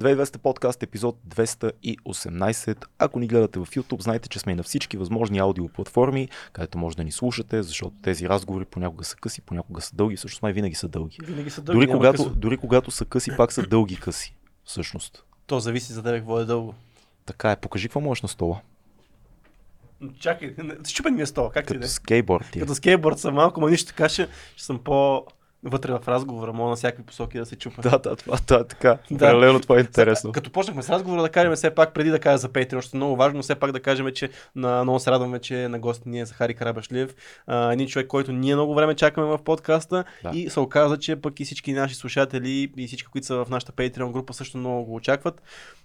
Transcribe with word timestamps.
2200 0.00 0.38
подкаст, 0.38 0.82
епизод 0.82 1.18
218. 1.28 2.84
Ако 2.98 3.18
ни 3.20 3.26
гледате 3.26 3.58
в 3.58 3.66
YouTube, 3.66 4.02
знайте, 4.02 4.28
че 4.28 4.38
сме 4.38 4.52
и 4.52 4.56
на 4.56 4.62
всички 4.62 4.96
възможни 4.96 5.38
аудиоплатформи, 5.38 6.28
където 6.52 6.78
може 6.78 6.96
да 6.96 7.04
ни 7.04 7.12
слушате, 7.12 7.62
защото 7.62 7.96
тези 8.02 8.28
разговори 8.28 8.64
понякога 8.64 9.04
са 9.04 9.16
къси, 9.16 9.40
понякога 9.40 9.80
са 9.80 9.96
дълги, 9.96 10.16
всъщност 10.16 10.42
май 10.42 10.52
винаги 10.52 10.74
са 10.74 10.88
дълги. 10.88 11.18
Винаги 11.22 11.50
са 11.50 11.62
дълги, 11.62 11.80
Дори 11.80 11.92
когато, 11.92 12.12
късо. 12.16 12.30
дори 12.30 12.56
когато 12.56 12.90
са 12.90 13.04
къси, 13.04 13.36
пак 13.36 13.52
са 13.52 13.62
дълги 13.62 13.96
къси. 13.96 14.36
Всъщност. 14.64 15.24
То 15.46 15.60
зависи 15.60 15.92
за 15.92 16.02
тебе 16.02 16.18
какво 16.18 16.40
е 16.40 16.44
дълго. 16.44 16.74
Така 17.26 17.50
е, 17.50 17.56
покажи 17.56 17.88
какво 17.88 18.00
можеш 18.00 18.22
на 18.22 18.28
стола. 18.28 18.60
Чакай, 20.18 20.54
щупен 20.86 21.14
ми 21.14 21.22
е 21.22 21.26
стола, 21.26 21.50
как 21.50 21.66
ти 21.66 21.72
да 21.72 21.74
Като 21.74 21.86
е? 21.86 21.88
скейтборд 21.88 22.44
ти. 22.52 22.58
е. 22.58 22.60
Като 22.60 22.74
скейтборд 22.74 23.18
съм 23.18 23.34
малко, 23.34 23.60
но 23.60 23.68
нищо 23.68 23.86
така 23.88 24.08
ще, 24.08 24.28
ще 24.56 24.64
съм 24.64 24.78
по 24.78 25.24
вътре 25.64 25.92
в 25.92 26.08
разговора, 26.08 26.52
мога 26.52 26.70
на 26.70 26.76
всякакви 26.76 27.02
посоки 27.02 27.38
да 27.38 27.46
се 27.46 27.56
чупа. 27.56 27.82
Да, 27.82 27.98
да, 27.98 28.16
това, 28.16 28.36
това 28.36 28.60
е 28.60 28.64
така. 28.64 28.98
Да. 29.10 29.18
Паралелно 29.18 29.60
това 29.60 29.76
е 29.76 29.80
интересно. 29.80 30.32
Като 30.32 30.50
почнахме 30.50 30.82
с 30.82 30.90
разговора, 30.90 31.22
да 31.22 31.28
кажем 31.28 31.54
все 31.54 31.70
пак, 31.70 31.94
преди 31.94 32.10
да 32.10 32.18
кажа 32.18 32.38
за 32.38 32.48
Patreon, 32.48 32.78
още 32.78 32.96
много 32.96 33.16
важно, 33.16 33.42
все 33.42 33.54
пак 33.54 33.72
да 33.72 33.80
кажем, 33.80 34.06
че 34.14 34.30
на, 34.56 34.82
много 34.82 35.00
се 35.00 35.10
радваме, 35.10 35.38
че 35.38 35.68
на 35.68 35.78
гост 35.78 36.06
ни 36.06 36.20
е 36.20 36.26
Захари 36.26 36.54
Карабашлиев, 36.54 37.14
а, 37.46 37.72
един 37.72 37.88
човек, 37.88 38.06
който 38.06 38.32
ние 38.32 38.54
много 38.54 38.74
време 38.74 38.94
чакаме 38.94 39.26
в 39.26 39.38
подкаста 39.44 40.04
Да. 40.22 40.30
и 40.34 40.50
се 40.50 40.60
оказа, 40.60 40.98
че 40.98 41.16
пък 41.16 41.40
и 41.40 41.44
всички 41.44 41.72
наши 41.72 41.94
слушатели 41.94 42.70
и 42.76 42.86
всички, 42.86 43.08
които 43.08 43.26
са 43.26 43.44
в 43.44 43.50
нашата 43.50 43.72
Patreon 43.72 44.12
група 44.12 44.32
също 44.32 44.58
много 44.58 44.84
го 44.84 44.94
очакват. 44.94 45.42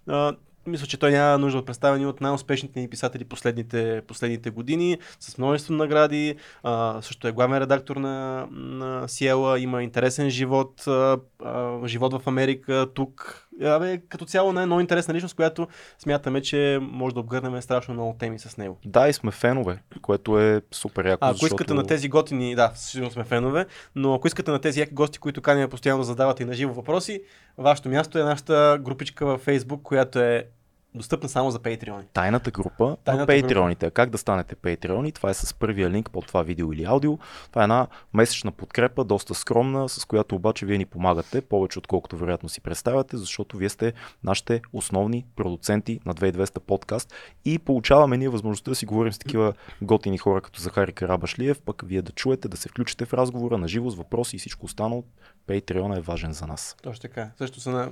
А, 0.07 0.35
мисля, 0.67 0.87
че 0.87 0.97
той 0.97 1.11
няма 1.11 1.37
нужда 1.37 1.59
от 1.59 1.65
представени 1.65 2.05
от 2.05 2.21
най-успешните 2.21 2.79
ни 2.79 2.89
писатели 2.89 3.25
последните, 3.25 4.01
последните 4.07 4.49
години, 4.49 4.97
с 5.19 5.37
множество 5.37 5.73
награди. 5.73 6.35
А, 6.63 7.01
също 7.01 7.27
е 7.27 7.31
главен 7.31 7.57
редактор 7.57 7.95
на, 7.95 8.47
на 8.51 9.07
Сиела, 9.07 9.59
има 9.59 9.83
интересен 9.83 10.29
живот, 10.29 10.87
а, 10.87 11.19
а, 11.43 11.87
живот 11.87 12.13
в 12.13 12.27
Америка, 12.27 12.87
тук. 12.93 13.48
Абе, 13.63 13.97
като 14.09 14.25
цяло 14.25 14.53
не 14.53 14.61
е 14.61 14.65
много 14.65 14.81
интересна 14.81 15.13
личност, 15.13 15.35
която 15.35 15.67
смятаме, 15.99 16.41
че 16.41 16.79
може 16.81 17.13
да 17.13 17.19
обгърнем 17.19 17.61
страшно 17.61 17.93
много 17.93 18.15
теми 18.19 18.39
с 18.39 18.57
него. 18.57 18.77
Да, 18.85 19.09
и 19.09 19.13
сме 19.13 19.31
фенове, 19.31 19.79
което 20.01 20.39
е 20.39 20.61
супер 20.71 21.05
яко. 21.05 21.25
А, 21.25 21.29
ако 21.29 21.33
защото... 21.33 21.55
искате 21.55 21.73
на 21.73 21.87
тези 21.87 22.09
готини, 22.09 22.55
да, 22.55 22.71
сигурно 22.75 23.11
сме 23.11 23.23
фенове, 23.23 23.65
но 23.95 24.13
ако 24.13 24.27
искате 24.27 24.51
на 24.51 24.59
тези 24.59 24.79
яки 24.79 24.93
гости, 24.93 25.19
които 25.19 25.41
каним 25.41 25.69
постоянно 25.69 26.01
да 26.01 26.05
задавате 26.05 26.43
и 26.43 26.45
на 26.45 26.53
живо 26.53 26.73
въпроси, 26.73 27.21
вашето 27.57 27.89
място 27.89 28.19
е 28.19 28.23
нашата 28.23 28.79
групичка 28.81 29.25
във 29.25 29.45
Facebook, 29.45 29.81
която 29.81 30.19
е 30.19 30.45
достъпна 30.95 31.29
само 31.29 31.51
за 31.51 31.59
Patreon. 31.59 32.03
Тайната 32.13 32.51
група 32.51 32.97
Тайната 33.03 33.33
на 33.33 33.41
Patreon-ите. 33.41 33.83
А 33.87 33.91
Как 33.91 34.09
да 34.09 34.17
станете 34.17 34.55
Patreon? 34.55 35.15
Това 35.15 35.29
е 35.29 35.33
с 35.33 35.53
първия 35.53 35.89
линк 35.89 36.11
под 36.11 36.27
това 36.27 36.43
видео 36.43 36.73
или 36.73 36.83
аудио. 36.83 37.17
Това 37.49 37.61
е 37.61 37.63
една 37.63 37.87
месечна 38.13 38.51
подкрепа, 38.51 39.03
доста 39.03 39.35
скромна, 39.35 39.89
с 39.89 40.05
която 40.05 40.35
обаче 40.35 40.65
вие 40.65 40.77
ни 40.77 40.85
помагате, 40.85 41.41
повече 41.41 41.79
отколкото 41.79 42.17
вероятно 42.17 42.49
си 42.49 42.61
представяте, 42.61 43.17
защото 43.17 43.57
вие 43.57 43.69
сте 43.69 43.93
нашите 44.23 44.61
основни 44.73 45.25
продуценти 45.35 45.99
на 46.05 46.13
2200 46.13 46.59
подкаст 46.59 47.13
и 47.45 47.59
получаваме 47.59 48.17
ние 48.17 48.29
възможността 48.29 48.71
да 48.71 48.75
си 48.75 48.85
говорим 48.85 49.13
с 49.13 49.19
такива 49.19 49.53
готини 49.81 50.17
хора 50.17 50.41
като 50.41 50.61
Захари 50.61 50.93
Карабашлиев, 50.93 51.61
пък 51.61 51.83
вие 51.85 52.01
да 52.01 52.11
чуете, 52.11 52.47
да 52.47 52.57
се 52.57 52.69
включите 52.69 53.05
в 53.05 53.13
разговора 53.13 53.57
на 53.57 53.67
живо 53.67 53.89
с 53.89 53.95
въпроси 53.95 54.35
и 54.35 54.39
всичко 54.39 54.65
останало. 54.65 55.03
Patreon 55.47 55.97
е 55.97 56.01
важен 56.01 56.33
за 56.33 56.47
нас. 56.47 56.75
Точно 56.83 57.01
така. 57.01 57.31
Също 57.37 57.59
са 57.59 57.69
на... 57.71 57.91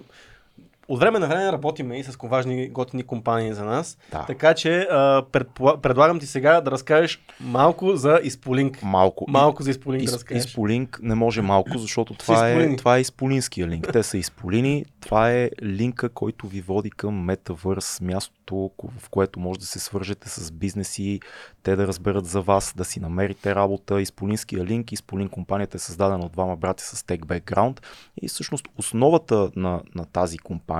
От 0.89 0.99
време 0.99 1.19
на 1.19 1.27
време 1.27 1.51
работиме 1.51 1.99
и 1.99 2.03
с 2.03 2.17
важни 2.23 2.69
готини 2.69 3.03
компании 3.03 3.53
за 3.53 3.65
нас. 3.65 3.97
Да. 4.11 4.23
Така 4.27 4.53
че 4.53 4.79
а, 4.79 5.23
предпла... 5.31 5.81
предлагам 5.81 6.19
ти 6.19 6.25
сега 6.25 6.61
да 6.61 6.71
разкажеш 6.71 7.21
малко 7.39 7.95
за 7.95 8.19
Изполинк. 8.23 8.83
Малко. 8.83 9.25
Малко 9.27 9.63
за 9.63 9.69
Изполинк 9.69 9.99
да 9.99 10.03
Из, 10.03 10.13
разкажеш. 10.13 10.45
изполинк 10.45 10.99
не 11.03 11.15
може 11.15 11.41
малко, 11.41 11.77
защото 11.77 12.13
това 12.13 12.49
е, 12.49 12.75
това 12.75 12.97
е 12.97 13.01
изполинския 13.01 13.67
линк. 13.67 13.87
Те 13.93 14.03
са 14.03 14.17
изполини. 14.17 14.85
Това 14.99 15.31
е 15.31 15.49
линка, 15.63 16.09
който 16.09 16.47
ви 16.47 16.61
води 16.61 16.91
към 16.91 17.27
Metaverse, 17.27 18.01
мястото, 18.01 18.71
в 18.99 19.09
което 19.09 19.39
може 19.39 19.59
да 19.59 19.65
се 19.65 19.79
свържете 19.79 20.29
с 20.29 20.51
бизнеси, 20.51 21.19
те 21.63 21.75
да 21.75 21.87
разберат 21.87 22.25
за 22.25 22.41
вас, 22.41 22.73
да 22.77 22.85
си 22.85 22.99
намерите 22.99 23.55
работа. 23.55 24.01
Изполинския 24.01 24.65
линк, 24.65 24.91
Изполин 24.91 25.29
компанията 25.29 25.77
е 25.77 25.79
създадена 25.79 26.25
от 26.25 26.31
двама 26.31 26.55
брати 26.55 26.83
с 26.83 27.03
tech 27.03 27.19
background 27.19 27.79
и 28.21 28.27
всъщност 28.27 28.65
основата 28.77 29.51
на, 29.55 29.81
на 29.95 30.05
тази 30.05 30.37
компания 30.37 30.76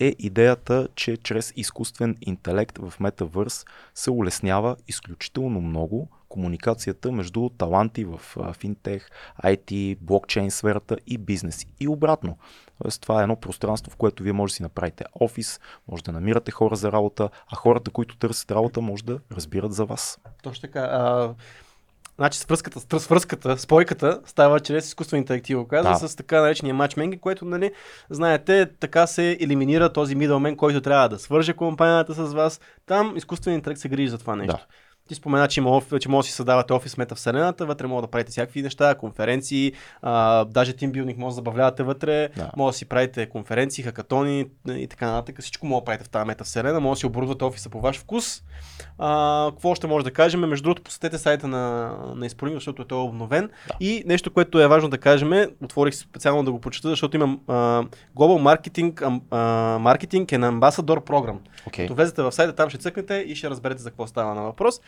е 0.00 0.14
идеята, 0.18 0.88
че 0.94 1.16
чрез 1.16 1.52
изкуствен 1.56 2.16
интелект 2.20 2.78
в 2.78 2.94
Metaverse 3.00 3.66
се 3.94 4.10
улеснява 4.10 4.76
изключително 4.88 5.60
много 5.60 6.08
комуникацията 6.28 7.12
между 7.12 7.48
таланти 7.48 8.04
в 8.04 8.20
финтех, 8.52 9.08
IT, 9.44 9.98
блокчейн 10.00 10.50
сферата 10.50 10.96
и 11.06 11.18
бизнес. 11.18 11.66
И 11.80 11.88
обратно. 11.88 12.38
Тоест, 12.82 13.02
това 13.02 13.20
е 13.20 13.22
едно 13.22 13.36
пространство, 13.36 13.92
в 13.92 13.96
което 13.96 14.22
вие 14.22 14.32
може 14.32 14.52
да 14.52 14.54
си 14.54 14.62
направите 14.62 15.04
офис, 15.20 15.60
може 15.88 16.04
да 16.04 16.12
намирате 16.12 16.50
хора 16.50 16.76
за 16.76 16.92
работа, 16.92 17.30
а 17.52 17.56
хората, 17.56 17.90
които 17.90 18.16
търсят 18.16 18.50
работа, 18.50 18.80
може 18.80 19.04
да 19.04 19.20
разбират 19.32 19.72
за 19.72 19.84
вас. 19.84 20.20
Точно 20.42 20.60
така. 20.60 20.80
А, 20.80 21.34
значи 22.22 22.38
свръзката, 22.38 23.00
свръзката, 23.00 23.58
спойката 23.58 24.20
става 24.26 24.60
чрез 24.60 24.86
изкуствен 24.86 25.18
интелект, 25.18 25.44
ти 25.44 25.54
го 25.54 25.68
каза, 25.68 25.88
Да. 25.88 26.08
с 26.08 26.16
така 26.16 26.40
наречения 26.40 26.74
матчменги, 26.74 27.18
което, 27.18 27.44
нали, 27.44 27.72
знаете, 28.10 28.66
така 28.80 29.06
се 29.06 29.38
елиминира 29.40 29.92
този 29.92 30.16
middleman, 30.16 30.56
който 30.56 30.80
трябва 30.80 31.08
да 31.08 31.18
свърже 31.18 31.52
компанията 31.52 32.14
с 32.14 32.32
вас. 32.32 32.60
Там 32.86 33.16
изкуствен 33.16 33.54
интелект 33.54 33.80
се 33.80 33.88
грижи 33.88 34.08
за 34.08 34.18
това 34.18 34.36
нещо. 34.36 34.56
Да. 34.56 34.66
Ти 35.08 35.14
спомена, 35.14 35.48
че, 35.48 35.60
има, 35.60 35.80
че 36.00 36.08
може 36.08 36.26
да 36.26 36.30
си 36.30 36.36
създавате 36.36 36.72
офис 36.72 36.94
в 36.94 36.98
метавселената, 36.98 37.66
вътре 37.66 37.86
може 37.86 38.02
да 38.02 38.10
правите 38.10 38.30
всякакви 38.30 38.62
неща, 38.62 38.94
конференции, 38.94 39.72
а, 40.02 40.44
даже 40.44 40.72
тимбилдинг 40.72 41.18
може 41.18 41.32
да 41.32 41.34
забавлявате 41.34 41.82
вътре, 41.82 42.28
Да. 42.36 42.50
може 42.56 42.74
да 42.74 42.78
си 42.78 42.84
правите 42.84 43.28
конференции, 43.28 43.84
хакатони 43.84 44.46
и 44.68 44.86
така 44.86 45.06
нататък. 45.06 45.40
Всичко 45.42 45.66
може 45.66 45.80
да 45.80 45.84
правите 45.84 46.04
в 46.04 46.08
тази 46.08 46.26
метавселена, 46.26 46.80
може 46.80 46.98
да 46.98 47.00
си 47.00 47.06
оборудвате 47.06 47.44
офиса 47.44 47.70
по 47.70 47.80
ваш 47.80 47.98
вкус. 47.98 48.42
А, 48.98 49.50
какво 49.50 49.68
още 49.70 49.86
може 49.86 50.04
да 50.04 50.10
кажем? 50.12 50.40
Между 50.40 50.62
другото, 50.64 50.82
посетете 50.82 51.18
сайта 51.18 51.48
на, 51.48 51.94
на 52.16 52.26
Изполинг, 52.26 52.54
защото 52.54 52.84
той 52.84 52.98
е 52.98 53.02
обновен. 53.02 53.50
Да. 53.68 53.74
И 53.80 54.02
нещо, 54.06 54.32
което 54.32 54.60
е 54.60 54.68
важно 54.68 54.88
да 54.88 54.98
кажем, 54.98 55.32
отворих 55.64 55.94
специално 55.94 56.44
да 56.44 56.52
го 56.52 56.60
прочета, 56.60 56.88
защото 56.88 57.16
имам 57.16 57.40
а, 57.48 57.52
Global 58.16 58.58
Marketing, 58.70 59.02
ам- 59.02 59.20
а, 59.30 59.38
Marketing 59.78 60.26
and 60.26 60.50
Ambassador 60.50 61.00
Program. 61.00 61.36
Okay. 61.68 61.76
Като 61.76 61.94
влезете 61.94 62.22
в 62.22 62.32
сайта, 62.32 62.52
там 62.52 62.68
ще 62.68 62.78
цъкнете 62.78 63.14
и 63.14 63.34
ще 63.34 63.50
разберете 63.50 63.82
за 63.82 63.90
какво 63.90 64.06
става 64.06 64.34
на 64.34 64.42
въпрос. 64.42 64.80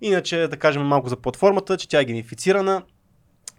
Иначе 0.00 0.36
да 0.36 0.56
кажем 0.56 0.82
малко 0.82 1.08
за 1.08 1.16
платформата, 1.16 1.76
че 1.76 1.88
тя 1.88 2.00
е 2.00 2.04
геймифицирана, 2.04 2.82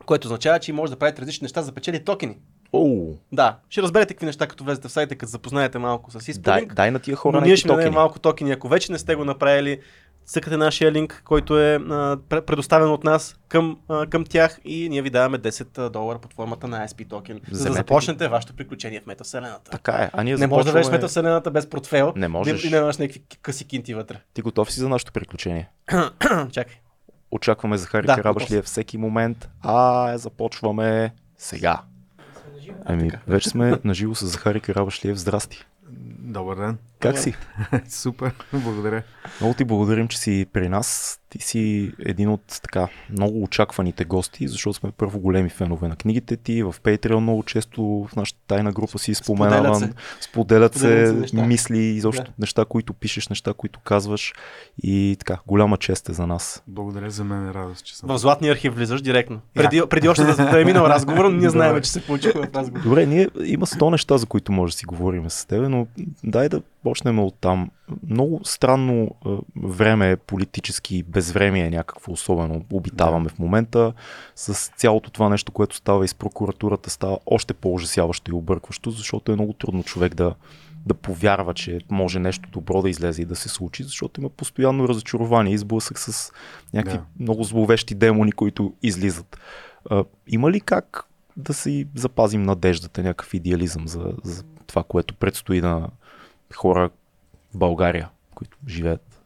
което 0.06 0.28
означава, 0.28 0.60
че 0.60 0.74
може 0.74 0.92
да 0.92 1.00
правите 1.00 1.22
различни 1.22 1.46
неща 1.46 1.62
за 1.62 1.72
печели 1.72 2.04
токени. 2.04 2.38
Оу, 2.74 3.16
Да, 3.32 3.58
ще 3.70 3.82
разберете 3.82 4.14
какви 4.14 4.26
неща, 4.26 4.48
като 4.48 4.64
влезете 4.64 4.88
в 4.88 4.92
сайта, 4.92 5.16
като 5.16 5.30
запознаете 5.30 5.78
малко 5.80 6.12
с 6.12 6.14
дай, 6.14 6.32
Исполинг. 6.32 6.74
дай 6.74 6.92
на 6.92 7.00
тия 7.00 7.16
хора 7.16 7.40
Но 7.40 7.46
ние 7.46 7.56
ще 7.56 7.68
дадем 7.68 7.82
токени. 7.82 7.96
малко 7.96 8.20
токени. 8.20 8.52
Ако 8.52 8.68
вече 8.68 8.92
не 8.92 8.98
сте 8.98 9.16
го 9.16 9.26
направили, 9.26 9.80
цъкате 10.28 10.58
нашия 10.58 10.92
линк, 10.92 11.22
който 11.26 11.60
е 11.60 11.76
а, 11.76 11.80
пре- 12.20 12.42
предоставен 12.42 12.90
от 12.90 13.04
нас 13.04 13.36
към, 13.48 13.78
а, 13.90 14.08
към 14.08 14.26
тях 14.26 14.60
и 14.66 14.90
ние 14.90 15.02
ви 15.02 15.10
даваме 15.10 15.40
10 15.40 15.90
долара 15.90 16.20
под 16.20 16.34
формата 16.34 16.68
на 16.68 16.88
SP 16.88 17.00
токен, 17.04 17.40
за 17.52 17.68
да 17.68 17.74
започнете 17.74 18.28
вашето 18.28 18.54
приключение 18.54 19.02
в 19.02 19.06
метавселената. 19.06 19.72
Така 19.72 19.92
е. 19.92 20.10
А 20.14 20.24
ние 20.24 20.36
Не 20.36 20.48
може 20.48 20.66
да 20.66 20.72
влезеш 20.72 20.82
в 20.82 20.86
започваме... 20.86 20.98
метавселената 20.98 21.52
без 21.52 21.70
портфел 21.70 22.14
Не 22.16 22.28
можеш. 22.28 22.64
и 22.64 22.70
да 22.70 22.80
нямаш 22.80 22.98
някакви 22.98 23.22
къси 23.42 23.66
кинти 23.66 23.94
вътре. 23.94 24.22
Ти 24.34 24.42
готов 24.42 24.72
си 24.72 24.80
за 24.80 24.90
нашето 24.90 25.12
приключение? 25.12 25.70
Чакай. 26.52 26.76
Очакваме 27.32 27.78
Захари 27.78 28.06
Да, 28.06 28.16
Карабашлиев 28.16 28.66
всеки 28.66 28.98
момент. 28.98 29.50
А, 29.62 30.18
започваме 30.18 31.14
сега. 31.38 31.82
Ами, 32.86 33.12
вече 33.28 33.50
сме 33.50 33.74
наживо 33.84 34.16
с 34.16 34.26
Захари 34.26 34.60
Карабашлиев. 34.60 35.18
Здрасти. 35.18 35.66
Добър 36.20 36.56
ден. 36.56 36.78
Как 37.00 37.20
си? 37.20 37.34
Супер, 37.90 38.32
благодаря. 38.54 39.04
Много 39.42 39.54
ти 39.54 39.64
благодарим, 39.64 40.08
че 40.08 40.18
си 40.20 40.46
при 40.54 40.70
нас. 40.70 41.20
Ти 41.30 41.40
си 41.40 41.92
един 42.00 42.30
от 42.30 42.60
така 42.64 42.88
много 43.10 43.44
очакваните 43.44 44.06
гости, 44.06 44.48
защото 44.48 44.74
сме 44.74 44.92
първо 44.92 45.20
големи 45.20 45.50
фенове 45.50 45.88
на 45.88 45.96
книгите 45.96 46.38
ти. 46.38 46.64
В 46.64 46.76
Patreon 46.84 47.20
много 47.20 47.44
често 47.44 48.08
в 48.12 48.16
нашата 48.16 48.40
тайна 48.48 48.72
група 48.72 49.00
си 49.00 49.14
споменаван. 49.14 49.94
Споделят 50.22 50.74
се, 50.74 50.76
Споделят 50.76 50.76
се 50.76 51.14
неща. 51.14 51.42
мисли, 51.42 51.78
изобщо 51.80 52.24
Да. 52.24 52.32
неща, 52.40 52.66
които 52.66 52.94
пишеш, 52.94 53.28
неща, 53.28 53.54
които 53.54 53.80
казваш. 53.80 54.34
И 54.84 55.16
така, 55.20 55.40
голяма 55.48 55.78
чест 55.78 56.10
е 56.10 56.14
за 56.14 56.28
нас. 56.28 56.64
Благодаря 56.68 57.10
за 57.10 57.24
мен 57.24 57.48
е 57.50 57.54
радост, 57.54 57.86
че 57.86 57.98
съм. 57.98 58.10
В 58.10 58.18
златния 58.18 58.54
архив 58.54 58.76
влизаш 58.76 59.02
директно. 59.02 59.40
Преди, 59.54 59.82
преди 59.90 60.10
още 60.10 60.24
да, 60.24 60.36
да 60.52 60.62
е 60.62 60.66
минал 60.66 60.84
разговор, 60.86 61.26
но 61.26 61.30
ние 61.32 61.50
знаем, 61.50 61.82
че 61.82 61.92
се 61.92 62.06
получихме 62.06 62.48
в 62.48 62.56
разговор. 62.56 62.84
Добре, 62.84 63.06
ние 63.06 63.30
има 63.46 63.66
100 63.66 63.92
неща, 63.92 64.18
за 64.18 64.26
които 64.26 64.52
може 64.52 64.74
да 64.74 64.78
си 64.78 64.86
говорим 64.86 65.30
с 65.30 65.46
теб, 65.46 65.70
но 65.70 65.88
дай 66.24 66.50
да 66.50 66.62
почнем 66.88 67.20
от 67.20 67.36
там. 67.42 67.72
Много 68.10 68.42
странно 68.44 69.16
е, 69.26 69.30
време 69.64 70.12
е 70.12 70.18
политически 70.18 71.04
безвремие 71.04 71.70
някакво 71.70 72.12
особено 72.12 72.66
обитаваме 72.74 73.30
в 73.30 73.40
момента. 73.40 73.94
С 74.36 74.72
цялото 74.78 75.12
това 75.12 75.30
нещо, 75.30 75.52
което 75.52 75.76
става 75.76 76.06
и 76.06 76.08
с 76.08 76.16
прокуратурата, 76.16 76.90
става 76.90 77.18
още 77.26 77.54
по-ужасяващо 77.54 78.32
и 78.32 78.34
объркващо, 78.34 78.92
защото 78.92 79.32
е 79.32 79.36
много 79.36 79.54
трудно 79.54 79.84
човек 79.84 80.16
да, 80.16 80.36
да 80.86 80.94
повярва, 80.94 81.54
че 81.54 81.80
може 81.92 82.20
нещо 82.20 82.50
добро 82.52 82.82
да 82.82 82.90
излезе 82.90 83.22
и 83.22 83.26
да 83.26 83.36
се 83.36 83.50
случи, 83.50 83.84
защото 83.84 84.22
има 84.22 84.30
постоянно 84.30 84.88
разочарование 84.88 85.54
и 85.54 85.58
сблъсък 85.58 86.00
с 86.00 86.32
някакви 86.74 86.98
Да. 86.98 87.06
много 87.20 87.44
зловещи 87.44 87.96
демони, 87.96 88.32
които 88.32 88.74
излизат. 88.84 89.40
А, 89.90 90.04
има 90.28 90.52
ли 90.52 90.62
как 90.62 91.08
да 91.38 91.54
си 91.54 91.88
запазим 91.96 92.44
надеждата, 92.44 93.04
някакъв 93.04 93.34
идеализъм 93.34 93.88
за, 93.88 94.14
за 94.24 94.44
това, 94.68 94.84
което 94.84 95.14
предстои 95.14 95.62
на 95.62 95.90
хора 96.56 96.90
в 97.54 97.58
България, 97.58 98.10
които 98.36 98.58
живеят. 98.68 99.24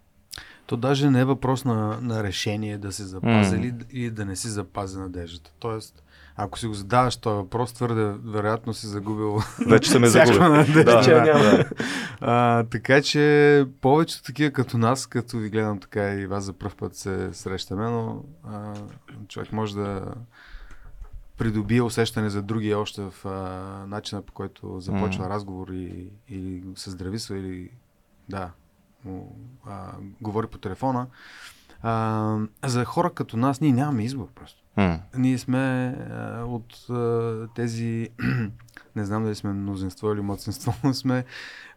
То 0.65 0.77
даже 0.77 1.09
не 1.09 1.19
е 1.19 1.25
въпрос 1.25 1.65
на, 1.65 1.99
на 2.01 2.23
решение 2.23 2.77
да 2.77 2.91
се 2.91 3.03
запази 3.03 3.55
или, 3.55 3.73
или 3.91 4.09
да 4.09 4.25
не 4.25 4.35
си 4.35 4.47
запази 4.47 4.97
надеждата. 4.97 5.51
Тоест, 5.59 6.03
ако 6.35 6.59
си 6.59 6.67
го 6.67 6.73
задаваш 6.73 7.17
този 7.17 7.35
въпрос, 7.35 7.73
твърде 7.73 8.13
вероятно 8.25 8.73
си 8.73 8.87
загубил 8.87 9.39
Вече 9.67 9.89
съм 9.89 10.03
е 10.03 10.07
загубил. 10.07 10.41
няма. 10.41 10.65
да. 11.39 11.65
А, 12.21 12.63
така 12.63 13.01
че 13.01 13.65
повечето 13.81 14.23
такива 14.23 14.51
като 14.51 14.77
нас, 14.77 15.07
като 15.07 15.37
ви 15.37 15.49
гледам 15.49 15.79
така 15.79 16.13
и 16.13 16.25
вас 16.25 16.43
за 16.43 16.53
първ 16.53 16.75
път 16.77 16.95
се 16.95 17.29
срещаме, 17.33 17.89
но 17.89 18.23
а, 18.43 18.73
човек 19.27 19.51
може 19.51 19.75
да 19.75 20.03
придобие 21.41 21.81
усещане 21.81 22.29
за 22.29 22.41
другия 22.41 22.79
още 22.79 23.01
в 23.01 23.25
а, 23.25 23.29
начина 23.87 24.21
по 24.21 24.33
който 24.33 24.79
започва 24.79 25.23
М. 25.23 25.29
разговор 25.29 25.67
и, 25.67 26.61
го 26.65 26.75
се 26.75 26.89
здрависва 26.89 27.37
или 27.37 27.69
да, 28.29 28.51
му, 29.05 29.35
а, 29.65 29.91
говори 30.21 30.47
по 30.47 30.57
телефона. 30.57 31.07
А, 31.81 32.37
за 32.65 32.85
хора 32.85 33.09
като 33.09 33.37
нас 33.37 33.61
ние 33.61 33.71
нямаме 33.71 34.03
избор 34.03 34.27
просто. 34.35 34.63
М. 34.77 34.99
Ние 35.17 35.37
сме 35.37 35.87
а, 36.11 36.43
от 36.43 36.89
а, 36.89 37.47
тези, 37.55 38.09
не 38.95 39.05
знам 39.05 39.23
дали 39.23 39.35
сме 39.35 39.53
мнозинство 39.53 40.13
или 40.13 40.21
младсинство, 40.21 40.73
но 40.83 40.93
сме 40.93 41.25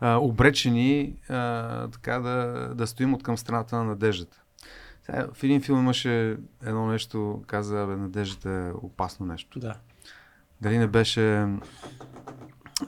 а, 0.01 0.17
обречени 0.17 1.17
а, 1.29 1.89
така 1.89 2.19
да, 2.19 2.69
да 2.75 2.87
стоим 2.87 3.15
от 3.15 3.23
към 3.23 3.39
страната 3.39 3.77
на 3.77 3.85
надеждата. 3.85 4.44
Сега, 5.07 5.27
в 5.35 5.43
един 5.43 5.63
филм 5.63 5.79
имаше 5.79 6.37
едно 6.63 6.87
нещо, 6.87 7.43
каза, 7.47 7.87
бе, 7.87 7.97
надеждата 7.97 8.51
е 8.51 8.73
опасно 8.73 9.27
нещо. 9.27 9.59
Да. 9.59 9.75
Дали 10.61 10.79
не 10.79 10.87
беше 10.87 11.47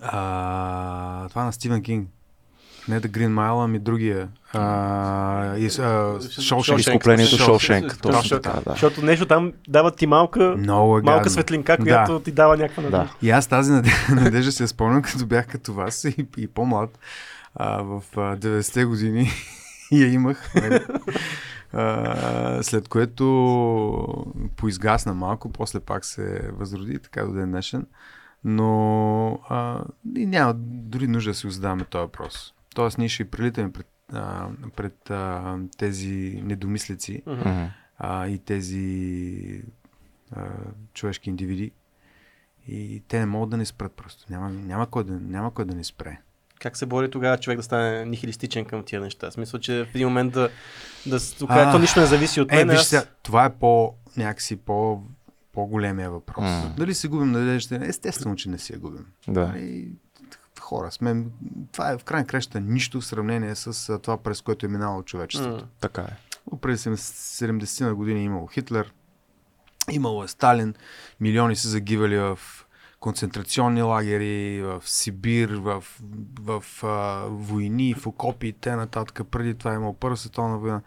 а, 0.02 1.28
това 1.28 1.44
на 1.44 1.52
Стивен 1.52 1.82
Кинг? 1.82 2.08
Не 2.88 3.00
The 3.00 3.06
Green 3.08 3.28
Mile, 3.28 3.64
ами 3.64 3.78
другия. 3.78 4.28
А, 4.52 4.58
и, 5.56 5.66
а, 5.66 5.68
Shawshank. 6.18 6.78
Изкуплението 6.78 7.30
Шоу- 7.30 7.44
Шоушенк. 7.46 7.98
Точно 7.98 8.12
Точно 8.12 8.40
така, 8.40 8.60
да. 8.60 8.70
Защото 8.70 9.02
нещо 9.02 9.26
там 9.26 9.52
дават 9.68 9.96
ти 9.96 10.06
малка, 10.06 10.54
Много 10.58 10.98
е 10.98 11.02
малка 11.02 11.30
светлинка, 11.30 11.76
която 11.78 12.12
Да. 12.12 12.22
ти 12.22 12.32
дава 12.32 12.56
някаква 12.56 12.82
надежда. 12.82 13.04
Да. 13.20 13.26
И 13.26 13.30
аз 13.30 13.46
тази 13.46 13.72
наде- 13.72 13.90
надежда 14.14 14.52
се 14.52 14.66
спомням, 14.66 15.02
като 15.02 15.26
бях 15.26 15.46
като 15.46 15.72
вас 15.74 16.04
и, 16.04 16.26
и 16.36 16.46
по-млад 16.46 16.98
а, 17.54 17.76
в 17.76 18.02
а, 18.16 18.20
90-те 18.36 18.84
години 18.84 19.30
и 19.90 20.00
я 20.02 20.08
имах. 20.08 20.52
А, 21.78 22.62
след 22.62 22.88
което 22.88 24.26
поизгасна 24.56 25.14
малко, 25.14 25.52
после 25.52 25.80
пак 25.80 26.04
се 26.04 26.50
възроди, 26.52 26.98
така 26.98 27.24
до 27.24 27.32
ден 27.32 27.50
днешен. 27.50 27.86
Но 28.44 29.40
а, 29.48 29.84
и 30.16 30.26
няма 30.26 30.54
дори 30.56 31.08
нужда 31.08 31.30
да 31.30 31.34
си 31.34 31.50
задаваме 31.50 31.84
този 31.84 32.02
въпрос. 32.02 32.54
Тоест, 32.74 32.98
ние 32.98 33.08
ще 33.08 33.22
и 33.22 33.30
прилитаме 33.30 33.72
пред, 33.72 33.88
а, 34.12 34.48
пред 34.76 35.10
а, 35.10 35.58
тези 35.78 36.40
недомислици. 36.44 37.22
Мгм. 37.26 37.64
а, 37.98 38.26
и 38.26 38.38
тези 38.38 39.62
а, 40.32 40.46
човешки 40.94 41.30
индивиди. 41.30 41.72
И 42.68 43.02
те 43.08 43.18
не 43.18 43.26
могат 43.26 43.50
да 43.50 43.56
ни 43.56 43.66
спрат 43.66 43.92
просто. 43.92 44.32
Няма, 44.32 44.50
няма, 44.50 44.86
кой, 44.86 45.04
да, 45.04 45.12
няма 45.12 45.54
кой 45.54 45.64
да 45.64 45.74
ни 45.74 45.84
спре. 45.84 46.20
Как 46.60 46.76
се 46.76 46.86
бори 46.86 47.10
тогава 47.10 47.38
човек 47.38 47.56
да 47.56 47.62
стане 47.62 48.04
нихилистичен 48.04 48.64
към 48.64 48.82
тия 48.84 49.00
неща? 49.00 49.30
В 49.30 49.32
смисъл, 49.32 49.60
че 49.60 49.84
в 49.84 49.94
един 49.94 50.08
момент 50.08 50.32
да, 50.32 50.50
да 51.06 51.20
се 51.20 51.44
окаже, 51.44 51.70
то 51.72 51.78
нищо 51.78 52.00
не 52.00 52.06
зависи 52.06 52.40
от 52.40 52.52
Е, 52.52 52.56
мен. 52.56 52.68
виж 52.68 52.78
аз... 52.80 52.86
сега, 52.88 53.04
това 53.22 53.44
е 53.44 53.52
по, 53.52 53.94
някакси 54.16 54.56
по, 54.56 55.02
по-големия 55.52 56.10
въпрос. 56.10 56.44
М. 56.44 56.74
Дали 56.76 56.94
се 56.94 57.08
губим 57.08 57.30
надеждата? 57.32 57.86
Естествено, 57.86 58.36
че 58.36 58.48
не 58.48 58.58
си 58.58 58.72
я 58.72 58.78
губим. 58.78 59.06
Да. 59.28 59.46
Нали, 59.46 59.88
хора 60.60 60.90
сме. 60.92 61.24
Това 61.72 61.90
е 61.90 61.98
в 61.98 62.04
крайна 62.04 62.26
краща 62.26 62.60
нищо 62.60 63.00
в 63.00 63.06
сравнение 63.06 63.54
с 63.54 63.98
това, 63.98 64.16
през 64.16 64.40
което 64.40 64.66
е 64.66 64.68
минало 64.68 65.02
човечеството. 65.02 65.64
М. 65.64 65.68
Така 65.80 66.02
е. 66.02 66.16
През 66.60 66.84
70 66.84 67.84
на 67.84 67.94
години 67.94 68.20
е 68.20 68.24
имало 68.24 68.46
Хитлер, 68.46 68.92
имало 69.90 70.24
е 70.24 70.28
Сталин, 70.28 70.74
милиони 71.20 71.56
са 71.56 71.68
загивали 71.68 72.18
в 72.18 72.38
концентрационни 73.00 73.82
лагери, 73.82 74.62
в 74.62 74.82
Сибир, 74.84 75.50
в, 75.50 75.84
в, 76.40 76.62
в 76.62 76.84
а, 76.84 77.26
войни, 77.28 77.94
в 77.94 78.06
окопи 78.06 78.46
и 78.46 78.52
т.н. 78.52 78.88
Преди 79.30 79.54
това 79.54 79.72
е 79.72 79.74
имало 79.74 79.94
Първа 79.94 80.16
световна 80.16 80.58
война. 80.58 80.80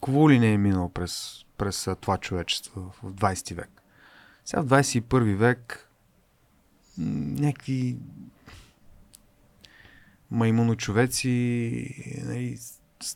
Кво 0.00 0.30
ли 0.30 0.38
не 0.38 0.52
е 0.52 0.58
минало 0.58 0.88
през, 0.88 1.44
през 1.58 1.88
това 2.00 2.18
човечество 2.18 2.92
в 3.02 3.12
20 3.12 3.54
век? 3.54 3.82
Сега 4.44 4.62
в 4.62 4.66
21 4.66 5.34
век 5.34 5.90
някакви 6.98 7.96
маймуночовеци 10.30 12.22
нали, 12.24 12.58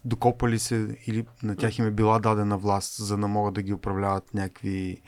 докопали 0.04 0.58
се 0.58 0.98
или 1.06 1.26
на 1.42 1.56
тях 1.56 1.78
им 1.78 1.86
е 1.86 1.90
била 1.90 2.18
дадена 2.18 2.58
власт, 2.58 2.96
за 2.96 3.16
да 3.16 3.28
могат 3.28 3.54
да 3.54 3.62
ги 3.62 3.72
управляват 3.72 4.34
някакви 4.34 5.02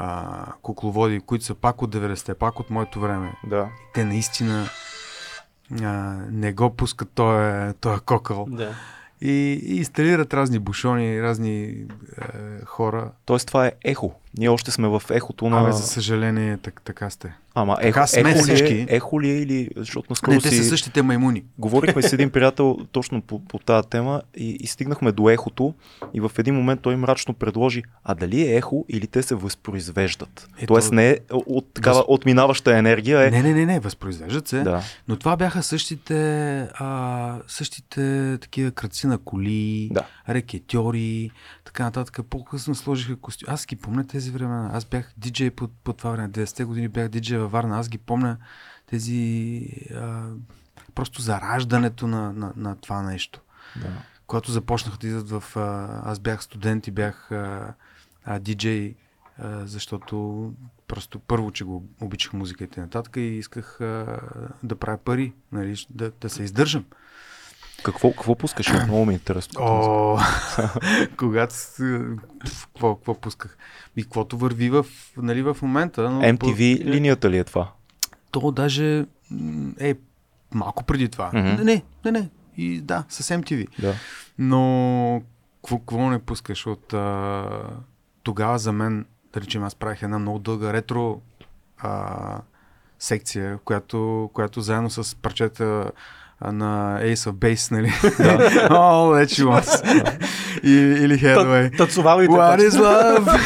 а, 0.00 0.46
кукловоди, 0.62 1.20
които 1.20 1.44
са 1.44 1.54
пак 1.54 1.82
от 1.82 1.94
90-те, 1.94 2.34
пак 2.34 2.60
от 2.60 2.70
моето 2.70 3.00
време. 3.00 3.32
Да. 3.46 3.68
Те 3.94 4.04
наистина 4.04 4.68
а, 5.82 5.86
не 6.30 6.52
го 6.52 6.70
пускат 6.70 7.10
този, 7.14 7.74
този 7.80 8.00
кокъл 8.00 8.46
Да. 8.50 8.74
и, 9.20 9.60
и 9.62 9.76
инсталират 9.76 10.34
разни 10.34 10.58
бушони, 10.58 11.22
разни 11.22 11.62
е, 11.62 11.84
хора. 12.64 13.10
Тоест 13.24 13.46
това 13.46 13.66
е 13.66 13.72
ехо. 13.84 14.14
Ние 14.38 14.48
още 14.48 14.70
сме 14.70 14.88
в 14.88 15.02
ехото 15.10 15.48
на... 15.48 15.60
Абе, 15.60 15.72
за 15.72 15.82
съжаление, 15.82 16.56
так, 16.56 16.82
така 16.84 17.10
сте. 17.10 17.34
Ама 17.54 17.76
Така 17.76 17.88
ехо, 18.00 18.06
сме 18.08 18.20
ехо, 18.20 18.28
ли 18.30 18.42
всички. 18.42 18.74
е, 18.74 18.86
ехо 18.88 19.20
ли 19.20 19.30
е 19.30 19.34
или... 19.34 19.68
Защото 19.76 20.06
наскоро 20.10 20.34
Не, 20.34 20.40
те 20.40 20.48
си... 20.48 20.56
са 20.56 20.64
същите 20.64 21.02
маймуни. 21.02 21.44
Говорихме 21.58 22.02
с 22.02 22.12
един 22.12 22.30
приятел 22.32 22.78
точно 22.92 23.22
по, 23.22 23.38
по 23.38 23.58
тази 23.58 23.88
тема 23.88 24.22
и, 24.36 24.50
и 24.50 24.66
стигнахме 24.66 25.12
до 25.12 25.30
ехото 25.30 25.74
и 26.14 26.20
в 26.20 26.30
един 26.38 26.54
момент 26.54 26.80
той 26.80 26.96
мрачно 26.96 27.34
предложи, 27.34 27.82
а 28.04 28.14
дали 28.14 28.40
е 28.42 28.56
ехо 28.56 28.84
или 28.88 29.06
те 29.06 29.22
се 29.22 29.34
възпроизвеждат. 29.34 30.48
Ето- 30.58 30.66
Тоест 30.66 30.92
не 30.92 31.10
е 31.10 31.16
от 31.30 31.74
такава 31.74 31.96
Въз- 31.96 32.04
отминаваща 32.08 32.78
енергия 32.78 33.26
е... 33.26 33.30
Не, 33.30 33.42
не, 33.42 33.52
не, 33.54 33.66
не, 33.66 33.80
възпроизвеждат 33.80 34.48
се. 34.48 34.60
Да, 34.60 34.82
Но 35.08 35.16
това 35.16 35.36
бяха 35.36 35.62
същите, 35.62 36.18
а, 36.74 37.38
същите 37.48 38.00
такива 38.40 38.70
кръци 38.70 39.06
на 39.06 39.18
коли, 39.18 39.88
да. 39.92 40.02
рекетьори, 40.28 41.30
така 41.68 41.84
нататък. 41.84 42.26
По-късно 42.30 42.74
сложиха 42.74 43.16
костюми. 43.16 43.52
Аз 43.52 43.66
ги 43.66 43.76
помня 43.76 44.06
тези 44.06 44.30
времена. 44.30 44.70
Аз 44.72 44.84
бях 44.84 45.12
диджей 45.16 45.50
по, 45.50 45.68
по 45.68 45.92
това 45.92 46.10
време. 46.10 46.30
90-те 46.30 46.64
години 46.64 46.88
бях 46.88 47.08
диджей 47.08 47.38
във 47.38 47.52
Варна. 47.52 47.78
Аз 47.78 47.88
ги 47.88 47.98
помня 47.98 48.36
тези... 48.86 49.60
А, 49.94 50.26
просто 50.94 51.22
зараждането 51.22 52.06
на, 52.06 52.32
на, 52.32 52.52
на 52.56 52.76
това 52.76 53.02
нещо. 53.02 53.40
да. 53.76 53.88
Когато 54.26 54.52
започнаха 54.52 54.98
да 54.98 55.06
идват 55.08 55.30
в... 55.30 55.56
А, 55.56 56.00
аз 56.04 56.18
бях 56.18 56.42
студент 56.42 56.86
и 56.86 56.90
бях 56.90 57.32
а, 57.32 57.74
а, 58.24 58.38
диджей, 58.38 58.94
а, 59.38 59.66
защото 59.66 60.54
просто 60.86 61.18
първо, 61.18 61.50
че 61.50 61.64
го 61.64 61.88
обичах 62.00 62.32
музика 62.32 62.64
и 62.64 62.68
т.н. 62.68 63.02
и 63.16 63.20
исках 63.20 63.80
а, 63.80 64.20
да 64.62 64.76
правя 64.76 64.98
пари, 64.98 65.32
нали, 65.52 65.86
да, 65.90 66.12
да 66.20 66.30
се 66.30 66.42
издържам. 66.42 66.84
Какво, 67.82 68.12
какво 68.12 68.34
пускаш? 68.34 68.72
Много 68.72 69.04
ми 69.04 69.12
е 69.12 69.14
интересно. 69.14 69.60
О, 69.62 70.18
когато... 71.16 71.54
Какво, 72.74 72.96
какво 72.96 73.14
пусках? 73.14 73.58
И 73.96 74.02
каквото 74.02 74.38
върви 74.38 74.70
в, 74.70 74.86
нали, 75.16 75.42
в 75.42 75.56
момента. 75.62 76.10
Но 76.10 76.20
MTV 76.20 76.84
линията 76.84 77.30
ли 77.30 77.38
е 77.38 77.44
това? 77.44 77.72
То 78.30 78.50
даже 78.50 79.06
е 79.80 79.94
малко 80.54 80.84
преди 80.84 81.08
това. 81.08 81.30
Мгм. 81.34 81.46
Не, 81.48 81.64
не, 81.64 81.82
не, 82.04 82.10
не. 82.10 82.28
И 82.56 82.80
да, 82.80 83.04
с 83.08 83.22
MTV. 83.22 83.66
Да. 83.80 83.94
Но 84.38 85.22
какво, 85.62 85.78
какво 85.78 86.10
не 86.10 86.18
пускаш 86.18 86.66
от 86.66 86.92
а, 86.92 87.44
тогава 88.22 88.58
за 88.58 88.72
мен, 88.72 89.06
да 89.32 89.40
речем, 89.40 89.64
аз 89.64 89.74
правих 89.74 90.02
една 90.02 90.18
много 90.18 90.38
дълга 90.38 90.72
ретро 90.72 91.20
а, 91.78 92.40
секция, 92.98 93.58
която, 93.58 94.30
която 94.32 94.60
заедно 94.60 94.90
с 94.90 95.16
парчета 95.16 95.90
на 96.40 97.00
Ace 97.02 97.30
of 97.30 97.32
Base, 97.32 97.72
нали? 97.72 97.92
Да. 98.02 98.38
All 98.68 99.14
that 99.14 99.26
she 99.26 99.44
wants. 99.44 99.82
И, 100.62 100.70
или 100.70 101.18
Headway. 101.18 101.76
Танцувалите. 101.76 102.32
What 102.32 102.68
is 102.68 102.70
love? 102.70 103.38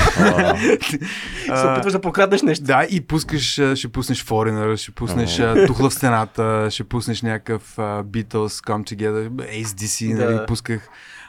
Се 1.61 1.66
опитваш 1.66 1.92
да 1.92 2.00
покраднеш 2.00 2.42
нещо. 2.42 2.64
Да, 2.64 2.87
и 2.90 3.00
пускаш, 3.00 3.61
ще 3.75 3.88
пуснеш 3.88 4.25
Foreigner, 4.25 4.76
ще 4.76 4.90
пуснеш 4.90 5.42
Тухла 5.66 5.90
в 5.90 5.94
стената, 5.94 6.68
ще 6.70 6.84
пуснеш 6.84 7.22
някакъв 7.22 7.76
Beatles 7.76 8.66
Come 8.66 8.94
Together, 8.94 9.28
ACDC, 9.62 10.14
нали, 10.14 10.34
Да. 10.34 10.46
пусках. 10.46 10.88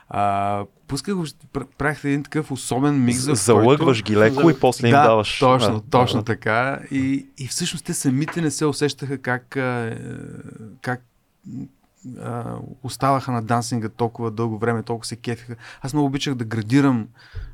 А, 0.10 0.63
пусках, 0.88 1.15
правих 1.77 2.03
един 2.03 2.24
такъв 2.24 2.51
особен 2.51 3.03
микс, 3.05 3.27
в 3.27 3.36
Залъгваш 3.36 4.03
ги 4.03 4.17
леко 4.17 4.50
и 4.50 4.60
после 4.60 4.88
им 4.88 4.91
да, 4.91 5.03
даваш. 5.03 5.39
точно, 5.39 5.82
точно 5.82 6.24
така. 6.24 6.79
И, 6.91 7.27
и 7.38 7.48
всъщност 7.48 7.86
те 7.86 7.93
самите 7.93 8.41
не 8.41 8.51
се 8.51 8.65
усещаха 8.65 9.17
как, 9.17 9.55
е, 9.55 9.98
как 10.82 11.01
а, 12.20 12.44
оставаха 12.84 13.32
на 13.32 13.42
дансинга 13.42 13.90
толкова 13.90 14.32
дълго 14.32 14.58
време, 14.58 14.84
толкова 14.84 15.06
се 15.06 15.16
кефиха. 15.16 15.56
Аз 15.82 15.94
много 15.94 16.08
обичах 16.08 16.36
да 16.36 16.46
градирам 16.46 17.08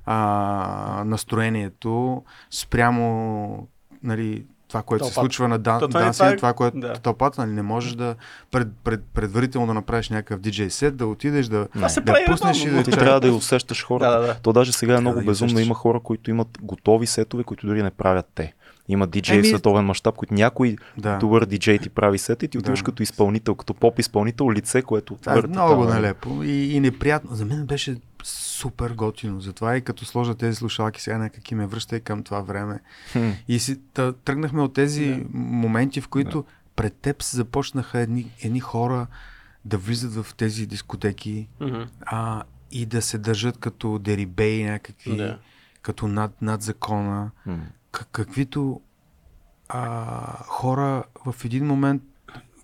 а, 0.05 1.03
настроението 1.05 2.23
спрямо 2.51 3.67
нали, 4.03 4.45
това, 4.67 4.81
което 4.83 5.05
се 5.05 5.09
Тълпата. 5.09 5.23
случва 5.23 5.47
на 5.47 5.59
дан, 5.59 5.79
То 5.79 5.87
това 5.87 5.99
е- 5.99 6.03
данси, 6.03 6.17
това 6.17 6.29
е- 6.29 6.35
това, 6.35 6.53
което 6.53 6.79
да. 6.79 6.93
тълпата, 6.93 7.41
нали, 7.41 7.51
не 7.51 7.61
можеш 7.61 7.93
да 7.93 8.15
пред, 8.51 8.67
пред, 8.83 9.03
предварително 9.03 9.67
да 9.67 9.73
направиш 9.73 10.09
някакъв 10.09 10.39
диджей 10.39 10.69
сет, 10.69 10.97
да 10.97 11.07
отидеш 11.07 11.47
да, 11.47 11.67
се 11.87 12.01
да 12.01 12.05
прави 12.05 12.25
пуснеш 12.25 12.63
и 12.63 12.69
да 12.69 12.83
Ти 12.83 12.91
трябва 12.91 13.19
да 13.19 13.27
я 13.27 13.33
усещаш 13.33 13.85
хората. 13.85 14.11
Да, 14.11 14.19
да, 14.19 14.27
да. 14.27 14.35
То 14.35 14.53
даже 14.53 14.71
сега 14.71 14.97
е 14.97 15.01
много 15.01 15.19
да 15.19 15.25
безумно. 15.25 15.47
усещаш. 15.47 15.65
Има 15.65 15.75
хора, 15.75 15.99
които 15.99 16.29
имат 16.29 16.57
готови 16.61 17.07
сетове, 17.07 17.43
които 17.43 17.67
дори 17.67 17.83
не 17.83 17.91
правят 17.91 18.25
те. 18.35 18.53
Има 18.89 19.07
диджей 19.07 19.37
в 19.37 19.39
Еми- 19.39 19.47
световен 19.47 19.85
мащаб, 19.85 20.15
които 20.15 20.33
някой 20.33 20.75
Да. 20.97 21.17
добър 21.17 21.45
диджей 21.45 21.79
ти 21.79 21.89
прави 21.89 22.17
сет 22.17 22.43
и 22.43 22.47
ти 22.47 22.57
отиваш 22.57 22.79
Да. 22.79 22.83
като 22.83 23.03
изпълнител, 23.03 23.55
като 23.55 23.73
поп 23.73 23.99
изпълнител, 23.99 24.51
лице, 24.51 24.81
което 24.81 25.15
Това 25.15 25.31
е 25.31 25.35
върти 25.35 25.49
много 25.49 25.83
там, 25.83 25.93
нелепо 25.93 26.43
и, 26.43 26.73
и 26.73 26.79
неприятно. 26.79 27.35
За 27.35 27.45
мен 27.45 27.65
беше 27.65 27.97
супер 28.23 28.91
готино. 28.91 29.41
Затова 29.41 29.77
и 29.77 29.81
като 29.81 30.05
сложа 30.05 30.35
тези 30.35 30.55
слушалки, 30.55 31.01
сега 31.01 31.17
някак 31.17 31.51
и 31.51 31.55
ме 31.55 31.67
връща 31.67 31.95
и 31.95 32.01
към 32.01 32.23
това 32.23 32.41
време. 32.41 32.79
Хм. 33.11 33.29
И 33.47 33.59
си 33.59 33.79
та, 33.93 34.13
тръгнахме 34.13 34.61
от 34.61 34.73
тези 34.73 35.25
моменти, 35.33 36.01
в 36.01 36.07
които 36.07 36.45
пред 36.75 36.93
теб 36.93 37.23
се 37.23 37.35
започнаха 37.35 37.99
едни, 37.99 38.31
едни 38.41 38.59
хора 38.59 39.07
да 39.65 39.77
влизат 39.77 40.13
в 40.15 40.35
тези 40.35 40.65
дискотеки 40.65 41.47
Мгм. 41.59 41.81
а, 42.01 42.43
и 42.71 42.85
да 42.85 43.01
се 43.01 43.17
държат 43.17 43.57
като 43.57 43.99
дерибей 43.99 44.63
някакви, 44.63 45.17
Да. 45.17 45.37
като 45.81 46.07
над, 46.07 46.41
над 46.41 46.61
закона. 46.61 47.31
М. 47.45 47.57
Каквито 47.91 48.81
а, 49.69 50.43
хора 50.43 51.03
в 51.25 51.45
един 51.45 51.65
момент 51.65 52.03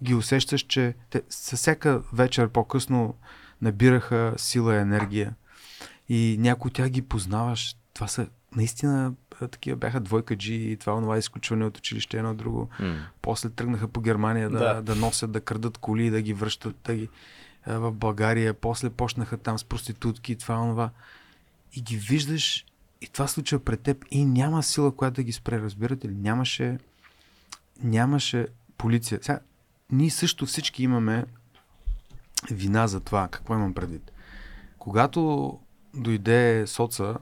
ги 0.04 0.14
усещаш, 0.14 0.62
че 0.62 0.96
те 1.10 1.22
със 1.30 1.60
всяка 1.60 2.02
вечер 2.14 2.50
по-късно 2.50 3.16
набираха 3.62 4.34
сила 4.38 4.76
и 4.76 4.80
енергия. 4.80 5.36
И 6.10 6.38
някои 6.40 6.70
от 6.70 6.76
тях 6.76 6.90
ги 6.90 7.02
познаваш. 7.02 7.76
Това 7.94 8.08
са 8.08 8.28
наистина 8.56 9.14
такива 9.52 9.78
бяха 9.78 10.00
двойка 10.00 10.36
джи 10.36 10.54
и 10.54 10.78
това 10.78 10.94
онова 10.94 11.18
изключване 11.18 11.66
от 11.66 11.78
училище 11.78 12.18
едно 12.18 12.34
друго. 12.34 12.70
М. 12.80 12.96
После 13.22 13.50
тръгнаха 13.50 13.88
по 13.88 14.02
Германия 14.02 14.50
да, 14.50 14.60
Да. 14.60 14.82
да. 14.82 14.96
носят, 14.96 15.32
да 15.32 15.42
крадат 15.42 15.78
коли, 15.78 16.10
да 16.10 16.22
ги 16.22 16.34
връщат 16.34 16.76
да 16.84 16.96
ги, 16.96 17.10
а, 17.66 17.80
в 17.80 17.92
България. 17.92 18.54
После 18.54 18.90
почнаха 18.90 19.38
там 19.38 19.60
с 19.60 19.64
проститутки 19.64 20.32
и 20.32 20.36
това 20.36 20.62
онова. 20.62 20.90
И 21.74 21.82
ги 21.82 21.98
виждаш 21.98 22.66
и 23.06 23.10
това 23.10 23.28
случва 23.28 23.60
пред 23.60 23.82
теб 23.82 24.06
и 24.12 24.26
няма 24.26 24.64
сила, 24.64 24.96
която 24.96 25.16
да 25.16 25.24
ги 25.24 25.32
спре, 25.32 25.62
разбирате 25.62 26.10
ли? 26.10 26.16
Нямаше, 26.16 26.78
нямаше 27.84 28.48
полиция. 28.78 29.20
Сега, 29.22 29.40
ние 29.92 30.10
също 30.10 30.46
всички 30.46 30.84
имаме 30.84 31.26
вина 32.52 32.88
за 32.88 33.00
това. 33.00 33.28
Какво 33.28 33.54
имам 33.54 33.74
предвид? 33.74 34.12
Когато 34.80 35.60
дойде 35.94 36.68
соца, 36.68 37.18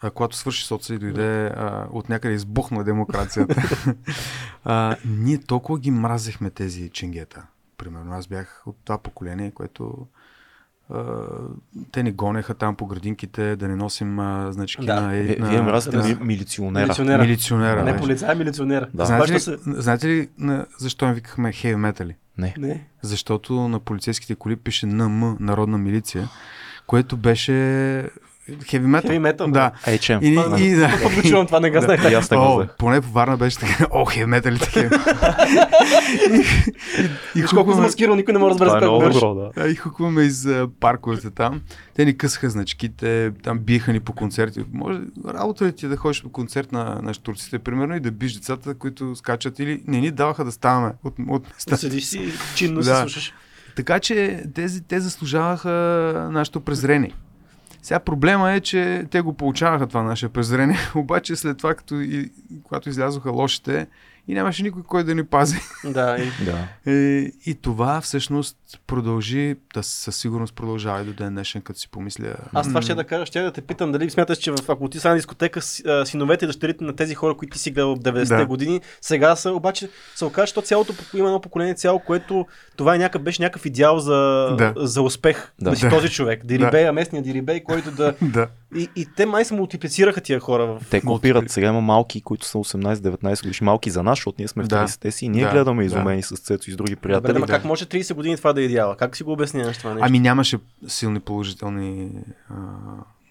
а, 0.00 0.10
когато 0.10 0.36
свърши 0.36 0.66
соца 0.66 0.94
и 0.94 0.98
дойде 0.98 1.46
а, 1.46 1.86
от 1.90 2.08
някъде 2.08 2.34
избухна 2.34 2.84
демокрацията, 2.84 3.62
а, 4.64 4.96
ние 5.04 5.38
толкова 5.38 5.78
ги 5.78 5.90
мразехме 5.90 6.50
тези 6.50 6.90
ченгета. 6.90 7.46
Примерно 7.78 8.12
аз 8.12 8.26
бях 8.26 8.62
от 8.66 8.76
това 8.84 8.98
поколение, 8.98 9.50
което 9.50 10.06
те 11.92 12.02
ни 12.02 12.12
гонеха 12.12 12.54
там 12.54 12.76
по 12.76 12.86
градинките 12.86 13.56
да 13.56 13.68
не 13.68 13.76
носим 13.76 14.18
а, 14.18 14.52
значки 14.52 14.86
Да. 14.86 15.00
на, 15.00 15.16
Е, 15.16 15.36
на, 15.38 15.48
Вие 15.48 15.62
мразите 15.62 15.96
ми- 15.96 16.16
милиционера. 16.16 16.84
Милиционера. 16.84 17.22
милиционера. 17.22 17.84
Не 17.84 17.96
полицай, 17.96 18.28
а 18.28 18.34
милиционер. 18.34 18.88
Да. 18.94 19.04
Знаете, 19.04 19.32
ли, 19.32 19.40
се- 19.40 19.56
знаете 19.66 20.08
ли 20.08 20.28
на, 20.38 20.66
защо 20.78 21.06
им 21.06 21.14
викахме 21.14 21.52
хеви 21.52 21.76
метали? 21.76 22.16
Не. 22.38 22.54
Не. 22.58 22.86
Защото 23.02 23.68
на 23.68 23.80
полицейските 23.80 24.34
коли 24.34 24.56
пише 24.56 24.86
НМ, 24.86 25.36
Народна 25.40 25.78
милиция, 25.78 26.28
което 26.86 27.16
беше 27.16 27.52
хеви 28.66 28.86
метал. 28.86 29.10
Heavy 29.10 29.32
metal, 29.36 29.50
Да. 29.52 29.72
HM. 29.86 30.22
И, 30.22 30.64
и, 30.64 30.76
да. 30.76 30.98
Пък 31.02 31.14
го 31.14 31.22
чувам, 31.22 31.46
това 31.46 31.60
не 31.60 31.70
го 31.70 31.80
знаех. 31.80 32.04
И 32.04 32.34
го 32.36 32.42
О, 32.42 32.66
поне 32.78 33.00
по 33.00 33.08
Варна 33.08 33.36
беше 33.36 33.58
така. 33.58 33.86
О, 33.90 34.04
хеви 34.04 34.26
метали 34.26 34.58
такива. 34.58 34.90
и, 36.30 36.44
и, 37.38 37.42
Виж 37.42 37.50
колко 37.50 37.72
замаскирал, 37.72 38.14
никой 38.14 38.32
не 38.32 38.38
може 38.38 38.58
да 38.58 38.64
разбере 38.64 38.80
Това 38.80 39.06
е 39.06 39.08
добро, 39.08 39.34
да. 39.56 39.68
и 39.68 39.74
хукваме 39.74 40.22
из 40.22 40.48
парковете 40.80 41.30
там. 41.30 41.60
Те 41.94 42.04
ни 42.04 42.16
късаха 42.18 42.50
значките, 42.50 43.32
там 43.42 43.58
биеха 43.58 43.92
ни 43.92 44.00
по 44.00 44.12
концерти. 44.12 44.60
Може 44.72 45.00
работа 45.28 45.64
ли 45.64 45.72
ти 45.72 45.86
е 45.86 45.88
да 45.88 45.96
ходиш 45.96 46.22
по 46.22 46.28
концерт 46.28 46.72
на, 46.72 46.98
на 47.02 47.14
штурците, 47.14 47.58
примерно, 47.58 47.96
и 47.96 48.00
да 48.00 48.10
биш 48.10 48.34
децата, 48.34 48.74
които 48.74 49.16
скачат 49.16 49.58
или 49.58 49.82
не 49.86 50.00
ни 50.00 50.10
даваха 50.10 50.44
да 50.44 50.52
ставаме 50.52 50.92
от, 51.04 51.14
от 51.28 51.42
Да 51.42 51.48
места. 51.54 51.76
седиш 51.76 52.04
си, 52.04 52.32
чинно 52.54 52.80
Да. 52.80 52.84
се 52.84 53.00
слушаш. 53.00 53.32
Така 53.76 54.00
че 54.00 54.44
тези, 54.54 54.82
те 54.82 55.00
заслужаваха 55.00 55.70
нашето 56.32 56.60
презрение. 56.60 57.12
Сега 57.86 58.00
проблема 58.00 58.52
е, 58.52 58.60
че 58.60 59.06
те 59.10 59.20
го 59.20 59.32
получаваха 59.32 59.86
това 59.86 60.02
наше 60.02 60.28
презрение, 60.28 60.78
обаче 60.94 61.36
след 61.36 61.58
това, 61.58 61.74
като 61.74 61.94
и, 62.00 62.30
когато 62.64 62.88
излязоха 62.88 63.30
лошите, 63.30 63.86
и 64.28 64.34
нямаше 64.34 64.62
никой, 64.62 64.82
кой 64.82 65.04
да 65.04 65.14
ни 65.14 65.24
пази. 65.24 65.60
Да, 65.84 66.16
и 66.18 66.44
Да. 66.44 66.68
И, 66.92 67.32
и 67.46 67.54
това 67.54 68.00
всъщност 68.00 68.56
продължи, 68.86 69.56
да 69.74 69.82
със 69.82 70.16
сигурност 70.16 70.54
продължава 70.54 71.00
и 71.00 71.04
до 71.04 71.12
ден 71.12 71.32
днешен, 71.32 71.62
като 71.62 71.78
си 71.80 71.88
помисля. 71.88 72.34
Аз 72.52 72.68
това 72.68 72.82
ще 72.82 72.94
да 72.94 73.04
кажа, 73.04 73.26
ще 73.26 73.40
да 73.40 73.52
те 73.52 73.60
питам 73.60 73.92
дали 73.92 74.10
смяташ, 74.10 74.38
че 74.38 74.50
в, 74.50 74.56
ако 74.68 74.88
ти 74.88 75.00
са 75.00 75.08
на 75.08 75.14
дискотека, 75.14 75.60
синовете 76.04 76.44
и 76.44 76.48
дъщерите 76.48 76.84
на 76.84 76.96
тези 76.96 77.14
хора, 77.14 77.34
които 77.36 77.52
ти 77.52 77.58
си 77.58 77.70
гледал 77.70 77.94
в 77.94 77.98
90-те 77.98 78.36
Да. 78.36 78.46
години, 78.46 78.80
сега 79.00 79.36
са, 79.36 79.52
обаче 79.52 79.88
се 80.14 80.24
окаже, 80.24 80.46
че 80.46 80.54
то 80.54 80.62
цялото 80.62 80.92
има 81.14 81.28
едно 81.28 81.40
поколение 81.40 81.74
цяло, 81.74 81.98
което 81.98 82.46
това 82.76 82.94
е 82.94 82.98
някакъв, 82.98 83.22
беше 83.22 83.42
някакъв 83.42 83.66
идеал 83.66 83.98
за, 83.98 84.12
Да. 84.58 84.72
за 84.76 85.02
успех. 85.02 85.52
Да. 85.60 85.70
Да. 85.70 85.76
си 85.76 85.82
Да. 85.82 85.90
този 85.90 86.08
човек. 86.08 86.46
Дирибея, 86.46 86.92
местния 86.92 87.22
дирибей, 87.22 87.62
който 87.62 87.90
да... 87.90 88.14
да. 88.22 88.48
И, 88.76 88.88
и 88.96 89.06
те 89.16 89.26
май 89.26 89.44
се 89.44 89.54
мултиплицираха 89.54 90.20
тия 90.20 90.40
хора 90.40 90.66
в... 90.66 90.80
Те 90.90 91.00
копират. 91.00 91.50
Сега 91.50 91.68
има 91.68 91.80
малки, 91.80 92.20
които 92.20 92.46
са 92.46 92.58
18-19 92.58 93.42
годишни. 93.42 93.64
Малки 93.64 93.90
за 93.90 94.02
нас, 94.02 94.18
защото 94.18 94.34
ние 94.38 94.48
сме 94.48 94.62
в 94.64 94.68
Да. 94.68 94.76
30-те 94.76 95.10
си 95.10 95.24
и 95.26 95.28
ние 95.28 95.44
Да, 95.44 95.50
гледаме 95.50 95.82
да. 95.82 95.86
изумени 95.86 96.22
с 96.22 96.36
Цецо 96.36 96.70
и 96.70 96.72
с 96.72 96.76
други 96.76 96.90
Добре, 96.90 97.00
приятели. 97.02 97.36
ама 97.36 97.46
как 97.46 97.64
може 97.64 97.84
30 97.86 98.14
години 98.14 98.36
това 98.36 98.52
да 98.56 98.62
е 98.62 98.64
идеала? 98.64 98.96
Как 98.96 99.16
си 99.16 99.22
го 99.22 99.32
обясняваш 99.32 99.78
това 99.78 99.94
нещо? 99.94 100.06
Ами 100.06 100.18
нямаше 100.18 100.58
силни 100.86 101.20
положителни 101.20 102.10
а, 102.50 102.54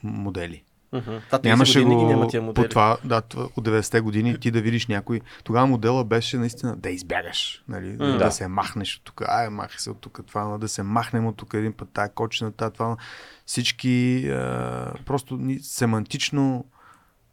модели. 0.04 0.64
30 0.94 1.44
Нямаше 1.44 1.80
ги 1.80 1.86
го 1.86 2.08
няма 2.10 2.28
тия 2.28 2.42
модели. 2.42 2.66
по 2.66 2.70
това, 2.70 2.98
да, 3.04 3.22
това, 3.22 3.44
от 3.56 3.68
90-те 3.68 4.02
години 4.02 4.40
ти 4.40 4.52
да 4.52 4.62
видиш 4.62 4.88
някой. 4.88 5.22
Тогава 5.44 5.68
модела 5.68 6.04
беше 6.04 6.38
наистина 6.38 6.76
да 6.76 6.90
избягаш, 6.90 7.64
нали? 7.68 7.88
М, 7.88 7.98
да. 7.98 8.18
да. 8.18 8.32
се 8.32 8.48
махнеш 8.48 8.98
от 8.98 9.04
тук, 9.04 9.22
ай, 9.28 9.50
махай 9.50 9.78
се 9.78 9.90
от 9.90 10.02
тук, 10.02 10.20
това, 10.28 10.58
да 10.58 10.68
се 10.68 10.84
махнем 10.84 11.28
от 11.28 11.38
тук 11.38 11.54
един 11.54 11.74
път, 11.74 11.90
тая 11.94 12.10
кочина, 12.10 12.52
тая, 12.52 12.72
това. 12.72 12.98
Всички 13.46 14.28
а, 14.30 14.94
просто 15.06 15.38
ни, 15.38 15.60
семантично 15.60 16.66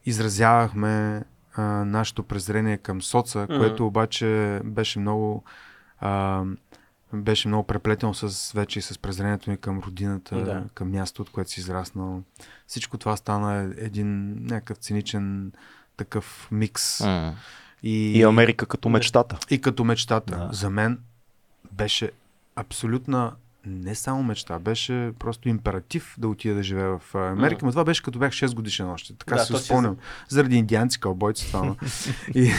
изразявахме 0.07 1.23
а, 1.55 1.63
нашето 1.85 2.23
презрение 2.23 2.77
към 2.77 3.03
соца, 3.03 3.47
Мгм. 3.51 3.59
което 3.59 3.87
обаче 3.87 4.61
беше 4.65 4.99
много 4.99 5.45
а, 6.01 6.43
беше 7.14 7.49
много 7.49 7.66
преплетено 7.66 8.14
с 8.14 8.52
вече 8.52 8.78
и 8.78 8.83
с 8.83 8.99
презрението 8.99 9.50
ми 9.50 9.57
към 9.57 9.78
родината, 9.78 10.45
Да. 10.45 10.64
към 10.75 10.90
мястото, 10.90 11.23
от 11.23 11.31
което 11.31 11.50
си 11.50 11.61
израснал. 11.61 12.23
Всичко 12.66 12.99
това 12.99 13.16
стана 13.16 13.75
един 13.76 14.35
някакъв 14.47 14.78
циничен 14.78 15.52
такъв 15.97 16.49
микс. 16.50 17.00
М. 17.00 17.35
И, 17.83 18.19
И 18.19 18.23
Америка 18.23 18.66
като 18.66 18.88
мечтата. 18.88 19.38
и 19.50 19.61
като 19.61 19.85
мечтата. 19.85 20.37
Да. 20.38 20.49
За 20.52 20.71
мен 20.71 20.99
беше 21.73 22.11
абсолютна 22.57 23.33
не 23.66 23.95
само 23.95 24.23
мечта, 24.23 24.59
беше 24.59 25.11
просто 25.19 25.49
императив 25.49 26.14
да 26.19 26.28
отида 26.28 26.54
да 26.54 26.62
живея 26.62 26.99
в 26.99 27.14
Америка. 27.14 27.66
Но 27.66 27.71
това 27.71 27.85
беше 27.85 28.02
като 28.02 28.19
бях 28.19 28.33
6 28.33 28.54
годишен 28.54 28.90
още. 28.90 29.14
Така 29.19 29.35
Да, 29.35 29.45
си 29.45 29.52
го 29.52 29.59
си 29.59 29.64
спомням. 29.64 29.97
Заради 30.28 30.57
индианци, 30.57 31.00
кълбойци 31.00 31.47
това. 31.47 31.75
и, 32.35 32.40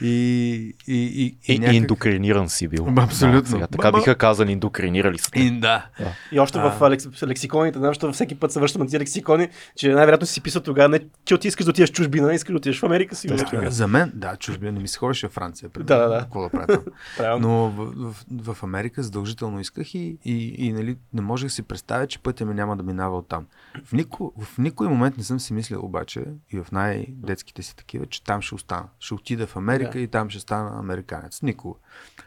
и, 0.00 0.06
и, 0.06 0.74
и, 0.86 0.94
И, 0.94 1.36
и, 1.48 1.54
и 1.54 1.58
някак... 1.58 1.74
индокриниран 1.74 2.48
си 2.48 2.68
бил. 2.68 2.88
Абсолютно. 2.96 3.40
Да, 3.42 3.48
сега, 3.48 3.66
така 3.66 3.92
биха 3.92 4.14
казали, 4.14 4.52
индокринирали 4.52 5.18
са. 5.18 5.30
те. 5.30 5.40
И, 5.40 5.60
да. 5.60 5.86
И 6.32 6.40
още 6.40 6.58
в 6.58 6.76
А. 6.80 6.90
лекс, 6.90 7.22
лексиконите, 7.22 7.78
знам, 7.78 7.90
защото 7.90 8.12
всеки 8.12 8.34
път 8.34 8.52
се 8.52 8.60
връщам 8.60 8.80
на 8.80 8.86
тези 8.86 9.00
лексикони, 9.00 9.48
че 9.76 9.88
най-вероятно 9.88 10.26
си 10.26 10.40
писал 10.40 10.62
тогава, 10.62 10.88
не, 10.88 11.00
че 11.24 11.38
ти 11.38 11.48
искаш 11.48 11.64
да 11.64 11.70
отидеш 11.70 11.90
в 11.90 11.92
чужбина, 11.92 12.34
искаш 12.34 12.52
да 12.52 12.56
отидеш 12.56 12.80
в 12.80 12.84
Америка, 12.84 13.16
си 13.16 13.28
Да, 13.28 13.70
за 13.70 13.86
мен, 13.88 14.12
да, 14.14 14.36
чужбина 14.36 14.72
не 14.72 14.80
ми 14.80 14.88
се 14.88 14.98
ходеше 14.98 15.28
в 15.28 15.32
Франция. 15.32 15.68
примерно. 15.68 15.86
Да, 15.86 16.08
да, 16.08 16.14
да. 16.14 16.20
Какво 16.20 16.42
да 16.42 16.48
правя 16.48 16.66
там? 16.66 16.82
Правилно. 17.16 17.48
Но 17.48 17.70
в, 17.70 18.12
в, 18.30 18.54
в 18.54 18.62
Америка 18.62 19.02
задължително 19.02 19.60
исках 19.60 19.85
и, 19.94 20.18
и, 20.24 20.66
и 20.66 20.72
нали, 20.72 20.96
не 21.12 21.20
можех 21.20 21.46
да 21.46 21.52
си 21.52 21.62
представя, 21.62 22.06
че 22.06 22.18
пътя 22.18 22.44
ми 22.44 22.54
няма 22.54 22.76
да 22.76 22.82
минава 22.82 23.18
оттам. 23.18 23.46
В, 23.84 23.92
нико, 23.92 24.32
в 24.38 24.58
никой 24.58 24.88
момент 24.88 25.16
не 25.16 25.24
съм 25.24 25.40
си 25.40 25.52
мислил 25.52 25.84
обаче, 25.84 26.24
и 26.50 26.60
в 26.60 26.66
най-детските 26.72 27.62
си 27.62 27.76
такива, 27.76 28.06
че 28.06 28.24
там 28.24 28.42
ще 28.42 28.54
остана. 28.54 28.88
Ще 28.98 29.14
отида 29.14 29.46
в 29.46 29.56
Америка 29.56 29.92
Да. 29.92 30.00
и 30.00 30.08
там 30.08 30.30
ще 30.30 30.40
стана 30.40 30.78
американец. 30.78 31.42
Никога. 31.42 31.78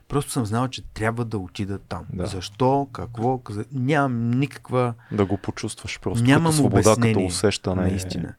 Просто 0.08 0.32
съм 0.32 0.46
знал, 0.46 0.68
че 0.68 0.82
трябва 0.94 1.26
да 1.26 1.38
отида 1.38 1.80
там. 1.80 2.06
Да. 2.14 2.26
Защо, 2.26 2.88
какво, 2.94 3.38
каза... 3.38 3.66
нямам 3.72 4.32
никаква 4.32 4.94
Да 5.12 5.26
го 5.26 5.38
почувстваш 5.38 6.00
просто 6.00 6.26
Нямам 6.26 6.46
като 6.46 6.56
свобода, 6.56 6.92
обяснение, 6.92 7.14
като 7.14 7.26
усещане. 7.26 7.82
Наистина. 7.82 8.34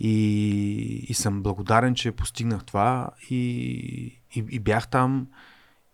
И, 0.00 1.06
и 1.08 1.14
съм 1.14 1.42
благодарен, 1.42 1.94
че 1.94 2.12
постигнах 2.12 2.64
това 2.64 3.10
и, 3.30 3.36
и, 4.34 4.44
и 4.50 4.58
бях 4.60 4.88
там. 4.88 5.26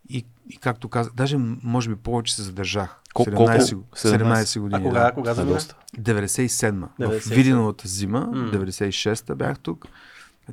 И, 0.08 0.26
и 0.50 0.56
както 0.56 0.88
казах, 0.88 1.12
даже 1.12 1.36
може 1.62 1.88
би 1.88 1.96
повече 1.96 2.34
се 2.34 2.42
задържах. 2.42 3.00
Кол- 3.14 3.26
17, 3.26 3.72
колко? 3.72 3.96
17 3.96 4.56
А 4.56 4.60
години. 4.60 4.82
кога, 4.82 5.00
да. 5.00 5.12
кога 5.12 5.34
замина? 5.34 5.54
доста. 5.54 5.76
97 5.98 6.88
В 6.98 7.00
97. 7.00 7.34
Виденовата 7.34 7.88
зима, 7.88 8.20
М. 8.20 8.50
96-та 8.52 9.34
бях 9.34 9.58
тук. 9.58 9.86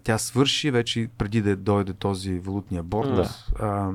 Тя 0.04 0.18
свърши 0.18 0.72
вече 0.72 1.10
преди 1.18 1.42
да 1.42 1.56
дойде 1.56 1.94
този 1.94 2.40
валутния 2.40 2.84
борт. 2.84 3.16
Да. 3.16 3.30
А, 3.60 3.92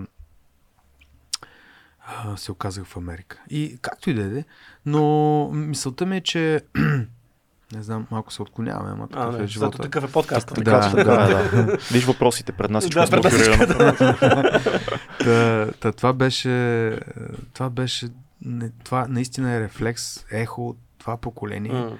а, 2.07 2.37
се 2.37 2.53
оказах 2.53 2.85
в 2.85 2.97
Америка. 2.97 3.39
И 3.51 3.79
както 3.83 4.11
и 4.11 4.15
да 4.15 4.39
е, 4.39 4.45
но 4.87 5.05
мисълта 5.51 6.07
ми 6.07 6.17
е, 6.17 6.21
че 6.21 6.61
не 7.73 7.83
знам, 7.83 8.07
малко 8.11 8.33
се 8.33 8.43
отклоняваме, 8.43 8.91
ама 8.91 9.05
А, 9.05 9.09
такъв 9.09 9.35
е 9.35 9.39
не, 9.39 9.47
живота. 9.47 9.47
защото 9.67 9.79
такъв 9.79 10.05
е 10.05 10.13
подкаст. 10.13 10.49
Така, 10.49 10.61
Да, 10.63 10.91
да, 10.91 11.05
да. 11.05 11.27
да, 11.27 11.65
да. 11.65 11.77
Виж 11.93 12.05
въпросите 12.05 12.53
пред 12.53 12.71
нас, 12.71 12.85
всичко 12.85 13.01
Да, 13.01 13.07
е 13.07 13.11
пред 13.11 13.25
нас 13.25 13.33
структурирано. 13.33 14.61
та, 15.19 15.73
та, 15.73 15.93
това 15.93 16.13
беше, 16.13 16.99
това 17.53 17.71
беше, 17.71 18.09
не, 18.43 18.71
това 18.85 19.07
наистина 19.09 19.53
е 19.53 19.61
рефлекс, 19.61 20.25
ехо 20.31 20.69
от 20.69 20.79
това 20.99 21.17
поколение 21.17 21.73
М. 21.75 21.97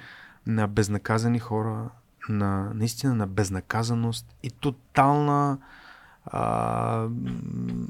на 0.47 0.67
безнаказани 0.67 1.39
хора, 1.39 1.89
на, 2.29 2.71
наистина 2.73 3.15
на 3.15 3.27
безнаказаност 3.27 4.25
и 4.43 4.51
тотална 4.51 5.57
а, 6.25 7.07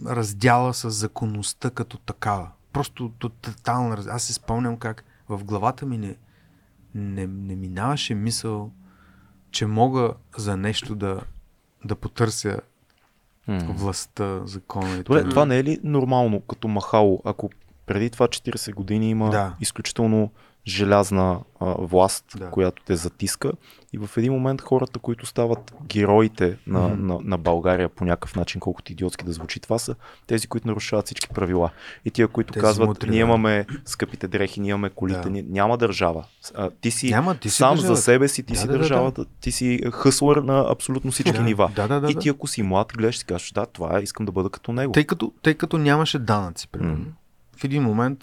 раздяла 0.08 0.74
с 0.74 0.90
законността 0.90 1.70
като 1.70 1.98
такава. 1.98 2.48
Просто 2.74 3.12
то- 3.20 3.30
тотална 3.30 3.98
раздяла. 3.98 4.16
Аз 4.16 4.24
се 4.24 4.34
спомням 4.34 4.78
как 4.78 5.04
в 5.30 5.44
главата 5.44 5.86
ми 5.86 5.98
не, 5.98 6.16
не, 6.96 7.28
не 7.28 7.56
минаваше 7.56 8.16
мисъл, 8.16 8.72
че 9.52 9.66
мога 9.66 10.14
за 10.38 10.58
нещо 10.58 10.96
да, 10.96 11.22
да 11.86 11.96
потърся 11.96 12.60
властта, 13.48 14.46
закона 14.46 14.96
и 14.98 15.04
Добре, 15.04 15.30
това 15.30 15.46
не 15.46 15.58
е 15.58 15.64
ли 15.64 15.80
нормално 15.84 16.42
като 16.42 16.68
махало, 16.68 17.22
ако 17.26 17.50
преди 17.86 18.10
това 18.10 18.28
40 18.28 18.74
години 18.74 19.10
има 19.10 19.30
Да. 19.30 19.56
изключително 19.62 20.32
желязна 20.68 21.40
а, 21.60 21.76
власт, 21.80 22.26
Да. 22.38 22.50
която 22.50 22.84
те 22.84 22.96
затиска 22.96 23.52
и 23.94 23.98
в 23.98 24.10
един 24.18 24.34
момент 24.34 24.62
хората, 24.62 25.00
които 25.00 25.26
стават 25.26 25.74
героите 25.84 26.58
на, 26.68 26.80
Мгм. 26.88 27.08
на, 27.08 27.20
на 27.24 27.38
България 27.38 27.90
по 27.90 28.06
някакъв 28.06 28.36
начин, 28.36 28.60
колкото 28.62 28.92
идиотски 28.92 29.26
да 29.26 29.32
звучи 29.32 29.60
това 29.60 29.78
са, 29.80 29.96
тези, 30.28 30.48
които 30.48 30.68
нарушават 30.68 31.06
всички 31.06 31.30
правила. 31.30 31.70
И 32.06 32.12
тия, 32.12 32.28
които 32.28 32.54
Тези 32.54 32.62
казват, 32.62 32.88
мутри, 32.88 33.10
ние 33.10 33.20
да. 33.20 33.26
имаме 33.28 33.66
скъпите 33.86 34.28
дрехи, 34.28 34.60
ние 34.60 34.70
имаме 34.70 34.90
колите, 34.90 35.20
Да. 35.20 35.30
ни, 35.30 35.42
няма 35.50 35.78
държава. 35.78 36.26
А, 36.56 36.70
ти 36.82 36.92
си 36.92 37.10
Няма, 37.10 37.36
ти 37.36 37.50
си 37.50 37.56
сам 37.58 37.70
държавата. 37.70 37.96
за 37.96 38.02
себе 38.02 38.28
си, 38.28 38.44
ти 38.44 38.54
Да, 38.54 38.60
си 38.60 38.66
да, 38.68 38.72
да, 38.72 38.78
да. 38.78 38.80
държавата, 38.80 39.26
ти 39.42 39.52
си 39.52 39.80
хъслър 39.94 40.38
на 40.38 40.66
абсолютно 40.70 41.12
всички 41.12 41.32
Да, 41.32 41.42
нива. 41.42 41.72
да, 41.76 41.88
да, 41.88 42.02
да, 42.02 42.12
и 42.12 42.16
ти 42.16 42.30
ако 42.30 42.48
си 42.48 42.64
млад, 42.64 42.94
гледаш 42.98 43.22
и 43.22 43.26
кажеш, 43.26 43.52
да, 43.52 43.66
това 43.66 44.00
е, 44.00 44.02
искам 44.02 44.26
да 44.26 44.32
бъда 44.32 44.50
като 44.50 44.74
него. 44.74 44.92
Тъй 44.92 45.04
като, 45.04 45.34
тъй 45.42 45.54
като 45.54 45.78
нямаше 45.78 46.20
данъци, 46.20 46.68
примерно. 46.68 46.98
М. 46.98 47.06
В 47.58 47.64
един 47.64 47.84
момент 47.84 48.20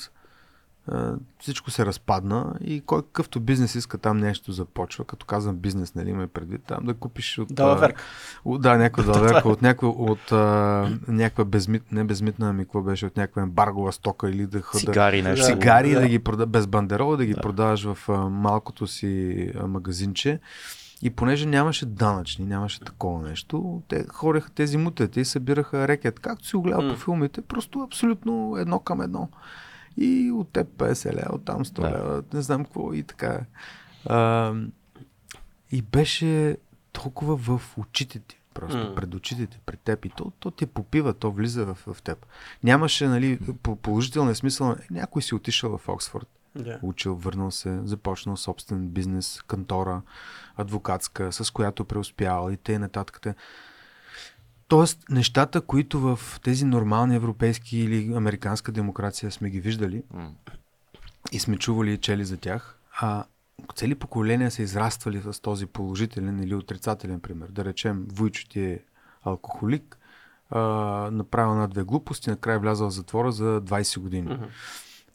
всичко 1.40 1.70
се 1.70 1.86
разпадна 1.86 2.54
и 2.60 2.80
кой 2.80 3.02
какъвто 3.02 3.40
бизнес 3.40 3.74
иска 3.74 3.98
там 3.98 4.18
нещо 4.18 4.52
започва. 4.52 5.04
Като 5.04 5.26
казвам 5.26 5.56
бизнес, 5.56 5.94
нали 5.94 6.10
има 6.10 6.26
предвид, 6.26 6.62
там 6.66 6.84
да 6.84 6.94
купиш 6.94 7.38
от... 7.38 7.54
Далаверка. 7.54 8.02
а, 8.46 8.58
Да, 8.58 8.76
някаква 8.76 9.02
далаверка, 9.12 9.48
от 9.48 9.62
някаква, 9.62 9.88
от 9.88 10.32
а, 10.32 10.88
някаква 11.08 11.44
безмит, 11.44 11.92
не 11.92 12.04
безмитна, 12.04 12.48
ами 12.48 12.64
какво 12.64 12.82
беше, 12.82 13.06
от 13.06 13.16
някаква 13.16 13.42
ембаргова 13.42 13.92
стока 13.92 14.30
или 14.30 14.46
да 14.46 14.62
хода... 14.62 14.84
Цигари, 14.84 15.22
нещо. 15.22 15.46
Цигари 15.46 15.94
да, 15.94 16.00
Да. 16.00 16.08
ги 16.08 16.18
прода, 16.18 16.46
без 16.46 16.66
бандерол, 16.66 17.16
да 17.16 17.26
ги 17.26 17.34
продаваш 17.34 17.84
в 17.84 18.08
а, 18.08 18.12
малкото 18.28 18.86
си 18.86 19.50
а, 19.60 19.66
магазинче. 19.66 20.40
И 21.02 21.10
понеже 21.10 21.46
нямаше 21.46 21.86
данъчни, 21.86 22.44
нямаше 22.44 22.80
такова 22.80 23.28
нещо, 23.28 23.82
те 23.88 24.04
хореха 24.08 24.50
тези 24.50 24.76
мутета 24.76 25.20
и 25.20 25.24
събираха 25.24 25.88
рекет. 25.88 26.20
Както 26.20 26.46
си 26.46 26.56
го 26.56 26.62
гледа 26.62 26.82
М. 26.82 26.94
по 26.94 27.00
филмите, 27.00 27.40
просто 27.42 27.80
абсолютно 27.80 28.56
едно 28.58 28.78
към 28.78 29.00
едно. 29.00 29.28
И 29.96 30.32
от 30.32 30.48
теб 30.48 30.66
50 30.68 31.12
лева, 31.12 31.34
от 31.34 31.44
там 31.44 31.64
100 31.64 31.72
Да. 31.72 31.90
лева, 31.90 32.22
не 32.32 32.42
знам 32.42 32.64
какво 32.64 32.92
и 32.92 33.02
така. 33.02 33.40
А, 34.06 34.52
и 35.72 35.82
беше 35.82 36.56
толкова 36.92 37.36
в 37.36 37.78
очите 37.78 38.18
ти, 38.18 38.40
просто 38.54 38.76
М. 38.78 38.94
пред 38.94 39.14
очите 39.14 39.46
ти, 39.46 39.58
пред 39.66 39.80
теб. 39.80 40.04
И 40.04 40.10
то, 40.10 40.32
то 40.38 40.50
ти 40.50 40.66
попива, 40.66 41.14
то 41.14 41.32
влиза 41.32 41.64
в, 41.66 41.78
в 41.86 42.02
теб. 42.02 42.26
Нямаше, 42.64 43.08
нали, 43.08 43.38
по 43.62 43.76
положителния 43.76 44.34
смисъл, 44.34 44.76
някой 44.90 45.22
си 45.22 45.34
отишъл 45.34 45.78
в 45.78 45.88
Оксфорд, 45.88 46.28
Да. 46.54 46.78
учил, 46.82 47.14
върнал 47.16 47.50
се, 47.50 47.80
започнал 47.84 48.36
собствен 48.36 48.88
бизнес, 48.88 49.42
кантора, 49.42 50.02
адвокатска, 50.57 51.33
с 51.33 51.50
която 51.50 51.85
преуспял 51.85 52.50
и 52.50 52.57
т.н. 52.57 52.78
нататък. 52.78 53.26
Тоест, 54.68 54.98
нещата, 55.11 55.61
които 55.61 56.00
в 56.00 56.40
тези 56.42 56.64
нормални 56.64 57.16
европейски 57.16 57.79
или 57.79 58.14
американска 58.14 58.72
демокрация 58.72 59.31
сме 59.31 59.50
ги 59.50 59.61
виждали 59.61 60.03
М. 60.14 60.31
и 61.33 61.38
сме 61.40 61.57
чували 61.57 61.92
и 61.92 61.98
чели 61.98 62.24
за 62.24 62.37
тях, 62.37 62.79
а 63.00 63.24
цели 63.74 63.94
поколения 63.94 64.50
са 64.50 64.62
израствали 64.62 65.22
с 65.33 65.40
този 65.40 65.66
положителен 65.66 66.42
или 66.42 66.55
отрицателен 66.55 67.20
пример. 67.20 67.48
Да 67.50 67.64
речем, 67.64 68.07
Войчо 68.12 68.48
ти 68.48 68.61
е 68.61 68.81
алкохолик, 69.22 69.98
а, 70.50 70.61
направил 71.12 71.55
на 71.55 71.68
две 71.68 71.83
глупости, 71.83 72.31
накрая 72.31 72.59
влязъл 72.59 72.90
в 72.90 72.94
затвора 72.94 73.33
за 73.33 73.61
20 73.61 74.00
години. 74.00 74.33
Мгм. 74.33 74.44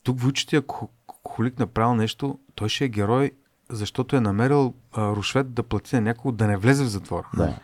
Тук 0.03 0.19
Войчо 0.21 0.47
ти, 0.47 0.55
ако 0.55 0.89
алкохолик 1.09 1.59
направил 1.59 1.95
нещо, 1.95 2.39
той 2.55 2.69
ще 2.69 2.85
е 2.85 2.89
герой, 2.89 3.31
защото 3.69 4.15
е 4.15 4.21
намерил 4.21 4.73
а, 4.93 5.15
рушвет 5.15 5.53
да 5.53 5.63
плати 5.63 5.95
на 5.95 6.01
някого 6.01 6.31
да 6.31 6.47
не 6.47 6.57
влезе 6.57 6.83
в 6.83 6.87
затвора. 6.87 7.27
Да. 7.37 7.59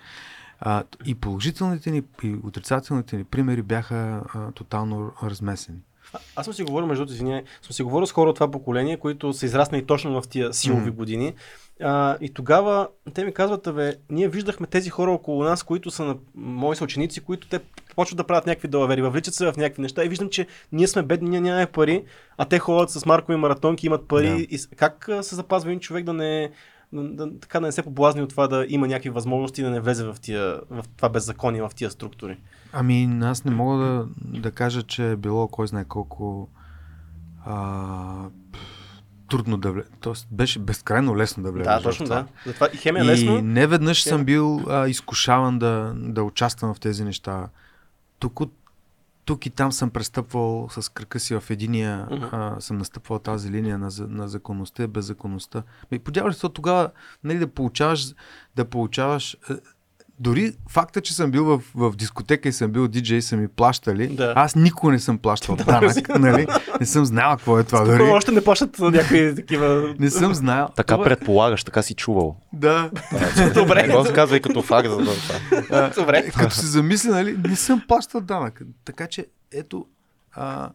А, 0.59 0.83
и 1.05 1.15
положителните 1.15 1.91
ни 1.91 2.03
и 2.23 2.35
отрицателните 2.43 3.17
ни 3.17 3.23
примери 3.23 3.61
бяха 3.61 3.95
а, 4.35 4.51
тотално 4.51 5.11
размесени. 5.23 5.77
А- 6.13 6.19
Аз 6.35 6.45
съм 6.45 6.53
си 6.53 6.63
говорил, 6.63 6.87
между 6.87 7.05
извиняй, 7.05 7.43
съм 7.61 7.71
си 7.73 7.83
говорил 7.83 8.05
с 8.07 8.11
хора 8.11 8.29
от 8.29 8.35
това 8.35 8.51
поколение, 8.51 8.97
които 8.97 9.33
са 9.33 9.45
израснали 9.45 9.85
точно 9.85 10.21
в 10.21 10.27
тия 10.27 10.53
силови 10.53 10.81
Мгм. 10.89 10.95
години. 10.95 11.33
А, 11.81 12.17
и 12.21 12.33
тогава 12.33 12.87
те 13.13 13.25
ми 13.25 13.33
казват, 13.33 13.75
бе, 13.75 13.95
ние 14.09 14.27
виждахме 14.27 14.67
тези 14.67 14.89
хора 14.89 15.11
около 15.11 15.43
нас, 15.43 15.63
които 15.63 15.91
са 15.91 16.03
на 16.03 16.15
мои 16.35 16.75
съученици, 16.75 17.21
които 17.21 17.49
те 17.49 17.59
почват 17.95 18.17
да 18.17 18.23
правят 18.23 18.45
някакви 18.45 18.67
далавери, 18.67 19.01
въвличат 19.01 19.33
се 19.33 19.51
в 19.51 19.57
някакви 19.57 19.81
неща 19.81 20.05
и 20.05 20.09
виждам, 20.09 20.29
че 20.29 20.47
ние 20.71 20.87
сме 20.87 21.03
бедни, 21.03 21.29
ние 21.29 21.41
нямаме 21.41 21.65
пари, 21.65 22.03
а 22.37 22.45
те 22.45 22.59
ходят 22.59 22.89
с 22.89 23.05
маркови 23.05 23.37
маратонки, 23.37 23.85
имат 23.85 24.07
пари. 24.07 24.29
Да. 24.29 24.55
И 24.55 24.59
как 24.75 25.09
се 25.21 25.35
запазва 25.35 25.69
един 25.69 25.79
човек 25.79 26.05
да 26.05 26.13
не, 26.13 26.51
да, 26.93 27.39
така 27.39 27.59
да 27.59 27.65
не 27.65 27.71
се 27.71 27.83
поблазни 27.83 28.21
от 28.21 28.29
това 28.29 28.47
да 28.47 28.65
има 28.69 28.87
някакви 28.87 29.09
възможности 29.09 29.63
да 29.63 29.69
не 29.69 29.79
влезе 29.79 30.03
в, 30.03 30.15
тия, 30.21 30.59
в 30.69 30.85
това 30.97 31.09
беззаконие, 31.09 31.61
в 31.61 31.71
тия 31.75 31.91
структури? 31.91 32.37
Ами, 32.73 33.19
аз 33.21 33.43
не 33.45 33.51
мога 33.51 33.77
да, 33.77 34.07
да 34.39 34.51
кажа, 34.51 34.83
че 34.83 35.11
е 35.11 35.15
било 35.15 35.47
кой 35.47 35.67
знае 35.67 35.85
колко 35.85 36.49
а, 37.45 38.25
трудно 39.29 39.57
да 39.57 39.71
влезе. 39.71 39.87
Тоест, 39.99 40.27
беше 40.31 40.59
безкрайно 40.59 41.17
лесно 41.17 41.43
да 41.43 41.51
влезе. 41.51 41.69
Да, 41.69 41.81
точно 41.81 42.05
това. 42.05 42.15
да. 42.15 42.27
Затова 42.45 42.67
и 42.73 42.77
хем 42.77 42.95
е 42.95 42.99
И 42.99 43.03
лесно. 43.03 43.41
не 43.41 43.67
веднъж 43.67 44.03
Хем- 44.03 44.09
съм 44.09 44.25
бил 44.25 44.61
а, 44.69 44.87
изкушаван 44.87 45.59
да, 45.59 45.93
да 45.95 46.23
участвам 46.23 46.73
в 46.73 46.79
тези 46.79 47.03
неща. 47.03 47.49
Тук, 48.19 48.39
от- 48.39 48.53
тук 49.25 49.45
и 49.45 49.49
там 49.49 49.71
съм 49.71 49.89
престъпвал 49.89 50.67
с 50.69 50.91
кръка 50.91 51.19
си 51.19 51.39
в 51.39 51.43
единия, 51.49 52.07
Мгм. 52.11 52.25
а, 52.31 52.55
съм 52.59 52.77
настъпвал 52.77 53.19
тази 53.19 53.51
линия 53.51 53.77
на, 53.77 53.89
на 53.99 54.27
законността 54.27 54.83
и 54.83 54.87
беззаконността. 54.87 55.63
Подяваш 56.03 56.35
се 56.35 56.49
тогава 56.49 56.91
нали, 57.23 57.39
да 57.39 57.47
получаваш, 57.47 58.13
да 58.55 58.65
получаваш 58.65 59.33
е, 59.33 59.53
дори 60.19 60.53
факта, 60.69 61.01
че 61.01 61.13
съм 61.13 61.31
бил 61.31 61.45
в, 61.45 61.61
в 61.75 61.95
дискотека 61.95 62.49
и 62.49 62.51
съм 62.51 62.71
бил 62.71 62.87
диджей, 62.87 63.21
са 63.21 63.37
ми 63.37 63.47
плащали. 63.47 64.07
Да. 64.07 64.33
Аз 64.35 64.55
никога 64.55 64.91
не 64.91 64.99
съм 64.99 65.17
плащал 65.17 65.55
данък. 65.65 66.09
нали? 66.09 66.47
Не 66.79 66.85
съм 66.85 67.05
знал 67.05 67.29
какво 67.29 67.59
е 67.59 67.63
това. 67.63 67.83
Дори. 67.83 68.01
още 68.03 68.31
не 68.31 68.43
плащат 68.43 68.79
някакви 68.79 69.35
такива... 69.35 69.95
Не 69.99 70.09
съм 70.09 70.33
знал. 70.33 70.69
Така 70.75 70.93
Това- 70.93 71.03
предполагаш, 71.05 71.63
така 71.63 71.81
си 71.81 71.93
чувал. 71.93 72.37
Да. 72.53 72.89
Добре. 73.53 73.87
Не 73.87 73.93
го 73.93 74.03
казвай 74.15 74.39
като 74.39 74.61
факт 74.61 74.89
за 74.89 74.97
това. 74.97 75.91
Добре. 75.95 76.31
Като 76.31 76.55
се 76.55 76.65
замисля, 76.65 77.09
нали, 77.11 77.37
не 77.39 77.55
съм 77.55 77.81
плащал 77.87 78.21
данък. 78.21 78.61
Така 78.85 79.07
че, 79.07 79.25
ето, 79.53 79.85
а, 80.33 80.69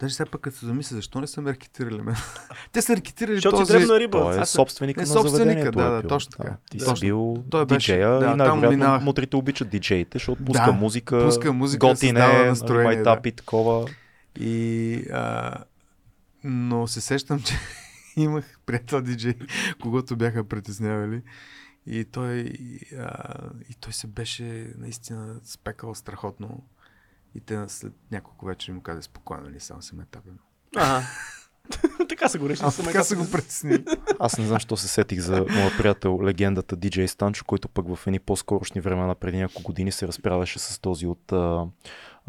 даже 0.00 0.14
сега 0.14 0.30
пък 0.30 0.40
като 0.40 0.56
се 0.56 0.66
замисля, 0.66 0.96
защо 0.96 1.20
не 1.20 1.26
са 1.26 1.40
ме 1.42 1.52
рекетирали 1.52 2.02
мен? 2.02 2.16
Те 2.72 2.82
са 2.82 2.96
рекетирали 2.96 3.34
Защото 3.34 3.56
този... 3.56 3.72
дребна 3.72 4.00
риба. 4.00 4.18
Той 4.18 4.36
е 4.36 4.38
Аз- 4.38 4.50
собственика 4.50 5.00
е, 5.00 5.02
на 5.02 5.06
собственика, 5.06 5.38
заведението. 5.38 5.78
да, 5.78 5.90
да, 5.90 6.08
точно 6.08 6.30
така. 6.30 6.56
Ти 6.70 6.80
си 6.80 6.92
бил 7.00 7.44
Той 7.50 7.66
беше- 7.66 7.92
диджея 7.92 8.10
да, 8.10 8.32
и 8.32 8.36
най-вероятно 8.36 9.04
мутрите 9.04 9.36
обичат 9.36 9.68
диджеите, 9.68 10.18
защото 10.18 10.44
пуска 10.44 10.64
Да, 10.66 10.72
музика, 10.72 11.24
пуска 11.24 11.52
музика, 11.52 11.86
готин 11.86 12.08
създава 12.08 12.42
е, 12.42 12.48
настроение, 12.48 12.84
майтапи, 12.94 13.32
такова. 13.32 13.86
И, 14.40 14.94
а, 15.12 15.54
но 16.44 16.86
се 16.86 17.00
сещам, 17.00 17.42
че 17.44 17.54
имах 18.16 18.58
приятел 18.66 19.00
диджей, 19.00 19.34
когато 19.82 20.16
бяха 20.16 20.44
притеснявали. 20.44 21.22
И 21.86 22.04
той, 22.04 22.52
а, 22.98 23.34
и 23.70 23.74
той 23.74 23.92
се 23.92 24.06
беше 24.06 24.66
наистина 24.78 25.34
спекал 25.44 25.94
страхотно. 25.94 26.62
И 27.36 27.40
те 27.40 27.64
след 27.68 27.92
няколко 28.10 28.46
вечери 28.46 28.72
му 28.72 28.80
каза 28.80 29.02
спокойно, 29.02 29.42
нали, 29.44 29.60
само 29.60 29.82
се 29.82 29.96
ме 29.96 30.04
тапя. 30.10 30.30
Ага. 30.76 31.02
така 32.08 32.28
са 32.28 32.38
го 32.38 32.48
решили. 32.48 32.66
А 32.68 32.84
така 32.84 33.04
са 33.04 33.16
го 33.16 33.30
притеснили. 33.30 33.84
Аз 34.18 34.38
не 34.38 34.46
знам, 34.46 34.58
що 34.58 34.76
се 34.76 34.88
сетих 34.88 35.20
за 35.20 35.46
моя 35.50 35.76
приятел, 35.78 36.22
легендата 36.22 36.76
DJ 36.76 37.06
Станчо, 37.06 37.44
който 37.44 37.68
пък 37.68 37.96
в 37.96 38.06
едни 38.06 38.18
по-скорошни 38.18 38.80
времена, 38.80 39.14
преди 39.14 39.38
няколко 39.38 39.62
години, 39.62 39.92
се 39.92 40.08
разправяше 40.08 40.58
с 40.58 40.78
този 40.78 41.06
от, 41.06 41.32
а, 41.32 41.66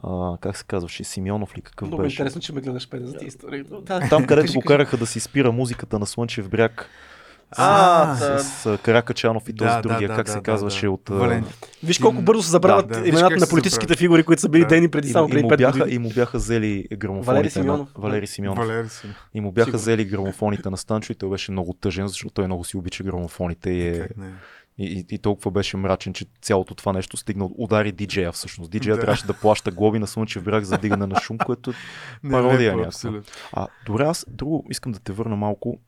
а, 0.03 0.37
как 0.41 0.57
се 0.57 0.63
казваше, 0.63 1.03
Симеонов 1.03 1.57
ли 1.57 1.61
какъв 1.61 1.87
Много 1.87 2.03
беше? 2.03 2.13
интересно, 2.13 2.41
че 2.41 2.53
ме 2.53 2.61
гледаш 2.61 2.89
педа 2.89 3.07
за 3.07 3.13
тези 3.13 3.27
истории. 3.27 3.63
Да. 3.63 4.09
Там, 4.09 4.27
където 4.27 4.53
го 4.53 4.61
караха 4.61 4.97
да 4.97 5.05
си 5.05 5.19
спира 5.19 5.51
музиката 5.51 5.99
на 5.99 6.05
Слънчев 6.05 6.49
бряг, 6.49 6.89
А, 7.51 8.11
А, 8.11 8.39
С 8.39 8.65
а, 8.65 8.77
Каракачанов 8.77 9.49
и 9.49 9.55
този 9.55 9.69
Да, 9.69 9.81
другия, 9.81 10.09
да, 10.09 10.15
как 10.15 10.25
да, 10.25 10.31
се 10.31 10.37
да, 10.37 10.43
казваше 10.43 10.85
да. 10.85 10.91
от... 10.91 11.09
а, 11.09 11.13
Валентин. 11.13 11.53
Виж 11.83 11.99
колко 11.99 12.21
бързо 12.21 12.43
се 12.43 12.49
забравят 12.49 12.87
Да, 12.87 13.01
да. 13.01 13.07
Имената 13.09 13.35
на 13.37 13.47
политическите 13.47 13.95
фигури, 13.95 14.23
които 14.23 14.41
са 14.41 14.49
били 14.49 14.61
Да. 14.61 14.67
дейни 14.67 14.87
преди 14.91 15.09
само 15.09 15.27
и, 15.27 15.31
преди 15.31 15.43
му 15.43 15.49
5 15.49 15.57
бяха, 15.57 15.79
години. 15.79 15.95
и 15.95 15.99
му 15.99 16.09
бяха 16.09 16.37
взели 16.37 16.87
грамофоните 16.93 17.31
Валери 17.31 17.45
на... 17.45 17.51
Симеонов. 17.51 17.89
Валери 17.97 18.27
Симеонов. 18.27 18.67
Валери 18.67 18.89
си. 18.89 19.07
И 19.33 19.41
му 19.41 19.51
бяха 19.51 19.65
Сигурно. 19.65 19.79
взели 19.81 20.05
грамофоните 20.05 20.69
на 20.69 20.77
Станчо 20.77 21.11
и 21.11 21.15
той 21.15 21.29
беше 21.29 21.51
много 21.51 21.73
тъжен, 21.73 22.07
защото 22.07 22.33
той 22.33 22.45
много 22.45 22.63
си 22.63 22.77
обича 22.77 23.03
грамофоните 23.03 23.69
и, 23.69 23.87
е, 23.87 24.07
и, 24.79 24.85
и, 24.85 25.15
и 25.15 25.17
толкова 25.17 25.51
беше 25.51 25.77
мрачен, 25.77 26.13
че 26.13 26.25
цялото 26.41 26.75
това 26.75 26.93
нещо 26.93 27.17
стигна, 27.17 27.49
удари 27.57 27.91
диджея 27.91 28.31
всъщност. 28.31 28.71
Диджея 28.71 28.95
Да. 28.95 29.01
трябваше 29.01 29.25
да 29.27 29.33
плаща 29.33 29.71
глоби 29.71 29.99
на 29.99 30.07
Слънчев 30.07 30.43
бряг 30.43 30.63
за 30.63 30.77
дигане 30.77 31.07
на 31.07 31.19
шум, 31.21 31.37
което 31.37 31.73
Не, 32.23 32.31
Пародия 32.31 32.75
някаква. 32.75 33.21
А, 33.53 33.67
добре, 33.85 34.03
аз 34.03 34.25
друго 34.29 34.65
искам 34.69 34.91
да 34.91 34.99
те 34.99 35.11
върна 35.11 35.35
малко. 35.35 35.79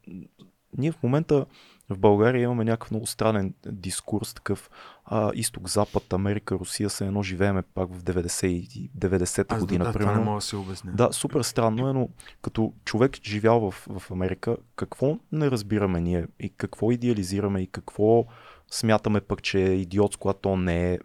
Ние 0.77 0.91
в 0.91 1.03
момента 1.03 1.45
в 1.89 1.97
България 1.97 2.43
имаме 2.43 2.63
някакъв 2.63 2.91
много 2.91 3.07
странен 3.07 3.53
дискурс, 3.65 4.33
такъв 4.33 4.69
а, 5.05 5.31
изток-запад, 5.33 6.13
Америка, 6.13 6.55
Русия, 6.55 6.89
се 6.89 7.05
едно 7.05 7.23
живееме 7.23 7.61
пак 7.61 7.93
в 7.95 8.03
90 8.03 8.47
и 8.47 8.89
90-та 8.97 9.55
Аз 9.55 9.61
година. 9.61 9.85
да, 9.85 9.91
това 9.91 9.99
не 9.99 10.05
примерно. 10.05 10.25
мога 10.25 10.37
да 10.37 10.41
се 10.41 10.55
обясня. 10.55 10.91
Да, 10.95 11.09
супер 11.11 11.41
странно 11.41 11.89
е, 11.89 11.93
но 11.93 12.09
като 12.41 12.73
човек 12.85 13.23
живял 13.23 13.71
в, 13.71 13.87
в 13.99 14.11
Америка, 14.11 14.57
какво 14.75 15.17
не 15.31 15.51
разбираме 15.51 16.01
ние 16.01 16.27
и 16.39 16.49
какво 16.49 16.91
идеализираме 16.91 17.61
и 17.61 17.67
какво 17.67 18.25
смятаме 18.71 19.21
пък, 19.21 19.41
че 19.41 19.59
е 19.61 19.71
идиотско, 19.71 20.29
а 20.29 20.33
то 20.33 20.57
не 20.57 20.93
е. 20.93 20.99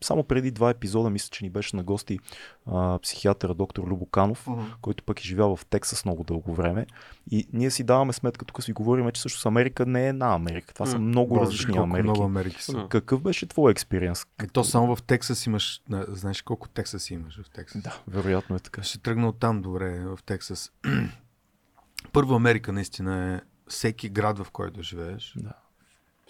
Само 0.00 0.24
преди 0.24 0.50
два 0.50 0.70
епизода, 0.70 1.10
мисля, 1.10 1.28
че 1.30 1.44
ни 1.44 1.50
беше 1.50 1.76
на 1.76 1.82
гости 1.82 2.18
а, 2.66 2.98
психиатъра 2.98 3.54
доктор 3.54 3.84
Любоканов, 3.84 4.46
Мгм. 4.46 4.60
който 4.80 5.04
пък 5.04 5.20
е 5.20 5.24
живял 5.24 5.56
в 5.56 5.66
Тексас 5.66 6.04
много 6.04 6.24
дълго 6.24 6.54
време. 6.54 6.86
И 7.30 7.48
ние 7.52 7.70
си 7.70 7.84
даваме 7.84 8.12
сметка, 8.12 8.44
тук 8.44 8.62
си 8.62 8.72
говорим, 8.72 9.10
че 9.10 9.18
всъщност 9.18 9.46
Америка 9.46 9.86
не 9.86 10.04
е 10.04 10.08
една 10.08 10.34
Америка. 10.34 10.74
Това 10.74 10.86
са 10.86 10.98
М. 10.98 11.00
много 11.00 11.28
Боже, 11.28 11.40
различни 11.42 11.78
Америки. 11.78 12.02
много 12.02 12.22
Америки 12.22 12.62
са. 12.62 12.86
Какъв 12.90 13.20
беше 13.20 13.46
твой 13.46 13.72
експириенс? 13.72 14.26
И 14.44 14.48
то 14.48 14.64
само 14.64 14.96
в 14.96 15.02
Тексас 15.02 15.46
имаш, 15.46 15.82
на- 15.88 16.04
знаеш 16.08 16.42
колко 16.42 16.68
Тексас 16.68 17.10
имаш 17.10 17.40
в 17.42 17.50
Тексас? 17.50 17.82
Да, 17.82 17.98
вероятно 18.08 18.56
е 18.56 18.60
така. 18.60 18.82
Ще 18.82 18.98
тръгна 18.98 19.28
от 19.28 19.38
там 19.38 19.62
добре, 19.62 19.98
в 20.00 20.18
Тексас. 20.26 20.72
Първо 22.12 22.34
Америка 22.34 22.72
наистина 22.72 23.34
е 23.34 23.40
всеки 23.68 24.08
град, 24.08 24.38
в 24.38 24.50
който 24.50 24.82
живееш. 24.82 25.34
Да. 25.36 25.52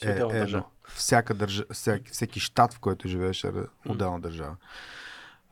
Е, 0.03 0.07
Си 0.07 0.13
отделна 0.13 0.37
е 0.37 0.41
държава. 0.41 0.65
Всяка 0.95 1.35
държа, 1.35 1.65
всеки, 1.73 2.11
всеки 2.13 2.41
щат, 2.41 2.75
в 2.75 2.79
който 2.79 3.09
живееш 3.09 3.45
е 3.45 3.53
отделна 3.89 4.21
държава. 4.21 4.57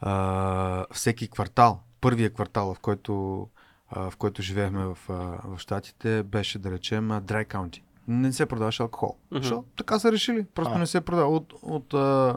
А, 0.00 0.86
всеки 0.92 1.28
квартал, 1.28 1.80
първия 2.00 2.30
квартал, 2.30 2.74
в 2.74 2.78
който, 2.78 3.46
а, 3.90 4.10
в 4.10 4.16
който 4.16 4.42
живеехме 4.42 4.84
в, 4.84 4.98
а, 5.08 5.12
в 5.44 5.58
щатите, 5.58 6.22
беше 6.22 6.58
да 6.58 6.70
речем 6.70 7.10
а, 7.10 7.20
Dry 7.20 7.46
County. 7.46 7.82
Не 8.08 8.32
се 8.32 8.46
продаваше 8.46 8.82
алкохол. 8.82 9.16
Мгм. 9.30 9.42
Защо? 9.42 9.64
Така 9.76 9.98
са 9.98 10.12
решили. 10.12 10.46
Просто 10.54 10.74
А. 10.74 10.78
не 10.78 10.86
се 10.86 11.00
продава. 11.00 11.36
От, 11.36 11.52
от 11.62 11.94
а, 11.94 12.36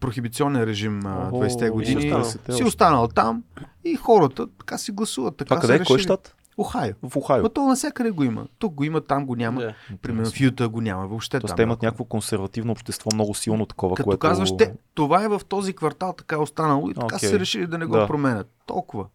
прохибиционен 0.00 0.64
режим 0.64 1.06
а, 1.06 1.28
Охо, 1.28 1.36
20-те 1.36 1.70
години 1.70 2.02
си 2.02 2.08
си 2.08 2.14
останал. 2.14 2.26
останал. 2.26 2.66
останал 2.68 3.08
там 3.08 3.44
и 3.84 3.96
хората 3.96 4.46
така 4.58 4.78
си 4.78 4.92
гласуват. 4.92 5.36
Така 5.36 5.48
Това 5.48 5.60
къде 5.60 5.76
са 5.76 5.82
е? 5.82 5.86
Кой 5.86 5.98
щат? 5.98 6.36
Охайо. 6.56 6.94
В 7.02 7.16
Охайо. 7.16 7.42
Но 7.42 7.48
то 7.48 7.66
навсякъде 7.66 8.10
го 8.10 8.24
има. 8.24 8.46
Тук 8.58 8.74
го 8.74 8.84
има, 8.84 9.00
там 9.00 9.26
го 9.26 9.36
няма. 9.36 9.60
Да. 9.60 9.74
Примерно 10.02 10.30
в 10.30 10.40
Юта 10.40 10.68
го 10.68 10.80
няма. 10.80 11.06
Въобще 11.06 11.40
Тоест 11.40 11.50
там. 11.50 11.56
те 11.56 11.62
имат 11.62 11.82
някакво 11.82 12.04
консервативно 12.04 12.72
общество, 12.72 13.10
много 13.14 13.34
силно 13.34 13.66
такова, 13.66 13.96
Като 13.96 14.04
което... 14.04 14.18
казваш, 14.18 14.56
те, 14.56 14.74
това 14.94 15.24
е 15.24 15.28
в 15.28 15.40
този 15.48 15.72
квартал 15.72 16.12
така 16.12 16.38
останало 16.38 16.90
и 16.90 16.94
така 16.94 17.16
Окей. 17.16 17.28
са 17.28 17.38
решили 17.38 17.66
да 17.66 17.78
не 17.78 17.86
го 17.86 17.96
Да. 17.96 18.06
променят. 18.06 18.50
Толкова. 18.66 19.06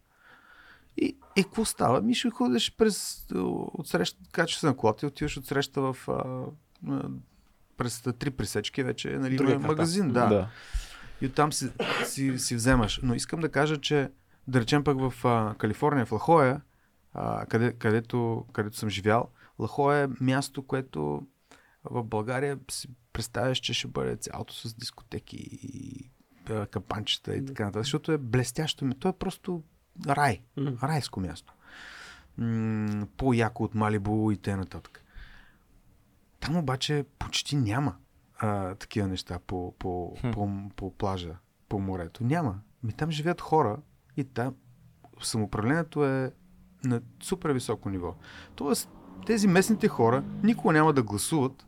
И, 0.96 1.16
и 1.36 1.44
какво 1.44 1.64
става? 1.64 2.00
Ми 2.00 2.14
ще 2.14 2.30
ходиш 2.30 2.74
през 2.76 3.26
от 3.34 3.88
среща, 3.88 4.18
качваш 4.32 4.58
се 4.58 4.66
на 4.66 4.76
колата 4.76 5.06
и 5.06 5.08
отиваш 5.08 5.36
от 5.36 5.46
среща 5.46 5.80
в 5.80 5.96
а, 6.08 6.24
през 7.76 8.02
три 8.18 8.30
пресечки 8.30 8.82
вече 8.82 9.08
нали, 9.08 9.36
Другия 9.36 9.58
магазин. 9.58 10.12
Да. 10.12 10.26
да. 10.26 10.48
И 11.20 11.26
оттам 11.26 11.52
си, 11.52 11.68
си, 12.04 12.38
си 12.38 12.54
вземаш. 12.54 13.00
Но 13.02 13.14
искам 13.14 13.40
да 13.40 13.48
кажа, 13.48 13.80
че 13.80 14.10
да 14.48 14.60
речем 14.60 14.84
пък 14.84 14.98
в 15.00 15.24
а, 15.24 15.54
Калифорния, 15.58 16.06
в 16.06 16.12
Лахоя, 16.12 16.60
а, 17.12 17.46
къде, 17.46 17.72
където, 17.72 18.46
където 18.52 18.76
съм 18.76 18.88
живял, 18.88 19.28
Лахоя 19.58 20.04
е 20.04 20.24
място, 20.24 20.62
което 20.62 21.22
в 21.84 22.04
България 22.04 22.58
си 22.70 22.88
представяш, 23.12 23.58
че 23.58 23.74
ще 23.74 23.88
бъде 23.88 24.16
цялото 24.16 24.54
с 24.54 24.74
дискотеки 24.74 25.36
и 25.36 26.10
капанчета 26.70 27.36
и 27.36 27.44
така 27.44 27.64
нататък, 27.64 27.84
защото 27.84 28.12
е 28.12 28.18
блестящо. 28.18 28.84
ми. 28.84 28.98
То 28.98 29.08
е 29.08 29.12
просто 29.12 29.62
рай. 30.08 30.42
Райско 30.58 31.20
място. 31.20 31.54
М- 32.38 33.06
по-яко 33.16 33.64
от 33.64 33.74
Малибу 33.74 34.30
и 34.32 34.36
т.н. 34.36 34.66
Там 36.40 36.56
обаче 36.56 37.04
почти 37.18 37.56
няма 37.56 37.96
а, 38.38 38.74
такива 38.74 39.08
неща 39.08 39.38
по, 39.46 39.74
по, 39.78 40.16
Хм. 40.20 40.30
по, 40.30 40.50
по 40.76 40.94
плажа, 40.96 41.36
по 41.68 41.78
морето. 41.78 42.24
Няма. 42.24 42.60
Ми 42.82 42.92
там 42.92 43.10
живеят 43.10 43.40
хора 43.40 43.76
и 44.16 44.24
там 44.24 44.54
самоуправлението 45.22 46.04
е 46.04 46.32
на 46.84 47.00
супер 47.22 47.50
високо 47.50 47.90
ниво. 47.90 48.14
Тоест, 48.54 48.88
тези 49.26 49.48
местните 49.48 49.88
хора 49.88 50.24
никога 50.42 50.72
няма 50.72 50.92
да 50.92 51.02
гласуват 51.02 51.66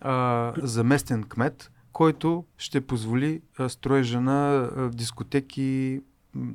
а, 0.00 0.52
за 0.56 0.84
местен 0.84 1.24
кмет, 1.24 1.70
който 1.92 2.44
ще 2.58 2.86
позволи 2.86 3.42
а, 3.58 3.68
строежа 3.68 4.20
на 4.20 4.54
а, 4.76 4.88
дискотеки, 4.90 6.00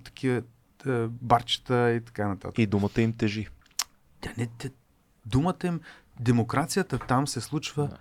такива 0.03 0.41
а, 0.85 1.07
барчета 1.07 1.91
и 1.91 2.01
така 2.01 2.27
нататък. 2.27 2.57
И 2.59 2.67
думата 2.67 3.01
им 3.01 3.13
тежи. 3.13 3.47
Тя 4.21 4.33
не, 4.37 4.47
те, 4.57 4.71
думата 5.25 5.57
им, 5.63 5.79
демокрацията 6.19 6.99
там 6.99 7.27
се 7.27 7.41
случва 7.41 7.87
Да. 7.87 7.97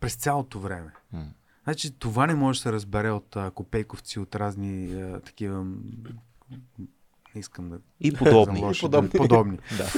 през 0.00 0.14
цялото 0.14 0.60
време. 0.60 0.92
М. 1.12 1.24
Значи 1.64 1.90
това 1.90 2.26
не 2.26 2.34
може 2.34 2.58
да 2.58 2.62
се 2.62 2.72
разбере 2.72 3.10
от 3.10 3.36
а, 3.36 3.50
копейковци, 3.50 4.18
от 4.20 4.34
разни 4.34 5.02
а, 5.02 5.20
такива... 5.20 5.66
Не 7.34 7.40
искам 7.40 7.68
да... 7.68 7.78
И 8.00 8.12
подобни. 8.12 8.60
лошо, 8.60 8.86
подобни. 8.86 9.10
подобни. 9.10 9.58
да. 9.76 9.88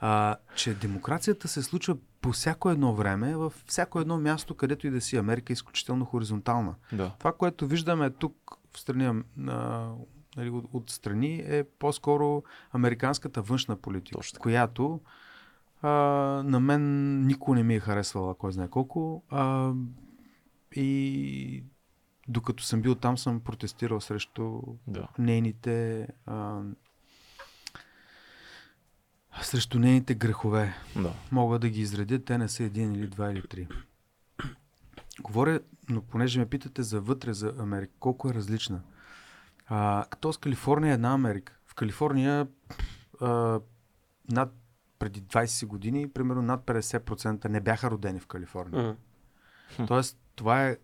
А, 0.00 0.36
че 0.56 0.74
демокрацията 0.74 1.48
се 1.48 1.62
случва 1.62 1.96
по 2.20 2.32
всяко 2.32 2.70
едно 2.70 2.94
време, 2.94 3.36
във 3.36 3.64
всяко 3.66 4.00
едно 4.00 4.18
място, 4.18 4.54
където 4.54 4.86
и 4.86 4.90
да 4.90 5.00
си. 5.00 5.16
Америка 5.16 5.52
е 5.52 5.54
изключително 5.54 6.04
хоризонтална. 6.04 6.74
да. 6.92 7.12
Това, 7.18 7.32
което 7.32 7.66
виждаме 7.66 8.10
тук 8.10 8.58
в 8.72 8.80
страни, 8.80 9.22
а, 9.48 9.88
нали, 10.36 10.50
от, 10.50 10.64
от 10.72 10.90
страни, 10.90 11.44
е 11.46 11.64
по-скоро 11.64 12.42
американската 12.72 13.42
външна 13.42 13.76
политика, 13.76 14.18
Точно 14.18 14.40
която 14.40 15.00
а, 15.82 15.90
на 16.44 16.60
мен 16.60 17.26
никога 17.26 17.56
не 17.56 17.62
ми 17.62 17.74
е 17.74 17.80
харесвала, 17.80 18.34
кой 18.34 18.52
знае 18.52 18.68
колко. 18.68 19.22
А, 19.30 19.72
и 20.76 21.64
докато 22.30 22.64
съм 22.64 22.82
бил 22.82 22.94
там, 22.94 23.18
съм 23.18 23.40
протестирал 23.40 24.00
срещу 24.00 24.60
да. 24.86 25.08
нейните 25.18 26.08
а, 26.26 26.60
срещу 29.42 29.78
нейните 29.78 30.14
грехове. 30.14 30.74
да. 30.96 31.12
Мога 31.32 31.58
да 31.58 31.68
ги 31.68 31.80
изредя, 31.80 32.24
те 32.24 32.38
не 32.38 32.48
са 32.48 32.64
един 32.64 32.94
или 32.94 33.06
два 33.06 33.32
или 33.32 33.42
три. 33.48 33.68
Говоря, 35.20 35.60
но 35.88 36.02
понеже 36.02 36.38
ме 36.38 36.46
питате 36.46 36.82
за 36.82 37.00
вътре, 37.00 37.34
за 37.34 37.54
Америка, 37.58 37.92
колко 38.00 38.30
е 38.30 38.34
различна. 38.34 38.80
А, 39.66 40.04
като 40.10 40.32
с 40.32 40.38
Калифорния 40.38 40.90
е 40.90 40.94
една 40.94 41.12
Америка. 41.12 41.56
В 41.66 41.74
Калифорния 41.74 42.48
а, 43.20 43.60
над 44.30 44.54
преди 44.98 45.22
20 45.22 45.66
години, 45.66 46.10
примерно 46.10 46.42
над 46.42 46.64
50% 46.64 47.48
не 47.48 47.60
бяха 47.60 47.90
родени 47.90 48.20
в 48.20 48.26
Калифорния. 48.26 48.96
Мгм. 49.78 49.86
Тоест, 49.86 50.18
това 50.36 50.66
е 50.66 50.76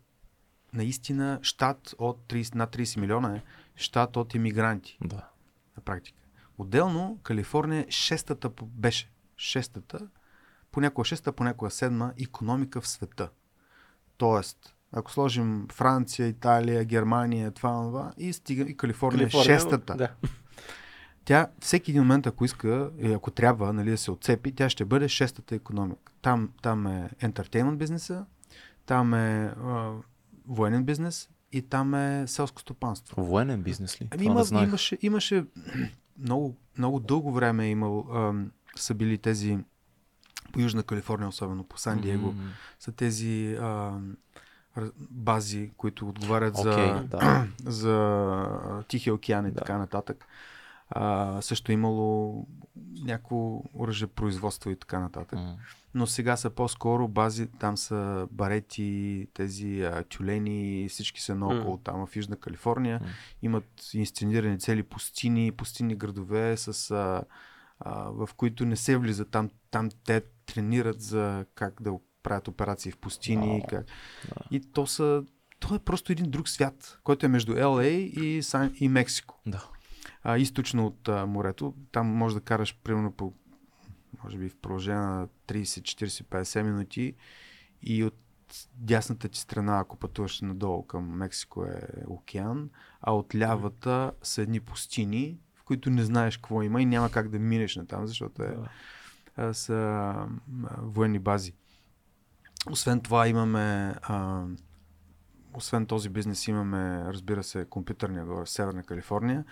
наистина 0.77 1.39
щат 1.43 1.95
от 1.99 2.19
30, 2.29 2.55
над 2.55 2.77
30 2.77 3.01
милиона 3.01 3.37
е 3.37 3.43
щат 3.77 4.17
от 4.17 4.35
иммигранти 4.35 4.99
да. 5.05 5.29
на 5.77 5.83
практика. 5.85 6.19
Отделно, 6.59 7.19
Калифорния 7.23 7.87
е 7.89 7.91
шестата, 7.91 8.51
беше 8.63 9.11
шестата, 9.37 10.09
понякога 10.73 11.05
шеста, 11.05 11.33
понякога 11.33 11.71
седма 11.71 12.13
економика 12.21 12.81
в 12.81 12.89
света. 12.89 13.31
Тоест, 14.17 14.75
ако 14.93 15.13
сложим 15.13 15.67
Франция, 15.73 16.29
Италия, 16.29 16.85
Германия, 16.85 17.51
това, 17.51 17.71
това 17.71 18.13
и 18.19 18.33
стига 18.33 18.63
и 18.63 18.77
Калифорния, 18.77 19.19
Калифорния 19.19 19.55
е 19.55 19.59
шестата. 19.59 19.95
Да. 19.95 20.11
Тя 21.25 21.47
всеки 21.61 21.91
един 21.91 22.03
момент, 22.03 22.27
ако 22.27 22.45
иска 22.45 22.91
и 22.99 23.13
ако 23.13 23.31
трябва 23.31 23.73
нали, 23.73 23.91
да 23.91 23.99
се 23.99 24.11
отцепи, 24.11 24.55
тя 24.55 24.71
ще 24.71 24.85
бъде 24.85 25.09
шестата 25.09 25.55
економика. 25.55 26.13
Там, 26.23 26.53
там 26.63 26.87
е 26.87 27.11
ентертеймент 27.21 27.79
бизнеса, 27.79 28.27
там 28.87 29.15
е 29.15 29.55
военен 30.49 30.85
бизнес 30.85 31.29
и 31.53 31.63
там 31.63 31.95
е 31.95 32.25
селско 32.27 32.61
стопанство. 32.61 33.25
Военен 33.25 33.63
бизнес 33.63 34.01
ли? 34.01 34.09
Ами 34.11 34.25
има, 34.25 34.45
не 34.53 34.63
имаше, 34.63 34.99
имаше 35.03 35.45
много, 36.19 36.57
много 36.79 37.01
дълго 37.01 37.33
време 37.33 37.67
е 37.67 37.71
имал, 37.71 38.07
ам, 38.15 38.51
са 38.77 38.95
били 38.95 39.19
тези 39.19 39.59
по 40.53 40.61
Южна 40.61 40.83
Калифорния, 40.83 41.29
особено 41.29 41.65
по 41.65 41.79
Сан 41.79 42.01
Диего, 42.01 42.33
М, 42.33 42.51
са 42.81 42.93
тези 42.93 43.57
ам, 43.61 44.17
бази, 45.11 45.71
които 45.77 46.09
отговарят 46.09 46.57
за, 46.57 46.71
Окей, 46.71 46.93
да. 47.09 47.47
за 47.65 48.85
Тихия 48.89 49.15
океан 49.15 49.47
и 49.47 49.51
Да. 49.51 49.57
така 49.59 49.79
нататък. 49.79 50.25
А, 50.91 51.39
също 51.43 51.73
имало 51.73 52.47
някакво 53.03 53.63
оръжепроизводство 53.75 54.71
и 54.71 54.77
така 54.77 54.99
нататък. 55.01 55.39
М. 55.39 55.57
Но 55.97 56.07
сега 56.07 56.37
са 56.37 56.51
по-скоро 56.51 57.09
бази, 57.09 57.47
там 57.47 57.77
са 57.77 58.29
барети, 58.31 59.27
тези 59.35 59.83
а, 59.83 60.05
тюлени, 60.09 60.89
всички 60.89 61.23
са 61.23 61.35
наоколо 61.35 61.77
там 61.77 62.07
в 62.07 62.17
Южна 62.17 62.37
Калифорния. 62.37 63.01
М. 63.03 63.07
Имат 63.43 63.95
инсценирани 63.95 64.59
цели 64.59 64.83
пустини, 64.83 65.53
пустинни 65.53 65.95
градове, 65.95 66.57
с, 66.57 66.91
а, 66.91 67.23
а, 67.81 68.11
в 68.11 68.29
които 68.37 68.67
не 68.67 68.77
се 68.77 68.97
влиза 68.97 69.25
там. 69.25 69.51
Там 69.71 69.89
те 70.05 70.23
тренират 70.47 71.01
за 71.01 71.47
как 71.55 71.83
да 71.83 71.93
правят 72.23 72.49
операции 72.49 72.93
в 72.93 72.99
пустини. 72.99 73.47
Вау. 73.47 73.69
Как... 73.69 73.87
Да. 74.29 74.35
И 74.51 74.61
то 74.61 74.87
са 74.87 75.25
то 75.61 75.75
е 75.75 75.79
просто 75.79 76.13
един 76.13 76.31
друг 76.31 76.49
свят, 76.49 76.99
който 77.05 77.27
е 77.27 77.29
между 77.29 77.53
LA 77.53 77.89
и, 77.89 78.43
Сан... 78.43 78.75
и 78.81 78.89
Мексико. 78.89 79.41
Да. 79.47 79.65
А, 80.23 80.39
източно 80.39 80.87
от 80.87 81.09
а, 81.09 81.27
морето. 81.27 81.75
Там 81.93 82.07
може 82.07 82.35
да 82.35 82.41
караш 82.41 82.79
примерно 82.85 83.13
по 83.13 83.33
може 84.25 84.39
би 84.39 84.49
в 84.49 84.57
продължение 84.57 85.01
на 85.01 85.29
30, 85.49 85.63
40, 85.63 86.25
50 86.25 86.63
минути 86.63 87.15
и 87.83 88.05
от 88.05 88.15
дясната 88.75 89.29
ти 89.29 89.39
страна, 89.39 89.79
ако 89.79 89.97
пътуваш 89.97 90.41
надолу 90.41 90.83
към 90.83 91.17
Мексико 91.17 91.65
е 91.65 91.83
океан, 92.07 92.71
а 93.01 93.15
от 93.15 93.35
лявата 93.35 94.13
са 94.23 94.43
едни 94.43 94.61
пустини, 94.61 95.39
в 95.55 95.63
които 95.63 95.91
не 95.91 96.05
знаеш 96.05 96.37
какво 96.37 96.63
има 96.63 96.83
и 96.83 96.87
няма 96.87 97.11
как 97.11 97.29
да 97.29 97.39
минеш 97.39 97.77
на 97.77 97.87
там, 97.87 98.07
защото 98.07 98.43
е, 98.43 98.57
Да. 99.37 99.55
са 99.55 100.15
военни 100.79 101.19
бази. 101.19 101.53
Освен 102.71 103.01
това 103.01 103.29
имаме 103.29 103.95
а, 104.03 104.45
освен 105.55 105.87
този 105.87 106.09
бизнес 106.09 106.49
имаме, 106.49 107.05
разбира 107.05 107.43
се, 107.43 107.65
компютърния 107.65 108.25
в 108.25 108.47
Северна 108.47 108.83
Калифорния. 108.83 109.45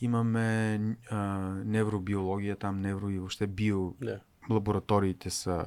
Имаме 0.00 0.80
а, 1.10 1.16
невробиология, 1.64 2.56
там 2.56 2.80
невро 2.80 3.10
и 3.10 3.18
въобще 3.18 3.46
био 3.46 3.94
Да. 4.00 4.20
лабораториите 4.50 5.30
са 5.30 5.64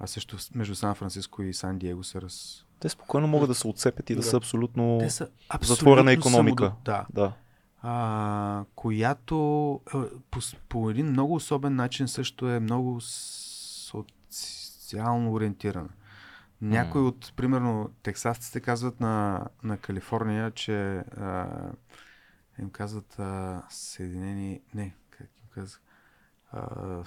а 0.00 0.06
също 0.06 0.36
между 0.54 0.74
Сан 0.74 0.94
Франциско 0.94 1.42
и 1.42 1.54
Сан 1.54 1.78
Диего 1.78 2.04
са 2.04 2.22
раз... 2.22 2.64
Те 2.80 2.88
спокойно 2.88 3.26
могат 3.26 3.48
да 3.48 3.54
се 3.54 3.68
отцепят 3.68 4.10
и 4.10 4.14
да, 4.14 4.20
Да. 4.20 4.26
са 4.26 4.36
абсолютно... 4.36 4.98
Те 5.00 5.10
са 5.10 5.28
абсолютно 5.48 5.74
затворена 5.76 6.12
икономика. 6.12 6.64
самодо- 6.64 6.74
Да. 6.84 7.06
Да. 7.12 7.32
А, 7.82 8.64
която 8.74 9.36
а, 9.86 10.04
по, 10.30 10.38
по 10.68 10.90
един 10.90 11.06
много 11.06 11.34
особен 11.34 11.76
начин 11.76 12.08
също 12.08 12.48
е 12.48 12.60
много 12.60 13.00
социално 13.00 14.02
ориентирана. 15.32 15.88
Някои 16.62 17.00
от, 17.00 17.32
примерно, 17.36 17.90
тексасците 18.02 18.60
казват 18.60 19.00
на, 19.00 19.44
на 19.62 19.76
Калифорния, 19.76 20.50
че 20.50 20.96
а, 20.98 21.46
им 22.62 22.70
казват 22.70 23.18
а, 23.18 23.62
Съединени... 23.70 24.60
Не, 24.74 24.94
как 25.10 25.28
им 25.38 25.48
казват? 25.54 25.80
А, 26.52 27.02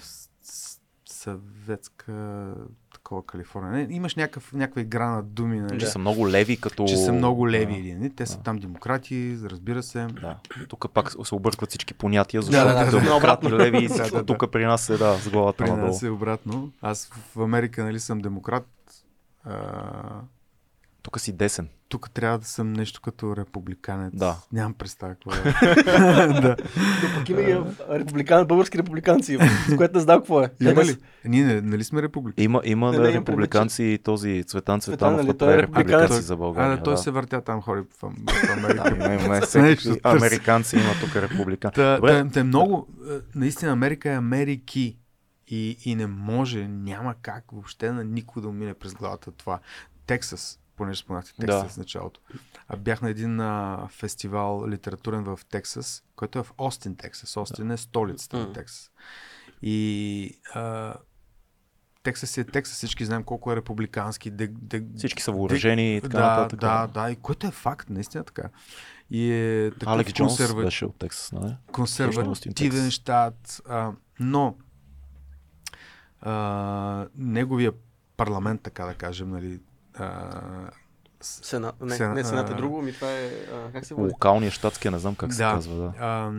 съветска 1.05 2.53
такова 2.93 3.25
Калифорния. 3.25 3.71
Не, 3.71 3.95
имаш 3.95 4.15
някакъв, 4.15 4.53
някаква 4.53 4.81
игра 4.81 5.09
на 5.09 5.23
думи, 5.23 5.59
нали? 5.59 5.79
Че 5.79 5.85
са 5.85 5.99
много 5.99 6.29
леви 6.29 6.57
като... 6.57 6.85
че 6.85 6.97
са 6.97 7.11
много 7.11 7.49
леви. 7.49 7.73
Да. 7.73 7.79
или 7.79 7.95
не. 7.95 8.09
Те 8.09 8.25
са 8.25 8.37
Да. 8.37 8.43
там 8.43 8.57
демократи, 8.57 9.37
разбира 9.43 9.83
се. 9.83 10.05
Да. 10.05 10.37
Тук 10.67 10.91
пак 10.93 11.11
се 11.23 11.35
объркват 11.35 11.69
всички 11.69 11.93
понятия, 11.93 12.41
защото 12.41 12.67
да, 12.67 12.85
да, 12.85 12.91
да. 12.91 12.99
демократи, 12.99 13.51
леви, 13.51 13.87
Да, 13.97 13.97
да, 13.97 14.11
да. 14.11 14.25
тук 14.25 14.51
при 14.51 14.65
нас 14.65 14.89
е 14.89 14.97
да, 14.97 15.17
с 15.17 15.29
главата 15.29 15.57
При 15.63 15.69
надолу. 15.69 15.87
нас 15.87 16.03
е 16.03 16.09
обратно. 16.09 16.71
Аз 16.81 17.09
в 17.35 17.41
Америка 17.43 17.83
нали, 17.83 17.99
съм 17.99 18.19
демократ. 18.19 18.67
А, 19.43 20.21
Тук 21.03 21.19
си 21.19 21.31
десен. 21.31 21.67
тук 21.89 22.11
трябва 22.11 22.37
да 22.39 22.45
съм 22.45 22.73
нещо 22.73 23.01
като 23.01 23.35
републиканец. 23.35 24.13
Да. 24.15 24.37
Нямам 24.51 24.73
представа 24.73 25.13
какво 25.13 25.31
е. 25.31 25.35
да. 26.41 26.55
Но 27.03 27.19
пък 27.19 27.29
има 27.29 27.41
и 27.41 27.57
републикан, 27.89 28.47
български 28.47 28.77
републиканци, 28.77 29.37
с 29.69 29.75
което 29.77 29.97
не 29.97 29.99
знам 29.99 30.19
какво 30.19 30.41
е. 30.41 30.49
Има 30.61 30.73
Те 30.73 30.85
ли? 30.85 30.97
Ние 31.25 31.45
не- 31.45 31.61
нали 31.61 31.83
сме 31.83 32.01
република? 32.01 32.43
Има, 32.43 32.61
има 32.63 32.91
Не, 32.91 32.97
да 32.97 33.13
републиканци 33.13 33.83
и 33.83 33.97
този 33.97 34.43
Цветан 34.43 34.81
Цветанов, 34.81 35.25
нали, 35.25 35.37
той 35.37 35.53
е 35.53 35.57
е 35.57 35.61
републиканци 35.61 36.21
за 36.21 36.33
А, 36.33 36.37
България. 36.37 36.77
да, 36.77 36.83
той 36.83 36.93
да. 36.93 36.97
се 36.97 37.11
въртя 37.11 37.41
там, 37.41 37.61
хори 37.61 37.81
в, 37.81 37.85
в 37.93 38.03
Америка. 38.51 39.99
Американци 40.03 40.75
има 40.75 40.93
тук 41.01 41.15
републиканци. 41.15 41.75
Та, 41.75 42.29
та, 42.29 42.43
много, 42.43 42.87
е, 43.11 43.19
наистина 43.35 43.71
Америка 43.71 44.11
е 44.11 44.15
Америки 44.15 44.97
и, 45.47 45.77
и 45.85 45.95
не 45.95 46.07
може, 46.07 46.67
няма 46.67 47.15
как 47.21 47.43
въобще 47.51 47.91
на 47.91 48.03
никой 48.03 48.41
да 48.41 48.47
мине 48.49 48.73
през 48.73 48.93
главата 48.93 49.31
това. 49.31 49.59
Тексас, 50.07 50.59
понеже 50.81 50.99
споменахте 50.99 51.33
Тексас 51.33 51.63
Да. 51.63 51.69
в 51.69 51.77
началото. 51.77 52.19
А 52.67 52.77
бях 52.77 53.01
на 53.01 53.09
един 53.09 53.39
а, 53.39 53.87
фестивал 53.89 54.69
литературен 54.69 55.23
в 55.23 55.39
Тексас, 55.49 56.03
който 56.15 56.39
е 56.39 56.43
в 56.43 56.53
Остин, 56.57 56.95
Тексас. 56.95 57.37
Остин 57.37 57.71
е 57.71 57.77
столицата 57.77 58.37
М. 58.37 58.43
на 58.43 58.53
Тексас. 58.53 58.91
И 59.61 60.39
а, 60.53 60.93
Тексас 62.03 62.37
е 62.37 62.43
Тексас, 62.43 62.75
всички 62.75 63.05
знаем 63.05 63.23
колко 63.23 63.51
е 63.51 63.55
републикански. 63.55 64.31
Де, 64.31 64.47
де, 64.47 64.83
всички 64.97 65.23
са 65.23 65.31
въоръжени 65.31 65.97
и 65.97 66.01
така 66.01 66.17
да, 66.17 66.23
нататък. 66.27 66.59
да, 66.59 66.87
да, 66.87 67.11
и 67.11 67.15
което 67.15 67.47
е 67.47 67.51
факт, 67.51 67.89
наистина 67.89 68.23
така. 68.23 68.49
И 69.09 69.31
е 69.31 69.71
такъв 69.71 70.13
Джонс 70.13 70.33
консерва- 70.33 70.63
беше 70.63 70.85
от 70.85 70.95
Тексас, 70.95 71.31
нали? 71.31 71.55
консервативен 71.71 72.91
щат, 72.91 73.61
а, 73.69 73.91
но 74.19 74.55
а, 76.21 77.07
неговия 77.15 77.71
парламент, 78.17 78.61
така 78.61 78.85
да 78.85 78.93
кажем, 78.93 79.29
нали, 79.29 79.59
а, 80.01 80.71
Сена... 81.21 81.73
Не, 81.81 81.95
Сена- 81.95 82.13
не, 82.13 82.23
Сенат 82.23 82.49
е 82.49 82.53
друго, 82.53 82.81
ми 82.81 82.93
това 82.93 83.11
е... 83.11 83.27
А, 83.53 83.71
как 83.71 83.85
се 83.85 83.93
води? 83.93 84.07
Локалния 84.07 84.51
щатския, 84.51 84.91
не 84.91 84.99
знам 84.99 85.15
как 85.15 85.33
се 85.33 85.43
Да. 85.43 85.51
казва. 85.51 85.75
Да. 85.77 85.93
а, 85.99 86.31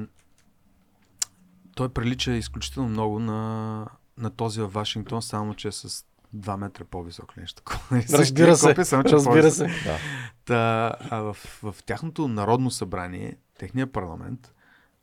той 1.74 1.88
прилича 1.88 2.32
изключително 2.32 2.88
много 2.88 3.18
на, 3.18 3.86
на 4.18 4.30
този 4.30 4.60
във 4.60 4.72
Вашингтон, 4.72 5.22
само 5.22 5.54
че 5.54 5.68
е 5.68 5.72
с 5.72 6.04
2 6.36 6.56
метра 6.56 6.84
по-висок 6.84 7.36
нещо 7.36 7.62
такова. 7.62 8.02
Разбира 8.12 8.56
се, 8.56 8.68
Копия, 8.68 8.84
само, 8.84 9.04
че 9.04 9.14
разбира 9.14 9.50
се. 9.50 9.64
Да. 9.66 9.98
Та, 10.44 10.92
а 11.10 11.16
в, 11.16 11.36
в 11.62 11.76
тяхното 11.86 12.28
народно 12.28 12.70
събрание, 12.70 13.36
техния 13.58 13.92
парламент, 13.92 14.54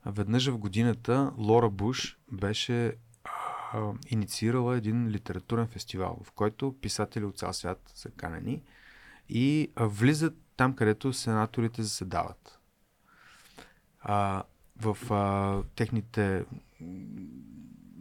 веднъж 0.06 0.46
в 0.46 0.58
годината 0.58 1.32
Лора 1.38 1.70
Буш 1.70 2.18
беше 2.32 2.94
а, 3.72 3.92
инициирала 4.06 4.76
един 4.76 5.08
литературен 5.08 5.66
фестивал, 5.66 6.18
в 6.24 6.32
който 6.32 6.74
писатели 6.80 7.24
от 7.24 7.38
цял 7.38 7.52
свят 7.52 7.92
са 7.94 8.10
канени 8.10 8.62
и 9.28 9.70
а, 9.76 9.86
влизат 9.86 10.34
там, 10.56 10.74
където 10.74 11.12
сенаторите 11.12 11.82
заседават. 11.82 12.58
А, 14.00 14.42
в 14.76 15.12
а, 15.12 15.62
техните 15.74 16.44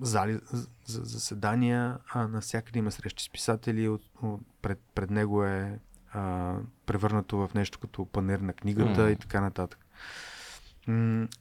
зали 0.01 0.39
за 0.51 0.67
за 0.86 1.01
заседания, 1.03 1.97
а 2.13 2.27
навсякъде 2.27 2.79
има 2.79 2.91
срещи 2.91 3.23
с 3.23 3.29
писатели, 3.29 3.88
от, 3.88 4.01
от, 4.21 4.41
пред, 4.62 4.79
пред 4.95 5.10
него 5.10 5.43
е 5.43 5.79
а, 6.13 6.55
превърнато 6.86 7.38
в 7.38 7.53
нещо 7.55 7.79
като 7.79 8.05
панер 8.05 8.39
на 8.39 8.53
книгата 8.53 9.01
М. 9.01 9.12
и 9.12 9.15
така 9.15 9.41
нататък. 9.41 9.86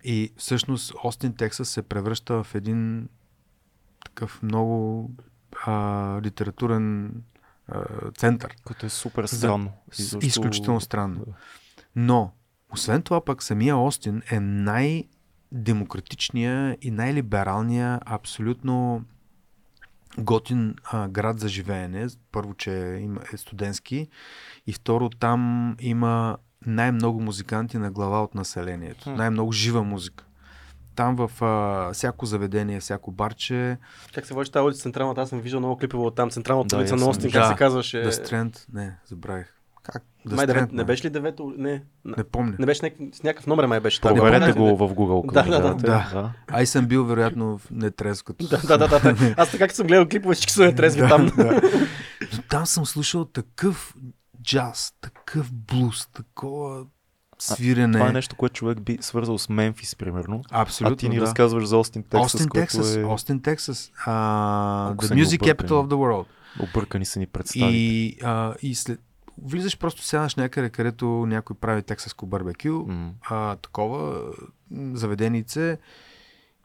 И 0.05 0.33
всъщност 0.37 0.95
Остин, 1.05 1.35
Тексас 1.35 1.69
се 1.69 1.83
превръща 1.83 2.45
в 2.45 2.55
един 2.55 3.09
такъв 4.05 4.43
много 4.43 5.11
а, 5.67 5.73
литературен 6.23 7.13
а, 7.69 7.85
център. 8.11 8.55
Което 8.65 8.87
е 8.87 8.89
супер 8.89 9.25
За- 9.27 9.37
странно. 9.37 9.73
Изобщо- 9.99 10.27
Изключително 10.27 10.81
странно. 10.81 11.25
Но, 11.97 12.33
освен 12.73 13.03
това 13.03 13.25
пък 13.25 13.43
самия 13.43 13.77
Остин 13.77 14.23
е 14.31 14.41
най-демократичния 14.41 16.77
и 16.83 16.91
най-либералния, 16.91 18.01
абсолютно 18.05 19.03
готин 20.19 20.75
а, 20.85 21.09
град 21.09 21.41
за 21.41 21.49
живеене. 21.49 22.07
Първо, 22.33 22.55
че 22.55 22.71
има, 23.03 23.21
е 23.33 23.37
студентски 23.37 24.09
и 24.67 24.73
второ, 24.73 25.11
там 25.11 25.77
има 25.81 26.37
най-много 26.67 27.21
музиканти 27.21 27.79
на 27.79 27.91
глава 27.91 28.23
от 28.23 28.35
населението. 28.35 29.05
Хм. 29.05 29.15
Най-много 29.15 29.53
жива 29.53 29.83
музика. 29.83 30.25
Там 30.99 31.17
в 31.17 31.43
а, 31.43 31.93
всяко 31.93 32.27
заведение, 32.27 32.81
всяко 32.81 33.11
барче, 33.13 33.77
Как 34.15 34.27
се 34.27 34.35
води 34.35 34.51
тази 34.51 34.65
улица 34.65 34.83
централната? 34.83 35.21
Аз 35.21 35.29
съм 35.29 35.41
виждал 35.41 35.61
много 35.61 35.77
клипове 35.77 36.05
от 36.05 36.15
там. 36.15 36.31
Централната 36.31 36.77
Да, 36.77 36.81
улица 36.81 36.97
на 36.97 37.09
Остин, 37.09 37.23
виждал. 37.23 37.43
как 37.43 37.49
се 37.49 37.55
Да. 37.55 37.59
казваше? 37.59 37.97
The 37.97 38.11
Strand, 38.11 38.59
не, 38.73 38.97
забравих. 39.07 39.47
Как? 39.83 40.03
The 40.27 40.35
Май, 40.37 40.47
девет, 40.47 40.73
не 40.73 40.85
беше 40.85 41.05
ли 41.05 41.11
девето? 41.11 41.53
Не. 41.57 41.83
Не 42.05 42.25
помня. 42.25 42.57
Не 42.59 42.67
беше 42.67 42.79
с 43.13 43.23
някакъв 43.23 43.47
номер 43.47 43.67
май 43.67 43.81
беше. 43.81 44.01
там. 44.01 44.15
Проверете 44.17 44.53
го 44.53 44.77
в 44.77 44.95
Google. 44.95 45.33
Да, 45.33 45.43
да, 45.43 45.51
да. 45.51 45.61
гледате. 45.61 45.87
Да. 45.87 46.33
Ай 46.53 46.67
съм 46.67 46.87
бил 46.87 47.05
вероятно 47.05 47.59
в 47.59 47.71
нетрезв 47.71 48.25
като... 48.25 48.47
Да, 48.49 48.59
да, 48.59 48.79
да, 48.79 48.89
да, 48.89 49.01
да. 49.15 49.35
Аз 49.37 49.51
така 49.51 49.65
като 49.67 49.77
съм 49.77 49.87
гледал 49.87 50.09
клипове, 50.09 50.35
всички 50.35 50.53
са 50.53 50.63
нетрезви 50.63 51.09
там. 51.09 51.27
да. 51.37 51.61
Но 52.37 52.43
там 52.49 52.67
съм 52.67 52.87
слушал 52.87 53.25
такъв 53.25 53.95
джаз, 54.43 54.93
такъв 55.01 55.53
блуз, 55.53 56.07
такова 56.07 56.85
свирене. 57.39 57.93
Това 57.99 58.09
е 58.09 58.13
нещо, 58.13 58.37
което 58.37 58.55
човек 58.55 58.81
би 58.81 58.99
свързал 59.01 59.39
с 59.39 59.49
Мемфис, 59.49 59.97
примерно. 59.97 60.43
Абсолютно, 60.51 60.95
а 60.95 60.97
ти 60.97 61.09
ни 61.09 61.17
да. 61.17 61.23
разказваш 61.23 61.65
за 61.65 61.77
Остин, 61.77 62.03
Тексас, 62.03 62.35
Остин, 62.35 62.49
Тексас. 62.49 62.97
е... 62.97 63.05
Остин, 63.05 63.43
Тексас. 63.43 63.93
А, 64.07 64.87
Колко 64.89 65.05
the 65.05 65.25
Music 65.25 65.43
объркани. 65.43 65.69
Capital 65.69 65.73
of 65.73 65.87
the 65.89 65.95
World. 65.95 66.27
Объркани 66.61 67.05
са 67.05 67.19
ни 67.19 67.27
представи. 67.27 67.77
И, 67.77 68.19
а, 68.23 68.55
и 68.63 68.75
след... 68.75 69.01
Влизаш 69.43 69.79
просто 69.79 70.03
сядаш 70.03 70.35
някъде, 70.35 70.71
където 70.71 71.07
някой 71.07 71.57
прави 71.57 71.83
тексаско 71.83 72.27
барбекю, 72.27 72.85
М. 72.87 73.11
а, 73.31 73.57
такова, 73.57 74.21
заведенице 74.93 75.79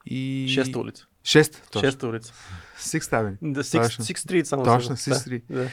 и... 0.06 0.48
Шеста 0.54 0.80
улица. 0.80 1.08
Шеста, 1.24 1.62
точно. 1.72 1.90
Шеста 1.90 2.08
улица. 2.08 2.34
Sixth 2.80 3.12
Avenue. 3.12 3.38
Да, 3.42 3.64
Six, 3.64 3.84
Точно. 3.84 4.06
Six 4.06 4.18
Street 4.18 4.44
само. 4.44 4.64
Точно. 4.64 4.96
Six 4.96 5.14
Street. 5.14 5.44
Да. 5.50 5.68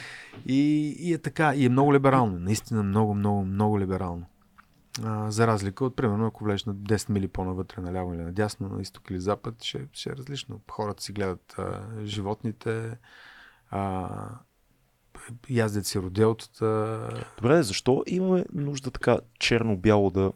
И, 0.47 0.89
и 0.99 1.13
е 1.13 1.19
така, 1.19 1.55
и 1.55 1.65
е 1.65 1.69
много 1.69 1.95
либерално. 1.95 2.39
Наистина 2.39 2.83
много, 2.83 3.15
много, 3.15 3.45
много 3.45 3.81
либерално. 3.81 4.27
А, 5.05 5.31
за 5.31 5.47
разлика 5.47 5.85
от, 5.85 5.97
примерно, 5.97 6.27
ако 6.27 6.45
влезеш 6.45 6.65
на 6.65 6.75
10 6.75 7.11
мили 7.11 7.29
по-навътре, 7.29 7.83
наляво 7.83 8.15
или 8.15 8.23
надясно, 8.23 8.69
на 8.69 8.83
изток 8.83 9.11
или 9.11 9.21
запад, 9.21 9.63
ще, 9.63 9.89
ще 9.93 10.11
е 10.11 10.17
различно. 10.17 10.61
Хората 10.71 11.03
си 11.03 11.13
гледат 11.13 11.55
а, 11.59 11.83
животните, 12.05 12.99
а, 13.71 14.09
яздят 15.51 15.87
си 15.87 15.99
роделтата. 15.99 16.99
Добре, 17.37 17.63
защо 17.63 18.05
имаме 18.07 18.45
нужда 18.53 18.91
така 18.91 19.19
черно-бяло 19.39 20.11
да 20.11 20.33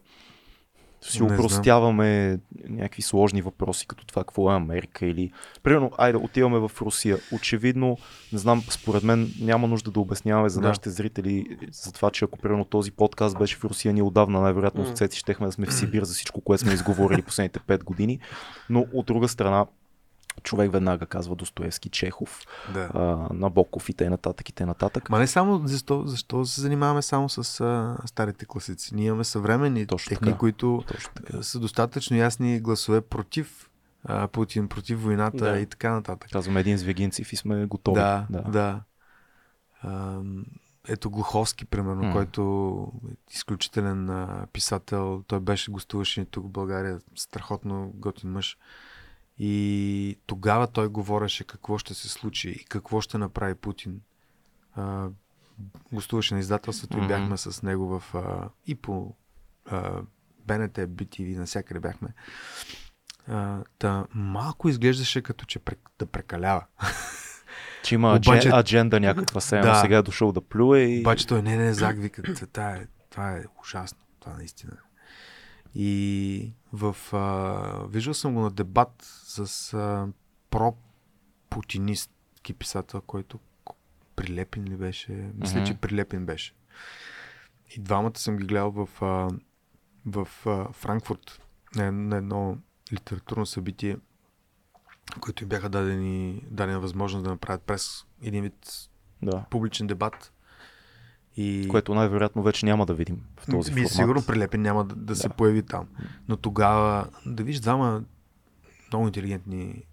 си 1.11 1.21
Не 1.23 1.27
знам. 1.27 1.39
упростяваме 1.39 2.39
някакви 2.69 3.01
сложни 3.01 3.41
въпроси, 3.41 3.87
като 3.87 4.05
това 4.05 4.23
какво 4.23 4.51
е 4.51 4.55
Америка 4.55 5.05
или... 5.05 5.31
Примерно, 5.63 5.91
айде, 5.97 6.17
отиваме 6.17 6.59
в 6.59 6.71
Русия. 6.81 7.17
Очевидно, 7.33 7.97
не 8.33 8.39
знам, 8.39 8.63
според 8.69 9.03
мен 9.03 9.31
няма 9.41 9.67
нужда 9.67 9.91
да 9.91 9.99
обясняваме 9.99 10.49
за 10.49 10.61
Да. 10.61 10.67
нашите 10.67 10.89
зрители 10.89 11.45
за 11.71 11.91
това, 11.93 12.11
че 12.11 12.25
ако 12.25 12.39
примерно 12.39 12.65
този 12.65 12.91
подкаст 12.91 13.37
беше 13.37 13.55
в 13.57 13.63
Русия, 13.65 13.93
ние 13.93 14.03
отдавна 14.03 14.41
най-вероятно 14.41 14.85
с 14.85 14.91
Цеци 14.91 15.19
щехме 15.19 15.45
да 15.45 15.51
сме 15.51 15.65
в 15.65 15.73
Сибир 15.73 16.03
за 16.03 16.13
всичко, 16.13 16.41
което 16.41 16.63
сме 16.63 16.73
изговорили 16.73 17.21
последните 17.21 17.59
5 17.59 17.83
години. 17.83 18.19
Но 18.69 18.85
от 18.93 19.05
друга 19.05 19.27
страна, 19.27 19.65
човек 20.43 20.71
веднага 20.71 21.05
казва 21.05 21.35
Достоевски, 21.35 21.89
Чехов, 21.89 22.41
Да. 22.73 22.89
а, 22.93 23.33
Набоков 23.33 23.89
и 23.89 23.93
т.н. 23.93 24.17
и 24.49 24.51
т.н. 24.51 24.75
Ма 25.09 25.19
не 25.19 25.27
само 25.27 25.61
защо, 25.67 26.03
защо 26.05 26.45
се 26.45 26.61
занимаваме 26.61 27.01
само 27.01 27.29
с 27.29 27.61
а, 27.61 27.97
старите 28.05 28.45
класици. 28.45 28.95
Ние 28.95 29.07
имаме 29.07 29.23
съвременни 29.23 29.87
Точно 29.87 30.09
техни, 30.09 30.27
така. 30.27 30.37
които 30.37 30.83
Точно 30.87 31.13
така. 31.15 31.37
а, 31.37 31.43
са 31.43 31.59
достатъчно 31.59 32.17
ясни 32.17 32.59
гласове 32.59 33.01
против 33.01 33.69
а, 34.03 34.27
Путин, 34.27 34.67
против 34.67 35.03
войната 35.03 35.37
Да. 35.45 35.59
и 35.59 35.65
така 35.65 35.91
нататък. 35.91 36.29
Казваме 36.31 36.59
един 36.59 36.77
Звегинцев 36.77 37.33
и 37.33 37.35
сме 37.35 37.65
готови. 37.65 37.95
Да, 37.95 38.25
да. 38.29 38.41
да. 38.41 38.81
Ам, 39.83 40.45
ето 40.87 41.09
Глуховски, 41.09 41.65
примерно, 41.65 42.03
М. 42.03 42.11
който 42.13 42.41
е 43.11 43.33
изключителен 43.33 44.09
а, 44.09 44.47
писател. 44.53 45.23
Той 45.27 45.39
беше 45.39 45.71
гостуваше 45.71 46.25
тук 46.25 46.45
в 46.45 46.49
България. 46.49 46.99
Страхотно 47.15 47.91
готин 47.95 48.31
мъж. 48.31 48.57
И 49.39 50.19
тогава 50.25 50.67
той 50.67 50.87
говореше 50.87 51.43
какво 51.43 51.77
ще 51.77 51.93
се 51.93 52.09
случи 52.09 52.49
и 52.49 52.65
какво 52.65 53.01
ще 53.01 53.17
направи 53.17 53.55
Путин. 53.55 54.01
А, 54.75 55.07
гостуваше 55.91 56.33
на 56.33 56.39
издателството 56.39 56.97
Мгм. 56.97 57.05
и 57.05 57.09
бяхме 57.09 57.37
с 57.37 57.63
него 57.63 57.99
в, 57.99 58.15
а, 58.15 58.49
и 58.67 58.75
по 58.75 59.15
а, 59.65 59.91
БНТ, 60.39 60.73
BTV, 60.73 61.37
навсякъде 61.37 61.79
бяхме. 61.79 62.07
А, 63.27 63.63
та, 63.79 64.05
малко 64.13 64.69
изглеждаше 64.69 65.21
като 65.21 65.45
че 65.45 65.59
прек, 65.59 65.79
да 65.99 66.05
прекалява. 66.05 66.65
Че 67.83 67.95
има 67.95 68.15
Обаче- 68.15 68.51
адженда 68.53 68.99
някаква 68.99 69.41
сега, 69.41 69.61
Да. 69.61 69.75
сега 69.75 69.97
е 69.97 70.01
дошъл 70.01 70.31
да 70.31 70.41
плюе 70.41 70.79
и... 70.79 70.99
Обаче 70.99 71.27
той 71.27 71.41
не, 71.41 71.57
не, 71.57 71.73
Зак 71.73 71.97
вика, 71.97 72.23
това 72.23 72.71
е, 72.71 72.87
това 73.09 73.31
е 73.31 73.43
ужасно, 73.61 73.99
това 74.19 74.33
наистина. 74.33 74.71
И 75.75 76.53
в... 76.73 76.95
А, 77.13 77.87
виждал 77.87 78.13
съм 78.13 78.33
го 78.33 78.39
на 78.39 78.51
дебат 78.51 78.93
с 79.23 79.73
а, 79.73 80.07
про-путинистки 80.49 82.53
писател, 82.53 83.01
който 83.01 83.39
Прилепин 84.15 84.63
ли 84.63 84.75
беше? 84.75 85.11
Мисля, 85.11 85.57
Мгм. 85.57 85.67
че 85.67 85.73
Прилепин 85.73 86.25
беше. 86.25 86.53
И 87.69 87.79
двамата 87.79 88.11
съм 88.15 88.37
ги 88.37 88.45
гледал 88.45 88.71
в, 88.71 88.89
а, 89.01 89.29
в 90.05 90.27
а, 90.45 90.73
Франкфурт 90.73 91.41
на, 91.75 91.91
на 91.91 92.17
едно 92.17 92.57
литературно 92.93 93.45
събитие, 93.45 93.97
които 95.19 95.43
им 95.43 95.49
бяха 95.49 95.69
дадени, 95.69 96.43
дадена 96.49 96.79
възможност 96.79 97.23
да 97.23 97.29
направят 97.29 97.61
през 97.61 98.05
един 98.21 98.43
вид 98.43 98.89
Да. 99.21 99.45
публичен 99.49 99.87
дебат. 99.87 100.31
И... 101.37 101.67
Което 101.67 101.93
най-вероятно 101.93 102.43
вече 102.43 102.65
няма 102.65 102.85
да 102.85 102.93
видим 102.93 103.17
в 103.37 103.45
този 103.45 103.71
Ми, 103.71 103.75
формат. 103.77 103.91
Сигурно 103.91 104.23
Прилепин 104.23 104.61
няма 104.61 104.83
да, 104.83 104.95
да, 104.95 105.15
се 105.15 105.27
Да. 105.27 105.33
появи 105.33 105.63
там. 105.63 105.87
Но 106.27 106.37
тогава 106.37 107.05
да 107.25 107.43
виж 107.43 107.59
двама 107.59 108.03
много 108.91 109.07
интелигентни 109.07 109.83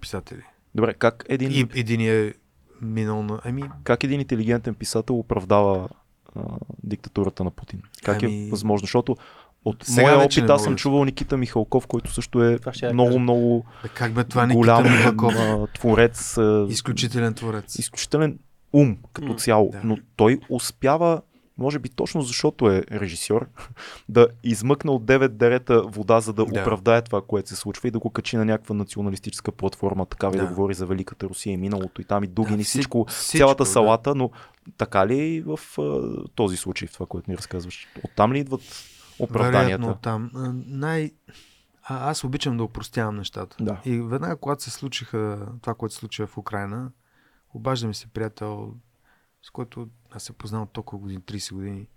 писатели. 0.00 0.42
Добре, 0.74 0.94
как 0.94 1.24
един, 1.28 1.50
И 1.52 1.66
един 1.74 2.00
е 2.00 2.34
минал 2.82 3.22
на... 3.22 3.40
Ами, 3.44 3.62
как 3.84 4.04
един 4.04 4.20
интелигентен 4.20 4.74
писател 4.74 5.18
оправдава 5.18 5.88
а, 6.36 6.40
диктатурата 6.84 7.44
на 7.44 7.50
Путин? 7.50 7.82
Как 8.04 8.22
Ами- 8.22 8.46
е 8.46 8.50
възможно? 8.50 8.84
Защото 8.84 9.16
от 9.64 9.84
Сега 9.84 10.02
моя 10.02 10.18
опит 10.18 10.50
аз 10.50 10.62
съм 10.62 10.72
да- 10.72 10.76
чувал 10.76 11.04
Никита 11.04 11.36
Михалков, 11.36 11.86
който 11.86 12.12
също 12.12 12.42
е 12.42 12.48
много, 12.48 12.60
кажа. 12.62 13.18
много 13.18 13.66
бе, 13.82 13.88
как 13.88 14.12
бе 14.12 14.24
това 14.24 14.46
голям 14.46 14.82
Михалков? 14.84 15.34
творец. 15.74 16.36
Изключителен 16.68 17.34
творец. 17.34 17.78
изключителен 17.78 18.38
ум 18.72 18.96
като 19.12 19.34
цяло, 19.34 19.70
да. 19.70 19.80
но 19.84 19.96
той 20.16 20.40
успява, 20.50 21.22
може 21.58 21.78
би 21.78 21.88
точно 21.88 22.22
защото 22.22 22.70
е 22.70 22.82
режисьор, 22.92 23.46
да 24.08 24.28
измъкне 24.44 24.90
от 24.90 25.04
9 25.04 25.28
дерета 25.28 25.82
вода, 25.82 26.20
за 26.20 26.32
да, 26.32 26.44
Да. 26.46 26.60
оправдае 26.60 27.02
това, 27.02 27.22
което 27.22 27.48
се 27.48 27.56
случва 27.56 27.88
и 27.88 27.90
да 27.90 27.98
го 27.98 28.10
качи 28.10 28.36
на 28.36 28.44
някаква 28.44 28.74
националистическа 28.74 29.52
платформа, 29.52 30.06
така 30.06 30.26
да. 30.26 30.32
Да. 30.32 30.38
да 30.38 30.46
говори 30.48 30.74
за 30.74 30.86
Великата 30.86 31.26
Русия 31.26 31.52
и 31.52 31.56
миналото 31.56 32.00
и 32.00 32.04
там 32.04 32.24
и 32.24 32.26
Дугин 32.26 32.56
Да, 32.56 32.60
и 32.60 32.64
вси- 32.64 32.68
всичко, 32.68 33.06
всичко, 33.08 33.38
цялата 33.38 33.64
да. 33.64 33.70
салата, 33.70 34.14
но 34.14 34.30
така 34.76 35.06
ли 35.06 35.20
е 35.20 35.26
и 35.26 35.40
в 35.40 35.60
а, 35.78 36.00
този 36.34 36.56
случай, 36.56 36.88
в 36.88 36.92
това, 36.92 37.06
което 37.06 37.30
ни 37.30 37.36
разказваш? 37.36 37.88
Оттам 38.04 38.32
ли 38.32 38.38
идват 38.38 38.60
оправданията? 39.18 39.62
Вероятно 39.64 39.94
там. 40.02 40.30
А, 40.34 40.52
Най... 40.66 41.10
А, 41.82 42.10
аз 42.10 42.24
обичам 42.24 42.56
да 42.56 42.64
упростявам 42.64 43.16
нещата. 43.16 43.56
Да. 43.60 43.80
И 43.84 44.00
веднага, 44.00 44.36
когато 44.36 44.62
се 44.62 44.70
случиха 44.70 45.46
това, 45.62 45.74
което 45.74 45.94
се 45.94 45.98
случи 45.98 46.26
в 46.26 46.38
Украина, 46.38 46.90
обажда 47.54 47.86
ми 47.88 47.94
се 47.94 48.06
приятел, 48.06 48.74
с 49.42 49.50
който 49.50 49.88
аз 50.10 50.22
се 50.22 50.32
познавам 50.32 50.66
толкова 50.66 50.98
години, 50.98 51.20
30 51.20 51.54
години. 51.54 51.88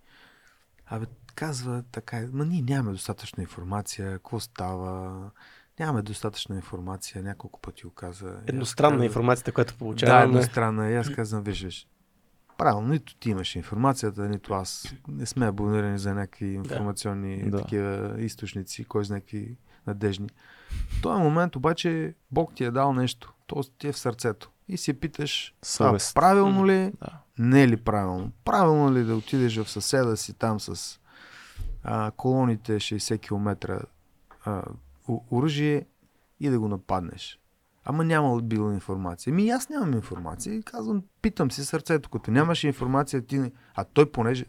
Абе, 0.85 1.05
казва 1.35 1.83
така, 1.91 2.27
ма 2.33 2.45
ние 2.45 2.61
нямаме 2.61 2.91
достатъчно 2.91 3.41
информация, 3.41 4.11
какво 4.11 4.39
става, 4.39 5.31
нямаме 5.79 6.01
достатъчно 6.01 6.55
информация, 6.55 7.23
няколко 7.23 7.59
пъти 7.61 7.83
го 7.83 7.91
каза. 7.91 8.41
Едностранна 8.47 8.97
казах, 8.97 9.05
информацията, 9.05 9.51
която 9.51 9.73
Да, 9.73 9.79
получаваме. 9.79 10.23
едностранна. 10.23 10.89
И 10.89 10.95
аз 10.95 11.09
казвам, 11.09 11.43
виж, 11.43 11.63
виж, 11.63 11.87
правилно, 12.57 12.87
нито 12.87 13.15
ти 13.15 13.29
имаш 13.29 13.55
информацията, 13.55 14.29
нито 14.29 14.53
аз. 14.53 14.93
Не 15.07 15.25
сме 15.25 15.47
абонирани 15.47 15.99
за 15.99 16.13
някакви 16.13 16.47
информационни 16.47 17.49
Да. 17.49 17.57
такива 17.57 18.15
източници, 18.21 18.85
кой 18.85 19.05
знае 19.05 19.19
какви 19.19 19.57
надежни. 19.87 20.29
В 20.89 21.01
този 21.01 21.21
момент 21.21 21.55
обаче 21.55 22.15
Бог 22.31 22.55
ти 22.55 22.63
е 22.63 22.71
дал 22.71 22.93
нещо. 22.93 23.33
То 23.47 23.63
ти 23.63 23.87
е 23.87 23.91
в 23.91 23.97
сърцето. 23.97 24.51
И 24.71 24.77
си 24.77 24.93
питаш, 24.93 25.55
Съвест. 25.61 26.15
правилно 26.15 26.65
ли, 26.67 26.91
Да. 27.01 27.07
не 27.37 27.63
е 27.63 27.67
ли 27.67 27.77
правилно? 27.77 28.31
Правилно 28.45 28.93
ли 28.93 29.03
да 29.03 29.15
отидеш 29.15 29.57
в 29.57 29.69
съседа 29.69 30.17
си 30.17 30.33
там 30.33 30.59
с 30.59 30.99
а, 31.83 32.11
колоните 32.11 32.73
60 32.73 33.21
км 33.21 33.85
а, 34.45 34.63
оръжие 35.31 35.85
и 36.39 36.49
да 36.49 36.59
го 36.59 36.67
нападнеш? 36.67 37.39
Ама 37.85 38.03
няма 38.03 38.41
било 38.41 38.71
информация. 38.71 39.33
Ми 39.33 39.49
аз 39.49 39.69
нямам 39.69 39.93
информация. 39.93 40.55
И 40.55 40.63
казвам, 40.63 41.03
питам 41.21 41.51
си 41.51 41.65
сърцето, 41.65 42.09
като 42.09 42.31
нямаш 42.31 42.63
информация, 42.63 43.21
ти 43.21 43.39
не... 43.39 43.51
А 43.75 43.83
той 43.83 44.11
понеже, 44.11 44.45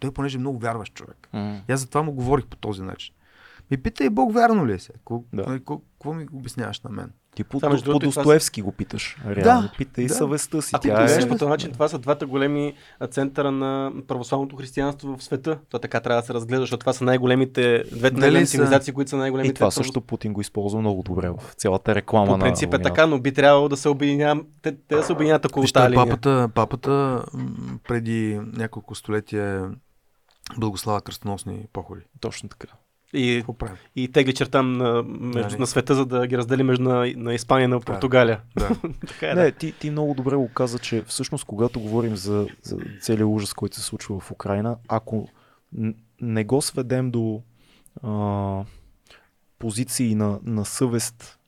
той 0.00 0.10
понеже 0.10 0.38
е 0.38 0.40
много 0.40 0.58
вярващ 0.58 0.94
човек. 0.94 1.28
М. 1.32 1.60
И 1.68 1.72
аз 1.72 1.80
затова 1.80 2.02
му 2.02 2.12
говорих 2.12 2.46
по 2.46 2.56
този 2.56 2.82
начин. 2.82 3.14
Ми 3.70 3.76
питай 3.76 4.10
Бог 4.10 4.34
вярно 4.34 4.66
ли 4.66 4.72
е? 4.72 4.78
Какво, 4.78 5.24
Да. 5.32 5.42
нали, 5.46 5.58
какво, 5.58 5.78
какво 5.78 6.12
ми 6.14 6.26
обясняваш 6.32 6.80
на 6.80 6.90
мен? 6.90 7.12
Ти 7.34 7.44
по, 7.44 7.60
между 7.68 7.84
по 7.84 7.90
другото, 7.90 8.06
и 8.06 8.10
това 8.10 8.22
Достоевски 8.22 8.62
го 8.62 8.72
питаш. 8.72 9.16
Реално. 9.26 9.62
Да, 9.62 9.72
Питай 9.78 10.06
да. 10.06 10.14
съвестта 10.14 10.62
си. 10.62 10.70
Ако 10.76 10.82
Тя 10.82 11.04
е... 11.04 11.28
по 11.28 11.38
този 11.38 11.48
начин, 11.48 11.72
това 11.72 11.88
са 11.88 11.98
двата 11.98 12.26
големи 12.26 12.74
а, 13.00 13.06
центъра 13.06 13.50
на 13.50 13.92
православното 14.08 14.56
християнство 14.56 15.16
в 15.16 15.24
света. 15.24 15.58
То 15.70 15.78
така 15.78 16.00
трябва 16.00 16.22
да 16.22 16.26
се 16.26 16.34
разгледа, 16.34 16.60
защото 16.62 16.80
това 16.80 16.92
са 16.92 17.04
най-големите, 17.04 17.84
двете 17.92 18.20
най-големи 18.20 18.46
са- 18.46 18.50
цивилизации, 18.50 18.92
които 18.92 19.10
са 19.10 19.16
най-големите. 19.16 19.50
И 19.50 19.54
това 19.54 19.70
също 19.70 20.00
Путин 20.00 20.32
го 20.32 20.40
използва 20.40 20.80
много 20.80 21.02
добре 21.02 21.30
в 21.30 21.54
цялата 21.54 21.94
реклама 21.94 22.32
По 22.32 22.38
принцип 22.38 22.72
на 22.72 22.78
е 22.78 22.82
така, 22.82 23.06
но 23.06 23.18
би 23.18 23.32
трябвало 23.32 23.68
да 23.68 23.76
се 23.76 23.88
обединявам, 23.88 24.46
те, 24.62 24.76
те 24.88 24.96
да 24.96 25.02
се 25.02 25.12
обединят 25.12 25.44
около 25.44 25.62
Вижте, 25.62 25.74
тази 25.78 25.90
линия. 25.90 26.06
папата, 26.06 26.48
папата 26.54 27.24
преди 27.88 28.40
няколко 28.52 28.94
столетия 28.94 29.70
благослава 30.58 31.00
кръстоносни 31.00 31.66
походи. 31.72 32.00
Точно 32.20 32.48
така. 32.48 32.66
И, 33.14 33.36
Какво 33.36 33.52
правим? 33.52 33.76
и 33.96 34.08
тегли 34.08 34.34
черта 34.34 34.62
на, 34.62 35.02
между, 35.02 35.58
на 35.58 35.66
света, 35.66 35.94
за 35.94 36.06
да 36.06 36.26
ги 36.26 36.38
раздели 36.38 36.62
между 36.62 36.84
на, 36.84 37.12
на 37.16 37.34
Испания 37.34 37.64
и 37.64 37.68
на 37.68 37.80
Португалия. 37.80 38.40
Да. 38.58 38.70
така 39.06 39.26
е, 39.26 39.34
да. 39.34 39.42
Не, 39.42 39.52
ти, 39.52 39.72
ти 39.72 39.90
много 39.90 40.14
добре 40.14 40.36
го 40.36 40.48
каза, 40.48 40.78
че 40.78 41.02
всъщност 41.06 41.44
когато 41.44 41.80
говорим 41.80 42.16
за, 42.16 42.46
за 42.62 42.76
целият 43.00 43.28
ужас, 43.28 43.54
който 43.54 43.76
се 43.76 43.82
случва 43.82 44.20
в 44.20 44.30
Украина, 44.30 44.76
ако 44.88 45.28
не 46.20 46.44
го 46.44 46.62
сведем 46.62 47.10
до 47.10 47.42
а, 48.02 48.64
позиции 49.58 50.14
на, 50.14 50.38
на 50.44 50.64
съвест 50.64 51.38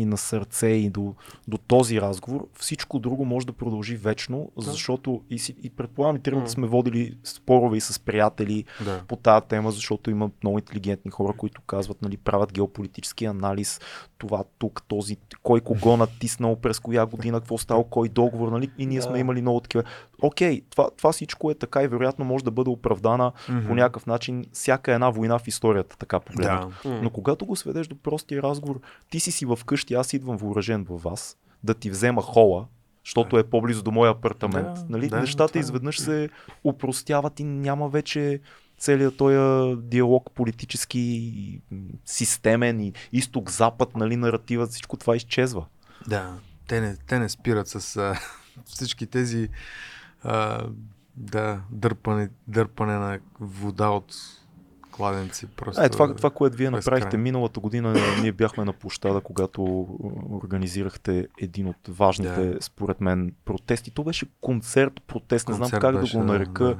и 0.00 0.04
на 0.04 0.16
сърце 0.16 0.66
и 0.66 0.90
до, 0.90 1.14
до 1.48 1.58
този 1.58 2.00
разговор, 2.00 2.48
всичко 2.58 2.98
друго 2.98 3.24
може 3.24 3.46
да 3.46 3.52
продължи 3.52 3.96
вечно, 3.96 4.50
защото 4.56 5.22
и, 5.30 5.38
си, 5.38 5.56
и 5.62 5.70
предполагам 5.70 6.16
и 6.16 6.20
тримата 6.20 6.50
сме 6.50 6.66
водили 6.66 7.18
спорове 7.24 7.76
и 7.76 7.80
с 7.80 8.00
приятели, 8.00 8.64
да. 8.84 9.02
по 9.08 9.16
тази 9.16 9.46
тема, 9.46 9.70
защото 9.70 10.10
има 10.10 10.30
много 10.42 10.58
интелигентни 10.58 11.10
хора, 11.10 11.32
които 11.36 11.62
казват, 11.62 12.02
нали, 12.02 12.16
правят 12.16 12.52
геополитически 12.52 13.24
анализ. 13.24 13.80
Това 14.18 14.44
тук, 14.58 14.82
този, 14.88 15.16
кой 15.42 15.60
кого 15.60 15.96
натиснал, 15.96 16.56
през 16.56 16.78
коя 16.80 17.06
година, 17.06 17.40
какво 17.40 17.58
стало, 17.58 17.84
кой 17.84 18.08
договор, 18.08 18.48
нали? 18.48 18.70
И 18.78 18.86
ние 18.86 18.98
Да. 18.98 19.02
сме 19.02 19.18
имали 19.18 19.42
много 19.42 19.60
такива. 19.60 19.82
Окей, 20.22 20.62
това, 20.70 20.90
това 20.96 21.12
всичко 21.12 21.50
е 21.50 21.54
така 21.54 21.82
и 21.82 21.88
вероятно 21.88 22.24
може 22.24 22.44
да 22.44 22.50
бъде 22.50 22.70
оправдана 22.70 23.32
Мгм. 23.48 23.66
по 23.66 23.74
някакъв 23.74 24.06
начин 24.06 24.44
всяка 24.52 24.92
една 24.92 25.10
война 25.10 25.38
в 25.38 25.48
историята, 25.48 25.96
така 25.98 26.20
погледнато. 26.20 26.68
Да. 26.84 26.88
М. 26.90 27.00
Но 27.02 27.10
когато 27.10 27.46
го 27.46 27.56
сведеш 27.56 27.86
до 27.86 27.96
простия 27.96 28.42
разговор, 28.42 28.80
ти 29.10 29.20
си 29.20 29.32
си 29.32 29.46
вкъщи, 29.56 29.94
аз 29.94 30.12
идвам 30.12 30.36
въоръжен 30.36 30.84
във 30.84 31.02
вас, 31.02 31.36
да 31.64 31.74
ти 31.74 31.90
взема 31.90 32.22
хола, 32.22 32.66
защото 33.04 33.38
е 33.38 33.44
по-близо 33.44 33.82
до 33.82 33.90
моя 33.90 34.10
апартамент. 34.10 34.74
Да, 34.74 34.84
нали? 34.88 35.08
да, 35.08 35.20
Нещата 35.20 35.48
това 35.48 35.58
е. 35.58 35.60
изведнъж 35.60 36.00
се 36.00 36.28
упростяват 36.64 37.40
и 37.40 37.44
няма 37.44 37.88
вече 37.88 38.40
целият 38.78 39.16
този 39.16 39.76
диалог 39.82 40.30
политически, 40.34 41.60
системен 42.04 42.80
и 42.80 42.92
изток-запад, 43.12 43.96
нали, 43.96 44.16
наративът, 44.16 44.70
всичко 44.70 44.96
това 44.96 45.16
изчезва. 45.16 45.66
Да, 46.08 46.34
те 46.68 46.80
не, 46.80 46.96
те 46.96 47.18
не 47.18 47.28
спират 47.28 47.68
с 47.68 47.96
а, 47.96 48.14
всички 48.64 49.06
тези 49.06 49.48
а, 50.22 50.66
да, 51.16 51.60
дърпане, 51.70 52.28
дърпане 52.48 52.94
на 52.94 53.18
вода 53.40 53.88
от 53.88 54.14
кладенци. 54.96 55.46
Просто, 55.46 55.82
Е, 55.82 55.88
това, 55.88 56.14
това, 56.14 56.30
което 56.30 56.56
вие 56.56 56.70
направихте 56.70 57.16
миналата 57.16 57.60
година, 57.60 57.94
ние 58.20 58.32
бяхме 58.32 58.64
на 58.64 58.72
площада, 58.72 59.20
когато 59.20 59.62
организирахте 60.30 61.26
един 61.38 61.68
от 61.68 61.76
важните, 61.88 62.46
Да. 62.46 62.62
според 62.62 63.00
мен, 63.00 63.32
протести. 63.44 63.90
То 63.90 64.04
беше 64.04 64.26
концерт, 64.40 65.00
протест, 65.06 65.48
не 65.48 65.54
знам 65.54 65.70
как 65.70 66.00
беше, 66.00 66.16
да 66.16 66.18
го 66.18 66.24
нарека. 66.24 66.64
Да, 66.64 66.76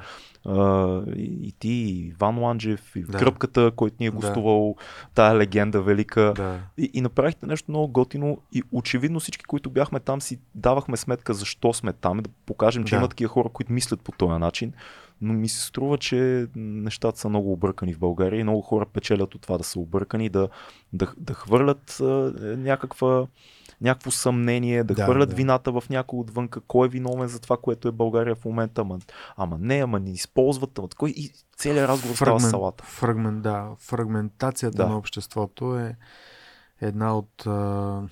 И, 1.16 1.38
и 1.42 1.52
ти, 1.58 1.68
и 1.68 2.06
Иван 2.08 2.38
Ланджев, 2.38 2.96
и 2.96 3.02
Да. 3.02 3.18
Кръпката, 3.18 3.72
който 3.76 3.96
ни 4.00 4.06
е 4.06 4.10
Да. 4.10 4.16
гостувал, 4.16 4.76
тая 5.14 5.36
легенда 5.36 5.82
велика. 5.82 6.32
да. 6.36 6.58
И, 6.78 6.90
и 6.94 7.00
направихте 7.00 7.46
нещо 7.46 7.70
много 7.70 7.88
готино 7.88 8.38
и 8.52 8.62
очевидно 8.72 9.20
всички, 9.20 9.44
които 9.44 9.70
бяхме 9.70 10.00
там, 10.00 10.20
си 10.20 10.38
давахме 10.54 10.96
сметка 10.96 11.34
защо 11.34 11.72
сме 11.72 11.92
там 11.92 12.18
и 12.18 12.22
да 12.22 12.30
покажем, 12.46 12.84
че 12.84 12.90
Да. 12.90 12.96
има 12.96 13.08
такива 13.08 13.28
хора, 13.28 13.48
които 13.48 13.72
мислят 13.72 14.00
по 14.00 14.12
този 14.12 14.38
начин. 14.38 14.72
Но 15.20 15.32
ми 15.32 15.48
се 15.48 15.62
струва, 15.66 15.98
че 15.98 16.46
нещата 16.56 17.18
са 17.18 17.28
много 17.28 17.52
объркани 17.52 17.94
в 17.94 17.98
България 17.98 18.40
и 18.40 18.42
много 18.42 18.60
хора 18.60 18.86
печелят 18.86 19.34
от 19.34 19.40
това 19.42 19.58
да 19.58 19.64
са 19.64 19.80
объркани, 19.80 20.28
да, 20.28 20.48
да, 20.92 21.12
да 21.16 21.34
хвърлят 21.34 22.00
а, 22.00 22.04
някаква, 22.58 23.26
някакво 23.80 24.10
съмнение, 24.10 24.84
да, 24.84 24.94
Да, 24.94 25.02
хвърлят 25.04 25.28
да. 25.28 25.34
вината 25.34 25.72
в 25.72 25.84
някой 25.90 26.18
отвънка, 26.18 26.60
кой 26.60 26.86
е 26.86 26.90
виновен 26.90 27.28
за 27.28 27.40
това, 27.40 27.56
което 27.56 27.88
е 27.88 27.92
България 27.92 28.34
в 28.34 28.44
момента. 28.44 28.80
Ама, 28.80 28.98
ама 29.36 29.58
не, 29.60 29.78
ама 29.78 30.00
не 30.00 30.10
използват, 30.10 30.78
ама 30.78 30.88
кой 30.96 31.10
и 31.10 31.32
целият 31.56 31.88
разговор 31.88 32.14
става 32.16 32.40
салата. 32.40 32.84
Фрагмент, 32.84 33.42
да, 33.42 33.68
фрагментацията 33.78 34.76
Да. 34.76 34.88
на 34.88 34.98
обществото 34.98 35.78
е 35.78 35.96
една 36.80 37.16
от 37.18 37.46
а, 37.46 38.02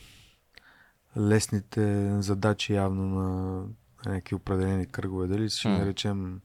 лесните 1.19 2.17
задачи 2.23 2.75
явно 2.75 3.03
на 3.07 3.62
някакви 4.07 4.35
определени 4.35 4.87
кръгове. 4.87 5.27
Дали 5.27 5.49
ще 5.51 5.69
М. 5.69 5.79
наречем 5.79 6.41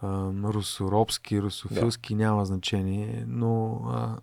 а, 0.00 0.30
русоробски, 0.44 1.42
русофилски, 1.42 2.14
няма 2.14 2.44
значение, 2.44 3.24
но 3.28 3.80
а, 3.88 4.16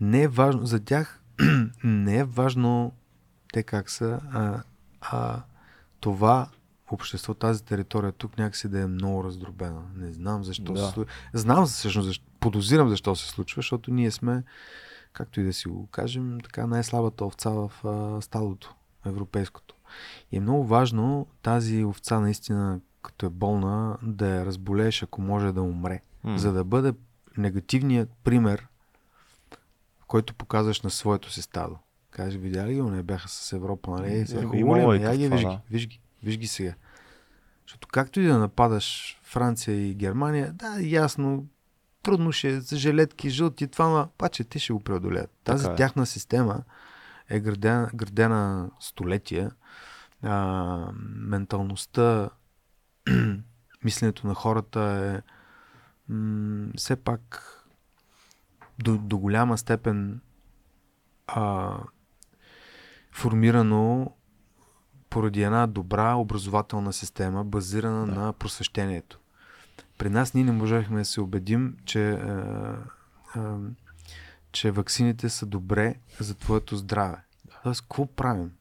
не 0.00 0.22
е 0.22 0.28
важно, 0.28 0.66
за 0.66 0.80
тях 0.84 1.22
не 1.84 2.18
е 2.18 2.24
важно 2.24 2.92
те 3.52 3.62
как 3.62 3.90
са, 3.90 4.20
а, 4.32 4.62
а 5.00 5.42
това 6.00 6.48
общество, 6.90 7.34
тази 7.34 7.64
територия 7.64 8.12
тук 8.12 8.38
някакси 8.38 8.68
да 8.68 8.80
е 8.80 8.86
много 8.86 9.24
раздробена. 9.24 9.82
Не 9.96 10.12
знам 10.12 10.44
защо 10.44 10.72
Да. 10.72 10.86
се 10.86 10.92
случва. 10.92 11.14
Знам 11.34 11.66
всъщност, 11.66 12.06
защо, 12.06 12.24
подозирам 12.40 12.88
защо 12.88 13.16
се 13.16 13.28
случва, 13.28 13.58
защото 13.58 13.90
ние 13.90 14.10
сме, 14.10 14.42
както 15.12 15.40
и 15.40 15.44
да 15.44 15.52
си 15.52 15.68
го 15.68 15.86
кажем, 15.86 16.38
така 16.44 16.66
най-слабата 16.66 17.24
овца 17.24 17.50
в 17.50 17.72
а, 17.84 18.22
стадото, 18.22 18.74
европейското. 19.06 19.74
И 20.32 20.36
е 20.36 20.40
много 20.40 20.66
важно 20.66 21.26
тази 21.42 21.84
овца 21.84 22.20
наистина, 22.20 22.80
като 23.02 23.26
е 23.26 23.30
болна, 23.30 23.98
да 24.02 24.28
я 24.28 24.46
разболееш, 24.46 25.02
ако 25.02 25.20
може 25.20 25.52
да 25.52 25.62
умре. 25.62 26.02
М. 26.24 26.38
За 26.38 26.52
да 26.52 26.64
бъде 26.64 26.92
негативният 27.36 28.10
пример, 28.24 28.68
който 30.06 30.34
показваш 30.34 30.80
на 30.82 30.90
своето 30.90 31.32
си 31.32 31.42
стадо. 31.42 31.78
Кажеш, 32.12 32.40
видя 32.40 32.66
ли 32.66 32.74
ги, 32.74 32.82
не 32.82 33.02
бяха 33.02 33.28
с 33.28 33.52
Европа, 33.52 33.90
нали? 33.90 34.18
Е, 34.18 34.26
сега 34.26 34.40
Еми, 34.40 34.46
хубаво 34.50 34.60
има 34.60 34.76
ли, 34.76 34.80
ама 34.80 34.88
логика 34.88 35.06
я 35.06 35.14
в 35.14 35.18
ги, 35.18 35.24
това, 35.24 35.36
виж 35.36 35.44
да. 35.44 35.50
ги, 35.50 35.58
виж 35.70 35.86
ги, 35.86 36.00
виж 36.22 36.38
ги 36.38 36.46
сега. 36.46 36.74
Защото 37.66 37.88
както 37.88 38.20
и 38.20 38.26
да 38.26 38.38
нападаш 38.38 39.18
Франция 39.22 39.88
и 39.88 39.94
Германия, 39.94 40.52
да, 40.52 40.80
ясно, 40.80 41.46
трудно 42.02 42.32
ще 42.32 42.48
е, 42.48 42.60
с 42.60 42.76
жилетки, 42.76 43.30
жълти, 43.30 43.68
това, 43.68 43.88
но 43.88 44.08
паче 44.18 44.44
те 44.44 44.58
ще 44.58 44.72
го 44.72 44.80
преодолеят. 44.80 45.30
Тази 45.44 45.62
Така 45.62 45.72
е. 45.72 45.76
тяхна 45.76 46.06
система 46.06 46.62
е 47.28 47.40
градена, 47.40 47.90
градена 47.94 48.70
столетия. 48.80 49.50
А, 50.22 50.92
менталността, 51.16 52.30
мисленето 53.84 54.26
на 54.26 54.34
хората 54.34 54.80
е 54.80 55.32
м- 56.12 56.68
все 56.76 56.96
пак 56.96 57.48
до, 58.78 58.98
до 58.98 59.18
голяма 59.18 59.58
степен 59.58 60.20
а, 61.26 61.74
формирано 63.12 64.12
поради 65.10 65.42
една 65.42 65.66
добра 65.66 66.14
образователна 66.14 66.92
система, 66.92 67.44
базирана 67.44 68.06
да. 68.06 68.12
на 68.12 68.32
просвещението. 68.32 69.20
При 69.98 70.10
нас 70.10 70.34
ние 70.34 70.44
не 70.44 70.52
можехме 70.52 70.98
да 70.98 71.04
се 71.04 71.20
убедим, 71.20 71.76
че, 71.84 72.10
а, 72.10 72.76
а, 73.34 73.56
че 74.52 74.70
ваксините 74.70 75.28
са 75.28 75.46
добре 75.46 75.94
за 76.20 76.34
твоето 76.34 76.76
здраве. 76.76 77.16
Тоест, 77.62 77.80
какво 77.80 78.06
правим? 78.06 78.52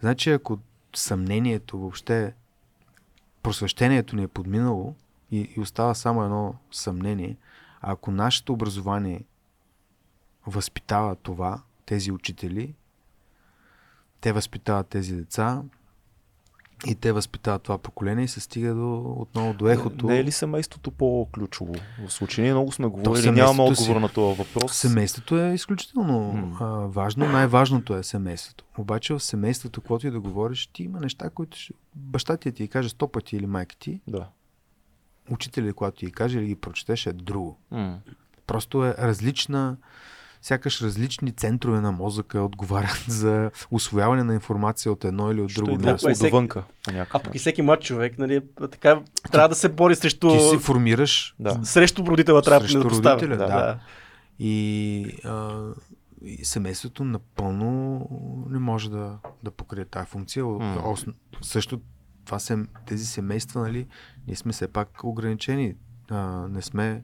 Значи, 0.00 0.30
ако 0.30 0.58
съмнението 0.96 1.78
въобще, 1.78 2.34
просвещението 3.42 4.16
ни 4.16 4.22
е 4.22 4.28
подминало 4.28 4.94
и, 5.30 5.52
и 5.56 5.60
остава 5.60 5.94
само 5.94 6.24
едно 6.24 6.54
съмнение, 6.70 7.36
а 7.80 7.92
ако 7.92 8.10
нашето 8.10 8.52
образование 8.52 9.24
възпитава 10.46 11.16
това, 11.16 11.62
тези 11.86 12.12
учители, 12.12 12.74
те 14.20 14.32
възпитават 14.32 14.88
тези 14.88 15.16
деца 15.16 15.62
и 16.86 16.94
те 16.94 17.12
възпитават 17.12 17.62
това 17.62 17.78
поколение 17.78 18.24
и 18.24 18.28
се 18.28 18.40
стига 18.40 18.74
до, 18.74 19.14
отново 19.16 19.54
до 19.54 19.68
ехото. 19.68 20.06
Не 20.06 20.18
е 20.18 20.24
ли 20.24 20.32
семейството 20.32 20.90
по-ключово? 20.90 21.74
В 22.06 22.12
случай 22.12 22.44
ние 22.44 22.52
много 22.52 22.72
сме 22.72 22.86
говорили, 22.86 23.30
нямаме 23.30 23.54
си- 23.66 23.82
отговор 23.82 24.00
на 24.00 24.08
този 24.08 24.38
въпрос. 24.38 24.74
Семейството 24.74 25.38
е 25.38 25.54
изключително 25.54 26.32
а, 26.60 26.64
важно. 26.66 27.28
Най-важното 27.28 27.96
е 27.96 28.02
семейството. 28.02 28.64
Обаче 28.78 29.14
в 29.14 29.20
семейството, 29.20 29.80
каквото 29.80 30.06
и 30.06 30.10
да 30.10 30.20
говориш, 30.20 30.66
ти 30.66 30.82
има 30.82 31.00
неща, 31.00 31.30
които 31.30 31.58
ще... 31.58 31.72
баща 31.94 32.36
ти 32.36 32.52
ти 32.52 32.68
каже 32.68 32.88
сто 32.88 33.08
пъти 33.08 33.36
или 33.36 33.46
майка 33.46 33.76
ти, 33.76 34.00
Да. 34.08 34.26
учителя, 35.30 35.72
когато 35.72 35.96
ти 35.96 36.12
каже 36.12 36.38
или 36.38 36.46
ги 36.46 36.54
прочетеш, 36.54 37.06
е 37.06 37.12
друго. 37.12 37.58
М. 37.70 37.98
Просто 38.46 38.84
е 38.84 38.94
различна, 38.98 39.76
сякаш 40.42 40.82
различни 40.82 41.32
центрове 41.32 41.80
на 41.80 41.92
мозъка 41.92 42.40
отговарят 42.40 43.04
за 43.08 43.50
освояване 43.70 44.24
на 44.24 44.34
информация 44.34 44.92
от 44.92 45.04
едно 45.04 45.32
или 45.32 45.40
от 45.40 45.52
друго 45.54 45.76
място. 45.76 46.10
всеки- 46.14 46.30
по 46.30 46.40
някакъв 46.40 46.64
А 47.10 47.18
пък 47.18 47.34
и 47.34 47.38
всеки 47.38 47.62
млад 47.62 47.82
човек, 47.82 48.18
нали, 48.18 48.40
така, 48.62 49.00
трябва 49.32 49.48
да 49.48 49.54
се 49.54 49.68
бори 49.68 49.96
срещу, 49.96 50.28
Ти 50.28 50.40
си 50.40 50.58
формираш 50.58 51.34
Да. 51.38 51.60
срещу 51.64 52.04
родителя, 52.04 52.42
трябва 52.42 52.60
Срещу 52.60 52.78
да 52.78 52.88
поставя. 52.88 53.14
родителя, 53.14 53.36
да. 53.36 53.46
да. 53.46 53.78
И, 54.38 55.04
а, 55.24 55.64
и 56.22 56.44
семейството 56.44 57.04
напълно 57.04 58.06
не 58.50 58.58
може 58.58 58.90
да, 58.90 59.18
да 59.42 59.50
покрие 59.50 59.84
тази 59.84 60.06
функция. 60.06 60.44
М. 60.44 60.82
Ос, 60.84 61.06
също 61.42 61.80
това 62.24 62.38
се, 62.38 62.58
тези 62.86 63.06
семейства, 63.06 63.60
нали, 63.60 63.86
ние 64.26 64.36
сме 64.36 64.52
все 64.52 64.68
пак 64.68 65.04
ограничени. 65.04 65.74
А, 66.10 66.16
не 66.48 66.62
сме, 66.62 67.02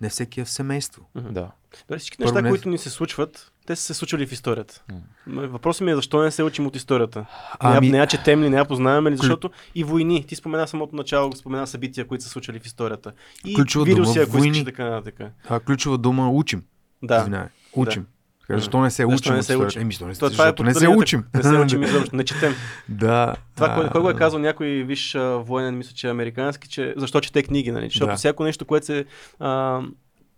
не 0.00 0.08
всеки 0.08 0.40
е 0.40 0.44
в 0.44 0.50
семейство. 0.50 1.02
Да. 1.14 1.50
Добре, 1.80 1.98
всички 1.98 2.18
Първо 2.18 2.32
неща, 2.32 2.42
не- 2.42 2.48
които 2.48 2.68
ни 2.68 2.78
се 2.78 2.90
случват, 2.90 3.52
те 3.66 3.76
са 3.76 3.82
се 3.82 3.94
случвали 3.94 4.26
в 4.26 4.32
историята. 4.32 4.82
Въпросът 5.26 5.80
ми 5.80 5.90
е 5.90 5.94
защо 5.94 6.22
не 6.22 6.30
се 6.30 6.42
учим 6.42 6.66
от 6.66 6.76
историята? 6.76 7.26
Ами-. 7.60 7.90
Не 7.90 7.98
я 7.98 8.06
четем 8.06 8.42
ли, 8.42 8.50
не 8.50 8.56
я 8.56 8.64
познаваме 8.64 9.10
ли, 9.10 9.16
защото 9.16 9.50
и 9.74 9.84
войни, 9.84 10.26
ти 10.26 10.36
спомена 10.36 10.68
самото 10.68 10.96
начало, 10.96 11.32
спомена 11.32 11.66
събития, 11.66 12.06
които 12.06 12.24
са 12.24 12.30
случили 12.30 12.60
в 12.60 12.66
историята. 12.66 13.12
И 13.46 13.54
Ключова 13.54 13.84
вируси, 13.84 14.12
дума, 14.12 14.22
ако 14.22 14.36
искаш 14.36 14.40
войни. 14.40 14.64
така 14.64 14.84
нататък. 14.84 15.32
А, 15.48 15.60
ключова 15.60 15.98
дума 15.98 16.30
учим. 16.30 16.62
Да. 17.02 17.18
Извинявай. 17.18 17.48
Учим. 17.76 18.02
Да. 18.02 18.08
Да. 18.50 18.58
Защо 18.58 18.80
не 18.80 18.90
се 18.90 19.04
учим? 19.04 19.34
не 19.34 19.42
се 19.42 19.56
учим? 19.56 19.82
Еми, 19.82 19.92
защо 19.92 20.06
не, 20.06 20.14
То, 20.14 20.30
това 20.30 20.48
е 20.48 20.62
не 20.62 20.74
се 20.74 20.88
учим. 20.88 21.24
Не 21.34 21.42
се 21.42 21.56
учим 21.56 21.82
изобщо, 21.82 22.16
не 22.16 22.24
четем. 22.24 22.54
да. 22.88 23.34
Това, 23.54 23.74
кой, 23.74 23.88
кой 23.90 24.00
го 24.00 24.10
е 24.10 24.14
казал 24.14 24.38
някой 24.38 24.66
виж 24.66 25.16
военен, 25.38 25.78
мисля, 25.78 25.92
че 25.94 26.06
е 26.06 26.10
американски, 26.10 26.68
че 26.68 26.94
защо 26.96 27.20
чете 27.20 27.42
книги, 27.42 27.72
нали? 27.72 27.86
Защото 27.86 28.16
всяко 28.16 28.44
нещо, 28.44 28.64
което 28.64 28.86
се... 28.86 29.04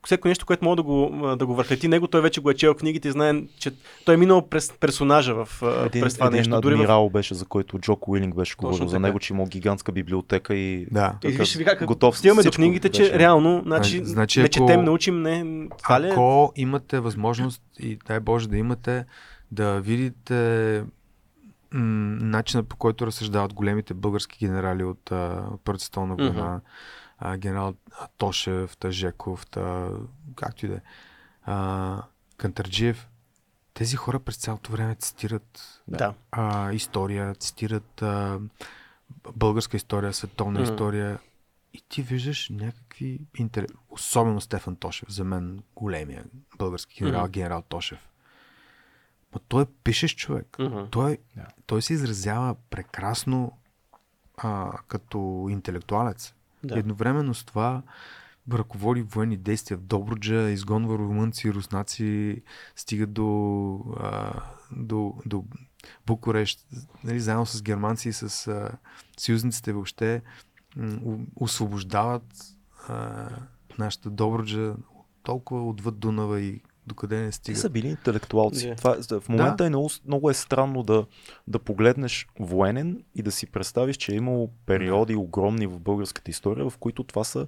Всяко 0.04 0.28
нещо, 0.28 0.46
което 0.46 0.64
може 0.64 0.76
да 0.76 0.82
го, 0.82 1.10
да 1.38 1.46
го 1.46 1.54
върхлети 1.54 1.88
него, 1.88 2.08
той 2.08 2.20
вече 2.20 2.40
го 2.40 2.50
е 2.50 2.54
чел 2.54 2.74
книгите 2.74 3.08
и 3.08 3.12
знае, 3.12 3.34
че 3.58 3.70
той 4.04 4.14
е 4.14 4.18
минал 4.18 4.48
през 4.48 4.72
персонажа 4.72 5.34
в, 5.34 5.62
Един, 5.86 6.02
през 6.02 6.14
това 6.14 6.26
един 6.26 6.36
нещо. 6.36 6.60
Дори 6.60 6.74
в... 6.74 6.76
адмирал 6.76 7.10
беше, 7.10 7.34
за 7.34 7.44
който 7.44 7.78
Джок 7.78 8.08
Уилинг 8.08 8.36
беше 8.36 8.56
Точно 8.56 8.68
говорил 8.68 8.88
за 8.88 9.00
него, 9.00 9.18
че 9.18 9.32
има 9.32 9.44
гигантска 9.44 9.92
библиотека 9.92 10.54
и 10.54 10.86
Да. 10.90 11.14
И 11.24 11.28
виж, 11.28 11.56
ви 11.56 11.64
как, 11.64 11.84
готов 11.84 12.18
стигаме 12.18 12.42
до 12.42 12.50
книгите, 12.50 12.88
че 12.88 13.02
беше. 13.02 13.18
реално, 13.18 13.62
значи, 13.66 13.98
А, 13.98 14.04
значи, 14.04 14.38
не 14.38 14.44
ако- 14.44 14.52
четем, 14.52 14.84
научим, 14.84 15.22
не... 15.22 15.68
Това 15.82 16.00
ли 16.00 16.06
е? 16.06 16.10
Ако 16.10 16.52
имате 16.56 17.00
възможност 17.00 17.62
и 17.78 17.98
дай 18.06 18.20
Боже 18.20 18.48
да 18.48 18.56
имате 18.56 19.04
да 19.52 19.80
видите 19.80 20.82
м- 21.72 21.80
начина 22.20 22.62
по 22.62 22.76
който 22.76 23.06
разсъждават 23.06 23.54
големите 23.54 23.94
български 23.94 24.46
генерали 24.46 24.84
от, 24.84 25.10
от 25.52 25.60
Първата 25.64 25.84
световна 25.84 26.14
война, 26.16 26.60
а, 27.24 27.36
генерал 27.36 27.74
Тошев, 28.18 28.76
Тъжеков, 28.76 29.46
та, 29.46 29.90
както 30.36 30.66
и 30.66 30.68
да 30.68 30.74
е, 30.74 30.80
Кантарджиев, 32.36 33.08
тези 33.74 33.96
хора 33.96 34.20
през 34.20 34.36
цялото 34.36 34.72
време 34.72 34.94
цитират 34.94 35.80
Да. 35.88 36.14
а, 36.32 36.72
история, 36.72 37.34
цитират 37.34 38.02
а, 38.02 38.40
българска 39.32 39.76
история, 39.76 40.12
световна 40.12 40.60
Мгм. 40.60 40.72
история. 40.72 41.18
И 41.72 41.80
ти 41.88 42.02
виждаш 42.02 42.48
някакви 42.48 43.20
интерес. 43.36 43.70
Особено 43.90 44.40
Стефан 44.40 44.76
Тошев, 44.76 45.10
за 45.10 45.24
мен 45.24 45.62
големия 45.74 46.24
български 46.58 46.94
генерал, 46.94 47.22
Мгм. 47.22 47.30
генерал 47.30 47.62
Тошев. 47.62 48.08
Но 49.34 49.38
той 49.38 49.62
е 49.62 49.66
пишеш 49.84 50.16
човек. 50.16 50.56
Мгм. 50.58 50.86
Той, 50.90 51.18
Да. 51.36 51.46
той 51.66 51.82
се 51.82 51.92
изразява 51.92 52.54
прекрасно 52.70 53.58
а, 54.36 54.72
като 54.88 55.46
интелектуалец. 55.50 56.34
Да. 56.64 56.78
Едновременно 56.78 57.34
с 57.34 57.44
това 57.44 57.82
ръководи 58.52 59.02
военни 59.02 59.36
действия 59.36 59.78
в 59.78 59.82
Добруджа, 59.82 60.50
изгонва 60.50 60.98
румънци, 60.98 61.54
руснаци, 61.54 62.42
стига 62.76 63.06
до, 63.06 63.80
а, 64.00 64.42
до, 64.72 65.14
до 65.26 65.44
Букурещ, 66.06 66.66
нали, 67.04 67.20
заедно 67.20 67.46
с 67.46 67.62
германци 67.62 68.08
и 68.08 68.12
с 68.12 68.46
а, 68.48 68.70
съюзниците 69.18 69.72
въобще 69.72 70.22
м, 70.76 71.18
освобождават 71.36 72.24
а, 72.88 73.28
нашата 73.78 74.10
Добруджа 74.10 74.74
толкова 75.22 75.68
отвъд 75.68 75.98
Дунава 75.98 76.40
и 76.40 76.62
докъде 76.86 77.16
не 77.20 77.26
Те 77.26 77.32
стига. 77.32 77.58
са 77.58 77.70
били 77.70 77.88
интелектуалци. 77.88 78.68
Да. 78.68 78.74
Това, 78.74 78.96
в 79.20 79.28
момента 79.28 79.66
е 79.66 79.68
много, 79.68 79.90
много 80.06 80.30
е 80.30 80.34
странно 80.34 80.82
да, 80.82 81.06
да 81.46 81.58
погледнеш 81.58 82.28
военен 82.40 83.04
и 83.14 83.22
да 83.22 83.32
си 83.32 83.46
представиш, 83.46 83.96
че 83.96 84.12
е 84.12 84.16
имало 84.16 84.50
периоди 84.66 85.16
огромни 85.16 85.66
в 85.66 85.80
българската 85.80 86.30
история, 86.30 86.70
в 86.70 86.76
които 86.78 87.04
това 87.04 87.24
са 87.24 87.46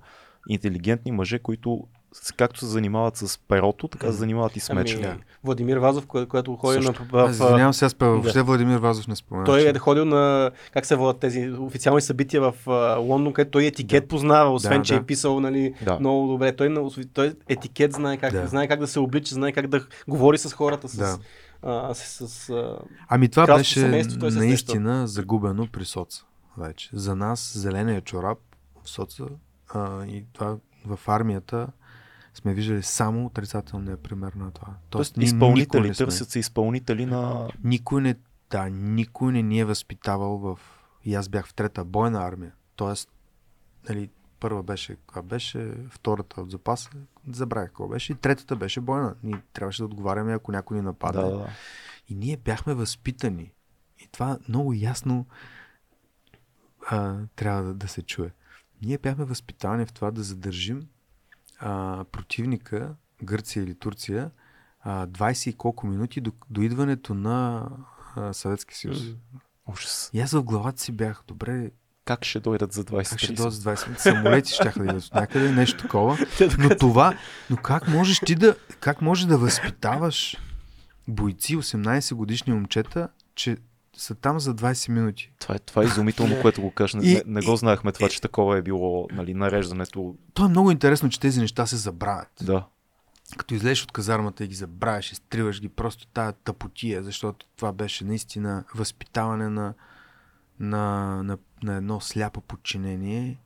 интелигентни 0.49 1.13
мъже, 1.13 1.39
които 1.39 1.89
както 2.37 2.61
се 2.61 2.67
занимават 2.67 3.17
с 3.17 3.39
перото, 3.39 3.89
така 3.89 4.07
се 4.07 4.13
занимават 4.13 4.57
и 4.57 4.61
с 4.61 4.73
меча. 4.73 4.99
Ами, 5.05 5.19
Владимир 5.45 5.77
Вазов, 5.77 6.07
кое- 6.07 6.27
когато 6.27 6.57
ходи 6.57 6.79
на... 6.79 6.93
В, 6.93 7.31
извинявам 7.31 7.75
се, 7.75 7.85
аз 7.85 7.95
пе- 7.95 8.05
въобще 8.05 8.33
да. 8.33 8.45
Владимир 8.45 8.79
Вазов 8.79 9.09
не 9.09 9.17
спомена. 9.17 9.45
той 9.47 9.69
е 9.69 9.79
ходил 9.79 10.05
на, 10.05 10.51
как 10.73 10.87
се 10.87 10.97
водят 10.97 11.21
тези 11.21 11.51
официални 11.51 12.01
събития 12.01 12.43
в 12.43 12.55
Лондон, 12.99 13.33
където 13.33 13.51
той 13.51 13.65
етикет 13.65 14.09
познава, 14.09 14.53
освен 14.53 14.79
Да, 14.79 14.83
че 14.83 14.95
да. 14.95 15.01
е 15.01 15.03
писал 15.03 15.41
нали, 15.41 15.75
Да. 15.83 15.99
много 16.01 16.29
добре. 16.29 16.57
Той, 16.57 16.75
той 17.07 17.35
етикет 17.49 17.93
знае 17.93 18.17
как, 18.17 18.33
Да. 18.33 18.47
знае 18.47 18.69
как 18.69 18.81
да 18.81 18.87
се 18.87 18.99
облича, 18.99 19.35
знае 19.35 19.53
как 19.53 19.67
да 19.67 19.87
говори 20.09 20.39
с 20.39 20.53
хората, 20.53 20.89
с, 20.89 20.97
Да. 20.97 21.19
а, 21.63 21.95
с, 21.95 22.29
с 22.29 22.51
а, 22.51 22.79
Ами 23.09 23.29
това 23.29 23.47
беше 23.47 23.81
семейство, 23.81 24.31
наистина 24.31 25.07
загубено 25.07 25.67
при 25.67 25.85
соца 25.85 26.25
вече. 26.59 26.91
За 26.93 27.17
нас 27.17 27.53
зеления 27.55 28.01
чорап 28.01 28.39
в 28.85 28.91
соца 28.91 29.25
а, 29.69 30.05
и 30.05 30.25
това 30.33 30.57
в 30.87 30.99
армията 31.07 31.67
сме 32.37 32.55
виждали 32.55 32.83
само 32.83 33.27
отрицателния 33.27 33.97
пример 33.97 34.33
на 34.33 34.51
това. 34.51 34.75
Тоест, 34.91 35.17
никой 35.17 35.27
изпълнители, 35.27 35.95
търсят 35.95 36.31
се 36.31 36.39
изпълнители 36.39 37.07
на... 37.07 37.49
Никой 37.65 38.03
не, 38.03 38.15
да, 38.51 38.69
никой 38.71 39.33
не 39.33 39.43
ни 39.43 39.61
е 39.61 39.65
възпитавал 39.65 40.39
в... 40.39 40.59
И 41.05 41.15
аз 41.15 41.29
бях 41.29 41.47
в 41.47 41.55
трета 41.55 41.85
бойна 41.85 42.27
армия. 42.27 42.53
Тоест, 42.77 43.11
нали, 43.89 44.11
първа 44.41 44.63
беше, 44.63 44.97
каква 44.97 45.23
беше, 45.23 45.75
втората 45.91 46.41
от 46.41 46.51
запаса, 46.51 46.91
забравях 47.33 47.69
какво 47.69 47.89
беше, 47.89 48.13
и 48.13 48.17
третата 48.17 48.57
беше 48.57 48.81
бойна. 48.81 49.15
Ние 49.23 49.43
трябваше 49.53 49.83
да 49.83 49.87
отговаряме, 49.87 50.35
ако 50.35 50.53
някой 50.53 50.77
ни 50.77 50.83
нападне. 50.83 51.23
Да, 51.23 51.31
да. 51.31 51.49
И 52.09 52.15
ние 52.15 52.37
бяхме 52.37 52.75
възпитани. 52.75 53.53
И 54.05 54.09
това 54.13 54.39
много 54.49 54.73
ясно 54.73 55.27
а, 56.91 57.17
трябва 57.37 57.63
да, 57.63 57.75
да 57.75 57.89
се 57.89 58.03
чуе. 58.03 58.31
Ние 58.83 58.99
бяхме 58.99 59.25
възпитани 59.25 59.87
в 59.87 59.93
това 59.93 60.11
да 60.11 60.23
задържим 60.23 60.83
а, 61.59 62.05
противника, 62.13 62.95
Гърция 63.23 63.63
или 63.63 63.75
Турция, 63.75 64.31
а, 64.81 65.07
20 65.07 65.51
и 65.51 65.57
колко 65.57 65.87
минути 65.87 66.21
до, 66.21 66.33
до 66.51 66.63
идването 66.63 67.15
на 67.15 67.69
а, 68.17 68.35
съюз. 68.35 69.01
Ужас. 69.67 70.11
И 70.13 70.21
аз 70.21 70.33
в 70.33 70.43
главата 70.43 70.83
си 70.83 70.93
бях, 70.93 71.23
добре, 71.29 71.71
Как 72.05 72.25
ще 72.25 72.41
дойдат 72.41 72.73
за 72.73 72.85
20 72.85 73.11
как 73.11 73.19
ще 73.19 73.33
дойдат 73.33 73.55
за 73.55 73.71
20 73.71 73.87
минути? 73.87 74.03
Самолети 74.03 74.53
ще 74.53 74.65
да 74.65 74.85
идват 74.85 75.05
от 75.05 75.15
някъде, 75.15 75.53
нещо 75.53 75.83
такова. 75.83 76.19
Но 76.59 76.77
това, 76.77 77.19
но 77.51 77.57
как 77.57 77.89
можеш 77.89 78.21
ти 78.21 78.35
да, 78.35 78.57
как 78.81 79.03
можеш 79.03 79.25
да 79.25 79.39
възпитаваш 79.39 80.37
бойци, 81.09 81.57
18 81.57 82.15
годишни 82.15 82.53
момчета, 82.53 83.09
че 83.35 83.57
са 83.97 84.15
там 84.15 84.41
за 84.41 84.55
20 84.55 84.89
минути? 84.89 85.33
Това 85.39 85.55
е, 85.55 85.59
това 85.59 85.83
е 85.83 85.87
изумително, 85.87 86.37
което 86.43 86.63
го 86.63 86.71
кажеш. 86.71 86.95
Не, 86.95 87.03
И- 87.03 87.15
не, 87.15 87.23
не 87.27 87.41
го 87.41 87.57
знаехме 87.57 87.93
това, 87.93 88.09
че 88.09 88.21
такова 88.21 88.59
е 88.59 88.63
било 88.63 89.09
нали, 89.13 89.35
нареждането. 89.35 90.15
То 90.35 90.45
е 90.45 90.49
много 90.49 90.71
интересно, 90.71 91.09
че 91.09 91.21
тези 91.21 91.41
неща 91.41 91.67
се 91.67 91.77
забравят. 91.77 92.29
Да. 92.43 92.67
Като 93.37 93.55
излезеш 93.55 93.83
от 93.83 93.93
казармата 93.93 94.45
и 94.45 94.49
ги 94.49 94.55
забравяш, 94.55 95.13
изтриваш 95.13 95.61
ги, 95.61 95.69
просто 95.69 96.07
тая 96.07 96.33
тъпотия, 96.33 97.03
защото 97.03 97.47
това 97.57 97.73
беше 97.73 98.05
наистина 98.05 98.65
възпитаване 98.75 99.49
на, 99.49 99.75
на, 100.61 100.79
на, 101.23 101.39
на 101.63 101.75
едно 101.75 102.01
сляпо 102.01 102.41
подчинение 102.41 103.39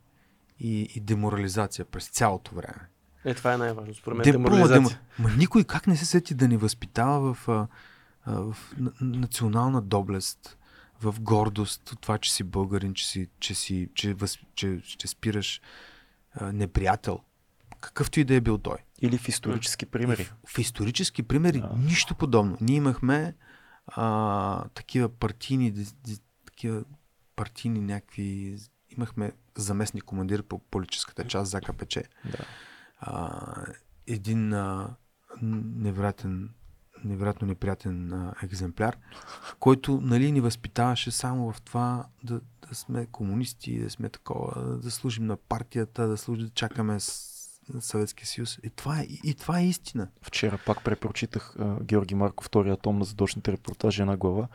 и, 0.59 0.81
и 0.95 0.99
деморализация 0.99 1.85
през 1.85 2.07
цялото 2.07 2.55
време. 2.55 2.87
Е, 3.25 3.33
това 3.33 3.53
е 3.53 3.57
най-важно. 3.57 3.93
Според 3.93 4.17
мен 4.17 4.23
Де- 4.23 4.31
деморализация. 4.31 4.79
демо- 4.79 4.95
Ма 5.19 5.29
никой 5.29 5.63
как 5.63 5.87
не 5.87 5.95
се 5.95 6.05
сети 6.05 6.33
да 6.33 6.47
ни 6.47 6.57
възпитава 6.57 7.33
в, 7.33 7.67
в 8.27 8.57
национална 9.01 9.81
доблест, 9.81 10.57
в 11.01 11.15
гордост 11.19 11.91
от 11.91 12.01
това, 12.01 12.17
че 12.17 12.33
си 12.33 12.43
българин, 12.43 12.93
че, 12.93 13.07
си, 13.07 13.27
че, 13.39 13.55
си, 13.55 13.89
че, 13.93 14.13
въз, 14.13 14.39
че 14.55 14.81
ще 14.83 15.07
спираш 15.07 15.61
а, 16.33 16.53
неприятел, 16.53 17.19
какъвто 17.81 18.19
и 18.19 18.23
да 18.23 18.35
е 18.35 18.41
бил 18.41 18.57
той. 18.57 18.77
Или 19.01 19.17
в 19.17 19.27
исторически 19.27 19.85
примери. 19.85 20.23
В, 20.23 20.55
в 20.55 20.57
исторически 20.59 21.23
примери 21.23 21.59
Да. 21.59 21.73
нищо 21.77 22.15
подобно. 22.15 22.57
Ние 22.61 22.75
имахме 22.75 23.35
а, 23.87 24.63
такива 24.73 25.09
партийни, 25.09 25.85
такива 26.45 26.83
партийни 27.35 27.81
някакви... 27.81 28.57
Имахме 28.97 29.31
заместник 29.55 30.03
командир 30.03 30.43
по 30.43 30.59
политическата 30.59 31.27
част 31.27 31.51
за 31.51 31.61
КПЧ. 31.61 31.95
Да. 32.25 32.37
А, 32.99 33.65
един 34.07 34.53
а, 34.53 34.95
невероятен 35.41 36.49
невероятно 37.03 37.47
неприятен 37.47 38.13
а, 38.13 38.33
екземпляр, 38.43 38.97
който 39.59 40.01
нали, 40.01 40.31
ни 40.31 40.41
възпитаваше 40.41 41.11
само 41.11 41.51
в 41.51 41.61
това 41.61 42.05
да, 42.23 42.41
да 42.69 42.75
сме 42.75 43.05
комунисти, 43.05 43.79
да 43.79 43.89
сме 43.89 44.09
такова, 44.09 44.77
да 44.77 44.91
служим 44.91 45.25
на 45.25 45.37
партията, 45.37 46.07
да 46.07 46.17
служим, 46.17 46.45
да 46.45 46.51
чакаме 46.51 46.99
Съветския 47.79 48.27
съюз. 48.27 48.59
И 48.63 48.69
това 48.69 48.99
е, 48.99 49.03
и 49.23 49.33
това 49.33 49.59
е 49.59 49.67
истина. 49.67 50.07
Вчера 50.21 50.59
пак 50.65 50.83
препрочитах 50.83 51.55
а, 51.59 51.83
Георги 51.83 52.15
Марков, 52.15 52.45
втория 52.45 52.77
том 52.77 52.99
на 52.99 53.05
задочните 53.05 53.51
репортажи 53.51 54.01
една 54.01 54.17
глава 54.17 54.47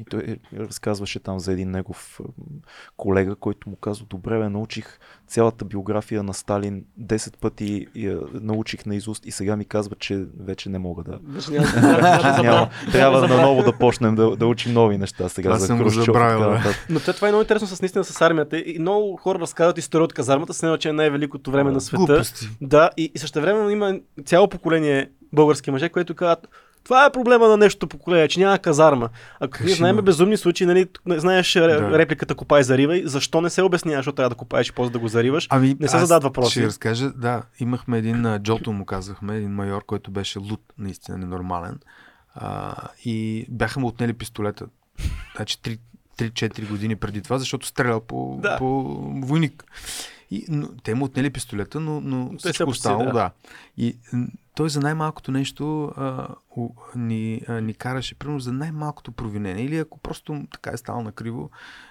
и 0.00 0.04
той 0.04 0.20
е- 0.20 0.58
разказваше 0.58 1.20
там 1.20 1.40
за 1.40 1.52
един 1.52 1.70
негов 1.70 2.20
колега, 2.96 3.36
който 3.36 3.70
му 3.70 3.76
казва, 3.76 4.06
добре 4.10 4.38
бе, 4.38 4.48
научих 4.48 4.98
цялата 5.26 5.64
биография 5.64 6.22
на 6.22 6.34
Сталин 6.34 6.84
10 7.00 7.36
пъти 7.36 7.86
я 7.94 8.18
научих 8.32 8.86
на 8.86 8.96
изуст 8.96 9.26
и 9.26 9.30
сега 9.30 9.56
ми 9.56 9.64
казва, 9.64 9.96
че 9.98 10.26
вече 10.40 10.68
не 10.68 10.78
мога 10.78 11.02
да... 11.02 11.18
Няма- 12.42 12.70
трябва 12.92 13.28
наново 13.28 13.62
да 13.62 13.72
почнем 13.72 14.14
да, 14.14 14.36
да 14.36 14.46
учим 14.46 14.72
нови 14.72 14.98
неща 14.98 15.28
сега 15.28 15.48
Това 15.48 15.58
за 15.58 15.90
забравил, 15.90 16.50
нататък. 16.50 16.86
Но 16.90 17.00
това 17.00 17.28
е 17.28 17.30
много 17.30 17.42
интересно 17.42 17.68
с 17.68 17.82
наистина 17.82 18.04
с 18.04 18.20
армията. 18.20 18.58
И 18.58 18.76
много 18.78 19.16
хора 19.16 19.38
разказват 19.38 19.78
история 19.78 20.04
от 20.04 20.12
казармата, 20.12 20.54
с 20.54 20.78
че 20.78 20.88
е 20.88 20.92
най-великото 20.92 21.50
време 21.50 21.70
на 21.70 21.80
света. 21.80 22.04
Глупости. 22.04 22.48
Да, 22.60 22.90
и, 22.96 23.12
и 23.14 23.18
също 23.18 23.40
време 23.40 23.72
има 23.72 24.00
цяло 24.24 24.48
поколение 24.48 25.10
български 25.32 25.70
мъже, 25.70 25.88
които 25.88 26.14
казват, 26.14 26.48
това 26.84 27.06
е 27.06 27.12
проблема 27.12 27.48
на 27.48 27.56
нещо 27.56 27.86
поколение, 27.86 28.28
че 28.28 28.40
няма 28.40 28.58
казарма. 28.58 29.08
Ако 29.40 29.64
ние 29.64 29.74
знаем 29.74 29.96
безумни 29.96 30.36
случаи, 30.36 30.66
нали, 30.66 30.86
знаеш 31.06 31.52
да. 31.52 31.98
Репликата 31.98 32.34
копай 32.34 32.62
заривай, 32.62 33.02
защо 33.06 33.40
не 33.40 33.50
се 33.50 33.62
обяснява, 33.62 33.98
защо 33.98 34.12
трябва 34.12 34.30
да 34.30 34.34
копаеш 34.36 34.68
и 34.68 34.72
после 34.72 34.92
да 34.92 34.98
го 34.98 35.08
зариваш? 35.08 35.46
Ами, 35.50 35.76
Не 35.80 35.88
се 35.88 35.98
задават 35.98 36.22
въпроси. 36.22 36.50
Ще 36.50 36.66
разкажа, 36.66 37.10
да, 37.10 37.42
имахме 37.60 37.98
един, 37.98 38.38
Джото 38.38 38.72
му 38.72 38.84
казахме, 38.84 39.36
един 39.36 39.50
майор, 39.50 39.84
който 39.86 40.10
беше 40.10 40.38
луд, 40.38 40.60
наистина 40.78 41.18
ненормален. 41.18 41.78
А, 42.34 42.74
и 43.04 43.46
бяха 43.48 43.80
му 43.80 43.86
отнели 43.86 44.12
пистолета. 44.12 44.66
Значи 45.36 45.58
3 45.58 45.78
3-4 46.20 46.68
години 46.68 46.96
преди 46.96 47.22
това, 47.22 47.38
защото 47.38 47.66
стрелял 47.66 48.00
по, 48.00 48.38
Да. 48.42 48.58
по 48.58 48.82
войник. 49.22 49.64
И, 50.30 50.44
но, 50.48 50.68
те 50.82 50.94
му 50.94 51.04
отнели 51.04 51.30
пистолета, 51.30 51.80
но, 51.80 52.00
но 52.00 52.30
Те 52.30 52.36
всичко 52.36 52.70
останало, 52.70 53.04
да. 53.04 53.12
да. 53.12 53.30
И 53.76 53.96
той 54.60 54.70
за 54.70 54.80
най-малкото 54.80 55.32
нещо 55.32 55.84
а, 55.96 56.28
у, 56.56 56.70
ни, 56.96 57.42
а, 57.48 57.60
ни 57.60 57.74
караше, 57.74 58.14
примерно 58.14 58.40
за 58.40 58.52
най-малкото 58.52 59.12
провинение. 59.12 59.64
Или 59.64 59.78
ако 59.78 59.98
просто 59.98 60.44
така 60.52 60.70
е 60.70 60.76
станало 60.76 61.04
накриво, 61.04 61.50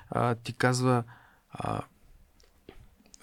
а, 0.10 0.36
ти 0.36 0.54
казва, 0.54 1.04
а, 1.52 1.82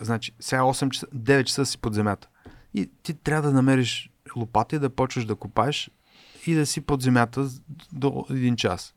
значи, 0.00 0.32
сега 0.40 0.62
8 0.62 0.90
часа, 0.90 1.06
9 1.14 1.44
часа 1.44 1.66
си 1.66 1.78
под 1.78 1.94
земята. 1.94 2.28
И 2.74 2.90
ти 3.02 3.14
трябва 3.14 3.48
да 3.48 3.54
намериш 3.54 4.10
лопата 4.36 4.76
и 4.76 4.78
да 4.78 4.90
почваш 4.90 5.24
да 5.24 5.34
копаеш 5.34 5.90
и 6.46 6.54
да 6.54 6.66
си 6.66 6.80
под 6.80 7.02
земята 7.02 7.48
до 7.92 8.26
един 8.30 8.56
час. 8.56 8.94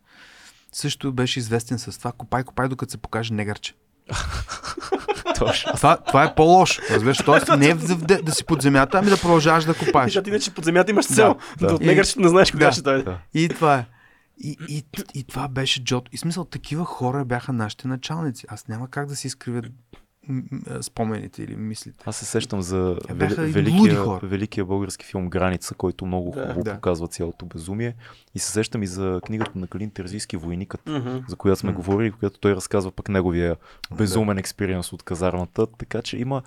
Също 0.72 1.14
беше 1.14 1.40
известен 1.40 1.80
с 1.80 1.98
това 1.98 2.12
копай, 2.12 2.44
копай, 2.44 2.68
докато 2.68 2.92
се 2.92 2.98
покаже 2.98 3.34
негърче. 3.34 3.74
Точно. 5.40 5.72
Това, 5.74 5.98
това 5.98 6.24
е 6.24 6.36
по-лошо. 6.36 6.82
Разбираш, 6.92 7.18
тоест 7.18 7.48
не 7.58 7.68
е 7.68 7.74
да, 7.74 7.96
да, 7.96 8.22
да 8.22 8.32
си 8.32 8.46
под 8.46 8.62
земята, 8.62 8.98
ами 8.98 9.10
да 9.10 9.18
продължаваш 9.18 9.66
да 9.66 9.74
копаеш. 9.74 10.06
Защото 10.12 10.30
иначе 10.30 10.52
под 10.52 10.66
земята 10.66 10.92
имаш 10.92 11.06
цел. 11.06 11.36
Да, 11.60 11.68
Да, 11.68 11.68
да. 11.68 12.02
от 12.02 12.16
не 12.18 12.28
знаеш 12.30 12.52
кога 12.52 12.66
Да. 12.66 12.72
ще 12.72 12.82
дойде. 12.82 13.04
Да. 13.04 13.18
И 13.34 13.50
това 13.50 13.76
е. 13.76 13.86
И, 14.44 14.58
и, 14.70 14.84
и 15.14 15.24
това 15.24 15.48
беше 15.48 15.84
Джот. 15.84 16.10
И 16.12 16.18
смисъл, 16.18 16.46
такива 16.46 16.86
хора 16.86 17.26
бяха 17.26 17.54
нашите 17.54 17.88
началници. 17.88 18.46
Аз 18.50 18.68
няма 18.68 18.90
как 18.90 19.08
да 19.08 19.16
си 19.16 19.28
изкривя 19.28 19.62
спомените 20.82 21.44
или 21.44 21.56
мислите. 21.56 22.04
Аз 22.06 22.18
се 22.18 22.26
сещам 22.26 22.62
за 22.62 22.98
вели- 23.10 23.52
великия, 23.52 24.04
великия 24.24 24.66
български 24.66 25.06
филм 25.06 25.30
Граница, 25.30 25.76
който 25.76 26.06
много 26.06 26.32
Да. 26.32 26.42
хубаво 26.42 26.64
Да. 26.64 26.74
показва 26.74 27.08
цялото 27.08 27.46
безумие. 27.46 27.96
И 28.36 28.40
се 28.40 28.52
сещам 28.52 28.84
и 28.84 28.88
за 28.88 29.22
книгата 29.26 29.52
на 29.56 29.68
Калин 29.68 29.90
Терзийски 29.92 30.38
Войникът, 30.38 30.82
Мгм. 30.88 31.18
за 31.28 31.36
която 31.36 31.60
сме 31.60 31.70
М. 31.70 31.76
говорили, 31.76 32.12
която 32.12 32.40
той 32.40 32.56
разказва 32.56 32.92
пък 32.92 33.10
неговия 33.10 33.56
безумен 33.92 34.38
експириенс 34.38 34.94
от 34.94 35.04
казармата. 35.04 35.68
Така 35.68 36.02
че 36.02 36.18
има, 36.18 36.42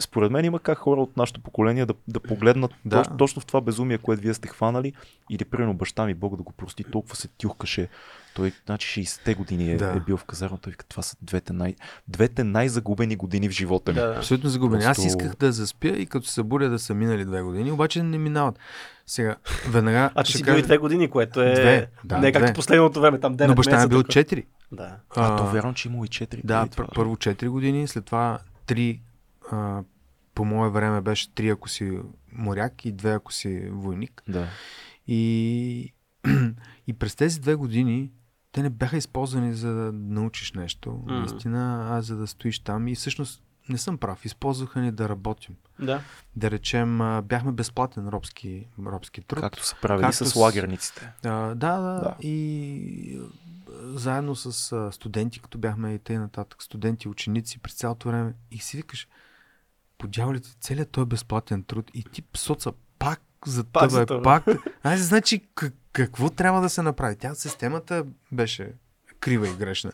според 0.00 0.30
мен 0.30 0.44
има 0.44 0.58
как 0.58 0.78
хора 0.78 1.00
от 1.02 1.16
нашето 1.16 1.40
поколение 1.40 1.86
да, 1.86 1.94
да 2.08 2.20
погледнат 2.20 2.70
Да. 2.84 2.96
точно, 2.96 3.16
точно 3.16 3.42
в 3.42 3.46
това 3.46 3.60
безумие, 3.60 3.98
което 3.98 4.22
вие 4.22 4.34
сте 4.34 4.48
хванали. 4.48 4.92
Или 5.30 5.44
примерно 5.44 5.74
баща 5.74 6.06
ми, 6.06 6.14
Бог 6.14 6.36
да 6.36 6.42
го 6.42 6.52
прости, 6.52 6.84
толкова 6.84 7.16
се 7.16 7.28
тюхкаше. 7.28 7.88
Той, 8.34 8.52
значи 8.66 9.04
60-те 9.04 9.34
години 9.34 9.72
е, 9.72 9.76
Да. 9.76 9.90
е 9.90 10.00
бил 10.00 10.16
в 10.16 10.24
казармата. 10.24 10.70
Вика, 10.70 10.84
това 10.84 11.02
са 11.02 11.16
двете, 11.22 11.52
най- 11.52 11.74
двете 12.08 12.44
най-загубени 12.44 13.16
години 13.16 13.48
в 13.48 13.52
живота 13.52 13.92
ми. 13.92 13.94
Да. 13.94 14.14
Абсолютно 14.18 14.50
загубени. 14.50 14.84
Аз 14.84 14.96
Просто- 14.96 15.06
исках 15.08 15.36
да 15.36 15.52
заспя 15.52 15.88
и 15.88 16.06
като 16.06 16.26
се 16.26 16.32
събудя 16.34 16.70
да 16.70 16.78
са 16.78 16.94
минали 16.94 17.24
две 17.24 17.42
години, 17.42 17.72
обаче 17.72 18.02
не 18.02 18.18
минават. 18.18 18.58
Сега, 19.06 19.36
веднага. 19.68 20.10
А 20.14 20.24
ще 20.24 20.36
си 20.38 20.44
бил 20.44 20.52
и 20.52 20.62
две 20.62 20.78
години, 20.78 21.10
което 21.10 21.40
е... 21.42 21.52
Две, 21.52 21.86
да, 22.04 22.18
не 22.18 22.28
е 22.28 22.32
както 22.32 22.44
две. 22.46 22.54
последното 22.54 23.00
време, 23.00 23.20
там 23.20 23.36
9 23.36 23.46
Но 23.46 23.54
баща 23.54 23.82
е 23.82 23.88
бил 23.88 24.02
тук. 24.02 24.10
4. 24.12 24.44
Да. 24.72 24.96
А, 25.10 25.36
то 25.36 25.46
вярвам, 25.46 25.74
че 25.74 25.88
имало 25.88 26.04
и 26.04 26.08
4. 26.08 26.40
Да, 26.44 26.66
пър, 26.76 26.86
първо 26.94 27.16
4 27.16 27.48
години, 27.48 27.88
след 27.88 28.04
това 28.04 28.38
3 28.66 29.00
а, 29.50 29.82
по 30.34 30.44
мое 30.44 30.70
време 30.70 31.00
беше 31.00 31.28
3 31.28 31.52
ако 31.52 31.68
си 31.68 31.98
моряк 32.32 32.84
и 32.84 32.94
2 32.94 33.16
ако 33.16 33.32
си 33.32 33.68
войник. 33.70 34.22
Да. 34.28 34.46
И, 35.06 35.92
и 36.86 36.92
през 36.92 37.14
тези 37.14 37.40
две 37.40 37.54
години 37.54 38.10
те 38.54 38.62
не 38.62 38.70
бяха 38.70 38.96
използвани 38.96 39.54
за 39.54 39.74
да 39.74 39.92
научиш 39.92 40.52
нещо. 40.52 40.90
Мгм. 40.92 41.08
Mm. 41.08 41.18
Наистина, 41.20 41.88
а 41.90 42.02
за 42.02 42.16
да 42.16 42.26
стоиш 42.26 42.58
там. 42.58 42.88
И 42.88 42.94
всъщност 42.94 43.42
не 43.68 43.78
съм 43.78 43.98
прав. 43.98 44.24
Използваха 44.24 44.80
ни 44.80 44.92
да 44.92 45.08
работим. 45.08 45.56
Да. 45.78 46.00
Да 46.36 46.50
речем, 46.50 46.98
бяхме 47.24 47.52
безплатен 47.52 48.08
робски, 48.08 48.66
робски 48.80 49.20
труд. 49.20 49.40
Както 49.40 49.66
са 49.66 49.76
правили 49.76 50.02
Както 50.02 50.16
с 50.16 50.30
с- 50.30 50.36
лагерниците. 50.36 51.12
А, 51.24 51.30
да, 51.30 51.54
да, 51.54 51.92
Да. 51.94 52.16
И 52.20 53.20
заедно 53.84 54.36
с 54.36 54.52
студенти, 54.92 55.40
като 55.40 55.58
бяхме 55.58 55.94
и 55.94 55.98
те 55.98 56.18
нататък, 56.18 56.62
студенти, 56.62 57.08
ученици 57.08 57.58
през 57.58 57.74
цялото 57.74 58.08
време. 58.08 58.34
И 58.50 58.58
си 58.58 58.76
викаш, 58.76 59.08
по 59.98 60.06
дяволите, 60.06 60.48
целият 60.60 60.90
той 60.90 61.06
безплатен 61.06 61.62
труд 61.62 61.90
и 61.94 62.04
ти 62.04 62.22
соца 62.34 62.72
пак 62.98 63.20
за 63.46 63.64
Пак 63.64 63.90
за 63.90 63.96
тебе, 63.96 64.06
тебе. 64.06 64.22
пак. 64.22 64.44
Аз 64.82 65.00
значи 65.00 65.46
как, 65.54 65.74
какво 65.94 66.30
трябва 66.30 66.60
да 66.60 66.68
се 66.68 66.82
направи? 66.82 67.16
Тя 67.16 67.34
системата 67.34 68.04
беше 68.32 68.72
крива 69.20 69.48
и 69.48 69.52
грешна. 69.52 69.92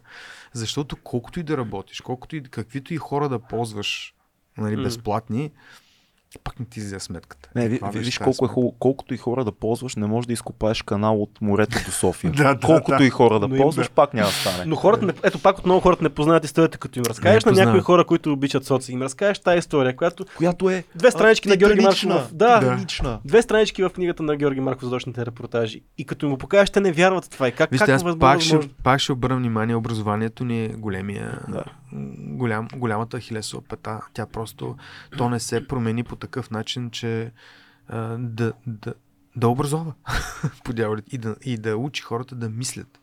Защото 0.52 0.96
колкото 0.96 1.40
и 1.40 1.42
да 1.42 1.56
работиш, 1.56 2.00
колкото 2.00 2.36
и 2.36 2.42
каквито 2.42 2.94
и 2.94 2.96
хора 2.96 3.28
да 3.28 3.38
ползваш 3.38 4.14
нали, 4.58 4.82
безплатни, 4.82 5.52
пак 6.38 6.60
не 6.60 6.66
ти 6.66 6.78
излиза 6.78 7.00
сметката. 7.00 7.48
Не, 7.54 7.68
ви, 7.68 7.80
виж 7.94 8.18
колко 8.18 8.30
е 8.30 8.34
сметка. 8.34 8.54
хубаво, 8.54 8.74
колкото 8.78 9.14
и 9.14 9.16
хора 9.16 9.44
да 9.44 9.52
ползваш, 9.52 9.96
не 9.96 10.06
можеш 10.06 10.26
да 10.26 10.32
изкопаеш 10.32 10.82
канал 10.82 11.22
от 11.22 11.30
морето 11.40 11.78
до 11.86 11.90
София. 11.90 12.32
Да, 12.36 12.54
да, 12.54 12.60
колкото 12.66 12.98
да. 12.98 13.04
и 13.04 13.10
хора 13.10 13.40
да 13.40 13.48
Но 13.48 13.56
ползваш, 13.56 13.88
да. 13.88 13.94
пак 13.94 14.14
няма 14.14 14.28
да 14.28 14.34
стане. 14.34 14.64
Но 14.66 14.76
хората, 14.76 15.06
не, 15.06 15.12
ето 15.22 15.38
пак 15.38 15.58
отново 15.58 15.80
хората 15.80 16.02
не 16.02 16.08
познават 16.08 16.44
историята, 16.44 16.78
като 16.78 16.98
им 16.98 17.04
разкажеш 17.08 17.44
на 17.44 17.52
някои 17.52 17.80
хора, 17.80 18.04
които 18.04 18.32
обичат 18.32 18.64
соци. 18.64 18.92
Им 18.92 19.02
разкажеш 19.02 19.38
тази 19.38 19.58
история, 19.58 19.96
която 19.96 20.24
Която 20.36 20.70
е 20.70 20.84
две 20.94 21.10
странички 21.10 21.48
на 21.48 21.56
Георги 21.56 21.80
Марков. 21.80 22.34
Да, 22.34 22.60
Да. 23.02 23.18
Две 23.24 23.42
странички 23.42 23.82
в 23.82 23.90
книгата 23.90 24.22
на 24.22 24.36
Георги 24.36 24.60
Марков 24.60 24.84
за 24.84 24.90
дочните 24.90 25.26
репортажи. 25.26 25.82
И 25.98 26.04
като 26.04 26.26
им 26.26 26.32
го 26.32 26.38
покажеш, 26.38 26.70
те 26.70 26.80
не 26.80 26.92
вярват 26.92 27.24
в 27.24 27.28
това. 27.28 27.48
И 27.48 27.52
как, 27.52 27.70
Вижте, 27.70 27.86
как 27.86 27.94
аз 27.94 28.18
пак 28.18 28.40
ще, 28.40 28.58
пак 28.84 29.00
ще 29.00 29.12
обърна 29.12 29.36
внимание, 29.36 29.76
образованието 29.76 30.44
ни 30.44 30.64
е 30.64 30.68
големия, 30.68 31.38
Да. 31.48 31.64
Голям, 31.92 32.68
голямата 32.76 33.20
хилесова 33.20 33.62
пета. 33.62 34.00
Тя 34.14 34.26
просто, 34.26 34.76
то 35.16 35.28
не 35.28 35.40
се 35.40 35.66
промени 35.66 36.04
по 36.04 36.16
такъв 36.16 36.50
начин, 36.50 36.90
че 36.90 37.32
да, 38.18 38.52
да, 38.66 38.94
да 39.36 39.48
образова 39.48 39.94
по 40.64 40.72
дяволите 40.72 41.16
и 41.16 41.18
да, 41.18 41.36
и 41.44 41.56
да 41.56 41.76
учи 41.76 42.02
хората 42.02 42.34
да 42.34 42.48
мислят, 42.48 43.00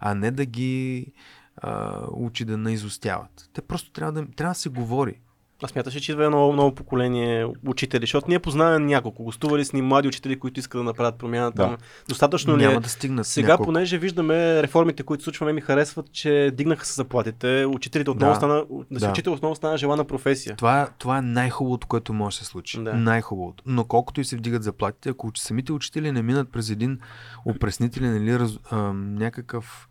а 0.00 0.14
не 0.14 0.30
да 0.30 0.44
ги 0.44 1.12
а, 1.56 2.02
учи 2.10 2.44
да 2.44 2.56
наизостяват. 2.56 3.50
Те 3.52 3.62
просто 3.62 3.92
трябва 3.92 4.12
да, 4.12 4.30
трябва 4.30 4.50
да 4.50 4.58
се 4.58 4.68
говори. 4.68 5.20
Аз 5.62 5.70
смяташе, 5.70 6.00
че 6.00 6.12
идва 6.12 6.24
едно 6.24 6.52
ново 6.52 6.74
поколение 6.74 7.46
учители, 7.66 8.00
защото 8.00 8.26
ние 8.28 8.38
познаваме 8.38 8.78
няколко. 8.78 9.24
Гостували 9.24 9.64
с 9.64 9.72
ни 9.72 9.82
млади 9.82 10.08
учители, 10.08 10.38
които 10.38 10.60
искат 10.60 10.78
да 10.80 10.84
направят 10.84 11.18
промяната. 11.18 11.62
Да. 11.62 11.76
Достатъчно 12.08 12.58
ли 12.58 12.62
Няма 12.62 12.74
е? 12.74 12.80
да 12.80 12.88
стигнат 12.88 13.26
Сега, 13.26 13.48
няколко. 13.48 13.64
понеже 13.66 13.98
виждаме 13.98 14.62
реформите, 14.62 15.02
които 15.02 15.24
случваме, 15.24 15.52
ми 15.52 15.60
харесват, 15.60 16.12
че 16.12 16.50
дигнаха 16.54 16.86
се 16.86 16.92
заплатите. 16.92 17.64
Учителите 17.66 18.10
отново 18.10 18.32
Да. 18.32 18.36
стана, 18.36 18.64
да 18.90 19.00
си 19.00 19.06
Да. 19.06 19.10
учител 19.10 19.32
отново 19.32 19.54
стана 19.54 19.76
желана 19.78 20.04
професия. 20.04 20.56
Това, 20.56 20.88
това 20.98 21.18
е 21.18 21.22
най-хубавото, 21.22 21.86
което 21.86 22.12
може 22.12 22.38
да 22.38 22.44
се 22.44 22.50
случи. 22.50 22.82
Да. 22.82 22.94
Най-хубавото. 22.94 23.62
Но 23.66 23.84
колкото 23.84 24.20
и 24.20 24.24
се 24.24 24.36
вдигат 24.36 24.62
заплатите, 24.62 25.08
ако 25.08 25.30
самите 25.36 25.72
учители 25.72 26.12
не 26.12 26.22
минат 26.22 26.52
през 26.52 26.70
един 26.70 26.98
опреснителен 27.46 28.16
или 28.16 28.38
раз, 28.38 28.58
а, 28.70 28.76
някакъв 28.92 29.88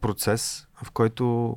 процес, 0.00 0.66
в 0.84 0.90
който 0.90 1.56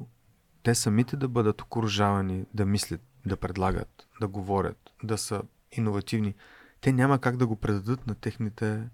те 0.63 0.75
самите 0.75 1.17
да 1.17 1.27
бъдат 1.27 1.61
окоръжавани 1.61 2.43
да 2.53 2.65
мислят, 2.65 3.01
да 3.27 3.37
предлагат, 3.37 4.07
да 4.21 4.27
говорят, 4.27 4.91
да 5.03 5.17
са 5.17 5.41
иновативни, 5.71 6.35
те 6.81 6.91
няма 6.93 7.19
как 7.19 7.37
да 7.37 7.47
го 7.47 7.55
предадат 7.55 8.07
на 8.07 8.15
техните 8.15 8.89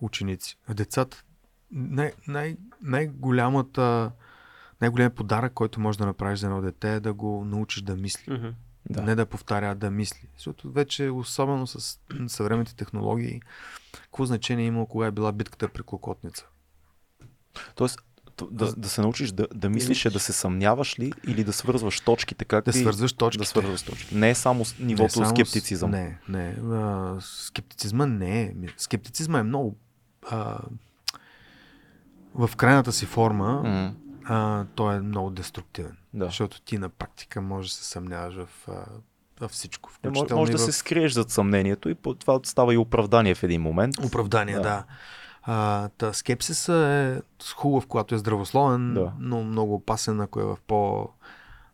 ученици. 0.00 0.58
Децата, 0.74 1.24
най- 1.70 2.12
най- 2.28 2.56
най-голямата 2.82 4.12
най-големият 4.80 5.14
подарък, 5.14 5.52
който 5.52 5.80
можеш 5.80 5.98
да 5.98 6.06
направиш 6.06 6.38
за 6.38 6.46
едно 6.46 6.60
дете 6.60 6.94
е 6.94 7.00
да 7.00 7.12
го 7.12 7.44
научиш 7.44 7.82
да 7.82 7.96
мисли. 7.96 8.54
Да. 8.90 9.02
Не 9.02 9.14
да 9.14 9.26
повтаря, 9.26 9.74
да 9.74 9.90
мисли. 9.90 10.28
Защото 10.34 10.72
вече, 10.72 11.10
особено 11.10 11.66
с 11.66 12.00
съвременните 12.28 12.76
технологии, 12.76 13.42
какво 13.92 14.24
значение 14.24 14.66
има 14.66 14.88
кога 14.88 15.06
е 15.06 15.10
била 15.10 15.32
битката 15.32 15.68
при 15.68 15.82
Клокотница? 15.82 16.46
Тоест, 17.74 17.98
да, 18.46 18.72
да 18.72 18.88
се 18.88 19.00
научиш 19.00 19.32
да, 19.32 19.46
да 19.54 19.70
мислиш 19.70 20.04
е 20.04 20.10
да 20.10 20.20
се 20.20 20.32
съмняваш 20.32 20.98
ли 20.98 21.12
или 21.26 21.44
да 21.44 21.52
свързваш 21.52 22.00
точките, 22.00 22.44
как 22.44 22.64
Да 22.64 22.72
свързваш 22.72 23.12
точките. 23.12 23.42
да 23.42 23.46
свързваш 23.46 23.82
точки. 23.82 24.14
Не 24.14 24.30
е 24.30 24.34
само 24.34 24.64
с 24.64 24.78
Не 24.78 24.86
нивото 24.86 25.12
само 25.12 25.26
с- 25.26 25.30
скептицизъм. 25.30 25.90
Не, 25.90 26.18
не. 26.28 26.56
А, 26.66 27.16
скептицизма 27.20 28.06
не 28.06 28.42
е. 28.42 28.52
Скептицизма 28.76 29.38
е 29.38 29.42
много 29.42 29.76
а, 30.24 30.58
в 32.34 32.50
крайната 32.56 32.92
си 32.92 33.06
форма 33.06 33.62
М, 33.62 33.94
а, 34.26 34.64
той 34.66 34.96
е 34.96 35.00
много 35.00 35.30
деструктивен. 35.30 35.96
да. 36.14 36.24
Защото 36.24 36.60
ти 36.60 36.78
на 36.78 36.88
практика 36.88 37.40
можеш 37.40 37.70
да 37.70 37.76
се 37.76 37.84
съмняваш 37.84 38.34
в, 38.36 38.48
а, 38.68 38.72
във 39.40 39.50
всичко. 39.50 39.90
Не, 40.04 40.10
може, 40.10 40.34
може 40.34 40.52
да 40.52 40.58
в... 40.58 40.60
се 40.60 40.72
скриеш 40.72 41.12
зад 41.12 41.30
съмнението 41.30 41.88
и 41.88 41.94
това 42.18 42.40
става 42.44 42.74
и 42.74 42.78
оправдание 42.78 43.34
в 43.34 43.42
един 43.42 43.62
момент. 43.62 43.94
Оправдание, 43.98 44.54
Да. 44.54 44.62
да. 44.62 44.84
А, 45.42 45.88
та 45.88 46.12
скепсиса 46.12 46.74
е 46.74 47.22
хубав, 47.54 47.86
когато 47.86 48.14
е 48.14 48.18
здравословен, 48.18 48.94
Да. 48.94 49.12
но 49.18 49.44
много 49.44 49.74
опасен, 49.74 50.20
ако 50.20 50.40
е 50.40 50.44
в 50.44 50.58
по 50.66 51.08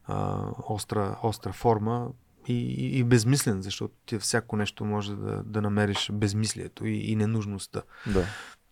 а, 0.06 0.44
остра, 0.68 1.52
форма 1.52 2.08
и, 2.46 2.54
и, 2.54 2.98
и 2.98 3.04
безмислен, 3.04 3.62
защото 3.62 3.94
ти 4.06 4.18
всяко 4.18 4.56
нещо 4.56 4.84
може 4.84 5.16
да, 5.16 5.42
да 5.42 5.62
намериш 5.62 6.10
безмислието 6.12 6.86
и, 6.86 6.96
и 6.96 7.16
ненужността. 7.16 7.82
Да. 8.06 8.24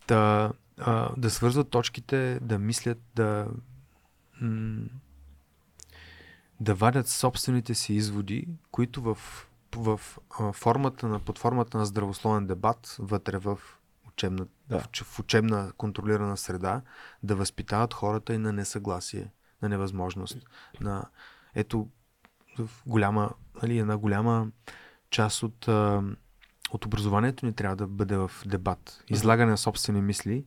Та, 0.07 0.51
а, 0.77 1.09
да 1.17 1.29
свързват 1.29 1.69
точките, 1.69 2.39
да 2.41 2.59
мислят, 2.59 3.01
да 3.15 3.47
м- 4.41 4.85
да 6.59 6.75
вадят 6.75 7.07
собствените 7.07 7.73
си 7.75 7.93
изводи, 7.93 8.47
които 8.71 9.01
в, 9.01 9.17
в 9.75 9.99
а, 10.39 10.53
формата 10.53 11.07
на, 11.07 11.19
под 11.19 11.39
формата 11.39 11.77
на 11.77 11.85
здравословен 11.85 12.47
дебат, 12.47 12.95
вътре 12.99 13.37
в 13.37 13.59
учебна, 14.15 14.45
Да. 14.69 14.79
в, 14.79 14.87
в 15.03 15.19
учебна 15.19 15.71
контролирана 15.77 16.37
среда, 16.37 16.81
да 17.23 17.35
възпитават 17.35 17.93
хората 17.93 18.33
и 18.33 18.37
на 18.37 18.53
несъгласие, 18.53 19.31
на 19.61 19.69
невъзможност. 19.69 20.37
На, 20.81 21.05
ето, 21.55 21.87
в 22.57 22.69
голяма, 22.85 23.31
нали, 23.61 23.77
една 23.77 23.97
голяма 23.97 24.47
част 25.09 25.43
от, 25.43 25.67
а, 25.67 26.03
от 26.71 26.85
образованието 26.85 27.45
ни 27.45 27.53
трябва 27.53 27.75
да 27.75 27.87
бъде 27.87 28.17
в 28.17 28.31
дебат. 28.45 29.03
Излагане 29.09 29.51
на 29.51 29.57
собствени 29.57 30.01
мисли 30.01 30.45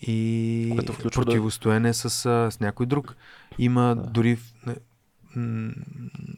и 0.00 0.78
включва 0.82 1.24
да- 1.24 1.26
противостоене 1.26 1.94
с, 1.94 2.10
с 2.50 2.60
някой 2.60 2.86
друг. 2.86 3.16
Има 3.58 3.94
Да. 3.94 4.02
дори 4.02 4.38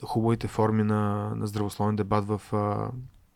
хубавите 0.05 0.49
форми 0.49 0.83
на, 0.83 1.33
на 1.37 1.47
здравословен 1.47 1.97
дебат 1.97 2.25
в 2.27 2.43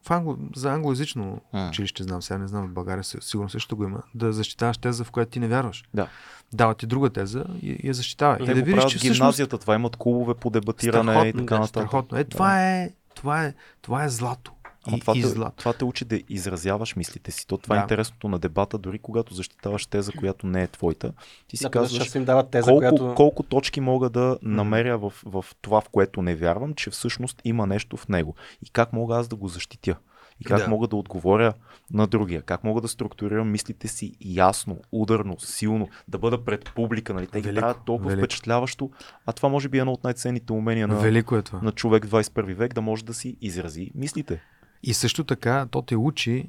в 0.02 0.10
англо, 0.10 0.36
за 0.56 0.72
англоязично 0.72 1.40
М. 1.52 1.68
училище 1.68 2.02
знам, 2.02 2.22
сега 2.22 2.38
не 2.38 2.48
знам, 2.48 2.68
в 2.68 2.72
България 2.72 3.04
си- 3.04 3.18
сигурно 3.20 3.48
също 3.50 3.76
го 3.76 3.84
има, 3.84 4.02
да 4.14 4.32
защитаваш 4.32 4.78
теза, 4.78 5.04
в 5.04 5.10
която 5.10 5.30
ти 5.30 5.40
не 5.40 5.48
вярваш. 5.48 5.84
Да. 5.94 6.08
Дава 6.52 6.74
ти 6.74 6.86
друга 6.86 7.10
теза 7.10 7.44
и, 7.62 7.70
и 7.72 7.88
я 7.88 7.94
защитава. 7.94 8.36
Те 8.36 8.42
и 8.42 8.46
да 8.46 8.54
го 8.54 8.66
видиш, 8.66 8.82
че 8.82 8.86
в 8.86 8.98
всъщност 8.98 9.12
гимназията, 9.14 9.58
това 9.58 9.74
имат 9.74 9.96
клубове 9.96 10.34
по 10.34 10.50
дебатиране 10.50 11.00
и 11.02 11.14
Страхотно, 11.14 11.40
така 11.40 11.54
да, 11.54 11.60
нататък. 11.60 11.82
страхотно. 11.82 12.18
Е, 12.18 12.24
Да. 12.24 12.30
това 12.30 12.72
е, 12.72 12.90
това 13.14 13.44
е, 13.44 13.54
това 13.82 14.04
е 14.04 14.08
злато. 14.08 14.52
Ама 14.86 14.96
И, 14.96 15.00
това, 15.00 15.12
и 15.16 15.22
те, 15.22 15.34
това 15.56 15.72
те 15.72 15.84
учи 15.84 16.04
да 16.04 16.20
изразяваш 16.28 16.96
мислите 16.96 17.30
си. 17.30 17.46
То 17.46 17.58
това 17.58 17.74
е 17.74 17.78
Да. 17.78 17.82
интересното 17.82 18.28
на 18.28 18.38
дебата, 18.38 18.78
дори 18.78 18.98
когато 18.98 19.34
защитаваш 19.34 19.86
теза, 19.86 20.12
която 20.12 20.46
не 20.46 20.62
е 20.62 20.66
твоята. 20.66 21.12
Ти 21.48 21.56
си 21.56 21.62
Да, 21.62 21.70
казваш, 21.70 22.14
им 22.14 22.24
дават 22.24 22.50
теза, 22.50 22.64
колко, 22.64 22.78
която... 22.78 23.14
колко 23.14 23.42
точки 23.42 23.80
мога 23.80 24.10
да 24.10 24.38
намеря 24.42 24.98
в, 24.98 25.12
в 25.24 25.44
това, 25.62 25.80
в 25.80 25.88
което 25.88 26.22
не 26.22 26.34
вярвам, 26.34 26.74
че 26.74 26.90
всъщност 26.90 27.42
има 27.44 27.66
нещо 27.66 27.96
в 27.96 28.08
него. 28.08 28.34
И 28.66 28.70
как 28.70 28.92
мога 28.92 29.16
аз 29.16 29.28
да 29.28 29.36
го 29.36 29.48
защитя. 29.48 29.96
И 30.40 30.44
как 30.44 30.58
Да. 30.58 30.68
мога 30.68 30.86
да 30.88 30.96
отговоря 30.96 31.52
на 31.92 32.06
другия. 32.06 32.42
Как 32.42 32.64
мога 32.64 32.80
да 32.80 32.88
структурирам 32.88 33.50
мислите 33.50 33.88
си 33.88 34.12
ясно, 34.20 34.78
ударно, 34.92 35.40
силно, 35.40 35.88
да 36.08 36.18
бъда 36.18 36.44
пред 36.44 36.72
публика. 36.74 37.14
Нали? 37.14 37.26
Те 37.26 37.40
ги 37.40 37.54
правят 37.54 37.76
толкова 37.86 38.08
велико. 38.10 38.24
впечатляващо. 38.24 38.90
А 39.26 39.32
това 39.32 39.48
може 39.48 39.68
би 39.68 39.78
е 39.78 39.80
едно 39.80 39.92
от 39.92 40.04
най-ценните 40.04 40.52
умения 40.52 40.88
на, 40.88 41.00
Велико 41.00 41.36
е 41.36 41.42
това. 41.42 41.60
на 41.62 41.72
човек 41.72 42.04
в 42.04 42.10
21 42.10 42.54
век, 42.54 42.74
да 42.74 42.80
може 42.80 43.04
да 43.04 43.14
си 43.14 43.36
изрази 43.40 43.90
мислите. 43.94 44.42
И 44.82 44.94
също 44.94 45.24
така, 45.24 45.66
то 45.70 45.82
те 45.82 45.96
учи 45.96 46.48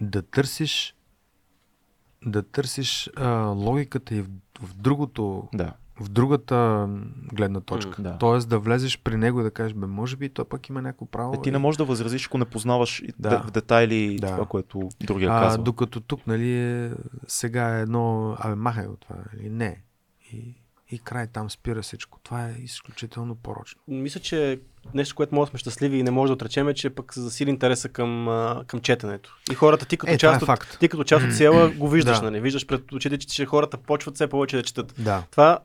да 0.00 0.22
търсиш 0.22 0.94
да 2.26 2.42
търсиш 2.42 3.10
а, 3.16 3.30
логиката 3.40 4.14
и 4.14 4.22
в, 4.22 4.26
в 4.60 4.74
другото 4.74 5.48
Да. 5.54 5.72
в 6.00 6.08
другата 6.08 6.88
гледна 7.32 7.60
точка. 7.60 8.02
Да. 8.02 8.18
Тоест 8.18 8.48
да 8.48 8.58
влезеш 8.58 8.98
при 8.98 9.16
него 9.16 9.40
и 9.40 9.44
да 9.44 9.50
кажеш, 9.50 9.74
бе, 9.74 9.86
може 9.86 10.16
би 10.16 10.28
той 10.28 10.44
пък 10.44 10.68
има 10.68 10.82
някакво 10.82 11.06
право. 11.06 11.34
Е, 11.34 11.42
ти 11.42 11.50
не 11.50 11.58
можеш 11.58 11.76
да 11.76 11.84
възразиш, 11.84 12.26
ако 12.26 12.38
не 12.38 12.44
познаваш 12.44 13.00
и 13.00 13.12
Да. 13.18 13.28
да. 13.30 13.42
в 13.42 13.50
детайли 13.50 14.16
Да. 14.20 14.26
това, 14.26 14.46
което 14.46 14.88
другия 15.00 15.30
а, 15.32 15.40
казва. 15.40 15.62
докато 15.62 16.00
тук, 16.00 16.26
нали, 16.26 16.52
е, 16.52 16.92
сега 17.26 17.78
е 17.78 17.82
едно, 17.82 18.36
абе, 18.40 18.54
махай 18.54 18.86
от 18.86 19.00
това, 19.00 19.16
нали, 19.32 19.50
не. 19.50 19.82
И, 20.32 20.54
и 20.90 20.98
край 20.98 21.26
там 21.26 21.50
спира 21.50 21.82
всичко. 21.82 22.18
Това 22.22 22.48
е 22.48 22.52
изключително 22.52 23.34
порочно. 23.34 23.80
Мисля, 23.88 24.20
че 24.20 24.60
нещо, 24.94 25.14
което 25.14 25.34
може 25.34 25.46
да 25.46 25.50
сме 25.50 25.58
щастливи 25.58 25.98
и 25.98 26.02
не 26.02 26.10
може 26.10 26.30
да 26.30 26.34
отречем 26.34 26.68
е, 26.68 26.74
че 26.74 26.90
пък 26.90 27.14
се 27.14 27.20
засили 27.20 27.50
интереса 27.50 27.88
към, 27.88 28.26
към 28.66 28.80
четенето. 28.80 29.36
И 29.52 29.54
хората, 29.54 29.86
ти 29.86 29.96
като, 29.96 30.12
Е, 30.12 30.18
това 30.18 30.32
част, 30.32 30.40
е 30.40 30.44
от, 30.44 30.46
факт. 30.46 30.76
ти 30.80 30.88
като 30.88 31.04
част 31.04 31.26
от 31.26 31.32
села 31.34 31.68
го 31.70 31.88
виждаш, 31.88 32.18
Да. 32.18 32.22
нали? 32.30 32.40
Виждаш 32.40 32.66
пред 32.66 32.92
очите, 32.92 33.18
че, 33.18 33.46
хората 33.46 33.76
почват 33.78 34.14
все 34.14 34.26
повече 34.26 34.56
да 34.56 34.62
четат. 34.62 34.94
Да. 34.98 35.22
Това, 35.30 35.58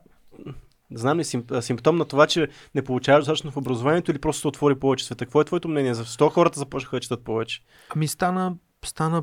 не 0.90 0.98
знам 0.98 1.18
ли, 1.18 1.24
сим, 1.24 1.44
симптом 1.60 1.96
на 1.96 2.04
това, 2.04 2.26
че 2.26 2.48
не 2.74 2.82
получаваш 2.84 3.20
достатъчно 3.20 3.50
в 3.50 3.56
образованието 3.56 4.10
или 4.10 4.18
просто 4.18 4.40
се 4.40 4.48
отвори 4.48 4.74
повече 4.74 5.04
света. 5.04 5.24
Какво 5.24 5.40
е 5.40 5.44
твоето 5.44 5.68
мнение? 5.68 5.94
Защо 5.94 6.28
хората 6.30 6.58
започнаха 6.58 6.96
да 6.96 7.00
четат 7.00 7.24
повече? 7.24 7.60
Ами 7.96 8.08
стана, 8.08 8.54
стана 8.84 9.22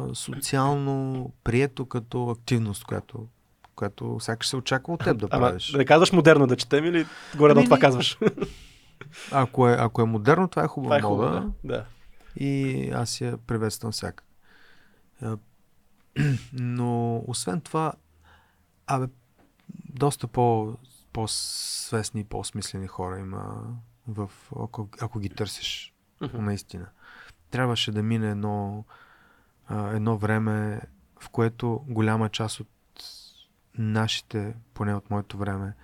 по-социално 0.00 1.30
прието 1.44 1.86
като 1.86 2.28
активност, 2.30 2.84
която, 2.84 3.26
която 3.76 4.20
сякаш 4.20 4.48
се 4.48 4.56
очаква 4.56 4.94
от 4.94 5.00
теб 5.00 5.18
да 5.18 5.28
Ама, 5.30 5.46
правиш. 5.46 5.70
да 5.70 5.78
не 5.78 5.84
казваш 5.84 6.12
модерно 6.12 6.46
да 6.46 6.56
четем 6.56 6.84
или 6.84 7.06
горе 7.36 7.52
Ами, 7.52 7.60
на 7.60 7.64
това 7.64 7.76
не. 7.76 7.80
казваш? 7.80 8.18
Ако 9.32 9.68
е, 9.68 9.76
ако 9.78 10.02
е 10.02 10.06
модерно, 10.06 10.48
това 10.48 10.64
е 10.64 10.68
хубава 10.68 10.98
това 10.98 11.08
е 11.08 11.10
хубаво. 11.10 11.34
мода. 11.34 11.52
Да. 11.64 11.76
да. 11.76 11.84
и 12.36 12.90
аз 12.90 13.20
я 13.20 13.36
приветствам 13.38 13.92
всяка. 13.92 14.24
А, 15.22 15.36
Но 16.52 17.16
освен 17.26 17.60
това, 17.60 17.92
абе, 18.86 19.06
доста 19.84 20.26
по, 20.26 20.74
по-свестни 21.12 22.20
и 22.20 22.24
по-смислени 22.24 22.86
хора 22.86 23.18
има 23.18 23.62
в, 24.08 24.30
ако, 24.58 24.88
ако 25.00 25.18
ги 25.18 25.28
търсиш 25.28 25.94
Мгм. 26.20 26.44
наистина. 26.44 26.86
Трябваше 27.50 27.92
да 27.92 28.02
мине 28.02 28.30
едно, 28.30 28.84
едно 29.70 30.16
време, 30.16 30.80
в 31.20 31.28
което 31.28 31.84
голяма 31.88 32.28
част 32.28 32.60
от 32.60 32.68
нашите, 33.78 34.54
поне 34.74 34.94
от 34.94 35.10
моето 35.10 35.38
време, 35.38 35.74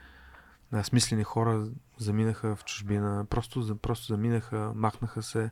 смислени 0.83 1.25
хора 1.25 1.67
заминаха 1.99 2.57
в 2.57 2.65
чужбина, 2.65 3.27
просто, 3.31 3.77
просто 3.77 4.07
заминаха, 4.07 4.73
махнаха 4.75 5.23
се. 5.23 5.51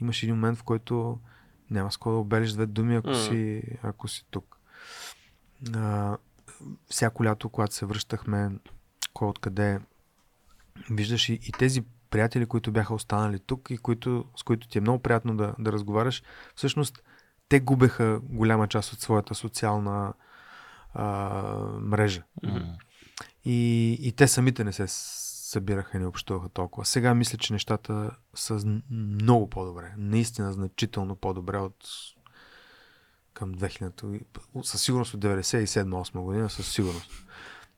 Имаш 0.00 0.22
един 0.22 0.34
момент, 0.34 0.58
в 0.58 0.62
който 0.62 1.20
няма 1.70 1.92
с 1.92 1.98
да 1.98 2.10
обелиш 2.10 2.52
две 2.52 2.66
думи, 2.66 2.96
ако, 2.96 3.08
М. 3.08 3.14
си, 3.14 3.62
ако 3.82 4.08
си 4.08 4.26
тук. 4.30 4.58
А, 5.74 6.16
всяко 6.88 7.24
лято, 7.24 7.48
когато 7.48 7.74
се 7.74 7.86
връщахме, 7.86 8.50
кой 9.14 9.28
откъде, 9.28 9.80
виждаш 10.90 11.28
и, 11.28 11.32
и 11.32 11.52
тези 11.52 11.82
приятели, 12.10 12.46
които 12.46 12.72
бяха 12.72 12.94
останали 12.94 13.38
тук 13.38 13.70
и 13.70 13.78
които, 13.78 14.24
с 14.36 14.42
които 14.42 14.68
ти 14.68 14.78
е 14.78 14.80
много 14.80 15.02
приятно 15.02 15.36
да, 15.36 15.54
да 15.58 15.72
разговаряш, 15.72 16.22
всъщност 16.54 17.02
те 17.48 17.60
губеха 17.60 18.20
голяма 18.22 18.68
част 18.68 18.92
от 18.92 19.00
своята 19.00 19.34
социална 19.34 20.12
а, 20.94 21.42
мрежа. 21.80 22.22
М. 22.42 22.76
И, 23.44 23.90
и 24.00 24.12
те 24.12 24.28
самите 24.28 24.64
не 24.64 24.72
се 24.72 24.84
събираха 25.50 25.96
и 25.96 26.00
не 26.00 26.06
общуваха 26.06 26.48
толкова. 26.48 26.86
Сега 26.86 27.14
мисля, 27.14 27.38
че 27.38 27.52
нещата 27.52 28.10
са 28.34 28.80
много 28.90 29.50
по-добре. 29.50 29.94
Наистина 29.96 30.52
значително 30.52 31.16
по-добре 31.16 31.58
от 31.58 31.76
към 33.34 33.54
2000-то. 33.54 34.14
и- 34.14 34.20
Със 34.62 34.82
сигурност 34.82 35.14
от 35.14 35.20
97-8 35.20 36.20
година, 36.20 36.50
със 36.50 36.72
сигурност. 36.72 37.10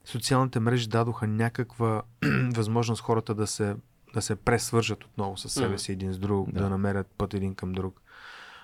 Социалните 0.04 0.60
мрежи 0.60 0.88
дадоха 0.88 1.26
някаква 1.26 2.02
възможност 2.54 3.02
хората 3.02 3.34
да 3.34 3.46
се, 3.46 3.76
да 4.14 4.22
се 4.22 4.36
пресвържат 4.36 5.04
отново 5.04 5.36
с 5.36 5.48
себе 5.48 5.78
си 5.78 5.92
един 5.92 6.12
с 6.12 6.18
друг, 6.18 6.46
да. 6.46 6.52
Да. 6.52 6.60
да 6.60 6.70
намерят 6.70 7.06
път 7.18 7.34
един 7.34 7.54
към 7.54 7.72
друг. 7.72 8.02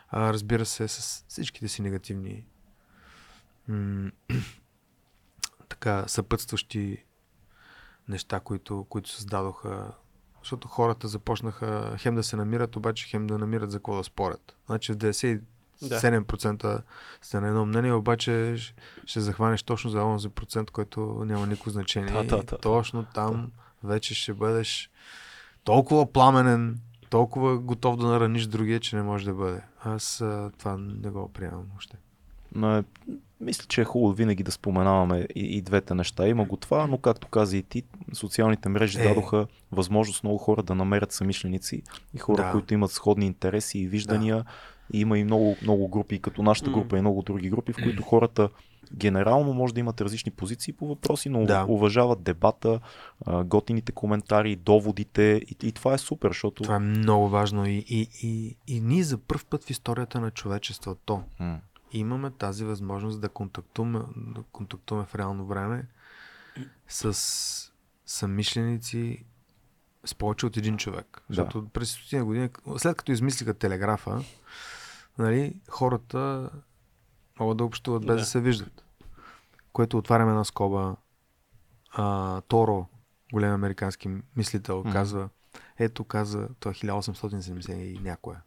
А, 0.08 0.32
разбира 0.32 0.66
се, 0.66 0.88
с 0.88 1.24
всичките 1.28 1.68
си 1.68 1.82
негативни 1.82 2.44
м- 3.68 4.10
така 5.68 6.04
съпътстващи 6.08 7.04
неща, 8.08 8.40
които, 8.40 8.86
които 8.88 9.10
създадоха. 9.10 9.92
Защото 10.42 10.68
хората 10.68 11.08
започнаха 11.08 11.96
хем 11.98 12.14
да 12.14 12.22
се 12.22 12.36
намират, 12.36 12.76
обаче 12.76 13.08
хем 13.08 13.26
да 13.26 13.38
намират 13.38 13.70
за 13.70 13.78
какво 13.78 13.96
да 13.96 14.04
спорят. 14.04 14.56
Значи 14.66 14.92
в 14.92 14.96
97% 14.96 16.82
сте 17.22 17.40
на 17.40 17.48
едно 17.48 17.66
мнение, 17.66 17.92
обаче 17.92 18.56
ще, 19.06 19.20
захванеш 19.20 19.62
точно 19.62 19.90
за 19.90 20.02
онзи 20.02 20.28
процент, 20.28 20.70
който 20.70 21.00
няма 21.00 21.46
никакво 21.46 21.70
значение. 21.70 22.12
Да, 22.12 22.24
да, 22.24 22.42
да. 22.42 22.58
точно 22.58 23.04
там 23.14 23.52
вече 23.84 24.14
ще 24.14 24.34
бъдеш 24.34 24.90
толкова 25.64 26.12
пламенен, 26.12 26.80
толкова 27.10 27.58
готов 27.58 27.96
да 27.96 28.06
нараниш 28.06 28.46
другия, 28.46 28.80
че 28.80 28.96
не 28.96 29.02
може 29.02 29.24
да 29.24 29.34
бъде. 29.34 29.62
Аз 29.80 30.20
а, 30.20 30.50
това 30.58 30.76
не 30.78 31.10
го 31.10 31.32
приемам 31.32 31.66
още. 31.76 31.96
Но 32.54 32.76
е, 32.76 32.84
мисля, 33.40 33.64
че 33.68 33.80
е 33.80 33.84
хубаво 33.84 34.12
винаги 34.12 34.42
да 34.42 34.52
споменаваме 34.52 35.26
и, 35.34 35.40
и 35.56 35.62
двете 35.62 35.94
неща. 35.94 36.28
Има 36.28 36.44
го 36.44 36.56
това, 36.56 36.86
но 36.86 36.98
както 36.98 37.28
каза 37.28 37.56
и 37.56 37.62
ти, 37.62 37.82
социалните 38.12 38.68
мрежи 38.68 39.00
Е. 39.00 39.02
дадоха 39.08 39.46
възможност 39.72 40.24
много 40.24 40.38
хора 40.38 40.62
да 40.62 40.74
намерят 40.74 41.12
самишленици 41.12 41.82
и 42.14 42.18
хора, 42.18 42.42
Да. 42.42 42.52
които 42.52 42.74
имат 42.74 42.90
сходни 42.90 43.26
интереси 43.26 43.78
и 43.78 43.88
виждания. 43.88 44.36
Да. 44.36 44.44
И 44.92 45.00
има 45.00 45.18
и 45.18 45.24
много, 45.24 45.56
много 45.62 45.88
групи, 45.88 46.18
като 46.18 46.42
нашата 46.42 46.70
група 46.70 46.98
и 46.98 47.00
много 47.00 47.22
други 47.22 47.50
групи, 47.50 47.72
в 47.72 47.76
които 47.82 48.02
хората 48.02 48.48
генерално 48.94 49.54
може 49.54 49.74
да 49.74 49.80
имат 49.80 50.00
различни 50.00 50.32
позиции 50.32 50.72
по 50.72 50.86
въпроси, 50.88 51.28
но 51.28 51.44
Да. 51.44 51.64
уважават 51.68 52.22
дебата, 52.22 52.80
готините 53.44 53.92
коментари, 53.92 54.56
доводите 54.56 55.22
и, 55.22 55.66
и 55.66 55.72
това 55.72 55.94
е 55.94 55.98
супер, 55.98 56.30
защото... 56.30 56.62
Това 56.62 56.76
е 56.76 56.78
много 56.78 57.28
важно 57.28 57.66
и, 57.66 57.84
и, 57.88 58.08
и, 58.22 58.56
и 58.66 58.80
ние 58.80 59.02
за 59.02 59.18
първ 59.18 59.40
път 59.50 59.64
в 59.64 59.70
историята 59.70 60.20
на 60.20 60.30
човечеството 60.30 61.22
М. 61.40 61.58
имаме 61.92 62.30
тази 62.30 62.64
възможност 62.64 63.20
да 63.20 63.28
контактуваме, 63.28 64.00
да 64.16 64.42
контактуваме 64.42 65.06
в 65.06 65.14
реално 65.14 65.46
време 65.46 65.86
с 66.88 67.72
съмишленици 68.06 69.24
с 70.04 70.14
повече 70.14 70.46
от 70.46 70.56
един 70.56 70.76
човек. 70.76 71.06
Да. 71.12 71.34
Защото 71.34 71.68
през 71.68 71.90
стотина 71.90 72.24
години, 72.24 72.48
след 72.76 72.96
като 72.96 73.12
измислиха 73.12 73.54
телеграфа, 73.54 74.24
нали, 75.18 75.60
хората 75.68 76.50
могат 77.40 77.56
да 77.56 77.64
общуват 77.64 78.06
без 78.06 78.16
да, 78.16 78.20
Да. 78.20 78.24
се 78.24 78.40
виждат. 78.40 78.84
Което 79.72 79.98
отваряме 79.98 80.30
една 80.30 80.44
скоба. 80.44 80.96
А, 81.92 82.40
Торо, 82.40 82.86
голям 83.32 83.54
американски 83.54 84.10
мислител, 84.36 84.84
казва, 84.92 85.28
ето 85.78 86.04
каза, 86.04 86.48
той 86.60 86.72
е 86.72 86.74
1870 86.74 87.72
и 87.72 87.98
някоя. 87.98 88.42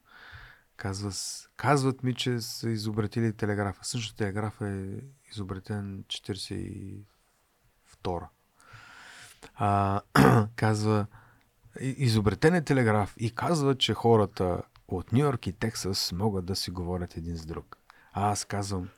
Казва, 0.82 1.12
казват 1.58 2.04
ми, 2.04 2.14
че 2.16 2.40
са 2.40 2.70
изобретили 2.70 3.34
телеграфа. 3.34 3.86
Също 3.86 4.16
телеграфа 4.16 4.70
е 4.70 4.88
изобретен 5.32 6.04
42 6.08 7.04
а, 9.56 10.02
казва, 10.56 11.06
«И- 11.80 11.96
изобретен 11.98 12.56
е 12.56 12.64
телеграф 12.64 13.16
и 13.18 13.36
казва, 13.36 13.76
че 13.76 13.94
хората 13.94 14.62
от 14.88 15.12
Нью 15.12 15.20
Йорк 15.20 15.48
и 15.48 15.54
Тексас 15.54 16.12
могат 16.12 16.46
да 16.46 16.56
си 16.56 16.72
говорят 16.72 17.18
един 17.18 17.38
с 17.38 17.46
друг. 17.46 17.78
А 18.14 18.32
аз 18.32 18.46
казвам, 18.46 18.90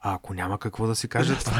А 0.00 0.14
ако 0.14 0.34
няма 0.34 0.58
какво 0.58 0.86
да 0.86 0.94
си 0.94 1.08
кажат, 1.08 1.44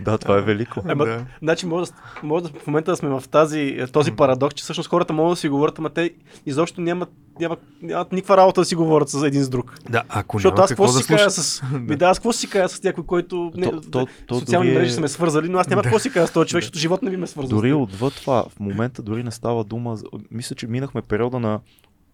Да, 0.00 0.18
това 0.18 0.38
е 0.38 0.42
велико. 0.42 0.82
Ема, 0.88 1.04
Да. 1.04 1.24
Значи 1.42 1.66
може, 1.66 1.90
да, 1.90 1.96
може 2.22 2.44
да 2.44 2.50
в 2.50 2.66
момента 2.66 2.90
да 2.90 2.96
сме 2.96 3.08
в 3.10 3.22
тази, 3.30 3.78
този 3.92 4.12
парадокс, 4.12 4.54
че 4.54 4.62
всъщност 4.64 4.88
хората 4.90 5.12
могат 5.12 5.32
да 5.32 5.36
си 5.36 5.48
говорят, 5.48 5.78
ама 5.78 5.90
те 5.90 6.10
изобщо 6.46 6.80
нямат, 6.80 7.08
нямат, 7.40 7.58
нямат 7.82 8.12
никаква 8.12 8.36
работа 8.36 8.60
да 8.60 8.64
си 8.64 8.74
говорят 8.74 9.08
с 9.08 9.22
един 9.22 9.42
с 9.42 9.48
друг. 9.48 9.74
да, 9.90 10.02
ако 10.08 10.36
Защото 10.38 10.54
няма 10.54 10.64
аз 10.64 10.68
какво 10.68 10.86
да 10.86 10.92
си 10.92 11.06
кажа 11.06 11.30
слушат. 11.30 11.44
с... 11.44 11.62
Ми 11.80 11.96
да, 11.96 12.06
аз 12.06 12.18
какво 12.18 12.32
си 12.32 12.50
кажа 12.50 12.68
с 12.68 12.82
някой, 12.82 13.04
който... 13.06 13.50
Не, 13.54 13.62
То- 13.62 13.80
то- 13.82 14.06
то 14.26 14.34
социални 14.34 14.66
дори 14.66 14.76
е- 14.76 14.78
мрежи 14.78 14.92
са 14.92 15.00
ме 15.00 15.08
свързали, 15.08 15.48
но 15.48 15.58
аз 15.58 15.68
няма 15.68 15.82
какво 15.82 15.98
си 15.98 16.12
кажа 16.12 16.26
с 16.26 16.32
този 16.32 16.48
човек, 16.48 16.62
защото 16.62 16.78
живот 16.78 17.02
не 17.02 17.10
би 17.10 17.16
ме 17.16 17.26
свързал. 17.26 17.56
Дори 17.56 17.72
отвъд 17.72 18.14
това, 18.14 18.44
в 18.48 18.60
момента 18.60 19.02
дори 19.02 19.22
не 19.22 19.30
става 19.30 19.64
дума. 19.64 19.96
Мисля, 20.30 20.56
че 20.56 20.66
минахме 20.66 21.02
периода 21.02 21.40
на 21.40 21.60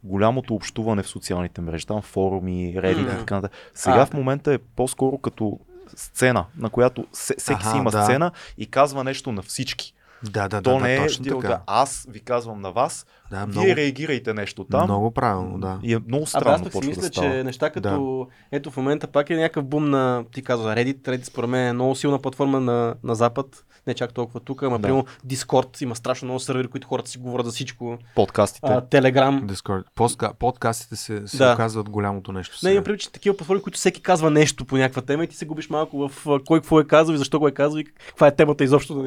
голямото 0.05 0.55
общуване 0.55 1.02
в 1.02 1.09
социалните 1.09 1.61
мрежи, 1.61 1.86
там 1.86 2.02
форуми, 2.02 2.74
Reddit 2.76 3.02
М. 3.02 3.12
и 3.12 3.18
така 3.18 3.34
нататък. 3.34 3.59
Сега 3.74 3.96
А. 3.96 4.07
в 4.07 4.12
момента 4.12 4.52
е 4.52 4.59
по-скоро 4.59 5.18
като 5.18 5.59
сцена, 5.88 6.44
на 6.57 6.70
която 6.70 7.07
се- 7.12 7.34
всеки 7.38 7.64
си 7.64 7.76
има 7.76 7.90
да. 7.90 8.02
сцена 8.05 8.30
и 8.59 8.66
казва 8.66 9.05
нещо 9.05 9.32
на 9.32 9.42
всички. 9.42 9.94
Да, 10.24 10.48
да, 10.48 10.62
То 10.62 10.70
да, 10.70 10.76
не 10.78 10.88
да, 10.88 10.94
е 10.94 10.98
точно 10.98 11.22
диалога. 11.22 11.48
така. 11.48 11.62
Аз 11.66 12.07
ви 12.11 12.20
казвам 12.20 12.61
на 12.61 12.72
вас, 12.72 13.07
Да, 13.30 13.36
вие 13.36 13.46
много, 13.46 13.66
реагирайте 13.68 14.34
нещо 14.34 14.64
там. 14.64 14.84
много 14.84 15.11
правилно, 15.11 15.59
да. 15.59 15.78
И 15.82 15.94
е 15.94 15.98
много 15.98 16.14
Абе, 16.14 16.22
аз 16.24 16.30
странно 16.30 16.64
пък 16.64 16.72
си 16.74 16.88
мисля, 16.88 17.00
да 17.00 17.07
става. 17.07 17.28
че 17.28 17.44
неща 17.44 17.70
като... 17.70 18.28
Ето 18.52 18.70
в 18.70 18.76
момента 18.76 19.07
пак 19.07 19.30
е 19.30 19.36
някакъв 19.36 19.64
бум 19.64 19.90
на... 19.90 20.24
Ти 20.32 20.42
казва 20.42 20.74
Reddit. 20.74 20.98
Reddit 20.98 21.22
според 21.22 21.50
мен 21.50 21.66
е 21.66 21.72
много 21.72 21.94
силна 21.94 22.18
платформа 22.18 22.61
на, 22.61 22.94
на 23.02 23.14
Запад. 23.14 23.64
Не 23.87 23.95
чак 23.95 24.12
толкова 24.12 24.41
тук, 24.41 24.62
ама 24.62 24.78
Да. 24.78 24.82
примерно 24.82 25.05
Discord 25.26 25.82
има 25.82 25.97
страшно 25.97 26.26
много 26.26 26.41
сервери, 26.41 26.68
които 26.68 26.87
хората 26.89 27.11
си 27.11 27.18
говорят 27.18 27.47
за 27.47 27.53
всичко. 27.53 27.99
Подкастите. 28.14 28.66
А, 28.66 28.80
Telegram. 28.82 29.45
Discord. 29.45 29.82
Постка, 29.95 30.32
подкастите 30.39 30.97
се, 30.97 31.28
се 31.28 31.37
Да. 31.37 31.53
оказват 31.53 31.91
голямото 31.91 32.32
нещо. 32.32 32.53
Не, 32.55 32.59
сега. 32.59 32.72
имам 32.72 32.85
предвид, 32.85 33.01
че 33.01 33.12
такива 33.12 33.37
платформи, 33.37 33.62
които 33.62 33.78
всеки 33.78 34.03
казва 34.03 34.30
нещо 34.30 34.64
по 34.64 34.76
някаква 34.76 35.03
тема 35.03 35.24
и 35.24 35.28
ти 35.28 35.37
се 35.37 35.47
губиш 35.47 35.70
малко 35.70 36.09
в 36.09 36.26
кой 36.47 36.61
какво 36.61 36.80
е 36.80 36.85
казал 36.85 37.14
и 37.14 37.18
защо 37.18 37.39
го 37.39 37.49
е 37.49 37.53
казал 37.53 37.78
и 37.78 37.85
каква 37.85 38.26
е 38.26 38.35
темата 38.37 38.64
изобщо 38.64 39.05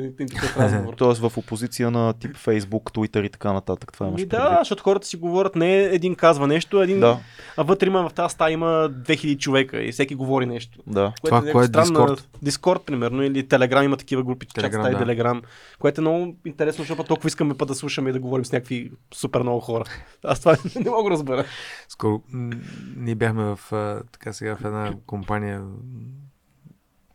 разговор. 0.58 0.94
Тоест 0.98 1.22
в 1.22 1.38
опозиция 1.38 1.92
на 1.92 2.14
тип 2.14 2.36
Facebook, 2.38 2.92
Twitter 2.92 3.26
и 3.26 3.30
така 3.30 3.54
нататък. 3.54 3.94
Това 3.94 4.08
имаш 4.08 4.22
Ми 4.22 4.28
да, 4.28 4.38
предвид. 4.38 4.58
защото 4.60 4.84
хората 4.84 5.08
си 5.08 5.18
говорят, 5.18 5.56
не 5.56 5.76
един 5.78 6.16
казва 6.16 6.48
нещо, 6.48 6.82
един, 6.82 7.00
Да, 7.00 7.20
а 7.58 7.64
вътре 7.64 7.88
има 7.88 8.10
в 8.10 8.14
тази 8.14 8.34
стая 8.34 8.52
има 8.52 8.66
2000 8.92 9.38
човека 9.38 9.84
и 9.84 9.92
всеки 9.92 10.16
говори 10.16 10.46
нещо. 10.46 10.80
да. 10.88 11.14
Това 11.24 11.38
някаква 11.38 11.52
кое 11.52 11.66
е 11.66 11.68
Discord? 11.68 12.22
Discord, 12.46 12.80
примерно, 12.80 13.24
или 13.24 13.44
Telegram 13.44 13.84
има 13.84 13.98
такива 13.98 14.24
групи, 14.24 14.48
Telegram, 14.48 14.67
стаи 14.74 14.96
да. 14.96 15.06
Telegram, 15.06 15.44
което 15.80 16.02
е 16.02 16.04
много 16.04 16.38
интересно, 16.46 16.82
защото 16.82 17.04
толкова 17.04 17.28
искаме 17.28 17.58
път 17.58 17.68
да 17.68 17.76
слушаме 17.76 18.10
и 18.10 18.14
да 18.14 18.20
говорим 18.20 18.46
с 18.46 18.52
някакви 18.52 18.92
супер 19.14 19.42
много 19.42 19.60
хора. 19.60 19.84
Аз 20.24 20.40
това 20.40 20.58
не 20.76 20.90
мога 20.90 21.04
да 21.04 21.10
разбера. 21.10 21.46
Скоро 21.90 22.24
ние 22.98 23.16
бяхме 23.16 23.44
в, 23.44 23.60
така 24.12 24.34
сега, 24.34 24.56
в 24.56 24.66
една 24.66 24.94
компания 25.06 25.66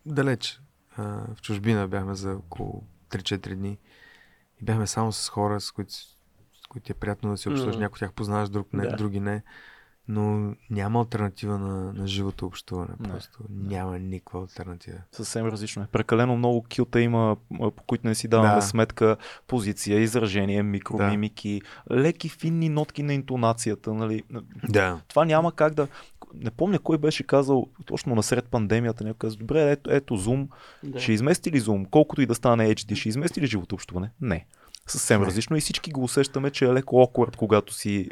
далеч. 0.05 0.61
В 0.97 1.41
чужбина 1.41 1.87
бяхме 1.87 2.15
за 2.15 2.31
около 2.33 2.83
3-4 3.09 3.55
дни. 3.55 3.77
И 4.61 4.65
бяхме 4.65 4.87
само 4.87 5.11
с 5.11 5.29
хора, 5.29 5.61
с 5.61 5.71
които, 5.71 5.93
с 5.93 6.67
които 6.69 6.91
е 6.91 6.95
приятно 6.95 7.31
да 7.31 7.37
си 7.37 7.49
общуваш. 7.49 7.75
Някои 7.75 7.95
от 7.95 7.99
тях 7.99 8.13
познаваш, 8.13 8.49
друг 8.49 8.73
не, 8.73 8.87
Да. 8.87 8.95
други 8.95 9.19
не. 9.19 9.43
Но 10.07 10.53
няма 10.69 10.99
альтернатива 10.99 11.57
на, 11.59 11.93
на 11.93 12.07
живото 12.07 12.45
общуване. 12.45 12.93
Не. 12.99 13.09
Просто 13.09 13.39
няма 13.49 13.99
никаква 13.99 14.39
альтернатива. 14.41 14.97
Съвсем 15.11 15.45
различно 15.45 15.83
е. 15.83 15.87
Прекалено 15.91 16.37
много 16.37 16.65
кюта 16.75 17.01
има, 17.01 17.37
по 17.57 17.83
които 17.87 18.07
не 18.07 18.15
си 18.15 18.27
даваме 18.27 18.55
Да. 18.55 18.61
сметка. 18.61 19.17
Позиция, 19.47 19.99
изражение, 19.99 20.63
микромимики, 20.63 21.61
леки 21.91 22.29
финни 22.29 22.69
нотки 22.69 23.03
на 23.03 23.13
интонацията. 23.13 23.93
Нали? 23.93 24.23
Да. 24.69 25.01
Това 25.07 25.25
няма 25.25 25.51
как 25.51 25.73
да... 25.73 25.87
Не 26.35 26.51
помня 26.51 26.79
кой 26.79 26.97
беше 26.97 27.23
казал, 27.23 27.67
точно 27.85 28.15
насред 28.15 28.45
пандемията, 28.45 29.03
някой 29.03 29.17
каза, 29.17 29.37
добре, 29.37 29.71
ето, 29.71 29.91
ето 29.91 30.17
Zoom, 30.17 30.47
Да. 30.83 30.99
ще 30.99 31.11
измести 31.11 31.51
ли 31.51 31.61
Zoom, 31.61 31.89
колкото 31.89 32.21
и 32.21 32.25
да 32.25 32.35
стане 32.35 32.75
HD, 32.75 32.95
ще 32.95 33.09
измести 33.09 33.41
ли 33.41 33.47
живото 33.47 33.75
общуване? 33.75 34.11
Не. 34.21 34.45
Съвсем 34.87 35.21
Не. 35.21 35.27
различно 35.27 35.57
и 35.57 35.61
всички 35.61 35.91
го 35.91 36.03
усещаме, 36.03 36.49
че 36.49 36.65
е 36.65 36.73
леко 36.73 36.95
awkward, 36.95 37.35
когато 37.35 37.73
си 37.73 38.09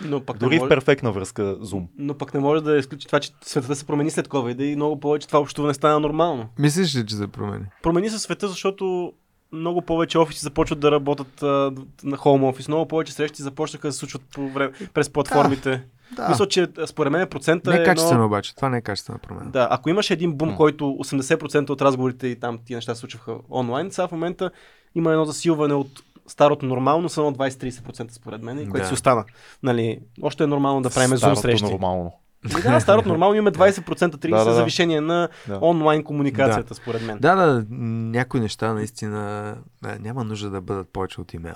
Но 0.00 0.20
пък, 0.20 0.38
дори 0.38 0.50
не 0.50 0.58
в 0.58 0.62
може, 0.62 0.68
перфектна 0.68 1.12
връзка 1.12 1.42
Zoom. 1.42 1.86
но 1.98 2.14
пък 2.14 2.34
не 2.34 2.40
може 2.40 2.62
да 2.62 2.76
изключи 2.76 3.06
това, 3.06 3.20
че 3.20 3.30
светът 3.42 3.78
се 3.78 3.86
промени 3.86 4.10
след 4.10 4.28
COVID 4.28 4.62
и 4.62 4.76
много 4.76 5.00
повече 5.00 5.26
това 5.26 5.40
общуване 5.40 5.74
стана 5.74 6.00
нормално. 6.00 6.48
Мислиш 6.58 6.96
ли, 6.96 7.06
че 7.06 7.14
се 7.14 7.26
промени? 7.28 7.64
Промени 7.82 8.10
се 8.10 8.18
света, 8.18 8.48
защото 8.48 9.12
много 9.52 9.82
повече 9.82 10.18
офиси 10.18 10.40
започват 10.40 10.80
да 10.80 10.90
работят 10.90 11.42
а, 11.42 11.72
на 12.04 12.16
хоум 12.16 12.44
офис, 12.44 12.68
много 12.68 12.88
повече 12.88 13.12
срещи 13.12 13.42
започнаха 13.42 13.88
да 13.88 13.92
се 13.92 13.98
случват 13.98 14.22
по 14.34 14.48
време, 14.48 14.72
през 14.94 15.10
платформите. 15.10 15.82
Да. 16.16 16.28
Мисля, 16.28 16.48
че 16.48 16.66
според 16.86 17.12
мен 17.12 17.28
процента 17.28 17.70
не 17.70 17.76
е 17.76 17.80
е 17.80 17.84
качествено 17.84 18.14
едно... 18.14 18.26
обаче. 18.26 18.56
Това 18.56 18.68
не 18.68 18.76
е 18.78 18.80
качествена 18.80 19.18
промяна. 19.18 19.50
Да, 19.50 19.68
ако 19.70 19.90
имаше 19.90 20.12
един 20.12 20.32
бум, 20.34 20.48
М. 20.48 20.56
който 20.56 20.84
80% 20.84 21.70
от 21.70 21.82
разговорите 21.82 22.26
и 22.26 22.40
там 22.40 22.58
тия 22.64 22.76
неща 22.76 22.94
се 22.94 23.00
случваха 23.00 23.36
онлайн, 23.50 23.90
сега 23.90 24.08
в 24.08 24.12
момента 24.12 24.50
има 24.94 25.12
едно 25.12 25.24
засилване 25.24 25.74
от 25.74 25.88
старото 26.26 26.66
нормално, 26.66 27.08
само 27.08 27.32
20-30% 27.32 28.12
според 28.12 28.42
мен, 28.42 28.58
и 28.58 28.68
което 28.68 28.82
Да. 28.82 28.86
си 28.86 28.94
остана. 28.94 29.24
Нали, 29.62 29.98
още 30.22 30.44
е 30.44 30.46
нормално 30.46 30.82
да 30.82 30.90
правим 30.90 31.08
зум 31.08 31.18
Старото 31.18 31.40
срещи. 31.40 31.64
нормално. 31.64 32.12
И 32.58 32.62
да, 32.62 32.80
старото 32.80 33.08
нормално 33.08 33.34
имаме 33.34 33.50
20%, 33.52 33.80
30% 33.80 34.30
Да, 34.30 34.38
да, 34.38 34.44
да. 34.44 34.54
завишение 34.54 35.00
на 35.00 35.28
Да. 35.48 35.58
онлайн 35.62 36.04
комуникацията, 36.04 36.74
според 36.74 37.02
мен. 37.02 37.18
Да, 37.18 37.34
да, 37.34 37.64
някои 37.70 38.40
неща 38.40 38.72
наистина 38.74 39.54
а, 39.84 39.98
няма 39.98 40.24
нужда 40.24 40.50
да 40.50 40.60
бъдат 40.60 40.88
повече 40.88 41.20
от 41.20 41.34
имейл. 41.34 41.54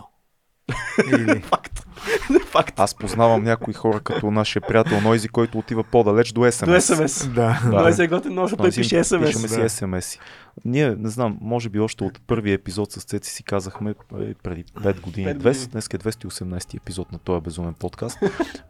Или... 1.09 1.41
Факт. 1.43 1.87
Факт. 2.47 2.81
Аз 2.81 2.95
познавам 2.95 3.43
някои 3.43 3.75
хора 3.75 4.01
като 4.01 4.31
нашия 4.31 4.63
приятел 4.63 5.01
Нойзи, 5.01 5.29
който 5.29 5.59
отива 5.59 5.85
по-далеч 5.85 6.33
до 6.33 6.41
SMS. 6.41 6.65
До 6.67 6.73
SMS. 6.73 7.27
да, 7.27 7.61
Да. 7.85 7.93
Се 7.93 8.05
е 8.05 8.09
готин, 8.09 8.35
но 8.35 8.43
защото 8.43 8.63
той 8.63 8.73
си- 8.73 8.81
пише 8.81 8.97
SMS. 8.97 9.27
Пишеме 9.27 9.49
си 9.49 9.57
Да. 9.57 9.69
SMS. 9.69 10.19
Ние, 10.65 10.91
не 10.91 11.09
знам, 11.09 11.39
може 11.41 11.69
би 11.69 11.81
още 11.81 12.05
от 12.05 12.21
първия 12.21 12.55
епизод 12.55 12.93
с 12.93 13.03
Цеци 13.03 13.31
си 13.31 13.43
казахме 13.43 13.91
е, 13.91 14.35
преди 14.35 14.65
5 14.65 15.01
години, 15.01 15.27
Пет 15.27 15.37
200, 15.37 15.43
години. 15.45 15.67
днес 15.67 15.87
е 15.87 15.99
218 15.99 16.77
епизод 16.77 17.13
на 17.13 17.19
този 17.19 17.41
безумен 17.43 17.75
подкаст, 17.75 18.19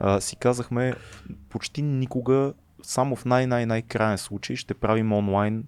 а, 0.00 0.20
си 0.20 0.36
казахме 0.36 0.94
почти 1.48 1.82
никога, 1.82 2.52
само 2.82 3.16
в 3.16 3.24
най-най-най 3.24 3.82
крайен 3.82 4.18
случай 4.18 4.56
ще 4.56 4.74
правим 4.74 5.12
онлайн 5.12 5.64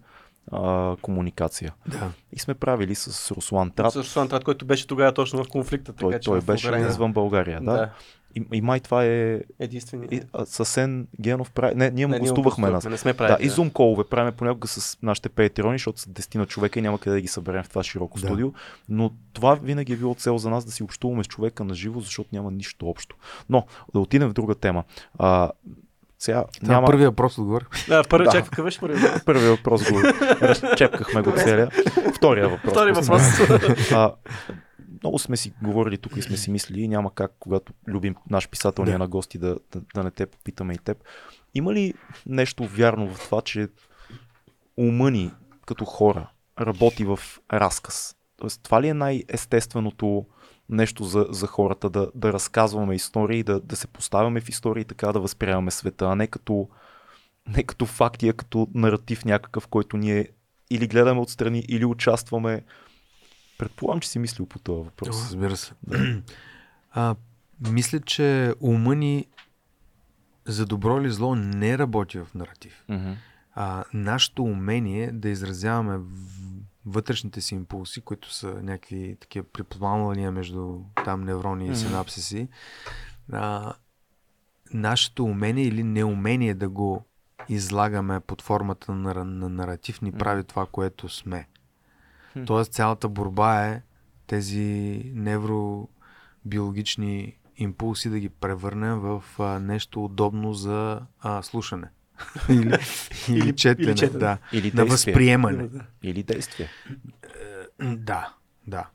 а, 0.52 0.96
комуникация. 0.96 1.74
да. 1.88 2.10
И 2.32 2.38
сме 2.38 2.54
правили 2.54 2.94
с 2.94 3.30
Руслан 3.30 3.70
Трат. 3.70 3.92
С 3.92 3.96
Руслан 3.96 4.28
Трат, 4.28 4.44
който 4.44 4.64
беше 4.64 4.86
тогава 4.86 5.12
точно 5.12 5.44
в 5.44 5.48
конфликта. 5.48 5.92
Той, 5.92 6.10
така, 6.10 6.20
че 6.20 6.24
той 6.24 6.40
беше 6.40 6.68
Украйна- 6.68 6.88
извън 6.88 7.12
България. 7.12 7.60
Да. 7.60 7.72
Да. 7.72 7.90
И, 8.34 8.44
и 8.52 8.60
май 8.60 8.80
това 8.80 9.04
е 9.04 9.40
Единствени. 9.58 10.06
и, 10.10 10.20
а, 10.32 10.46
Съсен 10.46 11.06
Генов 11.20 11.50
прави. 11.50 11.74
Не, 11.74 11.90
ние 11.90 12.06
му 12.06 12.12
Не, 12.12 12.18
гостувахме 12.18 12.70
нас. 12.70 12.84
Не 12.84 12.96
сме 12.96 13.12
Да, 13.12 13.16
правили. 13.18 13.46
и 13.46 13.50
зум 13.50 13.70
колове 13.70 14.04
правим 14.04 14.32
понякога 14.32 14.68
с 14.68 14.98
нашите 15.02 15.28
патреони, 15.28 15.74
защото 15.74 16.00
са 16.00 16.10
10 16.10 16.34
на 16.34 16.46
човека 16.46 16.78
и 16.78 16.82
няма 16.82 16.98
къде 16.98 17.14
да 17.14 17.20
ги 17.20 17.28
съберем 17.28 17.62
в 17.62 17.68
това 17.68 17.82
широко 17.82 18.20
Да. 18.20 18.26
студио. 18.26 18.52
Но 18.88 19.10
това 19.32 19.54
винаги 19.54 19.92
е 19.92 19.96
било 19.96 20.14
цел 20.14 20.38
за 20.38 20.50
нас 20.50 20.64
да 20.64 20.72
си 20.72 20.82
общуваме 20.82 21.24
с 21.24 21.28
човека 21.28 21.64
на 21.64 21.74
живо, 21.74 22.00
защото 22.00 22.28
няма 22.32 22.50
нищо 22.50 22.88
общо. 22.88 23.16
Но 23.48 23.64
да 23.94 24.00
отидем 24.00 24.28
в 24.28 24.34
друга 24.34 24.54
тема. 24.54 24.84
А, 25.18 25.50
сега 26.22 26.44
Това 26.60 26.74
няма... 26.74 26.86
първия 26.86 27.10
въпрос 27.10 27.38
отгоре. 27.38 27.64
Да, 27.88 28.02
първи, 28.08 28.24
Да. 28.24 28.30
чакай, 28.30 28.48
какъв 28.50 28.64
беше 28.64 28.80
първи? 28.80 28.98
Първият 29.24 29.56
въпрос 29.56 29.92
го 29.92 29.98
разчепкахме 30.42 31.22
го 31.22 31.32
целия. 31.36 31.70
Втория 32.16 32.48
въпрос. 32.48 32.72
Втори 32.72 32.92
после. 32.92 33.12
въпрос. 33.12 33.92
А, 33.92 34.14
много 35.02 35.18
сме 35.18 35.36
си 35.36 35.52
говорили 35.62 35.98
тук 35.98 36.16
и 36.16 36.22
сме 36.22 36.36
си 36.36 36.50
мислили, 36.50 36.88
няма 36.88 37.14
как, 37.14 37.32
когато 37.38 37.72
любим 37.88 38.14
наш 38.30 38.48
писател 38.48 38.82
е 38.82 38.86
Да. 38.86 38.98
на 38.98 39.08
гости, 39.08 39.38
да, 39.38 39.56
да, 39.72 39.80
да 39.94 40.02
не 40.04 40.10
те 40.10 40.26
попитаме 40.26 40.74
и 40.74 40.78
теб. 40.78 40.98
Има 41.54 41.72
ли 41.72 41.94
нещо 42.26 42.64
вярно 42.64 43.14
в 43.14 43.18
това, 43.20 43.42
че 43.42 43.68
ума 44.76 45.10
ни 45.10 45.30
като 45.66 45.84
хора 45.84 46.28
работи 46.60 47.04
в 47.04 47.18
разказ? 47.52 48.16
Тоест, 48.36 48.60
това 48.62 48.82
ли 48.82 48.88
е 48.88 48.94
най-естественото 48.94 50.26
нещо 50.72 51.04
за, 51.04 51.26
за 51.30 51.46
хората, 51.46 51.90
да, 51.90 52.10
да 52.14 52.32
разказваме 52.32 52.94
истории, 52.94 53.42
да, 53.42 53.60
да 53.60 53.76
се 53.76 53.86
поставяме 53.86 54.40
в 54.40 54.48
истории 54.48 54.80
и 54.80 54.84
така 54.84 55.12
да 55.12 55.20
възприемаме 55.20 55.70
света, 55.70 56.04
а 56.04 56.14
не 56.14 56.26
като, 56.26 56.68
не 57.56 57.62
като 57.62 57.86
факти, 57.86 58.28
а 58.28 58.32
като 58.32 58.68
наратив 58.74 59.24
някакъв, 59.24 59.66
който 59.66 59.96
ние 59.96 60.28
или 60.70 60.86
гледаме 60.86 61.20
отстрани, 61.20 61.64
или 61.68 61.84
участваме. 61.84 62.62
Предполагам, 63.58 64.00
че 64.00 64.08
си 64.08 64.18
мислил 64.18 64.46
по 64.46 64.58
този 64.58 64.84
въпрос. 64.84 65.08
Разбира 65.08 65.56
се. 65.56 65.72
А, 66.94 67.16
мисля, 67.70 68.00
че 68.00 68.54
ума 68.60 68.94
ни 68.94 69.26
за 70.44 70.66
добро 70.66 71.00
или 71.00 71.10
зло 71.10 71.34
не 71.34 71.78
работи 71.78 72.18
в 72.18 72.26
наратив. 72.34 72.84
Мгм. 72.88 73.12
А, 73.54 73.84
нашето 73.94 74.42
умение 74.42 75.12
да 75.12 75.28
изразяваме 75.28 75.98
вътрешните 76.86 77.40
си 77.40 77.54
импулси, 77.54 78.00
които 78.00 78.34
са 78.34 78.62
някакви 78.62 79.16
такива 79.20 79.46
припламвания 79.52 80.32
между 80.32 80.78
там 81.04 81.24
неврони 81.24 81.64
и 81.64 81.68
Мгм. 81.68 81.76
синапсиси, 81.78 82.48
а, 83.32 83.72
нашето 84.74 85.24
умение 85.24 85.64
или 85.64 85.82
неумение 85.82 86.54
да 86.54 86.68
го 86.68 87.04
излагаме 87.48 88.20
под 88.20 88.42
формата 88.42 88.92
на, 88.92 89.14
на, 89.14 89.24
на 89.24 89.48
наратив 89.48 90.02
ни 90.02 90.12
прави 90.12 90.44
това, 90.44 90.66
което 90.66 91.08
сме. 91.08 91.48
Тоест 92.46 92.72
цялата 92.72 93.08
борба 93.08 93.66
е 93.66 93.82
тези 94.26 94.62
невробиологични 95.14 97.38
импулси 97.56 98.10
да 98.10 98.18
ги 98.18 98.28
превърнем 98.28 98.98
в 98.98 99.24
а, 99.38 99.58
нещо 99.58 100.04
удобно 100.04 100.54
за 100.54 101.00
а, 101.20 101.42
слушане. 101.42 101.88
или, 102.48 102.78
или, 103.30 103.52
четене, 103.54 103.88
или 103.88 103.96
четене. 103.96 104.18
Да, 104.18 104.38
Или 104.52 104.72
на 104.74 104.84
възприемане. 104.84 105.68
Или 106.02 106.22
действие. 106.22 106.68
Да, 107.80 108.32
да. 108.66 108.86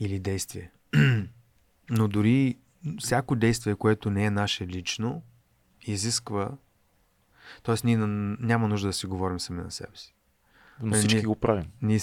Или 0.00 0.18
действие. 0.18 0.70
Но 1.90 2.08
дори 2.08 2.56
всяко 2.98 3.36
действие, 3.36 3.74
което 3.74 4.10
не 4.10 4.24
е 4.24 4.30
наше 4.30 4.66
лично, 4.66 5.22
изисква. 5.82 6.48
Тоест, 7.62 7.84
ние 7.84 7.96
няма 7.96 8.68
нужда 8.68 8.88
да 8.88 8.92
си 8.92 9.06
говорим 9.06 9.40
сами 9.40 9.62
на 9.62 9.70
себе 9.70 9.90
си. 9.94 10.14
Но 10.82 10.94
Е, 10.94 10.98
всички 10.98 11.14
ние- 11.14 11.24
го 11.24 11.36
правим. 11.36 11.64
Ние... 11.82 11.98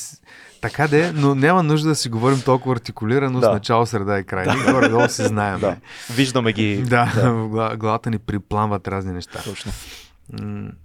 Така 0.62 0.88
де, 0.88 1.12
но 1.12 1.36
няма 1.36 1.64
нужда 1.64 1.90
да 1.90 1.96
си 1.96 2.10
говорим 2.10 2.42
толкова 2.42 2.76
артикулирано 2.76 3.40
Да. 3.40 3.46
с 3.46 3.50
начало, 3.50 3.86
среда 3.86 4.20
и 4.20 4.24
край. 4.24 4.48
Ние 4.48 4.74
горе-долу 4.74 5.10
се 5.10 5.26
знаем. 5.26 5.60
Да. 5.62 5.78
Виждаме 6.12 6.54
ги. 6.54 6.84
Да, 6.84 7.06
в 7.06 7.50
гла- 7.50 7.78
главата 7.78 8.10
ни 8.10 8.20
припламват 8.20 8.88
разни 8.88 9.12
неща. 9.14 9.42
Точно. 9.44 9.72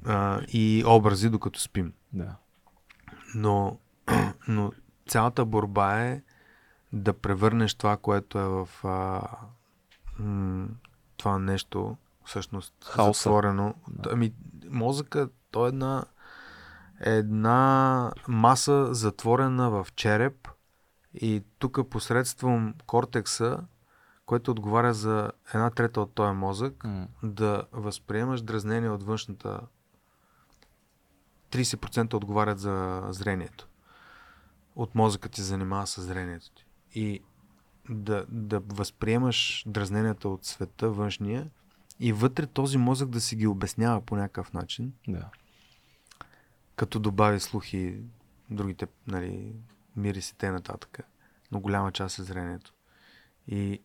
А, 0.07 0.41
и 0.49 0.85
образи, 0.87 1.31
докато 1.31 1.61
спим. 1.61 1.93
Да. 2.13 2.37
Но, 3.35 3.79
но 4.49 4.73
цялата 5.07 5.45
борба 5.45 6.01
е 6.01 6.23
да 6.93 7.13
превърнеш 7.13 7.75
това, 7.75 7.97
което 7.97 8.39
е 8.39 8.45
в 8.49 8.69
а, 8.85 9.23
м, 10.19 10.69
това 11.17 11.39
нещо, 11.39 11.97
всъщност, 12.25 12.75
Хаоса. 12.85 13.19
затворено. 13.19 13.75
Да. 13.89 14.11
Ами, 14.13 14.33
мозъка, 14.71 15.29
то 15.51 15.67
е 15.67 15.69
една, 15.69 16.05
една 17.01 18.13
маса 18.29 18.95
затворена 18.95 19.71
в 19.71 19.87
череп 19.97 20.49
и 21.15 21.43
тук 21.59 21.89
посредством 21.91 22.75
кортекса, 22.87 23.65
който 24.27 24.51
отговаря 24.51 24.95
за 24.95 25.33
една 25.55 25.71
трета 25.71 26.01
от 26.01 26.13
този 26.15 26.35
мозък, 26.35 26.85
М. 26.85 27.09
да 27.23 27.67
възприемаш 27.73 28.43
дразнение 28.43 28.91
от 28.91 29.03
външната 29.03 29.61
30% 31.51 32.15
отговарят 32.15 32.59
за 32.59 33.03
зрението. 33.11 33.69
От 34.77 34.95
мозъка 34.95 35.29
ти 35.29 35.43
занимава 35.43 35.87
с 35.87 36.03
зрението 36.03 36.51
ти. 36.51 36.67
И 36.95 37.21
да, 37.91 38.27
да 38.29 38.61
възприемаш 38.61 39.65
дразненията 39.67 40.29
от 40.29 40.45
света, 40.45 40.91
външния, 40.91 41.51
и 42.01 42.13
вътре 42.13 42.47
този 42.47 42.79
мозък 42.79 43.09
да 43.09 43.21
си 43.21 43.37
ги 43.37 43.47
обяснява 43.47 44.01
по 44.01 44.17
някакъв 44.17 44.53
начин, 44.53 44.93
Да. 45.09 45.29
като 46.77 46.99
добави 47.01 47.41
слухи, 47.41 48.01
другите, 48.51 48.87
нали, 49.07 49.55
мириси 49.97 50.37
те 50.37 50.51
нататък. 50.51 50.99
Но 51.53 51.61
голяма 51.61 51.93
част 51.93 52.19
е 52.19 52.23
зрението. 52.23 52.75
И, 53.49 53.81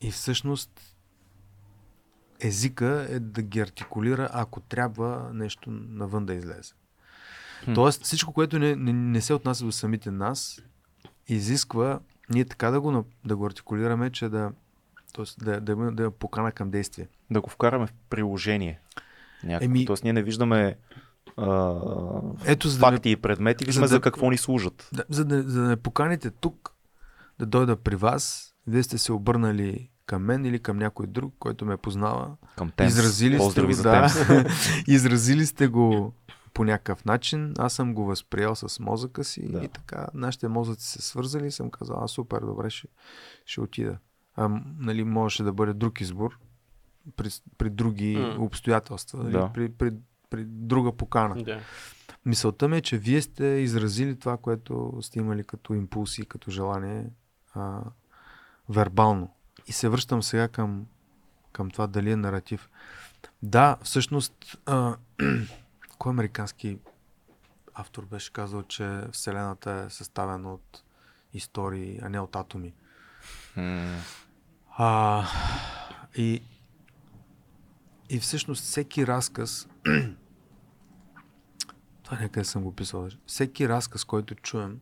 и 0.00 0.10
всъщност 0.10 0.70
езика 2.40 3.06
е 3.10 3.20
да 3.20 3.42
ги 3.42 3.60
артикулира, 3.60 4.28
ако 4.32 4.60
трябва 4.60 5.30
нещо 5.34 5.70
навън 5.70 6.26
да 6.26 6.34
излезе. 6.34 6.72
Хм. 7.64 7.72
Тоест 7.74 8.04
всичко, 8.04 8.32
което 8.32 8.58
не, 8.58 8.76
не, 8.76 8.92
не 8.92 9.20
се 9.20 9.34
отнася 9.34 9.64
до 9.64 9.72
самите 9.72 10.10
нас, 10.10 10.62
изисква 11.28 12.00
ние 12.30 12.44
така 12.44 12.70
да 12.70 12.80
го, 12.80 13.04
да 13.24 13.36
го 13.36 13.46
артикулираме, 13.46 14.10
че 14.10 14.28
да, 14.28 14.52
тоест, 15.12 15.44
да, 15.44 15.60
да, 15.60 15.76
да, 15.76 16.10
покана 16.10 16.52
към 16.52 16.70
действие. 16.70 17.08
Да 17.30 17.40
го 17.40 17.50
вкараме 17.50 17.86
в 17.86 17.92
приложение. 18.10 18.80
Някакво. 19.44 19.64
Еми- 19.64 19.86
Тоест 19.86 20.04
ние 20.04 20.12
не 20.12 20.22
виждаме 20.22 20.76
а, 21.36 21.80
Ето, 22.44 22.68
за 22.68 22.78
да 22.78 22.86
ме 22.86 22.92
факти 22.92 23.10
и 23.10 23.16
предмети, 23.16 23.64
виждаме 23.64 23.86
за 23.86 23.90
за, 23.90 23.98
да- 23.98 24.02
какво 24.02 24.30
ни 24.30 24.38
служат. 24.38 24.88
Да, 24.92 25.04
за, 25.08 25.24
да, 25.24 25.42
за 25.42 25.62
да 25.62 25.68
ме 25.68 25.76
поканите 25.76 26.30
тук, 26.30 26.74
да 27.38 27.46
дойда 27.46 27.76
при 27.76 27.96
вас, 27.96 28.49
вие 28.66 28.82
сте 28.82 28.98
се 28.98 29.12
обърнали 29.12 29.90
към 30.06 30.22
мен 30.22 30.44
или 30.44 30.58
към 30.58 30.78
някой 30.78 31.06
друг, 31.06 31.34
който 31.38 31.64
ме 31.64 31.76
познава. 31.76 32.36
Към 32.56 32.70
Темс. 32.70 32.92
Изразили 32.92 33.34
сте 33.34 33.38
Поздрави 33.44 33.66
го, 33.66 33.72
за 33.72 33.82
да. 33.82 34.08
Изразили 34.86 35.46
сте 35.46 35.66
го 35.68 36.12
по 36.54 36.64
някакъв 36.64 37.04
начин. 37.04 37.54
Аз 37.58 37.72
съм 37.72 37.94
го 37.94 38.04
възприел 38.04 38.54
с 38.54 38.80
мозъка 38.80 39.24
си 39.24 39.48
Да. 39.52 39.64
и 39.64 39.68
така 39.68 40.06
нашите 40.14 40.48
мозъци 40.48 40.86
се 40.88 41.02
свързали 41.02 41.46
и 41.46 41.50
съм 41.50 41.70
казал, 41.70 41.98
а 42.04 42.08
супер, 42.08 42.40
добре, 42.40 42.70
ще, 42.70 42.88
ще 43.46 43.60
отида. 43.60 43.98
А, 44.36 44.48
нали, 44.78 45.04
можеше 45.04 45.42
да 45.42 45.52
бъде 45.52 45.72
друг 45.72 46.00
избор 46.00 46.38
при, 47.16 47.28
при 47.58 47.70
други 47.70 48.16
М. 48.16 48.44
обстоятелства, 48.44 49.22
нали, 49.22 49.32
Да. 49.32 49.50
при, 49.54 49.68
при, 49.68 49.92
при 50.30 50.44
друга 50.44 50.92
покана. 50.92 51.42
Да. 51.42 51.60
Мисълта 52.26 52.68
ми 52.68 52.76
е, 52.76 52.80
че 52.80 52.98
вие 52.98 53.22
сте 53.22 53.44
изразили 53.44 54.18
това, 54.18 54.36
което 54.36 54.98
сте 55.02 55.18
имали 55.18 55.44
като 55.44 55.74
импулси, 55.74 56.26
като 56.26 56.50
желание 56.50 57.06
а, 57.54 57.80
вербално. 58.70 59.34
И 59.66 59.72
се 59.72 59.88
връщам 59.88 60.22
сега 60.22 60.48
към, 60.48 60.86
към 61.52 61.70
това 61.70 61.86
дали 61.86 62.10
е 62.10 62.16
наратив. 62.16 62.70
Да, 63.42 63.76
всъщност, 63.82 64.58
а, 64.66 64.96
кой 65.98 66.10
американски 66.10 66.78
автор 67.74 68.04
беше 68.04 68.32
казал, 68.32 68.62
че 68.62 69.02
Вселената 69.12 69.72
е 69.72 69.90
съставена 69.90 70.54
от 70.54 70.84
истории, 71.32 71.98
а 72.02 72.08
не 72.08 72.20
от 72.20 72.36
атоми. 72.36 72.74
А, 74.76 75.26
и, 76.16 76.42
и 78.08 78.20
всъщност 78.20 78.62
всеки 78.62 79.06
разказ, 79.06 79.68
това 82.02 82.20
някъде 82.20 82.44
съм 82.44 82.62
го 82.62 82.76
писал, 82.76 83.08
всеки 83.26 83.68
разказ, 83.68 84.04
който 84.04 84.34
чуем, 84.34 84.80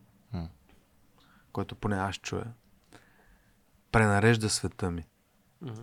който 1.51 1.75
поне 1.75 1.95
аз 1.95 2.15
чуя, 2.15 2.53
пренарежда 3.91 4.49
света 4.49 4.91
ми. 4.91 5.05
Мгм. 5.61 5.81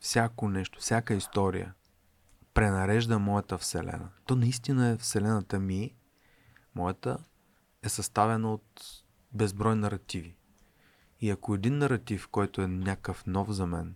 Всяко 0.00 0.48
нещо, 0.48 0.80
всяка 0.80 1.14
история 1.14 1.74
пренарежда 2.56 3.18
моята 3.18 3.58
вселена. 3.58 4.08
То 4.26 4.36
наистина 4.36 4.88
е 4.88 4.96
вселената 4.96 5.60
ми, 5.60 5.94
моята, 6.74 7.18
е 7.82 7.88
съставена 7.88 8.52
от 8.52 8.82
безброй 9.32 9.76
наративи. 9.76 10.36
И 11.20 11.30
ако 11.30 11.54
един 11.54 11.78
наратив, 11.78 12.28
който 12.28 12.62
е 12.62 12.66
някакъв 12.66 13.26
нов 13.26 13.50
за 13.50 13.66
мен, 13.66 13.94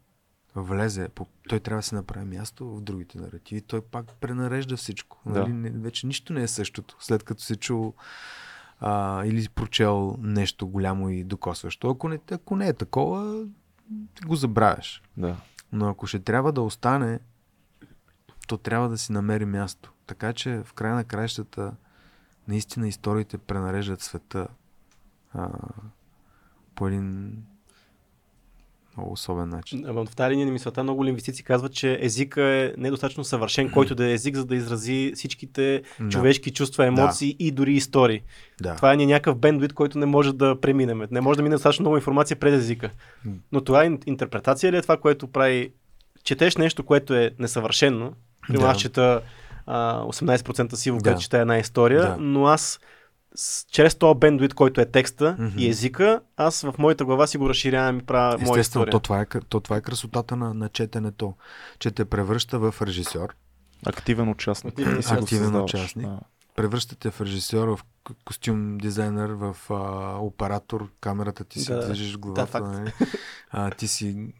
влезе, 0.54 1.08
той 1.48 1.60
трябва 1.60 1.78
да 1.78 1.82
се 1.82 1.94
направи 1.94 2.24
място 2.24 2.76
в 2.76 2.80
другите 2.80 3.18
наративи, 3.18 3.60
той 3.60 3.80
пак 3.80 4.14
пренарежда 4.20 4.76
всичко. 4.76 5.20
Да. 5.26 5.46
Нали? 5.46 5.70
Вече 5.70 6.06
нищо 6.06 6.32
не 6.32 6.42
е 6.42 6.48
същото, 6.48 6.96
след 7.00 7.22
като 7.22 7.42
си 7.42 7.56
чул 7.56 7.94
а, 8.80 9.24
или 9.24 9.48
прочел 9.48 10.16
нещо 10.18 10.66
голямо 10.66 11.08
и 11.08 11.24
докосващо. 11.24 11.90
Ако 11.90 12.08
не, 12.08 12.18
ако 12.30 12.56
не 12.56 12.68
е 12.68 12.72
такова, 12.72 13.46
го 14.26 14.36
забравяш. 14.36 15.02
да. 15.16 15.36
Но 15.72 15.88
ако 15.88 16.06
ще 16.06 16.18
трябва 16.18 16.52
да 16.52 16.62
остане, 16.62 17.20
то 18.48 18.58
трябва 18.58 18.88
да 18.88 18.98
си 18.98 19.12
намери 19.12 19.44
място. 19.44 19.92
Така 20.06 20.32
че 20.32 20.62
в 20.64 20.72
края 20.72 20.94
на 20.94 21.04
краищата 21.04 21.72
наистина 22.48 22.88
историите 22.88 23.38
пренареждат 23.38 24.00
света 24.00 24.48
а, 25.32 25.48
по 26.74 26.88
един 26.88 27.36
много 29.00 29.12
особен 29.12 29.48
начин. 29.48 29.84
В 29.86 30.06
тази 30.16 30.30
линия 30.30 30.46
на 30.46 30.52
мисълта 30.52 30.82
много 30.82 31.04
лингвистици 31.04 31.44
казват, 31.44 31.72
че 31.72 31.98
езика 32.00 32.42
е 32.42 32.72
недостатъчно 32.78 33.24
съвършен, 33.24 33.70
който 33.70 33.94
да 33.94 34.06
е 34.06 34.12
език, 34.12 34.36
за 34.36 34.44
да 34.44 34.56
изрази 34.56 35.12
всичките 35.14 35.82
Да. 36.00 36.08
човешки 36.08 36.50
чувства, 36.50 36.86
емоции 36.86 37.36
и 37.38 37.50
дори 37.50 37.72
истории. 37.72 38.22
Да. 38.62 38.76
Това 38.76 38.92
е 38.92 38.96
някакъв 38.96 39.36
бендвит, 39.36 39.72
който 39.72 39.98
не 39.98 40.06
може 40.06 40.32
да 40.32 40.60
преминем. 40.60 41.02
Не 41.10 41.20
може 41.20 41.36
да 41.36 41.42
мине 41.42 41.54
достатъчно 41.54 41.82
много 41.82 41.96
информация 41.96 42.36
пред 42.36 42.54
езика. 42.54 42.90
Но 43.52 43.60
това 43.60 43.84
е 43.84 43.90
интерпретация 44.06 44.72
ли 44.72 44.76
е 44.76 44.82
това, 44.82 44.96
което 44.96 45.28
прави... 45.28 45.72
Четеш 46.24 46.56
нещо, 46.56 46.82
което 46.84 47.14
е 47.14 47.30
несъвършено. 47.38 48.12
Примерно 48.46 48.66
Да. 48.66 48.72
аз 48.72 48.78
чета 48.78 49.20
а, 49.66 50.02
18% 50.02 50.74
сиво, 50.74 50.96
Да. 50.98 51.02
където 51.02 51.22
чета 51.22 51.38
една 51.38 51.58
история, 51.58 52.02
Да. 52.02 52.16
но 52.20 52.46
аз 52.46 52.80
с, 53.34 53.66
чрез 53.66 53.94
този 53.94 54.18
бендвит, 54.18 54.54
който 54.54 54.80
е 54.80 54.86
текста 54.86 55.36
Мгм. 55.38 55.58
и 55.58 55.68
езика, 55.68 56.20
аз 56.36 56.62
в 56.62 56.74
моята 56.78 57.04
глава 57.04 57.26
си 57.26 57.38
го 57.38 57.48
разширявам 57.48 57.98
и 57.98 58.02
правя 58.02 58.26
моя 58.30 58.34
Естествено, 58.34 58.60
история. 58.60 58.90
то 58.90 59.00
това, 59.00 59.20
е, 59.20 59.26
то 59.26 59.60
това 59.60 59.76
е 59.76 59.80
красотата 59.80 60.36
на, 60.36 60.54
на 60.54 60.68
четенето, 60.68 61.34
че 61.78 61.90
те 61.90 62.04
превръща 62.04 62.58
в 62.60 62.74
режисьор, 62.82 63.34
Активен 63.86 64.28
участник. 64.28 64.72
Активен 64.72 65.18
Активен 65.18 65.56
участник. 65.56 66.06
Да. 66.06 66.20
превръщате 66.56 67.10
в 67.10 67.20
режисьор, 67.20 67.68
в 67.68 67.80
ко- 68.04 68.14
костюм 68.24 68.78
дизайнер, 68.78 69.30
в 69.30 69.56
а, 69.70 69.74
оператор, 70.16 70.88
камерата 71.00 71.44
ти 71.44 71.60
си 71.60 71.72
Да. 71.72 71.86
движиш 71.86 72.18
главата. 72.18 72.46
факт. 72.46 72.66
нали? 72.66 72.92
а, 73.50 73.70
ти 73.70 73.88
си 73.88 74.32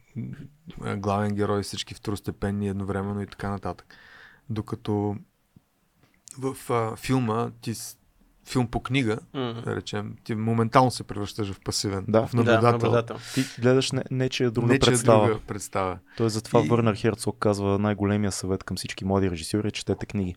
главен 0.97 1.35
герой, 1.35 1.63
всички 1.63 1.93
второстепенни 1.93 2.67
едновременно 2.67 3.21
и 3.21 3.27
така 3.27 3.49
нататък. 3.49 3.87
Докато 4.49 5.15
в 6.37 6.55
а, 6.69 6.95
филма, 6.95 7.51
ти, 7.61 7.75
с- 7.75 7.97
филм 8.51 8.67
по 8.67 8.79
книга, 8.79 9.19
Мгм. 9.33 9.61
да 9.61 9.75
речем, 9.75 10.15
ти 10.23 10.35
моментално 10.35 10.91
се 10.91 11.03
превръщаш 11.03 11.51
в 11.51 11.59
пасивен, 11.59 12.05
Да. 12.07 12.27
в 12.27 12.33
наблюдател. 12.33 12.61
Да, 12.61 12.71
наблюдател. 12.71 13.15
Ти 13.33 13.43
гледаш 13.61 13.91
не, 13.91 14.03
нечия 14.11 14.51
друга 14.51 14.67
Не, 14.67 14.79
че 14.79 14.89
е 14.89 14.93
представа. 14.93 15.27
друга 15.27 15.39
представа. 15.47 15.97
Той 16.17 16.29
затова 16.29 16.61
И-. 16.65 16.67
Върнер 16.67 16.95
Херцог 16.95 17.37
казва 17.39 17.79
най-големия 17.79 18.31
съвет 18.31 18.63
към 18.63 18.77
всички 18.77 19.05
млади 19.05 19.31
режисьори 19.31 19.67
е 19.67 19.71
четете 19.71 20.05
книги. 20.05 20.35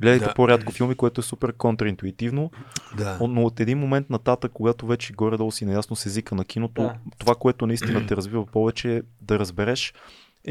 Гледайте 0.00 0.24
Да. 0.24 0.34
по-рядко 0.34 0.72
филми, 0.72 0.94
което 0.94 1.20
е 1.20 1.24
супер 1.24 1.52
контраинтуитивно, 1.52 2.50
Да. 2.96 3.18
но 3.28 3.42
от 3.44 3.60
един 3.60 3.78
момент 3.78 4.10
нататък, 4.10 4.52
когато 4.54 4.86
вече 4.86 5.12
горе-долу 5.12 5.52
си 5.52 5.64
наясно 5.64 5.96
с 5.96 6.06
езика 6.06 6.34
на 6.34 6.44
киното, 6.44 6.82
да. 6.82 6.94
това, 7.18 7.34
което 7.34 7.66
наистина 7.66 8.06
те 8.06 8.16
развива 8.16 8.46
повече 8.46 8.96
е 8.96 9.02
да 9.20 9.38
разбереш 9.38 9.94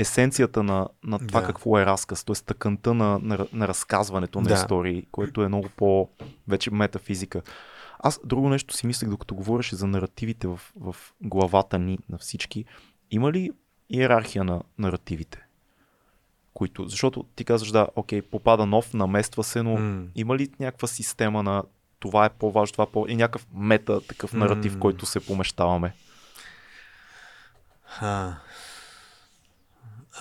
есенцията 0.01 0.63
на, 0.63 0.87
на 1.03 1.19
това 1.27 1.41
Да. 1.41 1.47
какво 1.47 1.79
е 1.79 1.85
разказ, 1.85 2.23
т.е. 2.23 2.35
тъканта 2.35 2.93
на, 2.93 3.19
на, 3.19 3.47
на 3.53 3.67
разказването 3.67 4.41
на 4.41 4.47
Да. 4.47 4.53
истории, 4.53 5.05
което 5.11 5.43
е 5.43 5.47
много 5.47 5.69
по 5.77 6.09
вече 6.47 6.71
метафизика. 6.71 7.41
Аз 7.99 8.19
друго 8.25 8.49
нещо 8.49 8.73
си 8.73 8.87
мислех, 8.87 9.09
докато 9.09 9.35
говореше 9.35 9.75
за 9.75 9.87
наративите 9.87 10.47
в, 10.47 10.59
в 10.75 10.95
главата 11.21 11.79
ни 11.79 11.99
на 12.09 12.17
всички. 12.17 12.65
Има 13.11 13.31
ли 13.31 13.51
иерархия 13.89 14.43
на 14.43 14.61
наративите? 14.77 15.43
Които, 16.53 16.87
защото 16.87 17.25
ти 17.35 17.45
казваш, 17.45 17.71
да, 17.71 17.87
окей, 17.95 18.21
попада 18.21 18.65
нов, 18.65 18.93
намества 18.93 19.43
се, 19.43 19.63
но 19.63 19.77
М. 19.77 20.03
има 20.15 20.37
ли 20.37 20.49
някаква 20.59 20.87
система 20.87 21.43
на 21.43 21.63
това 21.99 22.25
е 22.25 22.29
по-важно, 22.29 22.71
това 22.71 22.83
е 22.83 22.91
по... 22.93 23.05
и 23.07 23.15
някакъв 23.15 23.47
мета, 23.53 24.01
такъв 24.07 24.33
наратив, 24.33 24.73
М. 24.73 24.79
който 24.79 25.05
се 25.05 25.19
помещаваме? 25.19 25.93
А, 28.01 28.33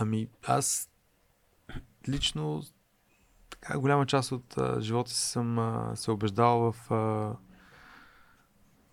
ами 0.01 0.29
аз 0.47 0.91
лично 2.09 2.63
така 3.51 3.79
голяма 3.79 4.07
част 4.07 4.33
от 4.33 4.59
а, 4.59 4.81
живота 4.81 5.11
си 5.11 5.21
съм 5.31 5.59
а, 5.59 5.93
се 5.95 6.11
убеждал 6.11 6.73
в 6.73 6.91
а, 6.93 7.37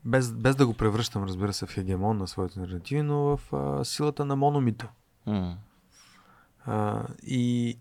без, 0.05 0.31
без 0.31 0.55
да 0.55 0.67
го 0.67 0.73
превръщам, 0.73 1.23
разбира 1.23 1.53
се, 1.53 1.65
в 1.65 1.73
хегемон 1.73 2.17
на 2.17 2.27
своите 2.27 2.59
наративи, 2.59 3.01
но 3.01 3.37
в 3.37 3.53
а, 3.53 3.85
силата 3.85 4.25
на 4.25 4.35
мономита. 4.35 4.89
М. 5.25 5.57
А, 6.65 7.03
и 7.23 7.77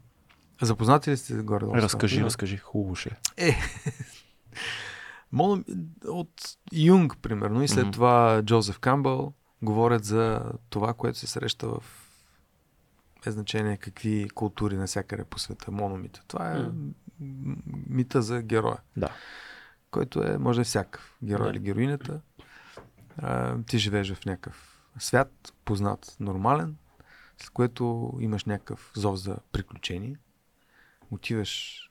запознати 0.62 1.10
ли 1.10 1.16
сте 1.16 1.34
горе? 1.34 1.66
Разкажи, 1.66 2.24
разкажи, 2.24 2.56
хубаво 2.56 2.94
ще. 2.94 3.16
е. 3.36 3.48
Е, 3.48 3.56
Моно, 5.32 5.64
от 6.06 6.56
Юнг, 6.72 7.16
примерно, 7.22 7.62
и 7.62 7.68
след 7.68 7.84
Мгм. 7.84 7.92
това 7.92 8.42
Джозеф 8.42 8.78
Камбъл 8.78 9.32
говорят 9.62 10.04
за 10.04 10.52
това, 10.70 10.94
което 10.94 11.18
се 11.18 11.26
среща 11.26 11.68
в 11.68 11.82
без 13.24 13.34
значение 13.34 13.76
какви 13.76 14.28
култури 14.28 14.76
навсякъде 14.76 15.24
по 15.24 15.38
света. 15.38 15.70
Мономита. 15.70 16.22
Това 16.28 16.52
е 16.52 16.58
м- 16.58 16.92
мита 17.88 18.22
за 18.22 18.42
героя, 18.42 18.78
Да. 18.96 19.08
който 19.90 20.22
е, 20.22 20.38
може 20.38 20.64
всякакъв 20.64 21.16
герой 21.24 21.44
Да. 21.44 21.50
или 21.50 21.58
героинята. 21.58 22.20
А, 23.16 23.56
ти 23.62 23.78
живееш 23.78 24.12
в 24.12 24.24
някакъв 24.24 24.80
свят, 24.98 25.54
познат, 25.64 26.16
нормален, 26.20 26.76
след 27.38 27.50
което 27.50 28.12
имаш 28.20 28.44
някакъв 28.44 28.92
зов 28.96 29.16
за 29.16 29.36
приключение. 29.52 30.16
Отиваш 31.10 31.82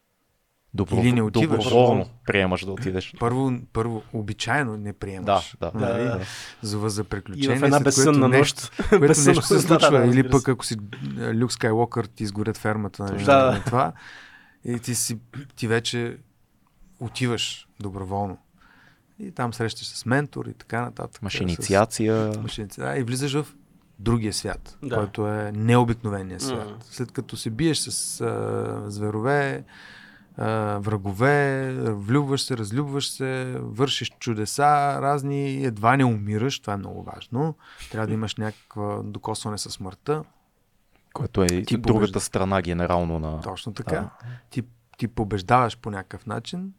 Добро, 0.78 0.96
Или 0.96 1.12
не 1.12 1.22
отиваш. 1.22 1.64
Доброволно 1.64 2.06
приемаш 2.26 2.66
да 2.66 2.72
отидеш. 2.72 3.14
Първо, 3.20 3.52
първо 3.74 4.04
обичайно 4.14 4.78
не 4.78 4.92
Да, 4.92 4.98
приемаш. 4.98 5.56
да. 5.60 5.72
Нали? 5.74 6.04
да. 6.04 6.20
Зова 6.62 6.90
за 6.90 7.02
И 7.02 7.04
приключение. 7.04 7.60
в 7.60 7.64
една 7.64 7.80
безсънна 7.80 8.20
което 8.20 8.38
нощ. 8.38 8.56
нещо, 8.56 8.90
което 8.90 9.08
Безсънна 9.08 9.28
нещо 9.28 9.46
се 9.46 9.54
нощ, 9.54 9.68
да, 9.68 9.80
случва. 9.80 10.00
да, 10.00 10.06
или 10.06 10.30
пък 10.30 10.50
ако 10.50 10.66
си 10.66 10.76
Люк 11.34 11.52
Скайлокър, 11.54 12.06
ти 12.06 12.24
изгорят 12.24 12.58
фермата. 12.58 13.04
Нали. 13.04 13.24
Да, 13.24 13.46
на 13.46 13.52
да. 13.52 13.64
това. 13.64 13.92
И 14.66 14.80
ти, 14.80 14.96
си, 14.96 15.18
ти 15.56 15.68
вече 15.68 16.18
отиваш 17.00 17.68
доброволно. 17.80 18.38
И 19.20 19.32
там 19.32 19.54
срещаш 19.54 19.88
с 19.88 20.06
ментор 20.06 20.46
и 20.46 20.54
така 20.54 20.82
нататък. 20.82 21.22
Имаш 21.22 21.34
С- 21.34 21.40
инициация. 21.40 22.34
Имаш 22.34 22.58
инициация. 22.58 23.00
И 23.00 23.04
влизаш 23.04 23.34
в 23.34 23.46
другия 24.00 24.34
свят, 24.34 24.78
Да. 24.84 24.96
който 24.96 25.28
е 25.28 25.52
необикновения 25.52 26.40
свят. 26.40 26.66
Мгм. 26.66 26.76
След 26.82 27.12
като 27.12 27.38
се 27.38 27.50
биеш 27.50 27.78
с 27.78 28.22
а, 28.22 28.84
зверове, 28.92 29.64
а, 30.38 30.78
врагове, 30.78 31.74
влюбваш 31.92 32.42
се, 32.42 32.58
разлюбваш 32.58 33.10
се, 33.10 33.58
вършиш 33.60 34.12
чудеса 34.20 35.02
разни, 35.02 35.66
едва 35.66 35.98
не 35.98 36.06
умираш, 36.06 36.60
това 36.60 36.74
е 36.74 36.78
много 36.78 37.04
важно. 37.04 37.56
Трябва 37.92 38.08
да 38.08 38.14
имаш 38.14 38.36
някаква 38.36 39.02
докосване 39.04 39.58
със 39.58 39.74
смъртта. 39.74 40.24
Което 41.14 41.44
е 41.44 41.48
Ти 41.48 41.78
другата 41.78 41.94
побежда. 41.94 42.20
страна 42.20 42.62
генерално 42.62 43.20
на... 43.20 43.42
Точно 43.42 43.74
така. 43.74 43.96
Да. 43.96 44.10
Ти, 44.50 44.64
ти 44.98 45.08
побеждаваш 45.08 45.78
по 45.78 45.92
някакъв 45.92 46.26
начин 46.26 46.74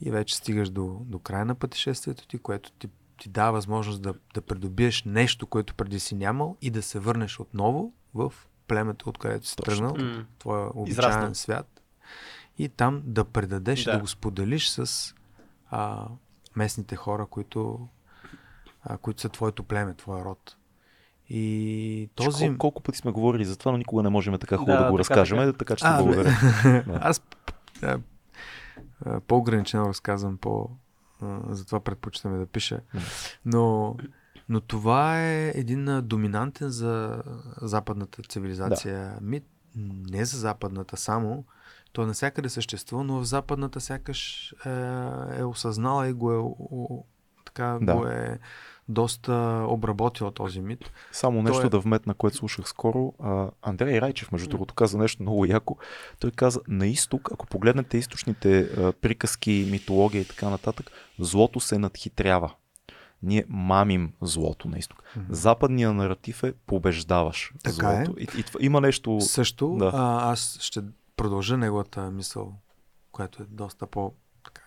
и 0.00 0.10
вече 0.10 0.36
стигаш 0.36 0.70
до, 0.70 1.00
до 1.04 1.18
края 1.18 1.44
на 1.44 1.54
пътешествието 1.54 2.26
ти, 2.26 2.38
което 2.38 2.72
ти, 2.72 2.88
ти 3.18 3.28
дава 3.28 3.52
възможност 3.52 4.02
да, 4.02 4.14
да 4.34 4.40
придобиеш 4.40 5.02
нещо, 5.04 5.46
което 5.46 5.74
преди 5.74 6.00
си 6.00 6.14
нямал 6.14 6.56
и 6.62 6.70
да 6.70 6.82
се 6.82 6.98
върнеш 6.98 7.40
отново 7.40 7.92
в 8.14 8.32
племето, 8.66 9.08
откъдето 9.08 9.46
си 9.46 9.56
Точно 9.56 9.92
тръгнал, 9.94 10.24
твоя 10.38 10.70
обичайен 10.74 10.90
Израснал. 10.90 11.34
свят 11.34 11.77
и 12.58 12.68
там 12.68 13.02
да 13.04 13.24
предадеш, 13.24 13.84
да, 13.84 13.90
Да. 13.90 13.96
да 13.96 14.00
го 14.00 14.06
споделиш 14.06 14.68
с 14.68 15.14
а, 15.70 16.06
местните 16.56 16.96
хора, 16.96 17.26
които, 17.26 17.88
а, 18.82 18.98
които 18.98 19.20
са 19.20 19.28
твоето 19.28 19.62
племе, 19.62 19.94
твоя 19.94 20.24
род. 20.24 20.56
И 21.28 22.10
Този... 22.14 22.28
този... 22.28 22.46
Колко, 22.46 22.58
колко 22.58 22.82
пъти 22.82 22.98
сме 22.98 23.10
говорили 23.10 23.44
за 23.44 23.56
това, 23.56 23.72
но 23.72 23.78
никога 23.78 24.02
не 24.02 24.08
можем 24.08 24.38
така 24.38 24.56
хубаво 24.56 24.78
Да, 24.78 24.84
да, 24.84 24.90
го 24.90 24.96
така, 24.96 25.10
разкажем, 25.10 25.38
така. 25.38 25.52
така 25.52 25.76
че 25.76 25.84
А, 25.86 26.02
благодаря. 26.02 26.30
Да. 26.64 26.98
Аз 27.02 27.22
а, 27.82 27.98
а, 29.06 29.20
по-ограничено 29.20 29.88
разказвам, 29.88 30.36
по, 30.36 30.70
а, 31.22 31.40
затова 31.48 31.80
предпочитаме 31.80 32.38
да 32.38 32.46
пиша. 32.46 32.80
Но, 33.44 33.96
но 34.48 34.60
това 34.60 35.22
е 35.22 35.52
един 35.54 36.00
доминантен 36.02 36.68
за 36.70 37.22
западната 37.62 38.22
цивилизация 38.22 39.18
мит. 39.20 39.44
Не 40.10 40.24
за 40.24 40.38
западната 40.38 40.96
само. 40.96 41.44
Той 41.98 42.06
навсякъде 42.06 42.48
съществува, 42.48 43.04
но 43.04 43.20
в 43.20 43.24
западната 43.24 43.80
сякаш 43.80 44.50
е, 44.66 44.70
е 45.32 45.44
осъзнала 45.44 46.08
и 46.08 46.12
го 46.12 46.32
е, 46.32 46.36
о, 46.36 47.04
така, 47.44 47.78
Да. 47.82 47.94
го 47.94 48.06
е 48.06 48.38
доста 48.88 49.32
обработила 49.68 50.30
този 50.30 50.60
мит. 50.60 50.90
Само 51.12 51.42
нещо 51.42 51.58
Той 51.58 51.66
е- 51.66 51.70
да 51.70 51.78
вметна, 51.78 52.14
което 52.14 52.36
слушах 52.36 52.68
скоро. 52.68 53.12
А, 53.20 53.50
Андрей 53.62 54.00
Райчев, 54.00 54.32
между 54.32 54.48
другото, 54.48 54.74
каза 54.74 54.98
нещо 54.98 55.22
много 55.22 55.44
яко. 55.46 55.76
Той 56.20 56.30
каза, 56.30 56.60
на 56.68 56.86
изток, 56.86 57.28
ако 57.32 57.46
погледнете 57.46 57.98
източните 57.98 58.60
а, 58.60 58.92
приказки, 58.92 59.68
митология 59.70 60.20
и 60.20 60.28
така 60.28 60.50
нататък, 60.50 60.90
злото 61.18 61.60
се 61.60 61.78
надхитрява. 61.78 62.54
Ние 63.22 63.44
мамим 63.48 64.12
злото 64.22 64.68
на 64.68 64.78
изток. 64.78 65.02
Западният 65.28 65.94
наратив 65.94 66.42
е 66.42 66.52
побеждаваш 66.66 67.52
Така 67.64 67.92
е. 67.92 68.04
злото. 68.04 68.20
И, 68.20 68.26
и, 68.38 68.42
това- 68.42 68.60
има 68.62 68.80
нещо... 68.80 69.20
Също 69.20 69.76
Да. 69.78 69.90
а, 69.94 70.32
аз 70.32 70.58
ще 70.60 70.80
продължа 71.18 71.56
неговата 71.56 72.10
мисъл, 72.10 72.54
която 73.12 73.42
е 73.42 73.46
доста 73.46 73.86
по 73.86 74.12
така, 74.44 74.62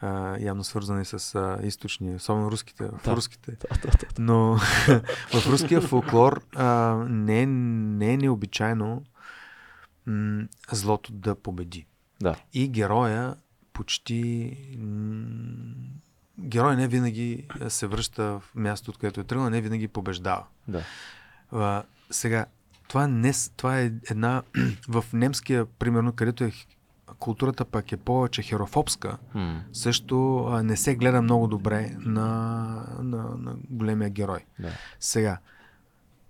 а, 0.00 0.08
явно 0.38 0.64
свързана 0.64 1.02
и 1.02 1.06
с 1.06 1.34
а, 1.34 1.58
източни, 1.62 2.14
особено 2.14 2.50
руските, 2.50 2.84
в 2.86 3.00
Да. 3.04 3.16
руските. 3.16 3.50
Да, 3.52 3.68
да, 3.80 3.90
да. 3.90 4.06
Но 4.18 4.54
в 5.32 5.46
руския 5.46 5.80
фолклор 5.80 6.44
а, 6.56 6.66
не, 7.08 7.42
е- 7.42 7.46
не 7.46 8.12
е 8.12 8.16
необичайно 8.16 9.04
м- 10.06 10.42
злото 10.70 11.12
да 11.12 11.34
победи. 11.34 11.86
да. 12.20 12.36
И 12.54 12.68
героя 12.68 13.36
почти... 13.72 14.56
м, 14.78 15.74
Герой 16.40 16.76
не 16.76 16.88
винаги 16.88 17.46
се 17.68 17.86
връща 17.86 18.22
в 18.40 18.54
място, 18.54 18.90
от 18.90 18.98
където 18.98 19.20
е 19.20 19.24
тръгнал, 19.24 19.50
не 19.50 19.60
винаги 19.60 19.88
побеждава. 19.88 20.46
да. 20.68 20.82
А, 21.52 21.82
сега, 22.10 22.46
това, 22.88 23.06
не, 23.06 23.32
с- 23.32 23.50
това 23.50 23.80
е 23.80 23.92
една... 24.10 24.42
в 24.88 25.04
немския, 25.12 25.66
примерно, 25.66 26.12
където 26.12 26.44
е 26.44 26.52
културата 27.18 27.64
пък 27.64 27.92
е 27.92 27.96
повече 27.96 28.42
херофобска, 28.42 29.18
М, 29.34 29.62
също 29.72 30.38
а, 30.38 30.62
не 30.62 30.76
се 30.76 30.94
гледа 30.94 31.22
много 31.22 31.46
добре 31.46 31.96
на, 31.98 32.24
на, 32.98 33.22
на 33.36 33.56
големия 33.70 34.10
герой. 34.10 34.44
да. 34.58 34.72
Сега, 35.00 35.38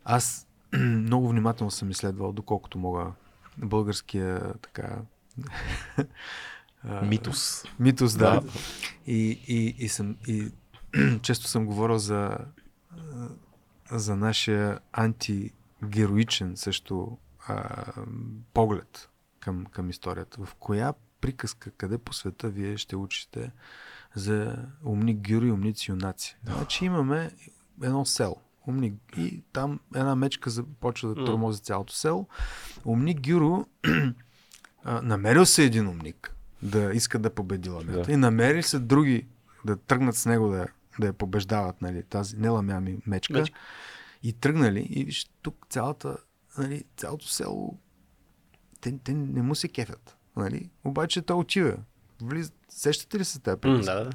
аз 0.05 0.47
много 0.77 1.29
внимателно 1.29 1.71
съм 1.71 1.91
изследвал, 1.91 2.33
доколкото 2.33 2.79
мога, 2.79 3.13
българския 3.59 4.53
така... 4.55 4.97
а, 6.85 7.03
Митос. 7.03 7.65
Митос, 7.79 8.17
да. 8.17 8.41
Да. 8.41 8.49
И, 9.07 9.41
и, 9.49 9.75
и, 9.79 9.89
съм, 9.89 10.17
и 10.27 10.49
често 11.23 11.47
съм 11.47 11.67
говорил 11.67 11.99
за, 11.99 12.39
за 13.91 14.17
нашия 14.17 14.79
антигероичен 15.83 16.57
също 16.57 17.19
а, 17.49 17.85
поглед 18.55 19.09
към, 19.41 19.67
към 19.67 19.91
историята. 19.91 20.45
В 20.45 20.55
коя 20.55 20.93
приказка, 21.21 21.71
къде 21.71 21.99
по 21.99 22.13
света 22.13 22.49
вие 22.49 22.77
ще 22.77 22.97
учите 22.97 23.53
за 24.15 24.57
умни 24.85 25.15
герои, 25.15 25.51
умници, 25.51 25.91
юнаци? 25.91 26.37
Значи 26.45 26.85
имаме 26.85 27.31
едно 27.83 28.05
село. 28.05 28.37
Умни, 28.67 28.95
и 29.17 29.43
там 29.53 29.81
една 29.95 30.17
мечка 30.17 30.51
започва 30.51 31.15
да 31.15 31.25
тормози 31.25 31.61
цялото 31.61 31.95
село. 31.95 32.29
Умник 32.85 33.29
Гюро 33.29 33.67
намерил 35.03 35.47
се 35.47 35.65
един 35.65 35.89
умник 35.89 36.35
да 36.63 36.93
иска 36.95 37.19
да 37.19 37.35
победи 37.35 37.71
ламята. 37.71 38.03
Да. 38.03 38.13
И 38.13 38.17
намери 38.17 38.63
се 38.63 38.79
други 38.79 39.27
да 39.65 39.77
тръгнат 39.77 40.17
с 40.17 40.27
него 40.27 40.49
да, 40.49 40.67
да 41.01 41.07
я 41.07 41.13
побеждават, 41.13 41.83
нали, 41.83 42.03
тази 42.03 42.37
не 42.37 42.49
ламя, 42.49 42.81
мечка. 43.07 43.39
Мечка. 43.39 43.59
И 44.23 44.33
тръгнали 44.33 44.87
и 44.91 45.05
виж 45.05 45.27
тук 45.43 45.67
цялата, 45.71 46.17
нали, 46.59 46.85
цялото 46.97 47.29
село 47.29 47.79
те, 48.81 48.99
те 49.05 49.15
не 49.15 49.43
му 49.43 49.55
се 49.55 49.69
кефят. 49.69 50.17
Нали? 50.37 50.71
Обаче 50.85 51.23
той 51.23 51.37
отива. 51.37 51.77
Влиз... 52.23 52.53
Сещате 52.69 53.19
ли 53.19 53.25
се 53.25 53.41
тази? 53.41 53.59
Да, 53.61 53.81
да. 53.83 54.11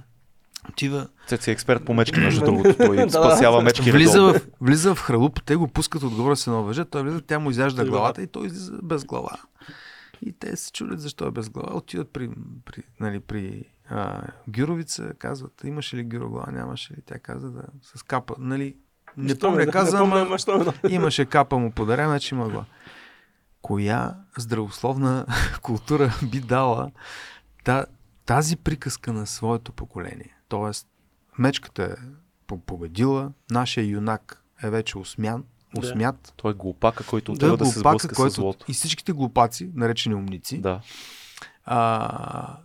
Отива, 0.69 1.07
Цеци 1.27 1.49
е 1.49 1.53
експерт 1.53 1.85
по 1.85 1.93
мечки, 1.93 2.19
между 2.19 2.45
другото. 2.45 2.77
Той 2.77 2.97
спасява 3.09 3.61
мечки 3.61 3.91
влиза 3.91 4.21
в, 4.21 4.41
влиза 4.61 4.95
в 4.95 4.99
хралупа, 4.99 5.41
те 5.45 5.55
го 5.55 5.67
пускат 5.67 6.03
отгоре 6.03 6.35
с 6.35 6.47
едно 6.47 6.63
въже, 6.63 6.85
той 6.85 7.03
влиза, 7.03 7.21
тя 7.21 7.39
му 7.39 7.51
изяжда 7.51 7.85
главата 7.85 8.21
и 8.21 8.27
той 8.27 8.45
излиза 8.47 8.80
без 8.84 9.05
глава. 9.05 9.39
И 10.21 10.34
те 10.34 10.55
се 10.55 10.71
чудят 10.71 11.01
защо 11.01 11.27
е 11.27 11.31
без 11.31 11.49
глава. 11.49 11.77
Отиват 11.77 12.13
при, 12.13 12.30
при, 12.65 12.84
нали, 12.99 13.19
при 13.19 13.63
а, 13.89 14.21
Гюровица, 14.49 15.13
казват, 15.19 15.61
имаше 15.63 15.97
ли 15.97 16.03
Гюро 16.03 16.30
глава, 16.30 16.51
нямаше 16.51 16.93
ли. 16.93 17.01
Тя 17.05 17.19
каза 17.19 17.51
да, 17.51 17.63
с 17.81 18.03
капа, 18.03 18.35
нали, 18.39 18.75
не 19.18 19.40
помня, 19.40 19.68
каза, 19.68 20.03
не 20.03 20.10
помня, 20.10 20.38
що 20.38 20.57
ме- 20.57 20.90
имаше 20.90 21.26
капа 21.26 21.57
му 21.57 21.72
подарена, 21.72 22.10
значи 22.10 22.35
има. 22.35 22.65
Коя 23.61 24.15
здравословна 24.38 25.26
култура 25.61 26.14
би 26.23 26.40
дала 26.40 26.91
та, 27.64 27.85
тази 28.26 28.56
приказка 28.56 29.14
на 29.14 29.26
своето 29.26 29.72
поколение? 29.72 30.35
Тоест, 30.48 30.88
мечката 31.38 31.84
е 31.84 31.95
по- 32.48 32.57
победила, 32.57 33.31
нашия 33.52 33.85
юнак 33.85 34.44
е 34.64 34.69
вече 34.69 34.98
усмян, 34.98 35.44
Да. 35.76 35.80
усмят. 35.81 36.34
Той 36.35 36.52
е 36.52 36.56
глупака, 36.56 37.03
който 37.03 37.31
Да, 37.31 37.35
отива 37.35 37.57
да, 37.57 37.65
се 37.65 37.73
глупака, 37.73 37.90
сблъска 37.91 38.15
с 38.15 38.18
който, 38.18 38.34
злото. 38.34 38.65
и 38.68 38.73
всичките 38.73 39.11
глупаци, 39.11 39.72
наречени 39.76 40.15
умници, 40.15 40.57
Да. 40.57 40.81
а, 41.65 42.57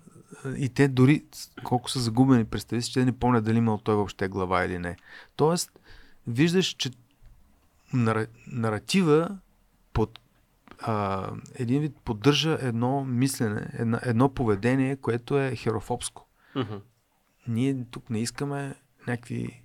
и 0.56 0.68
те 0.68 0.88
дори 0.88 1.24
колко 1.64 1.90
са 1.90 2.00
загубени, 2.00 2.44
представи 2.44 2.82
си, 2.82 2.88
че 2.88 3.00
те 3.00 3.04
не 3.04 3.12
помнят 3.12 3.44
дали 3.44 3.58
имал 3.58 3.78
той 3.78 3.94
въобще 3.94 4.28
глава 4.28 4.64
или 4.64 4.78
не. 4.78 4.96
Тоест, 5.36 5.70
виждаш, 6.28 6.66
че 6.66 6.90
нара, 7.92 8.26
наратива 8.46 9.38
под 9.92 10.20
а, 10.80 11.30
един 11.54 11.80
вид 11.80 11.96
поддържа 12.04 12.58
едно 12.60 13.04
мислене, 13.04 13.70
едно, 13.72 13.98
едно 14.02 14.34
поведение, 14.34 14.96
което 14.96 15.38
е 15.38 15.56
херофобско. 15.56 16.28
Мгм. 16.54 16.76
Ние 17.48 17.84
тук 17.90 18.10
не 18.10 18.20
искаме 18.20 18.74
някакви 19.06 19.62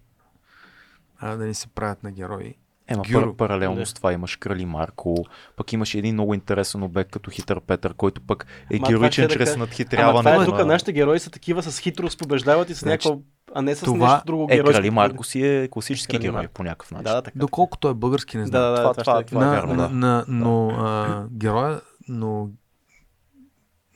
а, 1.18 1.35
да 1.35 1.45
ни 1.45 1.53
се 1.53 1.68
правят 1.68 2.03
на 2.03 2.11
герои. 2.11 2.56
Ема 2.88 3.03
Гюро. 3.03 3.22
пар, 3.27 3.35
паралелно 3.38 3.76
Да. 3.76 3.85
с 3.85 3.93
това 3.93 4.14
имаш 4.14 4.35
Крали 4.35 4.65
Марко, 4.65 5.15
пък 5.55 5.73
имаш 5.73 5.93
един 5.93 6.14
много 6.14 6.34
интересен 6.34 6.84
обект 6.84 7.11
като 7.11 7.31
Хитър 7.31 7.60
Петър, 7.60 7.93
който 7.93 8.22
пък 8.22 8.45
е 8.72 8.80
Ма, 8.80 8.88
героичен 8.88 8.97
това 8.99 9.11
ще 9.11 9.22
да 9.23 9.30
чрез 9.30 9.39
кажа. 9.45 9.53
Ама 9.53 9.60
надхитряване. 9.60 10.19
това 10.19 10.35
е 10.35 10.38
на- 10.38 10.45
тук, 10.47 10.65
нашите 10.65 10.93
герои 10.93 11.19
са 11.19 11.30
такива 11.30 11.64
с 11.64 11.80
хитрост 11.80 12.19
побеждават 12.19 12.69
и 12.69 12.76
с 12.76 12.80
Значи, 12.80 13.07
някаква, 13.07 13.23
а 13.55 13.61
не 13.61 13.76
с 13.76 13.80
това 13.80 14.11
нещо 14.11 14.26
друго 14.26 14.47
Е, 14.49 14.55
геройско. 14.55 14.73
Крали 14.73 14.89
Марко 14.89 15.23
си 15.23 15.41
е 15.41 15.68
класически 15.68 16.11
Крали 16.11 16.22
герой 16.22 16.34
Марко. 16.34 16.53
по 16.53 16.64
някакъв 16.64 16.91
начин. 16.91 17.03
Да, 17.03 17.14
да, 17.14 17.22
така. 17.22 17.39
Доколкото 17.39 17.89
е 17.89 17.93
български, 17.93 18.38
не 18.38 18.45
знам. 18.45 18.61
да, 18.61 18.69
да, 18.69 18.76
Това- 18.76 18.93
това, 18.93 19.03
това- 19.03 19.23
това 19.23 19.41
е 19.41 19.41
да. 19.41 19.45
на, 19.45 19.51
вярно, 19.53 19.73
на, 19.73 19.81
да. 19.84 19.95
на, 19.95 20.26
но 20.27 20.69
а, 20.69 21.26
героя, 21.30 21.81
но 22.07 22.49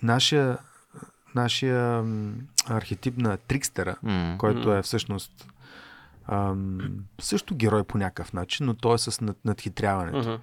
нашия, 0.04 0.58
нашия 1.36 2.04
архетип 2.68 3.18
на 3.18 3.38
трикстера, 3.38 3.96
който 4.38 4.74
е 4.74 4.82
всъщност 4.82 5.32
ам, 6.28 6.80
също 7.20 7.56
герой 7.56 7.84
по 7.84 7.98
някакъв 7.98 8.34
начин, 8.34 8.66
но 8.66 8.74
той 8.74 8.96
е 8.96 8.98
с 8.98 9.22
над, 9.22 9.46
надхитряването. 9.46 10.18
Мгм. 10.18 10.42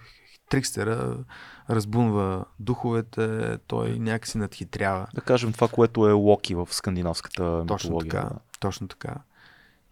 Трикстера 0.48 1.24
разбунва 1.70 2.44
духовете, 2.60 3.58
той 3.66 3.98
някакси 3.98 4.38
надхитрява. 4.38 5.06
Да 5.14 5.20
кажем 5.20 5.52
това, 5.52 5.68
което 5.68 6.08
е 6.08 6.12
Локи 6.12 6.54
в 6.54 6.68
скандинавската 6.70 7.64
Точно 7.66 7.88
митология. 7.88 8.10
така. 8.10 8.34
да. 8.34 8.40
Точно 8.60 8.88
така. 8.88 9.14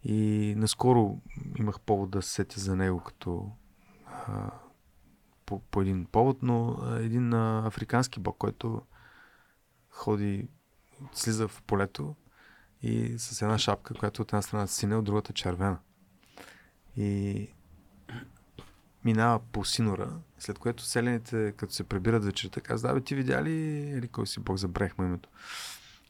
И 0.03 0.53
наскоро 0.57 1.17
имах 1.59 1.79
повод 1.79 2.09
да 2.09 2.21
се 2.21 2.29
сетя 2.29 2.59
за 2.59 2.75
него 2.75 2.99
като 2.99 3.51
а, 4.27 4.51
по, 5.45 5.59
по 5.59 5.81
един 5.81 6.05
повод, 6.05 6.37
но 6.41 6.77
а, 6.81 6.99
един 6.99 7.33
а, 7.33 7.67
африкански 7.67 8.19
бог, 8.19 8.37
който 8.37 8.81
ходи, 9.89 10.47
слиза 11.13 11.47
в 11.47 11.61
полето 11.67 12.15
и 12.83 13.19
с 13.19 13.41
една 13.41 13.57
шапка, 13.57 13.93
която 13.93 14.21
от 14.21 14.29
една 14.29 14.41
страна 14.41 14.63
е 14.63 14.67
синя, 14.67 14.99
от 14.99 15.05
другата 15.05 15.33
червена. 15.33 15.77
И 16.97 17.47
минава 19.05 19.39
по 19.51 19.65
синора, 19.65 20.11
след 20.39 20.59
което 20.59 20.83
селените, 20.83 21.53
като 21.57 21.73
се 21.73 21.83
прибират 21.83 22.25
вечерта, 22.25 22.61
казват, 22.61 22.91
да, 22.91 22.99
бе, 22.99 23.05
ти 23.05 23.15
видя 23.15 23.43
ли, 23.43 23.51
или 23.97 24.07
кой 24.07 24.27
си 24.27 24.39
бог, 24.39 24.57
забрех 24.57 24.97
му 24.97 25.03
името. 25.03 25.29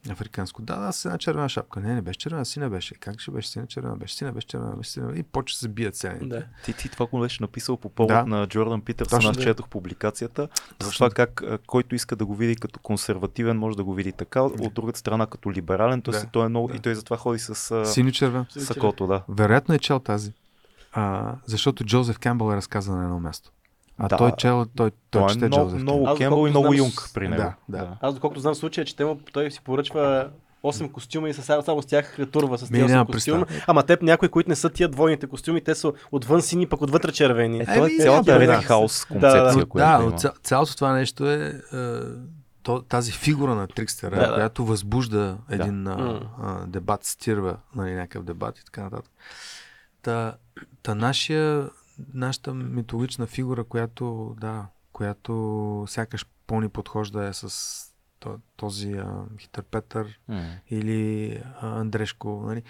Африканско. 0.10 0.62
Да, 0.62 0.76
да, 0.80 0.92
с 0.94 1.06
една 1.06 1.18
червена 1.18 1.50
шапка. 1.50 1.80
Не, 1.80 1.94
не 1.96 2.02
беше 2.02 2.20
червена, 2.20 2.46
сина 2.46 2.70
беше. 2.70 2.96
Как 2.96 3.20
ще 3.20 3.32
беше 3.32 3.50
сина 3.50 3.68
червена? 3.68 3.96
Беше 3.96 4.16
сина, 4.16 4.32
беше 4.32 4.48
червена, 4.48 4.76
беше 4.76 4.92
сина. 4.92 5.14
И 5.16 5.24
почва 5.24 5.56
да 5.56 5.60
се 5.60 5.68
бият 5.68 5.96
селените. 5.96 6.26
Да. 6.26 6.46
Ти, 6.66 6.74
ти 6.74 6.90
това 6.90 7.06
го 7.06 7.20
беше 7.20 7.44
написал 7.44 7.78
по 7.78 7.90
повод 7.90 8.08
Да. 8.08 8.26
на 8.26 8.48
Джордан 8.48 8.82
Питърсън. 8.82 9.26
Аз 9.26 9.38
четох 9.38 9.68
публикацията. 9.68 10.48
За 10.82 10.92
това 10.92 11.10
как 11.10 11.44
който 11.68 11.96
иска 11.96 12.16
да 12.16 12.26
го 12.26 12.36
види 12.36 12.56
като 12.56 12.80
консервативен, 12.80 13.58
може 13.58 13.78
да 13.78 13.84
го 13.84 13.94
види 13.94 14.12
така. 14.12 14.42
От 14.42 14.74
другата 14.74 15.00
страна 15.00 15.28
като 15.28 15.52
либерален, 15.52 16.02
т.е. 16.02 16.14
Да. 16.14 16.26
той 16.32 16.46
е 16.46 16.50
много. 16.50 16.68
Да. 16.68 16.76
И 16.76 16.80
той 16.80 16.96
затова 16.96 17.18
ходи 17.18 17.40
с 17.40 17.72
а, 17.72 17.86
Синьо 17.86 18.12
червен. 18.12 18.46
сакото, 18.50 19.08
да. 19.08 19.24
Вероятно 19.30 19.76
е 19.76 19.80
чел 19.80 20.00
тази. 20.00 20.34
А, 20.94 21.36
защото 21.46 21.84
Джозеф 21.86 22.20
Кембъл 22.20 22.52
е 22.52 22.56
разказан 22.56 22.98
на 22.98 23.04
едно 23.04 23.20
място. 23.20 23.52
А 24.04 24.08
Да. 24.08 24.18
той 24.18 24.32
чел, 24.38 24.66
той, 24.76 24.92
той, 25.12 25.22
Той 25.22 25.26
е 25.26 25.34
чете 25.34 25.48
много, 25.48 25.64
Джозеф 25.66 25.82
много 25.82 26.08
Аз 26.08 26.18
Кембъл 26.18 26.48
и 26.48 26.50
много 26.50 26.66
знам, 26.68 26.78
Юнг 26.78 27.10
при 27.14 27.28
него. 27.28 27.44
Да, 27.70 27.78
да. 27.78 27.98
Аз 28.02 28.14
доколкото 28.14 28.40
знам 28.42 28.56
случая, 28.56 28.86
че 28.86 28.96
те 28.96 29.06
му, 29.06 29.20
той 29.34 29.52
си 29.52 29.62
поръчва 29.62 30.30
8 30.64 30.92
костюма 30.92 31.30
и 31.30 31.34
са 31.34 31.62
само, 31.64 31.82
с 31.82 31.86
тях 31.86 32.18
турва 32.32 32.58
с 32.58 32.70
тези 32.70 32.84
8 32.84 32.88
нямам 32.88 33.08
костюма. 33.08 33.46
представа. 33.46 33.64
Ама 33.68 33.84
теб 33.84 34.02
някои, 34.02 34.30
които 34.30 34.50
не 34.50 34.56
са 34.56 34.70
тия 34.70 34.90
двойните 34.90 35.28
костюми, 35.28 35.62
те 35.64 35.76
са 35.76 35.94
отвън 36.12 36.42
сини, 36.42 36.68
пък 36.68 36.82
отвътре 36.82 37.12
червени. 37.12 37.60
Е, 37.60 37.66
това 37.66 37.88
е 37.88 37.90
цялата 38.02 38.32
да, 38.34 38.40
Red 38.40 38.46
да. 38.46 38.62
House 38.62 39.08
Да, 39.14 39.20
да, 39.20 39.28
да. 39.28 39.40
концепция, 39.44 39.66
която 39.66 40.06
да, 40.06 40.10
има. 40.10 40.34
цялото 40.44 40.76
това 40.76 40.94
нещо 40.94 41.30
е, 41.30 41.36
е 41.74 42.00
то, 42.64 42.82
тази 42.82 43.12
фигура 43.12 43.56
на 43.56 43.68
Трикстера, 43.68 44.16
Да, 44.16 44.28
да. 44.28 44.34
която 44.34 44.66
възбужда 44.66 45.38
един 45.50 45.88
а, 45.88 45.96
М. 45.98 46.20
а, 46.42 46.66
дебат, 46.68 47.04
стирва 47.06 47.58
нали, 47.76 47.94
някакъв 47.94 48.24
дебат 48.24 48.60
и 48.60 48.66
така 48.66 48.84
нататък. 48.84 49.12
Та, 50.02 50.34
та 50.84 50.96
нашия, 50.96 51.70
нашата 52.14 52.54
митологична 52.54 53.28
фигура, 53.28 53.64
която, 53.64 54.36
да, 54.40 54.68
която 54.92 55.86
сякаш 55.88 56.26
по-ни 56.48 56.70
подхожда 56.70 57.26
е 57.26 57.34
с 57.34 57.50
то- 58.20 58.40
този 58.58 58.92
а, 58.94 59.26
Хитър 59.40 59.64
Петър 59.64 60.20
М. 60.28 60.44
или 60.70 61.32
а, 61.62 61.80
Андрешко. 61.80 62.44
Нали. 62.46 62.64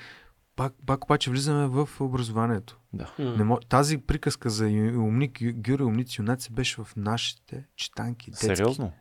Пак, 0.55 0.73
пак 0.85 1.03
обаче 1.05 1.31
влизаме 1.31 1.67
в 1.67 1.89
образованието. 1.99 2.79
Да. 2.93 3.13
М. 3.19 3.35
Не 3.37 3.43
мо... 3.43 3.59
Тази 3.69 3.97
приказка 3.97 4.49
за 4.49 4.65
умник, 4.97 5.39
Гюри, 5.53 5.83
умници, 5.83 6.21
юнаци 6.21 6.51
беше 6.51 6.83
в 6.83 6.87
нашите 6.95 7.65
читанки. 7.75 8.31
Детски. 8.31 8.45
Сериозно? 8.45 8.91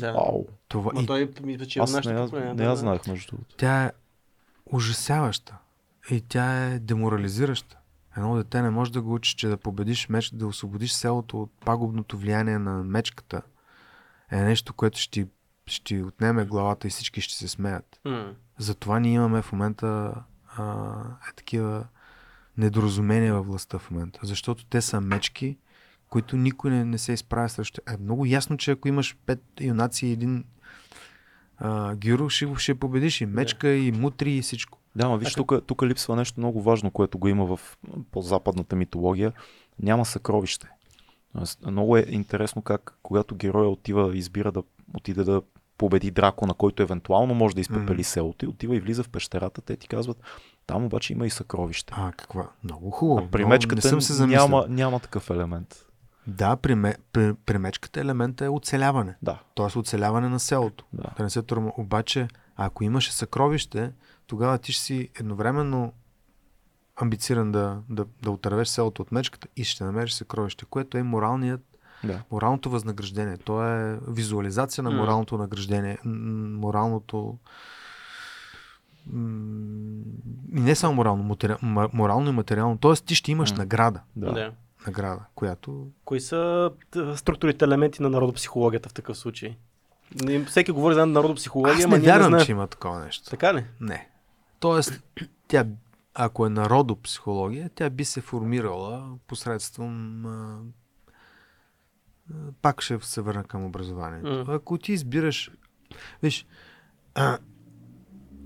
Да. 0.00 0.14
Ау. 0.16 0.46
Това... 0.68 0.92
Ма 0.94 1.02
И 1.02 1.06
той 1.06 1.30
мисля, 1.42 1.66
че 1.66 1.78
е 1.78 1.82
в 1.82 1.84
Аз 1.84 1.92
нашата 1.92 2.14
не, 2.14 2.24
поколение, 2.24 2.54
не 2.54 2.64
да, 2.64 2.64
аз 2.64 2.70
да. 2.70 2.76
знаех 2.76 3.06
между 3.06 3.30
другото. 3.30 3.56
Тя 3.56 3.84
е 3.84 3.92
ужасяваща. 4.66 5.58
И 6.10 6.20
тя 6.20 6.66
е 6.66 6.78
деморализираща. 6.78 7.78
Едно 8.16 8.36
дете 8.36 8.62
не 8.62 8.70
може 8.70 8.92
да 8.92 9.02
го 9.02 9.14
учи, 9.14 9.36
че 9.36 9.48
да 9.48 9.56
победиш 9.56 10.08
меч, 10.08 10.30
да 10.30 10.46
освободиш 10.46 10.92
селото 10.92 11.42
от 11.42 11.52
пагубното 11.64 12.18
влияние 12.18 12.58
на 12.58 12.84
мечката 12.84 13.42
е 14.30 14.42
нещо, 14.42 14.74
което 14.74 14.98
ще, 14.98 15.26
ще 15.66 16.02
отнеме 16.02 16.44
главата 16.44 16.86
и 16.86 16.90
всички 16.90 17.20
ще 17.20 17.34
се 17.34 17.48
смеят. 17.48 18.00
М. 18.04 18.34
Затова 18.58 19.00
ние 19.00 19.12
имаме 19.12 19.42
в 19.42 19.52
момента 19.52 20.14
а, 20.56 20.94
е 21.30 21.32
такива 21.36 21.86
недоразумения 22.58 23.34
във 23.34 23.46
властта 23.46 23.78
в 23.78 23.90
момента. 23.90 24.20
Защото 24.22 24.64
те 24.64 24.80
са 24.80 25.00
мечки, 25.00 25.58
които 26.08 26.36
никой 26.36 26.70
не, 26.70 26.84
не 26.84 26.98
се 26.98 27.12
изправя 27.12 27.48
срещу. 27.48 27.80
Е 27.88 27.96
много 27.96 28.26
ясно, 28.26 28.56
че 28.56 28.70
ако 28.70 28.88
имаш 28.88 29.16
пет 29.26 29.42
юнаци 29.60 30.06
и 30.06 30.12
един 30.12 30.44
а, 31.58 31.94
гюро, 31.94 32.28
ще, 32.28 32.54
ще 32.56 32.74
победиш 32.74 33.20
и 33.20 33.26
мечка, 33.26 33.68
и 33.68 33.92
мутри, 33.92 34.32
и 34.32 34.42
всичко. 34.42 34.78
Да, 34.96 35.08
ма 35.08 35.16
виж, 35.18 35.34
тук, 35.34 35.52
тук 35.66 35.82
липсва 35.82 36.16
нещо 36.16 36.40
много 36.40 36.62
важно, 36.62 36.90
което 36.90 37.18
го 37.18 37.28
има 37.28 37.46
в 37.46 37.78
по-западната 38.10 38.76
митология. 38.76 39.32
Няма 39.78 40.04
съкровище. 40.04 40.68
Много 41.66 41.96
е 41.96 42.06
интересно 42.08 42.62
как, 42.62 42.98
когато 43.02 43.34
героя 43.34 43.68
отива 43.68 44.16
избира 44.16 44.52
да 44.52 44.62
отиде 44.94 45.24
да 45.24 45.42
победи 45.78 46.10
дракона, 46.10 46.54
който 46.54 46.82
евентуално 46.82 47.34
може 47.34 47.54
да 47.54 47.60
изпепели 47.60 47.92
Мгм. 47.92 48.02
селото 48.02 48.44
и 48.44 48.48
отива 48.48 48.76
и 48.76 48.80
влиза 48.80 49.02
в 49.02 49.08
пещерата, 49.08 49.60
те 49.60 49.76
ти 49.76 49.88
казват, 49.88 50.20
там 50.66 50.84
обаче 50.84 51.12
има 51.12 51.26
и 51.26 51.30
съкровище. 51.30 51.92
А, 51.96 52.12
каква? 52.12 52.48
Много 52.64 52.90
хубаво. 52.90 53.18
А 53.18 53.30
при 53.30 53.38
Много- 53.40 53.50
мечката 53.50 53.74
не 53.76 53.82
съм 53.82 54.00
се 54.00 54.12
замислил. 54.12 54.40
няма, 54.42 54.66
няма 54.68 55.00
такъв 55.00 55.30
елемент. 55.30 55.86
Да, 56.26 56.56
при, 56.56 56.74
ме, 56.74 56.94
при, 57.12 57.34
при 57.36 57.58
мечката 57.58 58.00
елемента 58.00 58.44
е 58.44 58.48
оцеляване. 58.48 59.16
Да, 59.22 59.38
Тоест 59.54 59.76
оцеляване 59.76 60.28
на 60.28 60.40
селото. 60.40 60.84
да. 60.92 61.10
Да 61.16 61.22
не 61.22 61.30
се 61.30 61.42
турма. 61.42 61.72
Обаче, 61.76 62.28
ако 62.56 62.84
имаше 62.84 63.12
съкровище, 63.12 63.92
тогава 64.32 64.58
ти 64.58 64.72
ще 64.72 64.82
си 64.84 65.08
едновременно 65.20 65.92
амбициран 66.96 67.52
да, 67.52 67.78
да, 67.90 68.06
да 68.22 68.30
отървеш 68.30 68.68
селото 68.68 69.02
от 69.02 69.12
мечката 69.12 69.48
и 69.56 69.64
ще 69.64 69.84
намериш 69.84 70.12
съкровище, 70.12 70.64
което 70.64 70.98
е 70.98 71.02
моралният, 71.02 71.60
да. 72.04 72.22
моралното 72.30 72.70
възнаграждение. 72.70 73.36
То 73.36 73.64
е 73.64 73.98
визуализация 74.08 74.84
на 74.84 74.90
моралното 74.90 75.38
награждение, 75.38 75.98
моралното 76.04 77.38
и 80.52 80.60
не 80.60 80.74
само 80.74 80.94
морално, 80.94 81.22
матери... 81.22 81.52
ма- 81.52 81.90
морално 81.92 82.28
и 82.28 82.32
материално. 82.32 82.78
Тоест 82.78 83.04
ти 83.04 83.14
ще 83.14 83.32
имаш 83.32 83.52
награда, 83.52 84.00
да. 84.16 84.32
Да. 84.32 84.52
награда, 84.86 85.20
която 85.34 85.86
Кои 86.04 86.20
са 86.20 86.70
структурите 87.16 87.64
елементи 87.64 88.02
на 88.02 88.10
народопсихологията 88.10 88.88
в 88.88 88.92
такъв 88.92 89.18
случай? 89.18 89.56
Не- 90.14 90.44
Всеки 90.44 90.72
говори 90.72 90.94
за 90.94 91.06
народопсихология, 91.06 91.76
Аз 91.76 91.86
не 91.86 91.98
не 91.98 92.04
вярвам, 92.04 92.28
знаем. 92.28 92.44
че 92.44 92.52
има 92.52 92.66
такова 92.66 93.00
нещо. 93.00 93.30
Така 93.30 93.54
ли? 93.54 93.64
Не. 93.80 94.08
Тоест, 94.62 95.02
тя, 95.48 95.66
ако 96.14 96.46
е 96.46 96.50
народопсихология, 96.50 97.70
тя 97.74 97.90
би 97.90 98.04
се 98.04 98.20
формирала 98.20 99.18
посредством 99.26 100.26
а, 100.26 100.60
пак 102.62 102.82
ще 102.82 102.98
се 103.00 103.20
върна 103.20 103.44
към 103.44 103.64
образованието. 103.64 104.44
М. 104.46 104.54
Ако 104.54 104.78
ти 104.78 104.92
избираш, 104.92 105.50
виж, 106.22 106.46
а, 107.14 107.38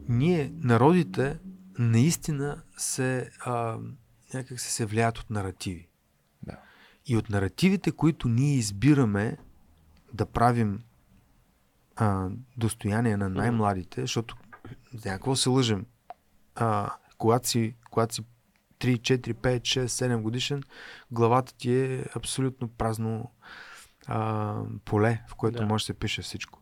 ние, 0.09 0.53
народите, 0.55 1.39
наистина 1.79 2.63
се 2.77 3.31
а, 3.41 3.79
някак 4.35 4.61
се, 4.61 4.73
се 4.73 4.87
влияят 4.87 5.19
от 5.19 5.31
наративи. 5.31 5.89
Да. 6.43 6.59
И 7.07 7.17
от 7.17 7.31
наративите, 7.31 7.93
които 7.93 8.29
ние 8.29 8.55
избираме 8.55 9.37
да 10.13 10.27
правим 10.27 10.83
а, 11.97 12.29
достояние 12.57 13.17
на 13.17 13.29
най-младите, 13.29 14.01
защото 14.01 14.37
за 14.95 15.11
какво 15.11 15.37
се 15.37 15.49
лъжем, 15.49 15.87
а, 16.57 16.91
когато, 17.19 17.49
си, 17.49 17.75
когато 17.91 18.15
си 18.15 18.23
3, 18.81 18.99
4, 19.01 19.35
5, 19.35 19.61
6, 19.61 19.87
7 19.87 20.21
годишен, 20.21 20.63
главата 21.11 21.55
ти 21.55 21.73
е 21.73 22.05
абсолютно 22.17 22.69
празно 22.69 23.31
а, 24.07 24.55
поле, 24.85 25.23
в 25.29 25.35
което 25.35 25.59
Да. 25.59 25.67
може 25.67 25.83
да 25.83 25.87
се 25.87 25.95
пише 25.95 26.23
всичко. 26.23 26.61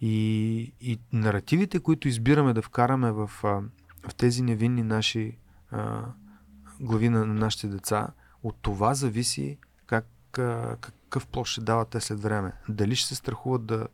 И, 0.00 0.72
и 0.80 0.98
наративите, 1.12 1.80
които 1.80 2.08
избираме 2.08 2.52
да 2.52 2.62
вкараме 2.62 3.12
в, 3.12 3.30
а, 3.44 3.62
в 4.08 4.14
тези 4.16 4.42
невинни 4.42 4.82
наши 4.82 5.38
а, 5.70 6.02
глави 6.80 7.08
на, 7.08 7.26
на 7.26 7.34
нашите 7.34 7.66
деца, 7.66 8.08
от 8.42 8.56
това 8.62 8.94
зависи 8.94 9.58
как, 9.86 10.06
а, 10.38 10.76
какъв 10.80 11.26
плод 11.26 11.46
ще 11.46 11.60
дават 11.60 11.88
те 11.88 12.00
след 12.00 12.20
време. 12.20 12.52
Дали 12.68 12.96
ще 12.96 13.08
се 13.08 13.14
страхуват 13.14 13.66
да, 13.66 13.88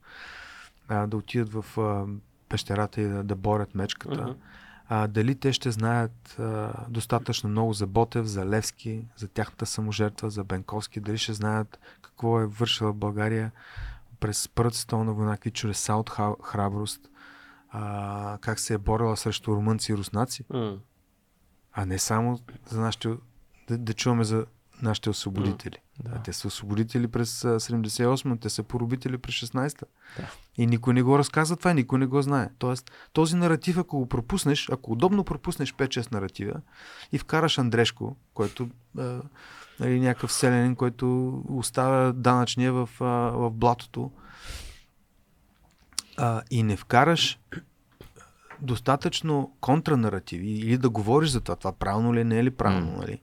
а, 0.89 1.07
да 1.07 1.17
отидат 1.17 1.53
в 1.53 1.79
а, 1.79 2.07
пещерата 2.49 3.01
и 3.01 3.09
да, 3.09 3.25
да 3.25 3.37
борят 3.37 3.75
мечката, 3.75 4.23
Мгм. 4.23 4.33
А, 4.89 5.07
дали 5.07 5.35
те 5.35 5.53
ще 5.53 5.71
знаят 5.71 6.37
а, 6.39 6.73
достатъчно 6.89 7.51
много 7.51 7.73
за 7.73 7.87
Ботев, 7.87 8.27
за 8.27 8.47
Левски, 8.47 9.05
за 9.17 9.29
тяхната 9.29 9.67
саможертва, 9.67 10.31
за 10.31 10.45
Бенковски, 10.45 11.01
дали 11.01 11.19
ще 11.19 11.33
знаят 11.33 11.79
какво 12.03 12.41
е 12.41 12.47
вършила 12.47 12.93
България 12.93 13.53
през 14.21 14.49
Първата 14.49 14.77
световна 14.77 15.13
война, 15.13 15.33
какви 15.37 15.51
чудеса 15.51 15.95
от 15.95 16.11
храброст, 16.45 17.11
а, 17.71 18.39
как 18.41 18.61
се 18.61 18.75
е 18.75 18.79
борила 18.79 19.17
срещу 19.17 19.57
румънци 19.57 19.93
и 19.93 19.97
руснаци, 19.97 20.45
М. 20.51 20.79
а 21.73 21.87
не 21.87 21.99
само 21.99 22.39
за 22.67 22.81
нашите, 22.81 23.09
да, 23.69 23.79
да 23.79 23.95
чуваме 23.95 24.25
за 24.25 24.47
нашите 24.83 25.11
освободители. 25.11 25.77
Да. 26.01 26.11
А 26.15 26.23
те 26.23 26.33
са 26.33 26.49
освободители 26.49 27.09
през 27.09 27.45
а, 27.45 27.61
78, 27.61 28.41
те 28.41 28.51
са 28.51 28.63
поробители 28.63 29.19
през 29.19 29.35
16-та. 29.35 29.87
Да. 30.17 30.27
И 30.57 30.67
никой 30.67 30.95
не 30.95 31.03
го 31.03 31.19
разказва 31.19 31.57
това, 31.57 31.75
никой 31.75 31.99
не 31.99 32.07
го 32.07 32.23
знае. 32.23 32.51
Тоест, 32.59 32.91
този 33.13 33.37
наратив, 33.37 33.79
ако 33.79 33.99
го 33.99 34.09
пропуснеш, 34.09 34.69
ако 34.73 34.93
удобно 34.93 35.25
пропуснеш 35.25 35.75
5-6 35.75 36.13
наратива 36.13 36.61
и 37.13 37.19
вкараш 37.19 37.59
Андрешко, 37.59 38.17
който 38.35 38.69
а, 38.99 39.21
нали, 39.81 40.01
някакъв 40.01 40.33
селянин, 40.33 40.77
който 40.77 41.37
оставя 41.49 42.13
данъчния 42.13 42.73
в, 42.73 42.89
а, 43.01 43.05
в 43.31 43.51
блатото 43.51 44.11
а, 46.17 46.43
и 46.51 46.63
не 46.63 46.77
вкараш 46.77 47.39
достатъчно 48.61 49.53
контранаративи 49.61 50.51
или 50.51 50.79
да 50.79 50.91
говориш 50.91 51.31
за 51.31 51.41
това, 51.41 51.57
това 51.57 51.73
правилно 51.73 52.15
ли 52.15 52.21
е, 52.21 52.25
не 52.25 52.39
е 52.39 52.45
ли 52.45 52.51
правилно, 52.51 52.93
М. 52.93 52.97
нали? 52.99 53.21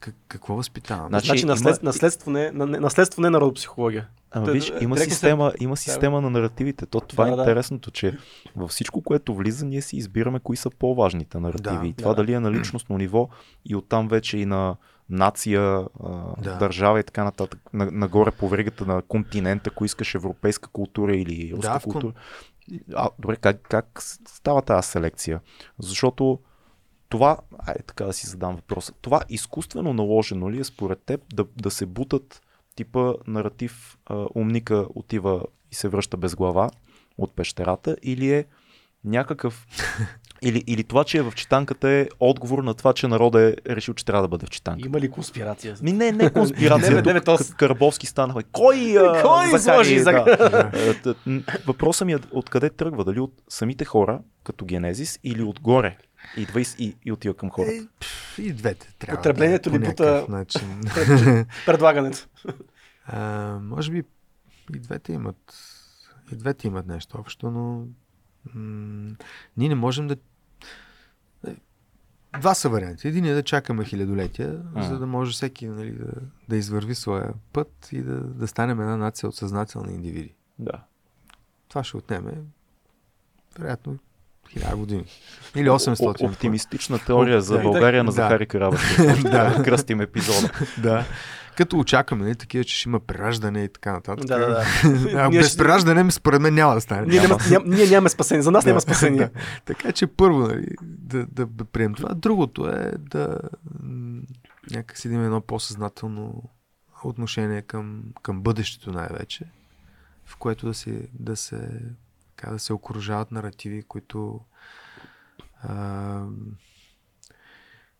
Как, 0.00 0.14
какво 0.28 0.54
възпитаваме? 0.54 1.08
Значи, 1.08 1.26
Значи, 1.26 1.46
наслед, 1.46 1.76
има- 1.76 1.88
наследство, 1.88 2.30
не, 2.30 2.50
на- 2.52 2.66
не, 2.66 2.80
наследство 2.80 3.22
не 3.22 3.26
е 3.26 3.30
народопсихология. 3.30 4.08
Ама 4.30 4.46
Та, 4.46 4.52
виж, 4.52 4.72
има 4.80 4.96
система, 4.96 5.52
има 5.60 5.76
система 5.76 6.20
на 6.20 6.30
наративите. 6.30 6.86
То 6.86 7.00
това 7.00 7.24
Да, 7.24 7.32
е 7.32 7.36
да. 7.36 7.42
интересното, 7.42 7.90
че 7.90 8.18
във 8.56 8.70
всичко, 8.70 9.02
което 9.02 9.34
влиза, 9.34 9.66
ние 9.66 9.82
си 9.82 9.96
избираме 9.96 10.40
кои 10.40 10.56
са 10.56 10.70
по-важните 10.70 11.38
наративи. 11.38 11.78
Да, 11.78 11.86
и 11.86 11.92
това 11.92 12.10
да. 12.10 12.14
дали 12.14 12.32
е 12.32 12.40
на 12.40 12.50
личностно 12.52 12.98
ниво 12.98 13.28
и 13.64 13.76
оттам 13.76 14.08
вече 14.08 14.38
и 14.38 14.46
на 14.46 14.76
нация, 15.10 15.84
Да. 16.38 16.56
държава 16.60 17.00
и 17.00 17.04
така 17.04 17.24
нататък. 17.24 17.60
На, 17.72 17.90
нагоре 17.90 18.30
по 18.30 18.48
веригата 18.48 18.86
на 18.86 19.02
континента, 19.02 19.70
ако 19.70 19.84
искаш 19.84 20.14
европейска 20.14 20.68
култура 20.68 21.16
или 21.16 21.52
руска 21.56 21.72
Да, 21.72 21.80
култура. 21.80 22.12
А, 22.94 23.08
добре, 23.18 23.36
как, 23.36 23.60
как 23.62 24.02
става 24.28 24.62
тази 24.62 24.88
селекция? 24.88 25.40
Защото 25.78 26.38
това, 27.10 27.36
айде 27.58 27.82
така 27.82 28.04
да 28.04 28.12
си 28.12 28.26
задам 28.26 28.56
въпроса, 28.56 28.92
това 29.00 29.20
изкуствено 29.28 29.92
наложено 29.92 30.50
ли 30.50 30.60
е 30.60 30.64
според 30.64 30.98
теб 30.98 31.20
да, 31.34 31.44
да 31.56 31.70
се 31.70 31.86
бутат 31.86 32.42
типа 32.76 33.12
наратив 33.26 33.98
а, 34.06 34.26
умника 34.34 34.86
отива 34.94 35.42
и 35.72 35.74
се 35.74 35.88
връща 35.88 36.16
без 36.16 36.34
глава 36.34 36.70
от 37.18 37.36
пещерата 37.36 37.96
или 38.02 38.32
е 38.32 38.44
някакъв 39.04 39.66
или, 40.42 40.64
или 40.66 40.84
това, 40.84 41.04
че 41.04 41.18
е 41.18 41.22
в 41.22 41.32
читанката 41.32 41.88
е 41.88 42.08
отговор 42.20 42.62
на 42.62 42.74
това, 42.74 42.92
че 42.92 43.08
народа 43.08 43.40
е 43.42 43.74
решил, 43.74 43.94
че 43.94 44.04
трябва 44.04 44.22
да 44.22 44.28
бъде 44.28 44.46
в 44.46 44.50
читанка. 44.50 44.86
Има 44.86 45.00
ли 45.00 45.10
конспирация? 45.10 45.76
Ми 45.82 45.92
не, 45.92 46.12
не 46.12 46.32
конспирация. 46.32 46.90
Не, 46.90 46.96
Тук 46.96 47.06
не, 47.06 47.12
бе, 47.12 47.20
то 47.20 47.38
с- 47.38 47.42
К- 47.42 47.56
Карбовски 47.56 48.06
стана. 48.06 48.34
бе, 48.34 48.42
Кой, 48.42 48.76
а, 48.98 49.22
Кой 49.22 49.56
изложи 49.56 49.96
да. 49.96 50.02
Захари? 50.02 51.10
Е, 51.26 51.42
Въпросът 51.66 52.06
ми 52.06 52.12
е 52.12 52.18
откъде 52.32 52.70
тръгва? 52.70 53.04
Дали 53.04 53.20
от 53.20 53.32
самите 53.48 53.84
хора, 53.84 54.20
като 54.44 54.64
генезис, 54.64 55.18
или 55.24 55.42
отгоре? 55.42 55.96
Идва 56.36 56.60
и, 56.60 56.66
и, 56.78 56.96
и 57.04 57.12
отива 57.12 57.34
към 57.34 57.50
хората. 57.50 57.72
Е, 57.72 57.86
пф, 58.00 58.38
и 58.38 58.52
двете 58.52 58.94
трябва. 58.98 59.16
Потреблението 59.16 59.70
да, 59.70 59.78
ли 59.78 59.80
по 59.80 59.90
бута- 59.90 60.26
начин. 60.28 60.80
Предлагането. 61.66 62.28
а, 63.06 63.58
може 63.62 63.92
би 63.92 64.02
и 64.74 64.78
двете 64.78 65.12
имат 65.12 65.54
и 66.32 66.36
двете 66.36 66.66
имат 66.66 66.86
нещо 66.86 67.18
общо, 67.18 67.50
но 67.50 67.86
м- 68.54 69.16
ние 69.56 69.68
не 69.68 69.74
можем 69.74 70.06
да 70.06 70.16
е, 71.46 71.56
Два 72.38 72.54
са 72.54 72.68
варианти. 72.68 73.08
Един 73.08 73.24
е 73.24 73.34
да 73.34 73.42
чакаме 73.42 73.84
хилядолетия, 73.84 74.62
М. 74.74 74.82
за 74.82 74.98
да 74.98 75.06
може 75.06 75.32
всеки 75.32 75.68
нали, 75.68 75.92
да, 75.92 76.12
да 76.48 76.56
извърви 76.56 76.94
своя 76.94 77.32
път 77.52 77.88
и 77.92 78.02
да, 78.02 78.20
да 78.20 78.48
станем 78.48 78.80
една 78.80 78.96
нация 78.96 79.28
от 79.28 79.36
съзнателни 79.36 79.94
индивиди. 79.94 80.34
Да. 80.58 80.84
Това 81.68 81.84
ще 81.84 81.96
отнеме 81.96 82.32
вероятно 83.58 83.98
хиляда 84.50 84.76
години. 84.76 85.04
Или 85.56 85.68
800. 85.68 86.22
О- 86.22 86.26
Оптимистична 86.26 86.98
теория 86.98 87.42
за 87.42 87.56
Да. 87.56 87.62
България 87.62 88.04
на 88.04 88.08
Да. 88.08 88.12
Захари 88.12 88.46
Карабаш. 88.46 88.96
да. 89.22 89.62
Кръстим 89.64 90.00
епизода. 90.00 90.50
да. 90.78 91.04
Като 91.56 91.78
очакваме, 91.78 92.24
нали, 92.24 92.34
такива, 92.34 92.64
че 92.64 92.76
ще 92.76 92.88
има 92.88 93.00
прераждане 93.00 93.64
и 93.64 93.68
така 93.68 93.92
нататък. 93.92 94.26
Да, 94.26 94.38
да, 94.38 94.64
да. 95.12 95.28
Без 95.30 95.56
прераждане, 95.56 96.10
според 96.10 96.40
мен 96.40 96.54
няма 96.54 96.74
да 96.74 96.80
стане. 96.80 97.06
Ние, 97.06 97.20
няма, 97.20 97.38
ням, 97.50 97.62
ние 97.66 97.86
нямаме 97.86 98.08
спасение. 98.08 98.42
За 98.42 98.50
нас 98.50 98.66
няма 98.66 98.80
спасение. 98.80 99.18
Да. 99.34 99.40
Така 99.64 99.92
че 99.92 100.06
първо, 100.06 100.38
нали, 100.38 100.66
да, 100.82 101.26
да, 101.26 101.46
да 101.46 101.64
приемем 101.64 101.94
това. 101.94 102.14
Другото 102.14 102.66
е 102.66 102.92
да 102.98 103.38
някак 104.70 104.98
си 104.98 105.08
да 105.08 105.14
има 105.14 105.24
едно 105.24 105.40
по-съзнателно 105.40 106.42
отношение 107.04 107.62
към, 107.62 108.02
към 108.22 108.40
бъдещето 108.40 108.92
най-вече, 108.92 109.44
в 110.26 110.36
което 110.36 110.66
да 110.66 110.74
се, 110.74 111.02
да 111.12 111.36
се, 111.36 111.68
така, 112.40 112.52
да 112.52 112.58
се 112.58 112.72
окружават 112.72 113.30
наративи, 113.30 113.82
които 113.82 114.40
а, 115.62 116.24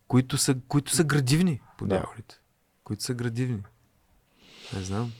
които, 0.07 0.37
са, 0.37 0.55
които 0.67 0.91
са 0.91 1.03
градивни 1.03 1.61
по 1.77 1.85
Да. 1.85 1.95
дяволите. 1.95 2.39
Които 2.83 3.03
са 3.03 3.13
градивни. 3.13 3.63
Не 4.73 4.81
знам. 4.81 5.11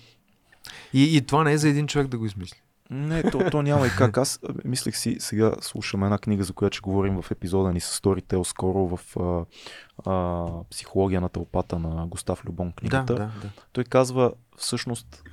И, 0.93 1.17
и 1.17 1.21
това 1.25 1.43
не 1.43 1.53
е 1.53 1.57
за 1.57 1.69
един 1.69 1.87
човек 1.87 2.07
да 2.07 2.17
го 2.17 2.25
измисли. 2.25 2.61
Не, 2.89 3.23
то, 3.23 3.49
то 3.51 3.61
няма 3.61 3.87
и 3.87 3.89
как. 3.97 4.17
Аз 4.17 4.39
мислех 4.65 4.97
си, 4.97 5.17
сега 5.19 5.53
слушам 5.61 6.03
една 6.03 6.17
книга, 6.17 6.43
за 6.43 6.53
която 6.53 6.77
ще 6.77 6.81
говорим 6.81 7.21
в 7.21 7.31
епизода 7.31 7.73
ни 7.73 7.79
с 7.79 8.01
Storytel 8.01 8.43
скоро 8.43 8.97
в 8.97 9.17
а, 9.19 9.45
а, 10.11 10.45
Психология 10.69 11.21
на 11.21 11.29
тълпата 11.29 11.79
на 11.79 12.07
Густав 12.07 12.45
Любон 12.45 12.71
книгата. 12.71 13.13
Да, 13.15 13.19
да, 13.19 13.31
да. 13.41 13.49
Той 13.71 13.83
казва 13.83 14.33
всъщност 14.57 15.23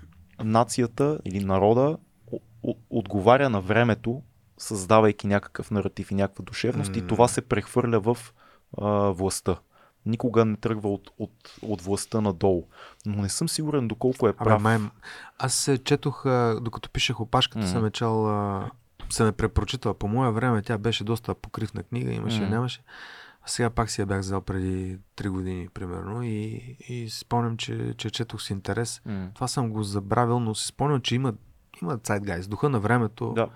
нацията 0.44 1.19
или 1.24 1.44
народа 1.44 1.98
отговаря 2.91 3.51
на 3.51 3.61
времето, 3.61 4.23
създавайки 4.59 5.27
някакъв 5.27 5.71
наратив 5.71 6.11
и 6.11 6.15
някаква 6.15 6.45
душевност 6.45 6.97
и 6.97 7.01
М. 7.01 7.07
това 7.07 7.29
се 7.29 7.41
прехвърля 7.43 8.01
в 8.01 8.19
а, 8.79 8.87
властта. 8.91 9.57
Никога 10.07 10.45
не 10.45 10.57
тръгва 10.57 10.93
от, 10.93 11.11
от, 11.19 11.33
от 11.63 11.83
властта 11.83 12.21
надолу. 12.21 12.65
Но 13.07 13.23
не 13.23 13.29
съм 13.29 13.49
сигурен 13.49 13.89
доколко 13.89 14.27
е 14.27 14.31
Абе, 14.31 14.39
прав. 14.39 14.63
май, 14.63 14.79
аз 15.39 15.55
се 15.55 15.79
четох, 15.79 16.27
а, 16.27 16.61
докато 16.63 16.91
пишех 16.91 17.21
опашката, 17.21 17.59
Мгм. 17.59 17.69
съм 17.69 17.87
е 17.87 17.91
чел, 17.91 18.29
а, 18.29 18.71
съм 19.11 19.27
е 19.27 19.33
препрочитал. 19.33 19.95
По 19.95 20.09
мое 20.09 20.31
време 20.31 20.63
тя 20.63 20.79
беше 20.79 21.05
доста 21.05 21.35
покривна 21.35 21.83
книга, 21.83 22.13
имаше, 22.13 22.41
Мгм. 22.41 22.51
нямаше. 22.51 22.83
А 23.43 23.49
сега 23.49 23.71
пак 23.71 23.91
си 23.91 24.01
я 24.01 24.07
бях 24.07 24.21
взел 24.21 24.41
преди 24.41 24.99
3 25.17 25.29
години, 25.29 25.69
примерно, 25.69 26.23
и, 26.23 26.37
и 26.81 27.11
спомням, 27.11 27.57
че, 27.57 27.95
че 27.97 28.11
четох 28.11 28.43
с 28.43 28.51
интерес. 28.51 29.03
М. 29.07 29.29
Това 29.35 29.49
съм 29.49 29.71
го 29.71 29.83
забравил, 29.83 30.41
но 30.41 30.55
си 30.55 30.67
спомням, 30.67 31.01
че 31.01 31.15
има, 31.15 31.35
има 31.83 31.99
Zeitgeist. 31.99 32.49
Духа 32.49 32.69
на 32.69 32.81
времето 32.81 33.33
Да. 33.33 33.49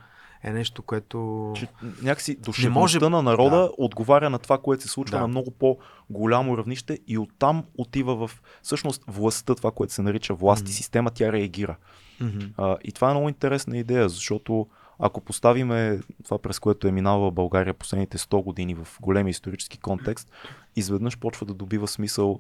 е 0.43 0.53
нещо, 0.53 0.83
което... 0.83 1.53
Че 1.57 1.69
някакси 2.03 2.35
душевността 2.37 2.81
може- 2.81 2.99
на 3.01 3.23
народа 3.23 3.57
Да. 3.57 3.71
отговаря 3.79 4.31
на 4.31 4.39
това, 4.39 4.59
което 4.59 4.83
се 4.83 4.89
случва 4.89 5.17
Да. 5.17 5.21
на 5.21 5.29
много 5.29 5.51
по-голямо 5.51 6.59
равнище 6.59 6.99
и 7.07 7.19
оттам 7.19 7.65
отива 7.79 8.17
в 8.17 8.31
всъщност 8.63 9.03
властта, 9.07 9.55
това, 9.55 9.71
което 9.71 9.93
се 9.93 10.03
нарича 10.03 10.35
власт 10.35 10.61
и 10.61 10.65
Мгм. 10.65 10.73
система, 10.73 11.11
тя 11.11 11.33
реагира. 11.33 11.77
Мгм. 12.21 12.39
А, 12.57 12.77
и 12.85 12.93
това 12.93 13.09
е 13.09 13.15
много 13.15 13.29
интересна 13.29 13.79
идея, 13.79 14.09
защото 14.09 14.67
ако 14.99 15.21
поставиме 15.21 16.01
това, 16.25 16.39
през 16.39 16.59
което 16.59 16.89
е 16.89 16.93
минала 16.93 17.31
България 17.31 17.75
последните 17.75 18.19
100 18.19 18.43
години 18.43 18.75
в 18.75 18.89
големи 19.01 19.31
исторически 19.31 19.79
контекст, 19.79 20.31
изведнъж 20.77 21.19
почва 21.19 21.47
да 21.47 21.55
добива 21.55 21.89
смисъл 21.89 22.39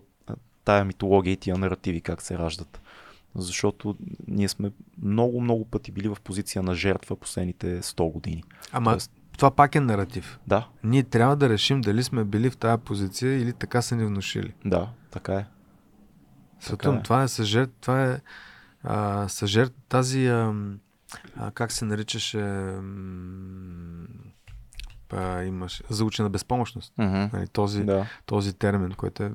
тая 0.64 0.84
митология 0.84 1.32
и 1.32 1.36
тия 1.36 1.58
наративи 1.58 2.00
как 2.00 2.22
се 2.22 2.38
раждат. 2.38 2.80
Защото 3.34 3.96
ние 4.28 4.48
сме 4.48 4.70
много, 5.02 5.40
много 5.40 5.64
пъти 5.64 5.92
били 5.92 6.08
в 6.08 6.16
позиция 6.16 6.62
на 6.62 6.74
жертва 6.74 7.16
последните 7.16 7.82
100 7.82 8.12
години. 8.12 8.44
Ама 8.72 8.90
Тоест- 8.90 9.12
това 9.32 9.50
пак 9.50 9.74
е 9.74 9.80
наратив. 9.80 10.38
Да, 10.46 10.68
Ние 10.84 11.02
трябва 11.02 11.36
да 11.36 11.48
решим 11.48 11.80
дали 11.80 12.02
сме 12.02 12.24
били 12.24 12.50
в 12.50 12.56
тази 12.56 12.82
позиция 12.82 13.38
или 13.38 13.52
така 13.52 13.82
са 13.82 13.96
ни 13.96 14.04
внушили. 14.06 14.54
да, 14.64 14.88
така 15.10 15.34
е. 15.34 15.46
Защото 16.60 16.90
е. 16.90 17.02
това 17.02 17.22
е 17.22 17.28
съжер, 17.28 17.68
това 17.80 18.04
е 18.04 18.20
а, 18.82 19.26
тази, 19.88 20.26
а, 20.26 20.54
а, 21.36 21.50
как 21.50 21.72
се 21.72 21.84
наричаше, 21.84 22.38
м, 22.38 24.06
а, 25.10 25.42
имаш, 25.42 25.82
заучена 25.88 26.30
безпомощност. 26.30 26.92
Mm-hmm. 26.96 27.32
Нали, 27.32 27.48
този, 27.48 27.84
Да. 27.84 28.06
този 28.26 28.52
термин, 28.52 28.92
който 28.92 29.22
е, 29.22 29.32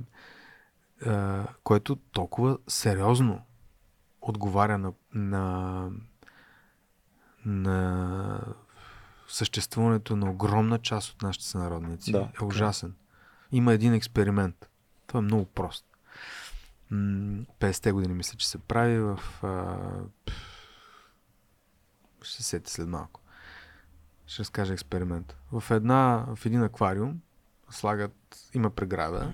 а, 1.06 1.44
който 1.64 1.96
толкова 1.96 2.58
сериозно 2.68 3.42
отговаря 4.30 4.78
на, 4.78 4.94
на, 5.14 5.90
на 7.46 8.40
съществуването 9.28 10.16
на 10.16 10.32
огромна 10.32 10.80
част 10.80 11.12
от 11.12 11.22
нашите 11.22 11.46
сънародници. 11.46 12.12
Да, 12.12 12.20
е 12.20 12.44
е. 12.44 12.46
ужасен. 12.46 12.96
Има 13.52 13.74
един 13.74 13.94
експеримент. 13.94 14.70
Той 15.08 15.20
е 15.20 15.22
много 15.22 15.46
прост. 15.46 15.86
М, 16.92 17.46
50-те 17.60 17.92
години 17.92 18.14
мисля, 18.14 18.38
че 18.38 18.50
се 18.50 18.58
прави 18.58 19.00
в... 19.00 19.20
А, 19.44 19.78
ще 22.22 22.36
се 22.36 22.44
сети 22.44 22.72
след 22.72 22.88
малко. 22.88 23.22
Ще 24.26 24.40
разкажа 24.40 24.74
експеримент. 24.74 25.38
В, 25.52 25.72
една, 25.72 26.26
в 26.36 26.46
един 26.46 26.64
аквариум 26.64 27.22
слагат, 27.70 28.50
има 28.54 28.70
преграда 28.70 29.34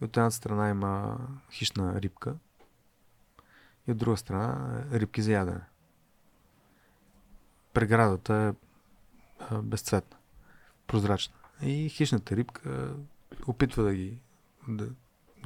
и 0.00 0.04
от 0.04 0.16
една 0.16 0.30
страна 0.30 0.68
има 0.68 1.18
хищна 1.52 2.00
рибка 2.00 2.34
и 3.90 3.92
от 3.92 3.98
друга 3.98 4.16
страна 4.16 4.84
рибки 4.92 5.22
за 5.22 5.32
ядене. 5.32 5.60
Преградата 7.72 8.54
е 9.52 9.54
безцветна, 9.62 10.16
прозрачна. 10.86 11.34
И 11.62 11.88
хищната 11.88 12.36
рибка 12.36 12.94
опитва 13.46 13.82
да 13.82 13.94
ги, 13.94 14.18
да, 14.68 14.88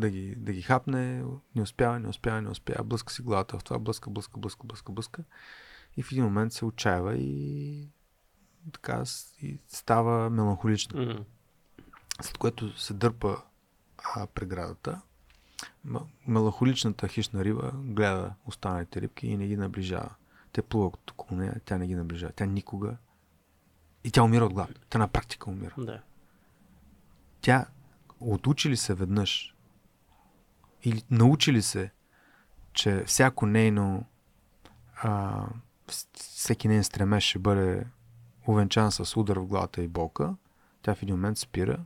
да 0.01 0.11
ги, 0.11 0.35
да 0.35 0.53
ги 0.53 0.63
хапне, 0.63 1.25
не 1.55 1.63
успява, 1.63 2.01
не 2.01 2.09
успява, 2.09 2.43
не 2.43 2.49
успява, 2.49 2.85
блъска 2.85 3.13
си 3.13 3.23
главата 3.23 3.59
в 3.59 3.65
това, 3.65 3.79
блъска, 3.79 4.11
блъска, 4.11 4.41
блъска, 4.41 4.67
блъска, 4.67 4.93
блъска. 4.93 5.25
И 5.97 6.03
в 6.03 6.13
един 6.13 6.25
момент 6.25 6.53
се 6.53 6.65
отчаява 6.65 7.17
и 7.17 7.89
така 8.73 9.05
и 9.43 9.59
става 9.69 10.31
меланхолична. 10.31 11.01
Мгм. 11.01 11.23
След 12.21 12.39
което 12.39 12.79
се 12.81 12.95
дърпа 12.95 13.43
а, 14.15 14.27
преградата. 14.27 15.01
М- 15.85 16.07
меланхоличната 16.27 17.09
хищна 17.09 17.45
риба 17.45 17.71
гледа 17.75 18.35
останалите 18.47 19.01
рибки 19.01 19.27
и 19.27 19.37
не 19.37 19.47
ги 19.47 19.57
наближава. 19.57 20.15
Те 20.53 20.63
плуват 20.63 21.11
около 21.11 21.41
нея, 21.41 21.61
тя 21.65 21.79
не 21.79 21.87
ги 21.87 21.95
наближава. 21.95 22.33
Тя 22.33 22.47
никога. 22.47 22.97
И 24.05 24.11
тя 24.11 24.23
умира 24.23 24.45
от 24.45 24.55
глад. 24.55 24.71
Тя 24.91 24.99
на 24.99 25.09
практика 25.09 25.51
умира. 25.51 25.75
Да. 25.79 26.03
Тя 27.41 27.67
отучи 28.21 28.71
ли 28.71 28.77
се 28.77 28.95
веднъж 28.95 29.55
или 30.83 31.03
научи 31.11 31.53
ли 31.53 31.63
се, 31.63 31.91
че 32.73 33.05
всяко 33.07 33.47
нейно 33.47 34.05
а, 34.97 35.47
всеки 36.15 36.69
нейн 36.69 36.85
стремеж 36.85 37.25
ще 37.25 37.39
бъде 37.39 37.87
увенчан 38.47 38.93
с 38.93 39.17
удар 39.17 39.37
в 39.37 39.47
главата 39.47 39.83
и 39.83 39.89
болка, 39.89 40.35
тя 40.83 40.95
в 40.95 41.03
един 41.03 41.15
момент 41.15 41.39
спира 41.39 41.85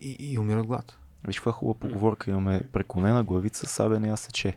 и, 0.00 0.16
и 0.20 0.38
умира 0.38 0.60
от 0.60 0.66
глад. 0.66 0.98
Виж 1.28 1.36
каква 1.36 1.52
хубава 1.52 1.78
поговорка 1.78 2.30
имаме. 2.30 2.60
Преклонена 2.72 3.24
главица, 3.24 3.66
сабе 3.66 3.98
не 3.98 4.08
я 4.08 4.16
сече. 4.16 4.56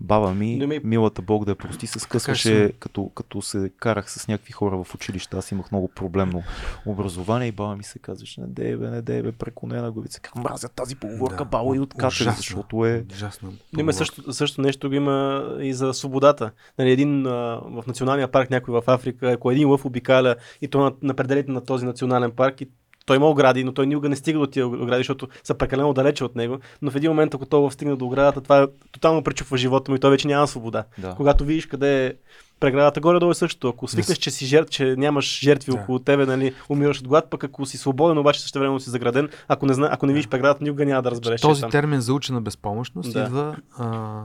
Баба 0.00 0.34
ми, 0.34 0.80
милата 0.84 1.22
Бог 1.22 1.44
да 1.44 1.50
я 1.50 1.56
прости, 1.56 1.86
се 1.86 1.98
скъсваше, 1.98 2.72
като, 2.78 3.08
като 3.08 3.42
се 3.42 3.70
карах 3.78 4.10
с 4.10 4.28
някакви 4.28 4.52
хора 4.52 4.84
в 4.84 4.94
училище. 4.94 5.36
Аз 5.36 5.52
имах 5.52 5.72
много 5.72 5.88
проблемно 5.88 6.42
образование 6.86 7.48
и 7.48 7.52
баба 7.52 7.76
ми 7.76 7.84
се 7.84 7.98
казваше, 7.98 8.40
не 8.40 8.46
дей 8.46 8.76
бе, 8.76 8.90
не 8.90 9.02
дей 9.02 9.22
бе, 9.22 9.32
преклонена 9.32 9.92
главица. 9.92 10.20
Как 10.20 10.36
мразя 10.36 10.68
тази 10.68 10.96
поговорка, 10.96 11.44
баба 11.44 11.76
и 11.76 11.80
откача, 11.80 12.32
защото 12.36 12.86
е... 12.86 13.04
Ужасно. 13.12 13.52
Но 13.72 13.80
има 13.80 13.92
също, 13.92 14.32
също 14.32 14.60
нещо 14.60 14.88
го 14.88 14.94
има 14.94 15.46
и 15.60 15.74
за 15.74 15.94
свободата. 15.94 16.50
Нали, 16.78 16.90
един 16.90 17.22
в 17.22 17.84
националния 17.86 18.28
парк, 18.28 18.50
някой 18.50 18.74
в 18.74 18.82
Африка, 18.86 19.30
ако 19.30 19.50
един 19.50 19.68
лъв 19.68 19.84
обикаля 19.84 20.36
и 20.60 20.68
то 20.68 20.80
на, 20.80 20.92
на 21.02 21.14
пределите 21.14 21.50
на 21.50 21.64
този 21.64 21.86
национален 21.86 22.30
парк, 22.30 22.60
и 22.60 22.68
той 23.06 23.16
има 23.16 23.28
огради, 23.28 23.64
но 23.64 23.72
той 23.72 23.86
никога 23.86 24.08
не 24.08 24.16
стига 24.16 24.38
до 24.38 24.46
тия 24.46 24.66
огради, 24.66 24.98
защото 24.98 25.28
са 25.44 25.54
прекалено 25.54 25.92
далече 25.92 26.24
от 26.24 26.36
него. 26.36 26.58
Но 26.82 26.90
в 26.90 26.96
един 26.96 27.10
момент, 27.10 27.34
ако 27.34 27.46
той 27.46 27.70
стигне 27.70 27.96
до 27.96 28.04
оградата, 28.06 28.40
това 28.40 28.62
е, 28.62 28.66
тотално 28.92 29.22
пречупва 29.22 29.56
живота 29.56 29.90
му 29.90 29.96
и 29.96 30.00
той 30.00 30.10
вече 30.10 30.28
няма 30.28 30.46
свобода. 30.46 30.84
Да. 30.98 31.14
Когато 31.14 31.44
видиш 31.44 31.66
къде 31.66 32.06
е 32.06 32.12
преградата, 32.60 33.00
горе-долу 33.00 33.30
е 33.30 33.34
също. 33.34 33.68
Ако 33.68 33.88
свикнеш, 33.88 34.18
че, 34.18 34.30
си 34.30 34.46
жертв, 34.46 34.70
че 34.70 34.94
нямаш 34.98 35.40
жертви 35.40 35.72
Да. 35.72 35.78
около 35.78 35.98
тебе, 35.98 36.26
нали, 36.26 36.54
умираш 36.68 37.00
от 37.00 37.08
глад, 37.08 37.30
пък 37.30 37.44
ако 37.44 37.66
си 37.66 37.78
свободен, 37.78 38.18
обаче 38.18 38.40
също 38.42 38.58
време 38.58 38.80
си 38.80 38.90
заграден, 38.90 39.28
ако 39.48 39.66
не, 39.66 39.74
зна, 39.74 39.88
ако 39.92 40.06
не 40.06 40.12
видиш 40.12 40.28
преградата, 40.28 40.64
никога 40.64 40.84
няма 40.86 41.02
да 41.02 41.10
разбереш. 41.10 41.40
е 41.40 41.42
Този 41.42 41.60
там. 41.60 41.70
термин 41.70 42.00
за 42.00 42.14
учена 42.14 42.40
безпомощност 42.40 43.12
Да. 43.12 43.20
идва 43.20 43.56
а, 43.78 44.22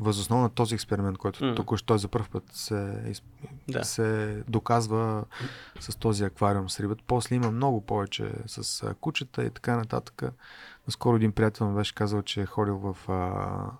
възоснова 0.00 0.42
на 0.42 0.50
този 0.50 0.74
експеримент, 0.74 1.18
който 1.18 1.44
М. 1.44 1.54
току-що 1.54 1.86
той 1.86 1.98
за 1.98 2.08
първ 2.08 2.26
път 2.28 2.44
се, 2.48 3.02
из- 3.06 3.22
Да. 3.68 3.84
се 3.84 4.42
доказва 4.48 5.24
с 5.80 5.96
този 5.96 6.24
аквариум 6.24 6.70
с 6.70 6.80
рибата. 6.80 7.04
После 7.06 7.36
има 7.36 7.50
много 7.50 7.80
повече 7.80 8.32
с 8.46 8.82
а, 8.82 8.94
кучета 8.94 9.44
и 9.44 9.50
така 9.50 9.76
нататък. 9.76 10.22
Наскоро 10.86 11.16
един 11.16 11.32
приятел 11.32 11.68
ми 11.68 11.76
беше 11.76 11.94
казал, 11.94 12.22
че 12.22 12.40
е 12.40 12.46
ходил 12.46 12.76
в 12.76 13.08
а, 13.08 13.70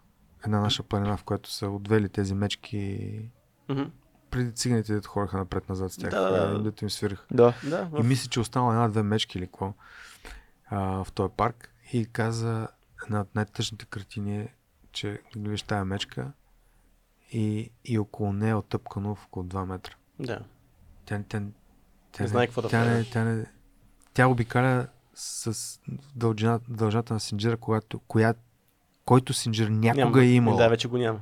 една 0.45 0.61
наша 0.61 0.82
планина, 0.82 1.16
в 1.16 1.24
която 1.24 1.51
са 1.51 1.69
отвели 1.69 2.09
тези 2.09 2.35
мечки 2.35 3.20
Мгм. 3.69 3.82
преди 4.31 4.53
циганите, 4.53 4.95
дето 4.95 5.09
хораха 5.09 5.36
напред-назад 5.39 5.93
с 5.93 5.97
тях, 5.97 6.11
Да, 6.11 6.20
да, 6.49 6.62
дето 6.62 6.85
им 6.85 6.90
свирих. 6.90 7.19
Да. 7.31 7.55
Да, 7.65 7.90
И 7.99 8.03
мисля, 8.03 8.28
че 8.28 8.40
останала 8.40 8.74
една-две 8.74 9.03
мечки 9.03 9.39
или 9.39 9.47
какво 9.47 9.73
в 10.70 11.07
този 11.15 11.32
парк. 11.36 11.74
И 11.93 12.07
каза, 12.07 12.69
една 13.07 13.20
от 13.20 13.35
най-тъжните 13.35 13.86
картини 13.86 14.39
е, 14.39 14.55
че 14.99 15.20
гледаш 15.37 15.62
тая 15.62 15.85
мечка 15.85 16.33
и, 17.33 17.70
и 17.85 17.99
около 17.99 18.33
нея 18.33 18.51
е 18.51 18.55
отъпкано 18.55 19.15
в 19.15 19.25
около 19.25 19.47
2 19.47 19.65
метра. 19.65 19.93
да. 20.19 20.41
Тя, 21.05 21.23
тя, 21.29 21.43
тя, 22.12 22.23
Не 22.23 22.29
знае 22.29 22.47
какво 22.47 22.62
да 22.62 22.69
тя, 22.69 22.85
не, 22.85 23.05
тя, 23.05 23.25
не, 23.25 23.47
тя 24.15 24.29
обикаля 24.29 24.87
с 25.15 25.81
дължина, 26.16 26.61
дължината 26.69 27.15
на 27.15 27.20
синджира, 27.20 27.57
когато, 27.57 27.99
коя, 27.99 28.35
който 29.05 29.33
синджир 29.35 29.69
някога 29.69 30.05
Няма. 30.05 30.23
е 30.23 30.27
имал. 30.27 30.57
Да, 30.57 30.69
вече 30.69 30.89
го 30.89 30.99
няма. 30.99 31.20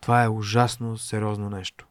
Това 0.00 0.24
е 0.24 0.28
ужасно 0.28 0.98
сериозно 0.98 1.50
нещо. 1.50 1.86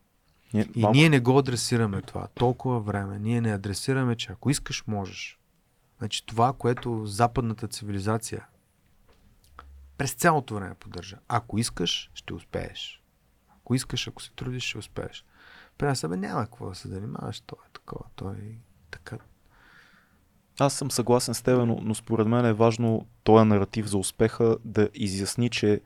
Ние, 0.53 0.68
И 0.76 0.82
малко- 0.82 0.94
ние 0.94 1.10
не 1.10 1.20
го 1.20 1.40
адресираме 1.40 2.02
това 2.02 2.28
толкова 2.28 2.80
време. 2.80 3.20
Ние 3.20 3.41
не 3.41 3.53
адресираме, 3.53 4.16
че 4.16 4.32
ако 4.32 4.49
искаш, 4.49 4.84
можеш. 4.88 5.40
Значи 5.98 6.26
това, 6.26 6.53
което 6.53 7.06
западната 7.06 7.68
цивилизация 7.68 8.45
през 10.00 10.14
цялото 10.14 10.56
време 10.56 10.76
поддържа. 10.76 11.18
Ако 11.28 11.58
искаш, 11.58 12.12
ще 12.14 12.34
успееш. 12.34 13.04
Ако 13.58 13.76
искаш, 13.76 14.08
ако 14.08 14.22
се 14.22 14.32
трудиш, 14.32 14.64
ще 14.64 14.78
успееш. 14.78 15.26
При 15.78 15.88
нас 15.88 16.06
бе, 16.10 16.18
няма 16.18 16.46
какво 16.46 16.70
да 16.70 16.76
се 16.76 16.88
занимаваш. 16.88 17.42
Той 17.42 17.58
е 17.68 17.72
такова, 17.74 18.06
той 18.16 18.34
е 18.34 18.56
така. 18.92 19.18
Аз 20.60 20.74
съм 20.74 20.92
съгласен 20.92 21.34
с 21.34 21.42
теб, 21.42 21.66
но, 21.66 21.80
но 21.82 21.96
според 21.96 22.28
мен 22.28 22.46
е 22.46 22.54
важно 22.54 23.08
този 23.24 23.46
наратив 23.46 23.86
за 23.86 23.98
успеха 23.98 24.58
да 24.66 24.90
изясни, 24.94 25.50
че 25.50 25.82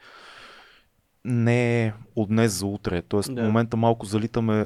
не 1.26 1.85
е 1.85 1.94
от 2.15 2.30
днес 2.30 2.52
за 2.52 2.65
утре. 2.65 3.02
Тоест 3.02 3.35
Да. 3.35 3.41
в 3.41 3.45
момента 3.45 3.77
малко 3.77 4.06
залитаме 4.06 4.65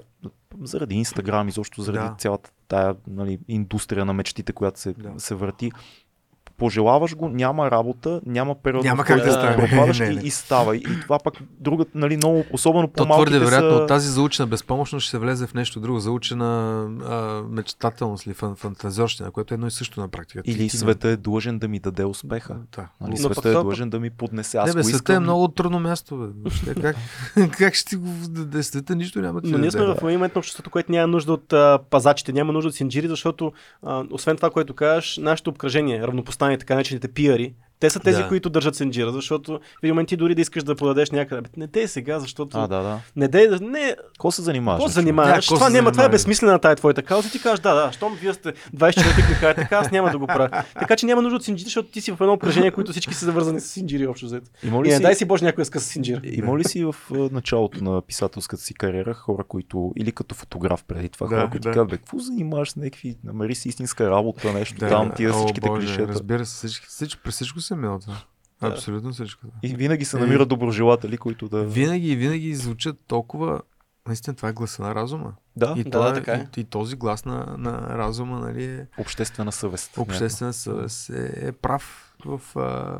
заради 0.62 0.96
Инстаграм, 0.96 1.48
изобщо 1.48 1.82
заради 1.82 2.10
Да. 2.10 2.16
цялата 2.20 2.52
тая 2.68 2.96
нали, 3.08 3.40
индустрия 3.48 4.06
на 4.06 4.14
мечтите, 4.14 4.54
която 4.54 4.80
се, 4.80 4.94
Да. 4.94 5.20
се 5.20 5.36
върти. 5.36 5.72
Пожелаваш 6.58 7.16
го, 7.16 7.30
няма 7.30 7.72
работа, 7.72 8.22
няма 8.26 8.56
период, 8.56 8.84
Няма 8.84 9.04
как 9.04 9.18
да 9.18 9.32
стане. 9.32 9.56
пропадаш 9.58 10.00
Не, 10.00 10.06
и, 10.06 10.16
не. 10.16 10.22
и 10.22 10.30
става. 10.30 10.76
И, 10.76 10.84
това 11.02 11.20
пък 11.20 11.34
другът, 11.52 11.96
нали, 11.96 12.18
много, 12.18 12.44
особено 12.52 12.88
То 12.88 12.94
по-малките 12.94 13.30
твърде 13.30 13.46
вероятно 13.46 13.70
са... 13.70 13.76
от 13.76 13.88
тази 13.88 14.10
заучена 14.10 14.48
безпомощност 14.48 15.04
ще 15.04 15.12
се 15.12 15.18
влезе 15.18 15.48
в 15.48 15.54
нещо 15.54 15.80
друго. 15.80 16.00
Заучена 16.00 16.82
а, 17.06 17.16
мечтателност 17.50 18.26
или 18.26 18.34
фан, 18.34 18.56
фантазиорщина, 18.56 19.32
което 19.32 19.54
е 19.54 19.56
едно 19.56 19.68
и 19.68 19.72
също 19.72 20.00
на 20.00 20.08
практика. 20.08 20.44
Ти- 20.44 20.52
Или 20.52 20.58
ти- 20.60 20.78
света 20.78 21.10
е 21.10 21.16
длъжен 21.18 21.60
да 21.60 21.68
ми 21.68 21.80
даде 21.80 22.06
успеха. 22.06 22.56
Да. 22.76 22.88
Нали, 23.02 23.12
Но 23.12 23.18
света 23.18 23.36
пък 23.36 23.46
е 23.46 23.52
длъжен 23.54 23.90
да 23.90 24.00
ми 24.00 24.10
поднесе. 24.10 24.58
Аз 24.58 24.68
Не, 24.68 24.74
бе, 24.74 24.84
света 24.84 24.96
искам. 24.96 25.16
е 25.16 25.20
много 25.20 25.48
трудно 25.48 25.80
място. 25.80 26.18
Бе. 26.18 26.26
Въобще, 26.36 26.76
как, 26.76 26.96
как 27.52 27.74
ще 27.74 27.90
ти 27.90 27.96
го 27.96 28.08
даде 28.28 28.64
света? 28.64 28.96
Нищо 28.96 29.22
няма 29.22 29.42
Но 29.44 29.58
ние 29.58 29.72
сме 29.72 29.86
в 29.86 29.98
момент 30.04 30.36
на 30.36 30.40
обществото, 30.40 30.70
което 30.70 30.92
няма 30.92 31.08
нужда 31.08 31.34
от 31.34 31.54
пазачите, 31.90 32.34
няма 32.34 32.54
нужда 32.54 32.68
от 32.68 32.76
синджири, 32.76 33.08
защото 33.08 33.52
освен 34.12 34.36
това, 34.36 34.50
което 34.50 34.74
кажеш, 34.74 35.18
нашето 35.18 35.50
обкръжение, 35.50 36.08
равнопоставени, 36.48 36.60
така 36.60 36.76
наречените 36.76 37.08
пиари, 37.08 37.56
Те 37.80 37.90
са 37.90 38.00
тези, 38.00 38.22
Да. 38.22 38.28
които 38.28 38.50
държат 38.50 38.76
сенджира, 38.76 39.12
защото 39.12 39.52
в 39.54 39.84
един 39.84 39.94
момент 39.94 40.10
ти 40.10 40.18
дори 40.18 40.36
да 40.36 40.42
искаш 40.42 40.64
да 40.64 40.76
подадеш 40.76 41.12
някъде. 41.12 41.42
Бе, 41.42 41.50
Не 41.58 41.68
дей 41.68 41.88
сега, 41.88 42.20
защото. 42.20 42.58
А, 42.58 42.68
да, 42.68 42.82
да. 42.82 43.00
Не 43.16 43.28
дей. 43.28 43.48
Не, 43.62 43.96
Какво 44.08 44.32
се 44.32 44.42
занимаваш? 44.42 44.78
какво 44.78 44.88
се 44.90 44.94
занимаваш? 44.94 45.46
Да, 45.48 45.56
това, 45.56 45.68
се 45.68 45.74
няма, 45.74 45.92
това 45.92 46.06
е 46.06 46.10
безсмислена 46.10 46.60
тая 46.60 46.76
твоята 46.76 47.04
кауза. 47.04 47.32
Ти 47.32 47.42
кажеш, 47.42 47.60
да, 47.60 47.74
да, 47.76 47.92
щом 47.92 48.16
вие 48.16 48.34
сте 48.34 48.54
20 48.76 49.02
човека 49.02 49.22
и 49.22 49.34
ми 49.34 49.40
кажете 49.40 49.62
така, 49.62 49.76
аз 49.76 49.92
няма 49.92 50.10
да 50.12 50.18
го 50.18 50.28
правя. 50.28 50.64
Така 50.80 50.96
че 50.96 51.06
няма 51.06 51.22
нужда 51.22 51.36
от 51.36 51.44
синджири, 51.44 51.64
защото 51.66 51.90
ти 51.90 52.02
си 52.02 52.12
в 52.12 52.22
едно 52.22 52.34
упражнение, 52.34 52.72
които 52.72 52.92
всички 52.92 53.14
са 53.14 53.26
завързани 53.26 53.60
с 53.60 53.68
синджири 53.68 54.08
общо 54.08 54.26
взето. 54.26 54.52
Има 54.64 54.80
И 54.80 54.84
ли 54.84 54.90
не 54.90 54.96
си... 54.96 55.02
дай 55.02 55.16
си 55.16 55.26
Боже 55.26 55.46
някой 55.46 55.62
да 55.62 55.66
скъса 55.66 55.88
синджира. 55.88 56.22
Има 56.24 56.58
ли 56.58 56.64
си 56.64 56.84
в 56.84 56.96
началото 57.32 57.84
на 57.84 58.02
писателската 58.02 58.64
си 58.64 58.74
кариера 58.74 59.14
хора, 59.14 59.44
които, 59.48 59.94
или 59.98 60.12
като 60.12 60.36
фотограф 60.36 60.84
преди 60.84 61.10
това, 61.10 61.28
Да, 61.28 61.36
хора, 61.36 61.50
които 61.50 61.64
да. 61.68 61.74
казват, 61.74 61.90
бе, 61.90 61.98
какво 61.98 62.20
занимаваш 62.20 62.72
с 62.72 62.76
някакви, 62.76 63.18
намери 63.24 63.56
си 63.56 63.70
истинска 63.70 64.10
работа, 64.12 64.54
нещо 64.54 64.76
Да, 64.80 64.88
там, 64.90 65.12
тия 65.16 65.34
всичките 65.34 65.70
клишета. 65.70 66.08
Разбира 66.08 66.46
се, 66.46 66.68
всички, 66.68 66.86
всичко 67.28 67.62
това. 67.76 68.18
Да. 68.62 68.68
Абсолютно 68.68 69.12
всичко. 69.14 69.48
Да. 69.48 69.52
И 69.64 69.76
винаги 69.76 70.06
се 70.06 70.18
Е, 70.18 70.20
намират 70.20 70.50
доброжелатели, 70.50 71.18
които 71.18 71.50
да... 71.50 71.64
Винаги, 71.64 72.16
винаги 72.16 72.56
звучат 72.56 73.00
толкова... 73.08 73.62
Наистина, 74.08 74.36
това 74.36 74.50
е 74.50 74.54
гласа 74.54 74.84
на 74.84 74.96
разума. 74.96 75.34
Да, 75.56 75.74
И, 75.78 75.84
Да, 75.84 75.90
това, 75.90 76.08
да, 76.08 76.14
така 76.14 76.34
е. 76.34 76.48
и, 76.58 76.60
и 76.62 76.64
този 76.64 76.96
глас 76.96 77.26
на, 77.26 77.56
на 77.58 77.98
разума, 77.98 78.40
нали, 78.40 78.66
е, 78.66 78.88
обществена 78.98 79.52
съвест. 79.52 79.98
обществена 79.98 80.54
съвест 80.54 81.10
е, 81.10 81.48
е 81.48 81.52
прав 81.52 82.16
в... 82.26 82.42
А, 82.56 83.00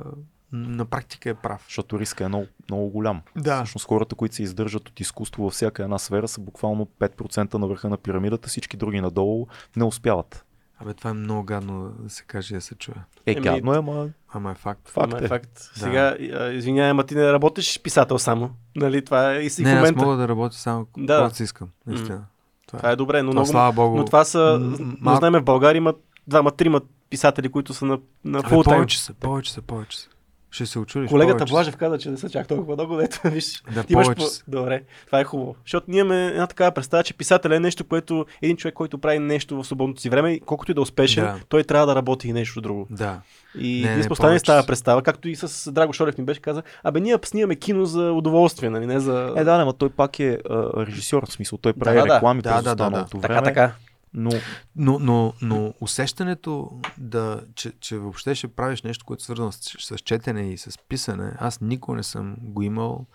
на 0.52 0.86
практика 0.86 1.30
е 1.30 1.34
прав. 1.34 1.64
Защото 1.68 2.00
риска 2.00 2.24
е 2.24 2.28
много, 2.28 2.46
много 2.70 2.90
голям. 2.90 3.22
Да. 3.36 3.56
Всъщност 3.64 3.88
хората, 3.88 4.16
които 4.16 4.36
се 4.36 4.44
издържат 4.44 4.90
от 4.90 5.00
изкуство 5.00 5.44
във 5.44 5.54
всяка 5.54 5.84
една 5.84 5.98
сфера 5.98 6.28
са 6.28 6.42
буквално 6.42 6.86
5% 7.00 7.54
на 7.54 7.68
върха 7.68 7.90
на 7.90 7.98
пирамидата, 7.98 8.50
всички 8.50 8.78
други 8.78 9.02
надолу 9.02 9.48
не 9.76 9.84
успяват. 9.84 10.46
Абе, 10.80 10.94
това 10.94 11.10
е 11.10 11.14
много 11.14 11.44
гадно 11.44 11.94
да 12.00 12.10
се 12.10 12.24
каже 12.24 12.56
да 12.56 12.62
се 12.62 12.76
чуе. 12.76 12.96
Е, 13.26 13.32
Еми, 13.32 13.42
гадно 13.42 13.74
е, 13.74 13.78
ама 13.78 14.08
Ама 14.30 14.52
е 14.52 14.56
факт. 14.56 14.90
факт 14.90 15.14
Ама 15.14 15.26
е. 15.26 15.28
факт. 15.28 15.50
Да. 15.54 15.80
Сега, 15.80 16.16
извинявай, 16.52 16.92
ама 16.92 17.04
ти 17.04 17.16
не 17.16 17.34
работиш 17.34 17.82
писател 17.82 18.20
само. 18.20 18.50
Нали, 18.76 19.06
това 19.06 19.34
е 19.34 19.40
и 19.40 19.50
си 19.50 19.64
не, 19.64 19.70
в 19.70 19.74
аз 19.74 19.80
момента. 19.80 20.02
мога 20.02 20.18
да 20.18 20.28
работя 20.28 20.56
само 20.56 20.88
Да. 20.98 21.18
когато 21.18 21.36
си 21.36 21.44
искам. 21.44 21.70
Наистина. 21.88 22.26
Това, 22.68 22.80
Това 22.80 22.92
е 22.92 22.96
добре, 22.96 23.18
но, 23.18 23.32
това, 23.32 23.34
много, 23.34 23.48
слава 23.48 23.72
богу. 23.74 23.98
но 23.98 24.06
това 24.06 24.26
са, 24.26 24.60
м- 24.62 24.78
но 25.02 25.16
знаем 25.16 25.34
в 25.34 25.44
България 25.44 25.78
има 25.78 25.94
двама-трима 26.28 26.82
писатели, 27.10 27.50
които 27.50 27.74
са 27.74 27.86
на, 27.86 28.00
на 28.26 28.40
Абе, 28.40 28.48
фул 28.50 28.64
тайм. 28.64 28.76
повече 28.76 29.04
са, 29.04 29.14
повече 29.14 29.54
са, 29.54 29.62
повече 29.62 29.98
са. 30.00 30.08
Ще 30.52 30.66
се 30.66 30.80
очудиш. 30.80 31.10
Колегата 31.10 31.38
повече. 31.38 31.52
Блажев 31.52 31.78
каза, 31.78 31.98
че 31.98 32.10
не 32.10 32.18
са 32.18 32.30
чак 32.30 32.48
толкова 32.48 32.74
много, 32.76 32.96
дето 32.96 33.20
виж. 33.30 33.64
Да, 33.74 33.84
ти 33.84 33.94
имаш 33.94 34.08
по... 34.16 34.24
Добре, 34.48 34.82
това 35.06 35.20
е 35.20 35.24
хубаво. 35.24 35.56
Защото 35.66 35.86
ние 35.90 36.00
имаме 36.00 36.28
една 36.28 36.48
такава 36.48 36.72
представа, 36.72 37.04
че 37.04 37.14
писателя 37.14 37.56
е 37.56 37.60
нещо, 37.60 37.84
което 37.84 38.26
един 38.42 38.58
човек, 38.58 38.74
който 38.74 38.98
прави 38.98 39.20
нещо 39.20 39.58
в 39.58 39.66
свободното 39.66 40.02
си 40.02 40.10
време, 40.10 40.40
колкото 40.40 40.72
и 40.72 40.74
да 40.74 40.80
е 40.80 40.82
успешен, 40.82 41.24
Да. 41.24 41.36
той 41.50 41.64
трябва 41.64 41.88
да 41.88 41.96
работи 41.96 42.28
и 42.28 42.34
нещо 42.34 42.62
друго. 42.62 42.88
Да. 42.90 43.22
И 43.60 43.82
Не, 43.86 43.94
ние 43.94 44.04
сме 44.04 44.12
останали 44.14 44.40
с 44.40 44.44
тази 44.44 44.68
представа, 44.68 45.02
както 45.02 45.30
и 45.30 45.36
с 45.36 45.72
Драго 45.72 45.94
Шорев 45.94 46.18
ни 46.18 46.26
беше 46.26 46.40
каза, 46.40 46.64
абе 46.84 47.00
ние 47.00 47.18
снимаме 47.26 47.56
кино 47.56 47.86
за 47.86 48.12
удоволствие, 48.12 48.70
нали, 48.70 48.86
не 48.86 49.00
за... 49.00 49.34
Е, 49.38 49.44
да, 49.44 49.58
не, 49.58 49.66
ма 49.66 49.74
той 49.74 49.90
пак 49.90 50.20
е 50.20 50.40
а, 50.50 50.86
режисьор, 50.86 51.26
в 51.26 51.32
смисъл, 51.32 51.60
той 51.62 51.74
прави 51.74 51.98
Да, 51.98 52.16
реклами 52.16 52.42
да, 52.42 52.54
през 52.56 52.64
да, 52.64 52.70
да, 52.70 52.76
да. 52.76 52.84
останалото 52.84 53.18
така, 53.18 53.34
време, 53.34 53.48
така. 53.48 53.72
Но 54.14 54.32
Но, 54.76 55.00
но, 55.00 55.34
но 55.42 55.74
усещането, 55.82 56.82
да, 56.98 57.42
че, 57.56 57.72
че 57.80 57.98
въобще 57.98 58.36
ще 58.36 58.48
правиш 58.48 58.82
нещо, 58.82 59.06
което 59.06 59.22
е 59.22 59.24
свързано 59.24 59.52
с, 59.52 59.60
с 59.80 59.98
четене 59.98 60.50
и 60.50 60.58
с 60.58 60.80
писане, 60.90 61.34
аз 61.40 61.62
никога 61.62 61.98
не 61.98 62.04
съм 62.04 62.36
го 62.40 62.62
имал 62.62 63.06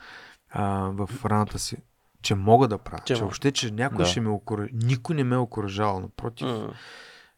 а, 0.51 0.91
в 0.93 1.09
раната 1.25 1.59
си, 1.59 1.77
че 2.23 2.35
мога 2.35 2.69
да 2.69 2.79
правя. 2.79 3.03
Че 3.05 3.15
Че, 3.15 3.21
въобще, 3.21 3.53
че 3.53 3.71
някой 3.71 3.99
Да. 3.99 4.07
ще 4.07 4.21
ме 4.21 4.29
окоръжава. 4.29 4.71
Никой 4.73 5.17
не 5.17 5.25
ме 5.25 5.35
е 5.35 5.39
окоръжавал, 5.39 6.01
напротив. 6.01 6.47
М. 6.47 6.75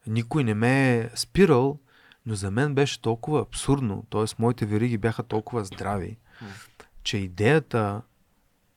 Никой 0.06 0.44
не 0.44 0.54
ме 0.54 0.96
е 0.98 1.10
спирал, 1.14 1.78
но 2.26 2.34
за 2.34 2.50
мен 2.50 2.74
беше 2.74 3.00
толкова 3.00 3.40
абсурдно, 3.40 4.04
т.е. 4.10 4.24
моите 4.38 4.66
вериги 4.66 4.98
бяха 4.98 5.22
толкова 5.22 5.64
здрави, 5.64 6.18
че 7.02 7.16
идеята, 7.18 8.02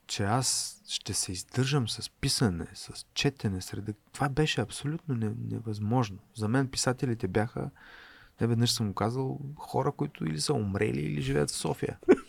че 0.08 0.24
аз 0.24 0.78
ще 0.88 1.14
се 1.14 1.32
издържам 1.32 1.90
с 1.90 2.10
писане, 2.12 2.68
с 2.74 3.06
четене, 3.14 3.62
с 3.62 3.74
редак... 3.74 3.96
това 4.14 4.30
беше 4.30 4.62
абсолютно 4.62 5.16
не, 5.16 5.32
невъзможно. 5.46 6.18
За 6.36 6.48
мен 6.48 6.68
писателите 6.68 7.28
бяха, 7.28 7.70
не 8.42 8.48
веднъж 8.48 8.72
съм 8.72 8.94
казал, 8.94 9.40
хора, 9.58 9.92
които 9.92 10.26
или 10.26 10.42
са 10.42 10.54
умрели, 10.54 11.00
или 11.02 11.22
живеят 11.22 11.50
в 11.50 11.54
София. 11.54 11.98
това, 12.04 12.18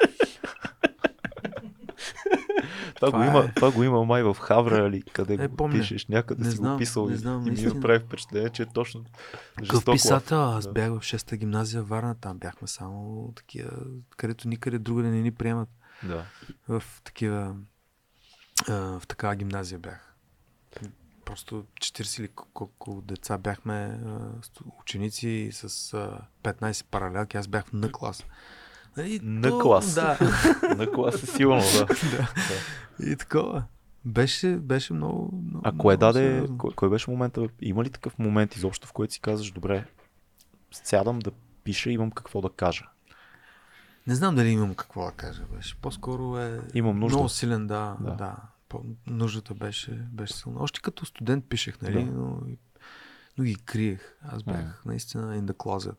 Това 2.97 3.11
го 3.11 3.23
има, 3.25 3.39
е. 3.41 3.49
това 3.49 3.71
го 3.71 3.85
има 3.85 4.05
май 4.05 4.23
в 4.23 4.35
Хавра 4.35 4.89
или 4.89 5.03
къде 5.03 5.37
Не 5.37 5.49
го 5.49 5.57
помня. 5.57 5.79
пишеш, 5.79 6.07
някъде 6.07 6.45
Не 6.45 6.51
си 6.51 6.57
знам, 6.57 6.73
го 6.73 6.79
писал 6.79 7.07
не 7.09 7.15
и- 7.15 7.17
знам, 7.17 7.37
и 7.37 7.41
ми 7.41 7.47
наистина. 7.47 7.75
направи 7.75 7.99
впечатление, 7.99 8.51
че 8.51 8.63
е 8.63 8.67
точно 8.67 9.05
Какъв 9.57 9.85
писател? 9.85 10.41
Аз 10.41 10.65
Да. 10.65 10.73
бях 10.73 10.91
в 10.91 10.97
6-та 10.97 11.37
гимназия 11.37 11.83
в 11.83 11.87
Варна, 11.89 12.15
там 12.15 12.39
бяхме 12.39 12.69
само 12.69 13.33
такива, 13.37 13.71
където 14.17 14.49
никъде 14.49 14.79
другаде 14.79 15.09
не 15.09 15.23
ни 15.23 15.33
приемат. 15.33 15.69
Да. 16.03 16.25
в 16.69 16.83
такива 17.05 17.55
в 18.69 19.03
такава 19.09 19.37
гимназия 19.37 19.79
бях. 19.79 20.15
Просто 21.25 21.65
40 21.81 22.21
или 22.21 22.29
кол- 22.29 22.47
колко 22.49 23.03
деца 23.03 23.39
бяхме 23.39 23.99
ученици 24.81 25.51
с 25.53 25.95
а, 25.95 26.21
15 26.45 26.85
паралелки. 26.85 27.37
Аз 27.37 27.49
бях 27.49 27.73
на 27.73 27.93
клас. 27.93 28.25
И 28.99 29.21
На 29.23 29.49
то- 29.49 29.59
клас. 29.59 29.95
Да. 29.95 30.19
На 30.77 30.93
клас 30.93 31.23
е 31.23 31.27
силно, 31.27 31.63
да. 31.77 32.29
И 33.03 33.17
такова. 33.17 33.65
Беше, 34.05 34.57
беше 34.57 34.93
много, 34.93 35.43
много 35.43 35.63
А 35.65 35.73
кое 35.73 35.97
много 35.97 36.13
даде, 36.13 36.47
кой, 36.59 36.71
кой 36.71 36.91
беше 36.91 37.11
момента, 37.11 37.49
има 37.61 37.85
ли 37.85 37.91
такъв 37.91 38.19
момент 38.19 38.57
изобщо, 38.57 38.87
в 38.87 38.93
който 38.93 39.13
си 39.13 39.21
казваш, 39.21 39.51
добре, 39.51 39.87
сядам 40.73 41.19
да 41.19 41.31
пиша, 41.65 41.91
имам 41.91 42.11
какво 42.11 42.41
да 42.41 42.51
кажа. 42.51 42.85
Не 44.09 44.15
знам 44.15 44.35
дали 44.35 44.49
имам 44.49 44.75
какво 44.75 45.05
да 45.05 45.13
кажа. 45.13 45.43
Беше. 45.57 45.77
По-скоро 45.77 46.39
е 46.39 46.61
Имам 46.75 46.99
нужда. 46.99 47.17
много 47.17 47.29
силен, 47.29 47.67
да. 47.67 47.97
Да. 48.01 48.11
да. 48.11 48.37
По- 48.69 48.83
нуждата 49.07 49.55
беше, 49.55 49.91
беше 49.91 50.33
силна. 50.35 50.61
Още 50.61 50.81
като 50.81 51.07
студент 51.07 51.45
пишех, 51.49 51.83
нали? 51.83 52.05
Да. 52.05 52.11
Но, 52.13 52.41
но 53.39 53.45
ги 53.45 53.55
криех. 53.57 54.01
Аз 54.25 54.43
бях 54.43 54.57
М. 54.57 54.73
наистина 54.87 55.39
in 55.39 55.43
the 55.43 55.53
closet. 55.53 55.95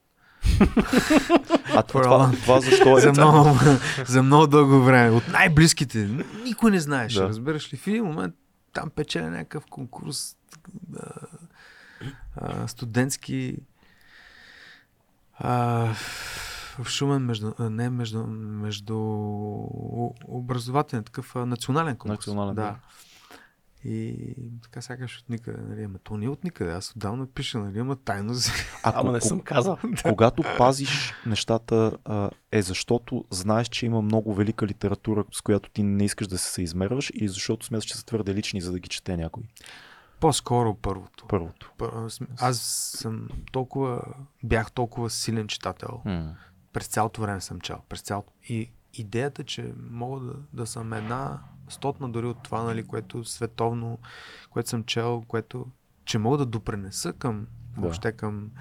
А 1.75 1.83
това, 1.83 2.31
това 2.33 2.61
защо 2.61 2.97
е? 2.97 3.01
за, 3.01 3.11
много, 3.11 3.49
за 4.05 4.23
много 4.23 4.47
дълго 4.47 4.83
време. 4.83 5.09
От 5.09 5.27
най-близките. 5.27 6.09
Никой 6.43 6.71
не 6.71 6.79
знаеше. 6.79 7.15
Да. 7.15 7.21
Да. 7.21 7.29
Разбираш 7.29 7.73
ли? 7.73 7.77
В 7.77 7.87
един 7.87 8.03
момент 8.03 8.35
там 8.73 8.89
печеля 8.89 9.29
някакъв 9.29 9.65
конкурс 9.65 10.35
а, 10.97 11.11
а, 12.35 12.67
студентски 12.67 13.57
а, 15.33 15.87
в 16.79 16.89
Шумен 16.89 17.21
между, 17.21 17.53
не 17.59 17.89
между, 17.89 18.27
между 18.27 18.97
образователен, 20.27 21.03
такъв 21.03 21.35
национален 21.35 21.95
конкурс. 21.95 22.27
Национален, 22.27 22.55
да. 22.55 22.61
да. 22.61 22.75
И 23.83 24.35
така 24.63 24.81
сякаш 24.81 25.19
от 25.19 25.29
никъде. 25.29 25.61
Нали? 25.61 25.83
Ама 25.83 25.99
то 26.03 26.17
не 26.17 26.25
е 26.25 26.29
от 26.29 26.43
никъде. 26.43 26.71
Аз 26.71 26.91
отдавна 26.95 27.27
пиша, 27.27 27.59
нали? 27.59 27.79
Ама 27.79 27.95
тайно 27.95 28.35
си. 28.35 28.51
Ако, 28.83 28.99
Ама 28.99 29.11
не 29.11 29.21
съм 29.21 29.39
казал. 29.39 29.77
когато 30.03 30.43
пазиш 30.57 31.13
нещата, 31.25 31.97
а, 32.05 32.29
е 32.51 32.61
защото 32.61 33.25
знаеш, 33.29 33.67
че 33.67 33.85
има 33.85 34.01
много 34.01 34.33
велика 34.33 34.67
литература, 34.67 35.23
с 35.31 35.41
която 35.41 35.69
ти 35.69 35.83
не 35.83 36.05
искаш 36.05 36.27
да 36.27 36.37
се 36.37 36.51
съизмерваш 36.51 37.11
или 37.15 37.27
защото 37.27 37.65
смяташ, 37.65 37.85
че 37.85 37.97
са 37.97 38.05
твърде 38.05 38.35
лични, 38.35 38.61
за 38.61 38.71
да 38.71 38.79
ги 38.79 38.89
чете 38.89 39.17
някой. 39.17 39.43
По-скоро 40.19 40.75
първото. 40.75 41.25
Първото. 41.27 41.71
Аз 42.39 42.59
съм 42.97 43.27
толкова, 43.51 44.01
бях 44.43 44.71
толкова 44.71 45.09
силен 45.09 45.47
читател. 45.47 46.01
М. 46.05 46.35
През 46.73 46.87
цялото 46.87 47.21
време 47.21 47.41
съм 47.41 47.61
чел. 47.61 47.77
През 47.89 48.01
цялото. 48.01 48.33
И 48.49 48.71
идеята, 48.93 49.43
че 49.43 49.73
мога 49.89 50.19
да, 50.25 50.33
да 50.53 50.67
съм 50.67 50.93
една 50.93 51.39
стотна 51.69 52.09
дори 52.09 52.25
от 52.25 52.43
това, 52.43 52.63
нали, 52.63 52.83
което 52.83 53.23
световно, 53.23 53.99
което 54.49 54.69
съм 54.69 54.83
чел, 54.83 55.23
което, 55.27 55.65
че 56.05 56.17
мога 56.17 56.37
да 56.37 56.45
допренеса 56.45 57.13
към, 57.13 57.47
Да. 57.75 57.81
въобще 57.81 58.11
към, 58.11 58.51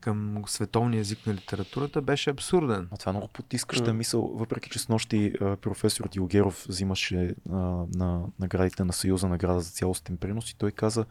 към 0.00 0.42
световния 0.46 1.00
език 1.00 1.26
на 1.26 1.34
литературата, 1.34 2.02
беше 2.02 2.30
абсурден. 2.30 2.88
А 2.92 2.96
това 2.96 3.10
е 3.10 3.12
много 3.12 3.28
потискаща 3.28 3.94
мисъл, 3.94 4.22
въпреки 4.34 4.70
че 4.70 4.78
с 4.78 4.88
нощи 4.88 5.32
професор 5.40 6.08
Дилгеров 6.08 6.66
взимаше 6.68 7.34
а, 7.50 7.56
на 7.94 8.22
наградите 8.38 8.84
на 8.84 8.92
Съюза 8.92 9.28
награда 9.28 9.60
за 9.60 9.70
цялостен 9.70 10.16
принос 10.16 10.50
и 10.50 10.56
той 10.56 10.72
каза, 10.72 11.04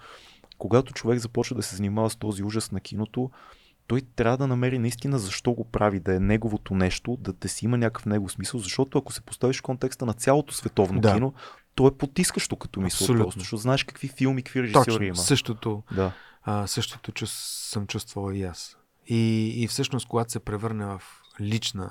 когато 0.57 0.93
човек 0.93 1.19
започва 1.19 1.55
да 1.55 1.63
се 1.63 1.75
занимава 1.75 2.09
с 2.09 2.15
този 2.15 2.43
ужас 2.43 2.71
на 2.71 2.79
киното, 2.79 3.31
той 3.87 4.01
трябва 4.15 4.37
да 4.37 4.47
намери 4.47 4.79
наистина 4.79 5.19
защо 5.19 5.53
го 5.53 5.63
прави, 5.63 5.99
да 5.99 6.15
е 6.15 6.19
неговото 6.19 6.73
нещо, 6.75 7.17
да, 7.21 7.33
да 7.33 7.49
си 7.49 7.65
има 7.65 7.77
някакъв 7.77 8.05
негов 8.05 8.31
смисъл, 8.31 8.59
защото 8.59 8.97
ако 8.97 9.13
се 9.13 9.21
поставиш 9.21 9.59
в 9.59 9.61
контекста 9.61 10.05
на 10.05 10.13
цялото 10.13 10.53
световно 10.53 11.01
Да. 11.01 11.13
кино, 11.13 11.33
то 11.75 11.87
е 11.87 11.97
потискащо 11.97 12.55
като 12.55 12.81
мисъл 12.81 13.05
Абсолютно. 13.05 13.25
просто, 13.25 13.39
защото 13.39 13.61
знаеш 13.61 13.83
какви 13.83 14.07
филми, 14.07 14.43
какви 14.43 14.63
режисьори 14.63 14.85
Точно. 14.85 15.03
има. 15.05 15.15
Същото, 15.15 15.83
Да. 15.95 16.11
а, 16.43 16.67
същото 16.67 17.11
чувс... 17.11 17.33
съм 17.71 17.87
чувствал 17.87 18.33
и 18.33 18.43
аз. 18.43 18.77
И, 19.07 19.53
и 19.63 19.67
всъщност, 19.67 20.07
когато 20.07 20.31
се 20.31 20.39
превърне 20.39 20.85
в 20.85 21.01
лична 21.41 21.89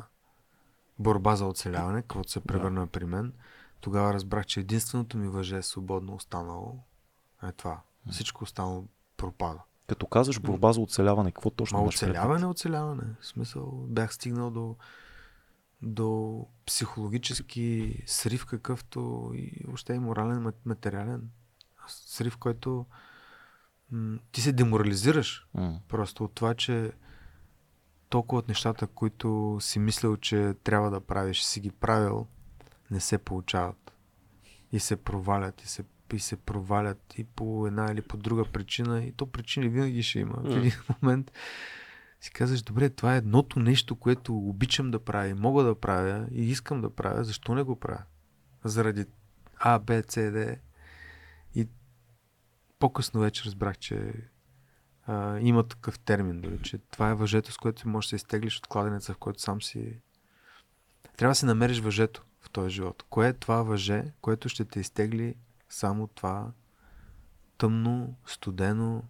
борба 0.98 1.36
за 1.36 1.46
оцеляване, 1.46 2.02
каквото 2.02 2.30
се 2.30 2.40
превърна 2.40 2.86
при 2.86 3.04
мен, 3.04 3.32
тогава 3.80 4.14
разбрах, 4.14 4.46
че 4.46 4.60
единственото 4.60 5.18
ми 5.18 5.28
въже 5.28 5.56
е 5.56 5.62
свободно 5.62 6.14
останало 6.14 6.78
е 7.48 7.52
това. 7.52 7.80
Всичко 8.10 8.44
останало 8.44 8.84
пропада. 9.16 9.60
Като 9.86 10.06
казваш 10.06 10.40
борба 10.40 10.72
за 10.72 10.80
оцеляване, 10.80 11.32
какво 11.32 11.50
точно 11.50 11.78
Ма 11.78 11.84
оцеляване, 11.84 12.46
оцеляване. 12.46 13.02
В 13.20 13.26
смисъл, 13.26 13.84
бях 13.88 14.14
стигнал 14.14 14.50
до, 14.50 14.76
до 15.82 16.46
психологически 16.66 17.96
срив, 18.06 18.46
какъвто 18.46 19.30
и 19.34 19.64
въобще 19.64 19.94
и 19.94 19.98
морален, 19.98 20.44
ма- 20.44 20.54
материален. 20.64 21.30
Срив, 21.88 22.36
който 22.36 22.86
м- 23.90 24.18
ти 24.32 24.40
се 24.40 24.52
деморализираш 24.52 25.46
М. 25.54 25.80
просто 25.88 26.24
от 26.24 26.34
това, 26.34 26.54
че 26.54 26.92
толкова 28.08 28.38
от 28.38 28.48
нещата, 28.48 28.86
които 28.86 29.58
си 29.60 29.78
мислил, 29.78 30.16
че 30.16 30.54
трябва 30.64 30.90
да 30.90 31.00
правиш, 31.00 31.42
си 31.42 31.60
ги 31.60 31.70
правил, 31.70 32.26
не 32.90 33.00
се 33.00 33.18
получават. 33.18 33.92
И 34.72 34.80
се 34.80 34.96
провалят, 34.96 35.62
и 35.62 35.68
се, 35.68 35.84
и 36.12 36.18
се 36.18 36.36
провалят 36.36 37.14
и 37.18 37.24
по 37.24 37.66
една 37.66 37.92
или 37.92 38.02
по 38.02 38.16
друга 38.16 38.44
причина. 38.44 39.04
И 39.04 39.12
то 39.12 39.26
причини 39.26 39.68
винаги 39.68 40.02
ще 40.02 40.18
има. 40.18 40.34
В 40.36 40.56
един 40.56 40.72
момент 41.02 41.32
си 42.20 42.30
казваш, 42.30 42.62
добре, 42.62 42.90
това 42.90 43.14
е 43.14 43.18
едното 43.18 43.60
нещо, 43.60 43.96
което 43.96 44.36
обичам 44.36 44.90
да 44.90 45.04
правя, 45.04 45.34
мога 45.34 45.62
да 45.62 45.80
правя 45.80 46.26
и 46.32 46.50
искам 46.50 46.80
да 46.80 46.90
правя, 46.90 47.24
защо 47.24 47.54
не 47.54 47.62
го 47.62 47.80
правя? 47.80 48.02
Заради 48.64 49.06
А, 49.56 49.78
Б, 49.78 50.02
С, 50.08 50.30
Д. 50.30 50.56
И 51.54 51.68
по-късно 52.78 53.20
вече 53.20 53.44
разбрах, 53.44 53.78
че 53.78 54.12
а, 55.06 55.38
има 55.40 55.68
такъв 55.68 55.98
термин, 55.98 56.40
дори, 56.40 56.58
че 56.62 56.78
това 56.78 57.10
е 57.10 57.14
въжето, 57.14 57.52
с 57.52 57.58
което 57.58 57.88
можеш 57.88 58.06
да 58.06 58.10
се 58.10 58.16
изтеглиш 58.16 58.58
от 58.58 58.66
кладенеца, 58.66 59.14
в 59.14 59.18
който 59.18 59.40
сам 59.40 59.62
си... 59.62 60.00
Трябва 61.16 61.30
да 61.30 61.36
си 61.36 61.46
намериш 61.46 61.80
въжето 61.80 62.24
в 62.40 62.50
този 62.50 62.74
живот. 62.74 63.04
Кое 63.10 63.28
е 63.28 63.32
това 63.32 63.62
въже, 63.62 64.04
което 64.20 64.48
ще 64.48 64.64
те 64.64 64.80
изтегли 64.80 65.34
само 65.74 66.06
това 66.06 66.46
тъмно, 67.58 68.14
студено, 68.26 69.02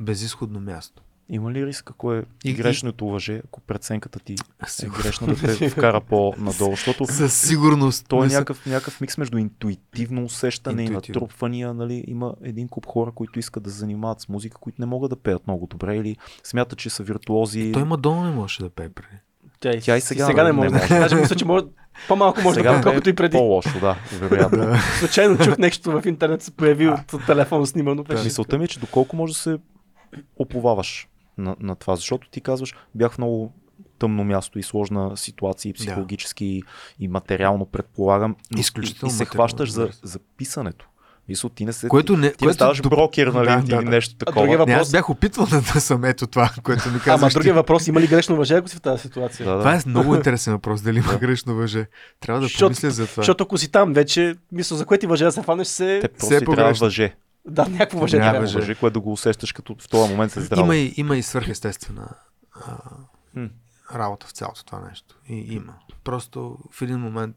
безисходно 0.00 0.60
място? 0.60 1.02
Има 1.28 1.52
ли 1.52 1.66
риск, 1.66 1.90
ако 1.90 2.12
е 2.12 2.24
И- 2.44 2.54
грешното 2.54 3.06
въже, 3.06 3.42
ако 3.44 3.60
преценката 3.60 4.18
ти 4.18 4.32
е 4.82 4.86
грешна 4.88 5.26
да 5.26 5.34
те 5.58 5.70
вкара 5.70 6.00
по-надолу, 6.00 6.70
защото 6.70 7.06
Със 7.06 7.34
сигурност. 7.38 8.06
то 8.08 8.24
е 8.24 8.30
са- 8.30 8.34
някакъв, 8.34 8.66
някакъв 8.66 9.00
микс 9.00 9.18
между 9.18 9.38
интуитивно 9.38 10.24
усещане 10.24 10.82
Интуитивно. 10.82 11.18
и 11.18 11.22
натрупвания. 11.22 11.74
Нали? 11.74 12.04
Има 12.06 12.34
един 12.42 12.68
куп 12.68 12.86
хора, 12.86 13.10
които 13.10 13.38
искат 13.38 13.62
да 13.62 13.70
се 13.70 13.78
занимават 13.78 14.20
с 14.20 14.28
музика, 14.28 14.56
които 14.58 14.80
не 14.80 14.86
могат 14.86 15.10
да 15.10 15.16
пеят 15.16 15.46
много 15.46 15.66
добре 15.66 15.96
или 15.96 16.16
смятат, 16.44 16.78
че 16.78 16.90
са 16.90 17.02
виртуози. 17.02 17.72
Той 17.72 17.84
Мадона 17.84 18.24
не 18.24 18.36
можеше 18.36 18.62
да 18.62 18.70
пее 18.70 18.88
преди. 18.88 19.16
Тя 19.60 19.70
и, 19.70 19.80
Тя 19.80 19.96
и 19.96 20.00
сега 20.00 20.26
сега 20.26 20.42
не 20.42 20.48
не 20.48 20.52
може. 20.52 20.68
да- 20.68 20.74
може. 20.74 20.88
Даже 20.88 21.14
мисля, 21.16 21.36
че 21.36 21.44
може, 21.44 21.64
по-малко 22.08 22.40
може 22.40 22.54
да 22.54 22.60
Сега 22.60 22.70
бъде, 22.70 22.80
е 22.80 22.82
колкото 22.82 23.08
и 23.08 23.14
преди. 23.14 23.36
По-лошо, 23.36 23.80
да, 23.80 23.96
вероятно. 24.12 24.74
Случайно 24.98 25.38
чух 25.38 25.58
нещо 25.58 25.90
в 25.90 26.06
интернет, 26.06 26.42
се 26.42 26.50
появи 26.50 26.88
от 26.88 27.26
телефон 27.26 27.66
снимано. 27.66 28.02
Беше. 28.02 28.24
Мисълта 28.24 28.58
ми 28.58 28.64
е, 28.64 28.68
че 28.68 28.80
доколко 28.80 29.16
може 29.16 29.32
да 29.32 29.38
се 29.38 29.58
оповаваш 30.36 31.08
на, 31.38 31.56
на 31.60 31.76
това, 31.76 31.96
защото 31.96 32.30
ти 32.30 32.40
казваш, 32.40 32.74
бях 32.94 33.12
в 33.12 33.18
много 33.18 33.52
тъмно 33.98 34.24
място 34.24 34.58
и 34.58 34.62
сложна 34.62 35.16
ситуация, 35.16 35.70
и 35.70 35.72
психологически 35.72 36.62
и 37.00 37.08
материално 37.08 37.66
предполагам. 37.66 38.36
но 38.50 38.60
Изключително 38.60 39.12
И, 39.12 39.14
и 39.14 39.16
се 39.16 39.24
хващаш 39.24 39.72
за, 39.72 39.88
за 40.02 40.18
писането. 40.36 40.88
Мисъл, 41.32 41.50
ти 41.50 41.64
не 41.64 41.72
се. 41.72 41.88
Което 41.88 42.12
не, 42.14 42.20
ти 42.22 42.34
не 42.34 42.36
което 42.38 42.54
ставаш 42.54 42.78
доп- 42.78 42.88
брокер, 42.90 43.26
нали? 43.26 43.46
Да, 43.46 43.56
да, 43.58 43.76
да. 43.76 43.82
нещо 43.82 44.14
А 44.16 44.24
такова. 44.24 44.46
Не, 44.46 44.56
въпрос- 44.56 44.80
аз 44.80 44.90
бях 44.90 45.10
опитвал 45.10 45.46
да, 45.46 45.60
да 45.64 45.80
съм 45.80 46.04
ето 46.04 46.26
това, 46.26 46.50
което 46.62 46.82
ми 46.82 46.94
Ама 46.94 47.00
казваш. 47.00 47.32
ти. 47.32 47.34
другия 47.34 47.54
въпрос, 47.54 47.86
има 47.86 48.00
ли 48.00 48.06
грешно 48.06 48.36
въже, 48.36 48.54
ако 48.54 48.68
си 48.68 48.76
в 48.76 48.80
тази 48.80 49.02
ситуация? 49.02 49.46
Да, 49.46 49.52
да. 49.52 49.58
Това 49.58 49.74
е 49.74 49.80
много 49.86 50.14
интересен 50.16 50.52
въпрос, 50.52 50.82
дали 50.82 50.98
има 50.98 51.16
грешно 51.16 51.54
въже. 51.54 51.86
Трябва 52.20 52.40
да 52.40 52.46
Защото- 52.46 52.66
помисля 52.66 52.90
за 52.90 53.06
това. 53.06 53.20
Защото 53.20 53.44
ако 53.44 53.58
си 53.58 53.70
там 53.70 53.92
вече, 53.92 54.34
мисля, 54.52 54.76
за 54.76 54.86
кое 54.86 54.98
ти 54.98 55.06
въже 55.06 55.24
да 55.24 55.32
се 55.32 55.42
фанеш 55.42 55.66
се... 55.66 55.98
Те 56.00 56.08
просто 56.08 56.26
ти 56.28 56.28
трябва 56.30 56.46
погрешно. 56.46 56.86
въже. 56.86 57.14
Да, 57.46 57.66
някакво 57.66 57.98
въже 57.98 58.16
трябва. 58.16 58.40
въже. 58.40 58.58
Въже, 58.58 58.74
което 58.74 58.94
да 58.94 59.00
го 59.00 59.12
усещаш 59.12 59.52
като 59.52 59.76
в 59.78 59.88
този 59.88 60.12
момент 60.12 60.36
е 60.36 60.40
здраво. 60.40 60.62
Има 60.62 60.76
и, 60.76 60.94
има 60.96 61.16
и 61.16 61.22
свърхестествена 61.22 62.08
а, 62.56 62.76
работа 63.94 64.26
в 64.26 64.30
цялото 64.30 64.64
това 64.64 64.80
нещо. 64.88 65.14
И 65.28 65.54
има. 65.54 65.74
Просто 66.04 66.58
в 66.70 66.82
един 66.82 66.98
момент, 66.98 67.36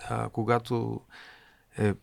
а, 0.00 0.28
когато 0.28 1.00
е 1.78 1.94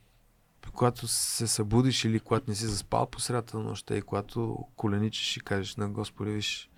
когато 0.75 1.07
се 1.07 1.47
събудиш 1.47 2.05
или 2.05 2.19
когато 2.19 2.51
не 2.51 2.55
си 2.55 2.65
заспал 2.65 3.05
по 3.05 3.19
средата 3.19 3.57
на 3.57 3.63
нощта 3.63 3.95
и 3.95 4.01
когато 4.01 4.67
коленичиш 4.75 5.37
и 5.37 5.39
кажеш 5.39 5.75
на 5.75 5.89
Господи, 5.89 6.31
виж, 6.31 6.69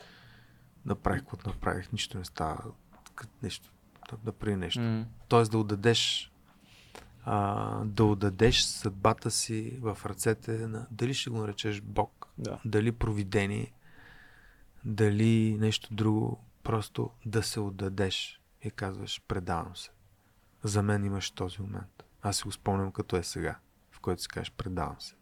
направих 0.86 1.20
каквото 1.20 1.50
направих, 1.50 1.92
нищо 1.92 2.18
не 2.18 2.26
става, 2.26 2.64
нещо, 3.44 3.72
да, 4.10 4.18
да 4.18 4.32
прави 4.32 4.56
нещо. 4.56 4.82
М. 4.82 5.06
Тоест 5.28 5.52
да 5.52 5.58
отдадеш 5.58 6.32
а, 7.30 7.84
да 7.86 8.06
отдадеш 8.06 8.62
съдбата 8.62 9.32
си 9.32 9.78
в 9.82 9.98
ръцете 10.06 10.52
на 10.52 10.88
дали 10.92 11.14
ще 11.14 11.30
го 11.30 11.38
наречеш 11.38 11.82
Бог, 11.82 12.28
Да. 12.38 12.60
дали 12.66 12.92
провидение, 12.92 13.74
дали 14.86 15.58
нещо 15.60 15.94
друго, 15.94 16.44
просто 16.64 17.10
да 17.26 17.44
се 17.44 17.60
отдадеш 17.60 18.42
и 18.62 18.72
казваш 18.72 19.22
предавам 19.28 19.76
се. 19.76 19.90
За 20.64 20.84
мен 20.84 21.06
имаш 21.06 21.32
този 21.32 21.62
момент. 21.62 22.04
Аз 22.22 22.38
си 22.38 22.44
го 22.44 22.52
спомням 22.52 22.92
като 22.92 23.18
е 23.18 23.24
сега, 23.24 23.60
в 23.98 24.00
който 24.00 24.22
си 24.22 24.28
кажеш 24.28 24.52
предавам 24.58 24.96
се. 25.00 25.14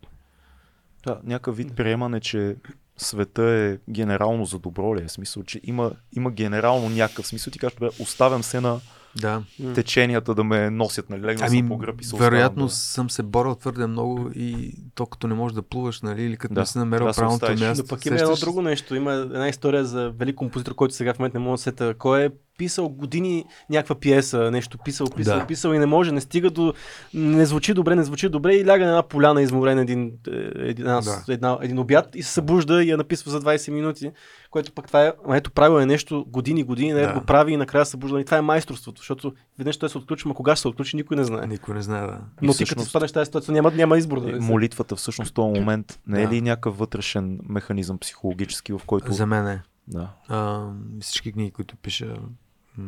Да, 1.06 1.20
някакъв 1.24 1.58
вид 1.58 1.76
приемане, 1.76 2.20
че 2.20 2.56
света 2.98 3.44
е 3.44 3.78
генерално 3.92 4.46
за 4.46 4.60
добро 4.60 4.96
ли 4.96 5.04
е? 5.04 5.10
Смисъл, 5.10 5.44
че 5.44 5.62
има, 5.64 5.92
има 6.14 6.32
генерално 6.32 6.90
някакъв 6.90 7.28
смисъл. 7.28 7.52
Ти 7.52 7.60
кажеш, 7.60 7.78
оставям 8.00 8.44
се 8.44 8.62
на 8.62 8.80
Да. 9.22 9.44
Теченията 9.76 10.36
да 10.36 10.44
ме 10.44 10.70
носят, 10.70 11.10
нали? 11.10 11.22
Легна 11.22 11.46
Ами, 11.50 11.68
по 11.68 11.78
гръб 11.78 12.02
и 12.02 12.04
се 12.04 12.18
вероятно 12.18 12.66
оставам 12.66 13.10
съм 13.10 13.10
се 13.10 13.24
борил 13.24 13.56
твърде 13.56 13.88
много 13.88 14.30
и 14.36 14.76
то 14.96 15.06
като 15.06 15.28
не 15.28 15.34
можеш 15.34 15.56
да 15.56 15.62
плуваш, 15.62 16.02
нали, 16.02 16.24
или 16.24 16.38
като 16.38 16.54
Да, 16.54 16.60
не 16.60 16.66
си 16.66 16.78
намерил 16.78 17.06
да 17.06 17.14
се 17.14 17.20
правилното 17.20 17.52
място. 17.52 17.84
Но 17.84 17.88
пък 17.88 18.06
има 18.06 18.16
едно 18.16 18.36
друго 18.36 18.62
нещо. 18.62 18.96
Има 18.96 19.12
една 19.12 19.48
история 19.48 19.86
за 19.86 20.10
велик 20.10 20.36
композитор, 20.36 20.76
който 20.76 20.94
сега 20.94 21.14
в 21.14 21.20
момента 21.20 21.40
не 21.40 21.46
мога 21.46 21.54
да 21.54 21.58
сета. 21.58 21.94
Кой 21.98 22.24
е 22.24 22.30
писал 22.58 22.90
години 22.90 23.46
някаква 23.70 23.96
пиеса, 23.96 24.52
нещо 24.52 24.78
писал, 24.78 25.08
писал, 25.08 25.40
Да. 25.40 25.48
писал 25.48 25.74
и 25.74 25.80
не 25.80 25.86
може, 25.86 26.12
не 26.12 26.22
стига 26.22 26.50
до... 26.50 26.74
Не 27.14 27.46
звучи 27.46 27.74
добре, 27.74 27.96
не 27.96 28.04
звучи 28.04 28.30
добре 28.30 28.54
и 28.54 28.66
ляга 28.66 28.84
на 28.84 28.90
една 28.90 29.04
поляна 29.04 29.42
изморен 29.42 29.80
един, 29.80 30.12
е, 30.28 30.32
една, 30.60 31.02
Да. 31.02 31.24
една, 31.30 31.58
един 31.62 31.80
обяд 31.80 32.16
и 32.16 32.24
се 32.24 32.32
събужда 32.32 32.84
и 32.84 32.90
я 32.90 32.98
написва 32.98 33.32
за 33.32 33.42
20 33.42 33.72
минути, 33.72 34.12
което 34.52 34.72
пък 34.72 34.88
това 34.88 35.06
е, 35.06 35.14
ето 35.30 35.52
правил 35.52 35.80
е 35.80 35.86
нещо 35.86 36.26
години, 36.28 36.64
години, 36.64 36.94
да. 36.94 37.08
Да. 37.08 37.14
го 37.14 37.26
прави 37.26 37.54
и 37.54 37.58
накрая 37.58 37.86
се 37.86 37.92
събужда. 37.92 38.22
И 38.22 38.26
това 38.26 38.38
е 38.38 38.42
майсторството, 38.42 39.02
защото 39.02 39.34
веднъж 39.58 39.78
той 39.78 39.90
се 39.90 39.98
отключи, 39.98 40.28
ма 40.28 40.34
кога 40.34 40.56
ще 40.56 40.62
се 40.62 40.68
отключи, 40.68 40.96
никой 40.96 41.18
не 41.18 41.24
знае. 41.24 41.48
Никой 41.48 41.76
не 41.76 41.82
знае, 41.82 42.02
да. 42.02 42.08
Но 42.08 42.12
И 42.12 42.20
ти 42.22 42.24
като 42.40 42.54
всъщност- 42.56 42.90
спаднеш 42.90 43.12
тази 43.12 43.26
ситуация, 43.26 43.54
няма, 43.54 43.72
няма 43.72 43.98
избор 43.98 44.20
да 44.20 44.28
не 44.28 44.40
молитвата 44.40 44.96
всъщност 44.96 45.32
в 45.32 45.34
този 45.34 45.60
момент 45.60 46.00
не 46.08 46.22
е 46.22 46.28
Да. 46.28 46.34
ли 46.34 46.42
някакъв 46.42 46.78
вътрешен 46.78 47.40
механизъм 47.44 47.98
психологически, 47.98 48.74
в 48.74 48.82
който... 48.86 49.14
За 49.14 49.26
мен 49.26 49.48
е. 49.48 49.62
Да. 49.88 50.10
А, 50.28 50.68
всички 51.02 51.32
книги, 51.32 51.52
които 51.52 51.76
пиша, 51.76 52.16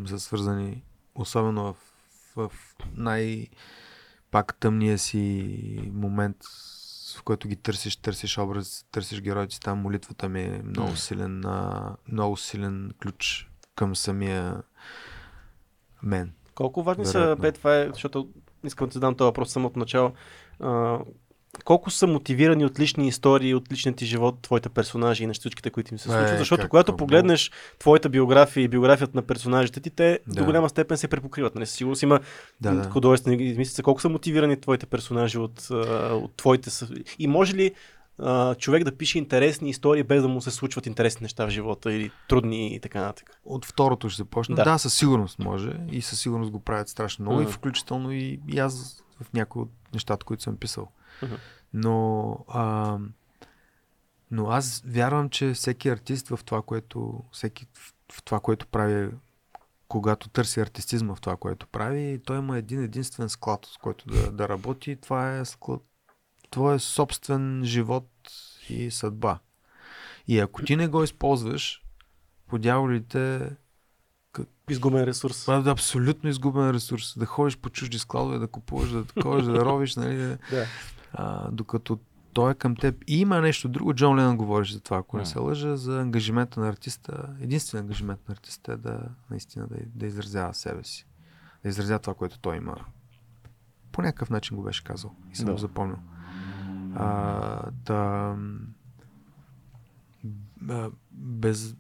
са 0.06 0.20
свързани, 0.20 0.84
особено 1.16 1.64
в, 1.64 1.76
в 2.36 2.52
най- 2.96 3.48
пак 4.32 4.56
тъмния 4.60 4.98
си 4.98 5.92
момент, 5.94 6.38
в 7.18 7.24
който 7.24 7.48
ги 7.48 7.56
търсиш, 7.56 7.96
търсиш 7.96 8.38
образ, 8.38 8.86
търсиш 8.92 9.22
героите 9.22 9.60
там 9.60 9.80
молитвата 9.80 10.30
ми 10.30 10.42
е 10.42 10.62
много 10.66 10.96
силен, 10.96 11.44
много 12.12 12.38
силен 12.38 12.92
ключ 13.02 13.50
към 13.76 13.96
самия 13.96 14.64
мен. 16.04 16.34
Колко 16.56 16.84
важни 16.84 17.06
са, 17.06 17.36
бе, 17.40 17.52
това 17.52 17.78
е, 17.78 17.90
защото 17.94 18.30
искам 18.64 18.88
да 18.88 18.94
задам 18.94 19.16
този 19.16 19.26
въпрос 19.26 19.52
самото 19.52 19.80
начало. 19.80 20.12
А, 20.60 21.00
колко 21.64 21.92
са 21.92 22.08
мотивирани 22.08 22.66
от 22.66 22.80
лични 22.80 23.08
истории, 23.08 23.54
от 23.54 23.72
личния 23.72 23.96
ти 23.96 24.06
живот, 24.06 24.40
твоите 24.42 24.70
персонажи 24.70 25.24
и 25.24 25.28
нещичките, 25.28 25.70
които 25.70 25.94
им 25.94 26.00
се 26.00 26.10
Е, 26.10 26.12
случват? 26.12 26.38
Защото 26.38 26.62
как 26.62 26.70
когато 26.70 26.92
много. 26.92 26.98
погледнеш 26.98 27.52
твоята 27.80 28.10
биография 28.10 28.64
и 28.64 28.68
биографията 28.68 29.12
на 29.16 29.22
персонажите 29.22 29.80
ти, 29.80 29.90
те 29.90 30.20
Да. 30.28 30.36
до 30.36 30.46
голяма 30.46 30.70
степен 30.70 30.98
се 30.98 31.08
препокриват. 31.08 31.56
Нали? 31.56 31.66
Със 31.66 31.76
сигурност 31.76 32.04
има 32.04 32.20
Да, 32.62 32.72
да. 32.74 32.90
художествени 32.90 33.44
измислици. 33.44 33.84
Колко 33.84 34.02
са 34.02 34.10
мотивирани 34.10 34.62
твоите 34.62 34.86
персонажи 34.86 35.38
от, 35.38 35.68
от 36.12 36.34
твоите... 36.34 36.70
И 37.20 37.28
може 37.28 37.54
ли 37.54 37.72
а, 38.20 38.56
човек 38.56 38.84
да 38.84 38.98
пише 38.98 39.18
интересни 39.18 39.70
истории, 39.70 40.04
без 40.04 40.22
да 40.22 40.28
му 40.28 40.42
се 40.42 40.52
случват 40.52 40.86
интересни 40.86 41.24
неща 41.24 41.46
в 41.46 41.50
живота 41.50 41.94
или 41.94 42.12
трудни 42.30 42.76
и 42.76 42.80
така 42.80 43.02
нататък? 43.02 43.40
От 43.46 43.66
второто 43.66 44.10
ще 44.10 44.18
започна. 44.18 44.56
Да. 44.56 44.64
Да. 44.64 44.78
със 44.78 44.94
сигурност 44.94 45.40
може 45.40 45.72
и 45.92 46.02
със 46.02 46.20
сигурност 46.20 46.52
го 46.52 46.60
правят 46.60 46.90
страшно 46.90 47.24
много 47.24 47.40
Мгм. 47.42 47.50
и 47.50 47.54
включително 47.54 48.12
и, 48.12 48.40
и 48.48 48.60
аз 48.60 49.04
в 49.24 49.34
някои 49.34 49.62
от 49.62 49.70
нещата, 49.94 50.26
които 50.26 50.44
съм 50.44 50.58
писал. 50.58 50.88
Но, 51.74 52.46
а, 52.48 52.98
но 54.32 54.50
аз 54.50 54.84
вярвам, 54.86 55.30
че 55.30 55.54
всеки 55.54 55.90
артист 55.90 56.28
в 56.28 56.40
това, 56.46 56.62
което, 56.62 57.24
всеки 57.32 57.68
в, 58.12 58.24
това, 58.24 58.40
което 58.40 58.68
прави, 58.68 59.10
когато 59.88 60.30
търси 60.30 60.60
артистизма 60.60 61.16
в 61.16 61.22
това, 61.22 61.36
което 61.36 61.68
прави, 61.68 62.22
той 62.26 62.38
има 62.38 62.58
един 62.58 62.84
единствен 62.84 63.30
склад, 63.30 63.66
с 63.66 63.78
който 63.78 64.08
да, 64.08 64.32
да 64.32 64.50
работи. 64.50 64.96
Това 64.96 65.38
е 65.38 65.46
склад, 65.46 65.82
твой 66.50 66.80
собствен 66.80 67.62
живот 67.66 68.10
и 68.70 68.92
съдба. 68.92 69.40
И 70.28 70.40
ако 70.40 70.64
ти 70.64 70.76
не 70.76 70.88
го 70.88 71.04
използваш, 71.04 71.84
по 72.48 72.58
дяволите 72.58 73.50
Изгубен 74.70 75.04
ресурс. 75.04 75.42
това 75.42 75.56
е 75.58 75.70
абсолютно 75.70 76.30
изгубен 76.30 76.72
ресурс. 76.72 77.14
Да 77.18 77.26
ходиш 77.26 77.58
по 77.58 77.70
чужди 77.70 78.00
складове, 78.00 78.38
да 78.38 78.48
купуваш, 78.48 78.90
да 78.90 79.06
ходиш, 79.24 79.46
да 79.46 79.66
ровиш, 79.66 79.96
нали, 79.96 80.38
Да. 80.50 80.66
А, 81.14 81.52
докато 81.52 82.00
той 82.34 82.52
е 82.52 82.56
към 82.56 82.76
теб. 82.76 83.04
И 83.08 83.20
има 83.20 83.42
нещо 83.42 83.70
друго. 83.70 83.94
Джон 83.94 84.20
Ленън 84.20 84.38
говореше 84.38 84.74
за 84.74 84.80
това, 84.80 84.98
ако 84.98 85.18
не 85.18 85.26
се 85.26 85.40
лъжа, 85.40 85.78
за 85.78 86.02
ангажимента 86.02 86.60
на 86.60 86.70
артиста. 86.70 87.30
Единствен 87.42 87.82
ангажимент 87.82 88.20
на 88.30 88.32
артиста 88.32 88.74
е 88.74 88.78
да 88.78 89.00
наистина 89.30 89.68
да, 89.68 89.76
да 89.86 90.06
изразява 90.06 90.54
себе 90.54 90.84
си. 90.84 91.08
Да 91.64 91.70
изразява 91.70 92.00
това, 92.00 92.14
което 92.14 92.40
той 92.40 92.58
има. 92.58 92.76
По 93.92 94.02
някакъв 94.02 94.30
начин 94.30 94.58
го 94.58 94.64
беше 94.64 94.84
казал 94.84 95.16
и 95.32 95.36
съм 95.36 95.46
Да. 95.46 95.52
го 95.52 95.58
запомнил. 95.58 95.98
А, 96.96 97.72
да, 97.72 98.36
без, 101.12 101.76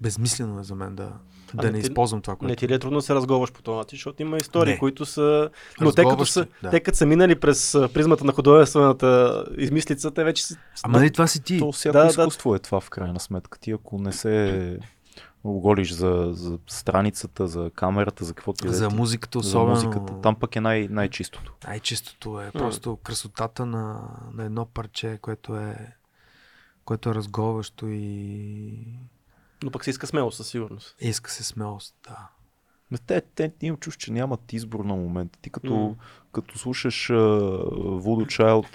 безмислено 0.00 0.60
е 0.60 0.64
за 0.64 0.74
мен 0.74 0.94
да, 0.94 1.12
А 1.52 1.56
да 1.56 1.66
не 1.66 1.72
не 1.72 1.80
ти- 1.80 1.82
използвам 1.82 2.20
това, 2.20 2.36
което 2.36 2.48
Не 2.48 2.56
ти 2.56 2.68
ли 2.68 2.74
е 2.74 2.78
трудно 2.78 2.98
да 2.98 3.02
се 3.02 3.14
разговаш 3.14 3.52
по 3.52 3.62
този 3.62 3.76
начин, 3.76 3.96
защото 3.96 4.22
има 4.22 4.36
истории, 4.36 4.72
Не. 4.72 4.78
които 4.78 5.06
са... 5.06 5.50
Но 5.80 5.92
те 5.92 6.04
като, 6.04 6.26
са, 6.26 6.32
се, 6.32 6.48
да. 6.62 6.70
те 6.70 6.80
като 6.80 6.98
са 6.98 7.06
минали 7.06 7.34
през 7.34 7.72
призмата 7.72 8.24
на 8.24 8.32
художествената 8.32 9.44
измислица, 9.58 10.10
те 10.10 10.24
вече 10.24 10.46
са... 10.46 10.56
Ама 10.82 10.98
нали 10.98 11.10
това 11.10 11.26
си 11.26 11.42
ти? 11.42 11.58
То 11.58 11.72
всяко 11.72 11.92
Да, 11.92 12.02
да. 12.02 12.08
изкуство 12.08 12.54
е 12.54 12.58
това 12.58 12.80
в 12.80 12.90
крайна 12.90 13.20
сметка. 13.20 13.58
Ти 13.58 13.70
ако 13.70 13.98
не 13.98 14.12
се 14.12 14.78
оголиш 15.44 15.92
за, 15.92 16.28
за 16.32 16.58
страницата, 16.66 17.46
за 17.46 17.70
камерата, 17.70 18.24
за 18.24 18.34
каквото 18.34 18.64
и 18.66 18.68
да 18.68 18.74
е 18.74 18.76
За 18.76 18.90
музиката 18.90 19.38
за 19.38 19.48
особено. 19.48 19.70
музиката. 19.70 20.20
Там 20.20 20.34
пък 20.34 20.56
е 20.56 20.60
най- 20.60 20.88
най-чистото. 20.90 21.52
Най-чистото 21.66 22.40
е 22.40 22.50
просто 22.50 22.96
красотата 22.96 23.66
на, 23.66 24.00
на 24.32 24.44
едно 24.44 24.64
парче, 24.66 25.18
което 25.22 25.56
е 25.56 25.76
което 26.84 27.10
е 27.10 27.14
разговащо 27.14 27.86
и 27.88 28.72
Но 29.62 29.70
пък 29.70 29.84
се 29.84 29.90
иска 29.90 30.06
смело, 30.06 30.30
със 30.30 30.48
сигурност. 30.48 30.96
иска 31.00 31.30
се 31.30 31.44
смелост. 31.44 31.94
Да. 32.08 32.28
Ме, 32.90 32.98
Те, 32.98 33.22
те 33.34 33.52
имам 33.62 33.76
чувство, 33.76 34.00
че 34.00 34.12
нямат 34.12 34.52
избор 34.52 34.80
на 34.80 34.94
момента. 34.94 35.38
Ти 35.42 35.50
като, 35.50 35.74
М. 35.74 35.94
като 36.32 36.58
слушаш 36.58 37.08
uh, 37.08 37.60
Voodoo 38.00 38.26
Child, 38.26 38.66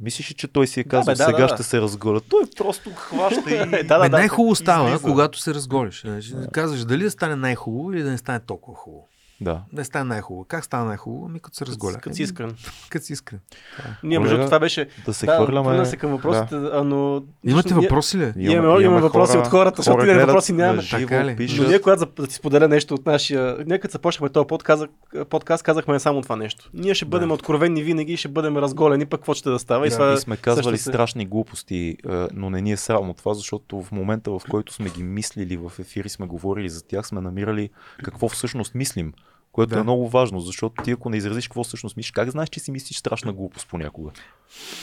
мислиш 0.00 0.30
ли, 0.30 0.34
че 0.34 0.48
той 0.48 0.66
си 0.66 0.80
е 0.80 0.84
Да, 0.84 0.88
казал, 0.88 1.14
бе, 1.14 1.16
да, 1.16 1.24
сега 1.24 1.38
да, 1.38 1.46
да. 1.46 1.54
ще 1.54 1.62
се 1.62 1.80
разголя. 1.80 2.20
Той 2.20 2.42
просто 2.56 2.90
хваща 2.90 3.50
и... 3.50 3.54
Е, 3.72 3.82
да, 3.82 3.98
Бе, 3.98 4.08
да, 4.08 4.08
най-хубаво 4.08 4.54
става, 4.54 4.88
излиза. 4.88 5.02
когато 5.04 5.38
се 5.38 5.54
разголиш. 5.54 6.00
Значи, 6.00 6.34
Казваш 6.52 6.84
дали 6.84 7.02
да 7.02 7.10
стане 7.10 7.36
най-хубаво 7.36 7.92
или 7.92 8.02
да 8.02 8.10
не 8.10 8.18
стане 8.18 8.40
толкова 8.40 8.76
хубаво. 8.76 9.08
Да. 9.40 9.52
Да 9.52 9.62
не 9.72 9.84
стане 9.84 10.04
най-хубаво. 10.04 10.44
Как 10.44 10.64
стана 10.64 10.84
най-хубаво? 10.84 11.26
Ами 11.26 11.40
като 11.40 11.56
се 11.56 11.66
разголя. 11.66 11.94
Като 11.94 12.16
си 12.16 12.22
искрен. 12.22 12.54
Като 12.90 13.04
си 13.04 13.12
искрен. 13.12 13.40
Ние, 14.02 14.18
между 14.18 14.38
това 14.38 14.58
беше... 14.58 14.88
Да 15.06 15.14
се 15.14 15.26
да, 15.26 15.34
хвърляме... 15.34 15.68
върна 15.68 15.86
се 15.86 15.96
към 15.96 16.10
въпросите, 16.10 16.54
а, 16.54 16.84
но... 16.84 17.22
Имате 17.44 17.74
въпроси 17.74 18.18
ли? 18.18 18.32
Имаме- 18.36 18.82
имаме 18.82 19.00
въпроси 19.00 19.36
от 19.36 19.46
хората, 19.46 19.76
защото 19.76 19.98
ние 19.98 20.06
гледат 20.06 20.26
въпроси 20.26 20.52
нямаме. 20.52 20.82
живо, 20.82 21.00
Така 21.00 21.24
ли? 21.24 21.36
пишат. 21.36 21.58
Но 21.58 21.68
ние, 21.68 21.80
когато 21.80 22.06
да 22.16 22.26
ти 22.26 22.34
споделя 22.34 22.68
нещо 22.68 22.94
от 22.94 23.06
нашия... 23.06 23.56
Ние 23.66 23.78
като 23.78 23.92
започнахме 23.92 24.28
този 24.28 24.46
подкаст, 24.46 24.84
подкаст 25.30 25.62
казахме 25.62 26.00
само 26.00 26.22
това 26.22 26.36
нещо. 26.36 26.70
Ние 26.74 26.94
ще 26.94 27.04
бъдем 27.04 27.28
Да. 27.28 27.34
откровени 27.34 27.82
винаги 27.82 28.12
и 28.12 28.16
ще 28.16 28.28
бъдем 28.28 28.56
разголени, 28.56 29.06
пък 29.06 29.20
какво 29.20 29.34
ще 29.34 29.50
да 29.50 29.58
става. 29.58 29.86
И 29.86 29.90
Да, 29.90 29.96
това 29.96 30.12
И 30.12 30.16
сме 30.16 30.36
казвали 30.36 30.78
се- 30.78 30.84
страшни 30.84 31.26
глупости, 31.26 31.76
е, 32.04 32.26
но 32.32 32.50
не 32.50 32.60
ни 32.60 32.72
е 32.72 32.76
срамно 32.76 33.14
това, 33.14 33.34
защото 33.34 33.82
в 33.82 33.92
момента, 33.92 34.30
в 34.30 34.40
който 34.50 34.72
сме 34.72 34.88
ги 34.88 35.02
мислили 35.02 35.56
в 35.58 35.72
ефири, 35.78 36.08
сме 36.08 36.26
говорили 36.26 36.68
за 36.68 36.82
тях, 36.82 37.06
сме 37.06 37.20
намирали 37.20 37.70
какво 38.04 38.28
всъщност 38.28 38.74
мислим. 38.74 39.12
Което 39.52 39.74
Да. 39.74 39.80
е 39.80 39.82
много 39.82 40.08
важно, 40.08 40.40
защото 40.40 40.82
ти 40.82 40.90
ако 40.90 41.10
не 41.10 41.16
изразиш 41.16 41.48
какво 41.48 41.64
всъщност 41.64 41.96
мислиш, 41.96 42.10
как 42.10 42.30
знаеш, 42.30 42.48
че 42.48 42.60
си 42.60 42.70
мислиш 42.70 42.98
страшна 42.98 43.32
глупост 43.32 43.68
понякога? 43.68 44.10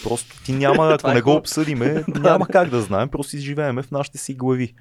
Просто 0.04 0.44
ти 0.44 0.54
няма, 0.54 0.94
ако 0.94 1.12
е 1.12 1.14
не 1.14 1.22
го 1.22 1.34
обсъдиме, 1.34 2.04
няма 2.16 2.48
как 2.48 2.70
да 2.70 2.82
знаем, 2.82 3.10
просто 3.10 3.36
изживееме 3.36 3.82
в 3.84 3.92
нашите 3.92 4.18
си 4.18 4.34
глави. 4.34 4.74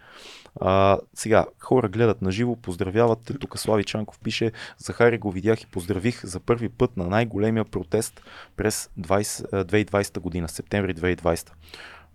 А, 0.60 0.98
сега, 1.14 1.46
хора 1.60 1.88
гледат 1.88 2.22
на 2.22 2.30
живо, 2.30 2.56
поздравяват. 2.56 3.32
Тук 3.40 3.58
Слави 3.58 3.84
Чанков 3.84 4.18
пише, 4.20 4.52
Захари 4.78 5.18
го 5.18 5.30
видях 5.30 5.62
и 5.62 5.66
поздравих 5.66 6.26
за 6.26 6.40
първи 6.40 6.68
път 6.68 6.96
на 6.96 7.06
най-големия 7.06 7.64
протест 7.64 8.22
през 8.56 8.90
20, 9.00 9.46
а, 9.52 9.64
2020 9.64 10.20
година, 10.20 10.48
септември 10.48 10.94
2020. 10.94 11.50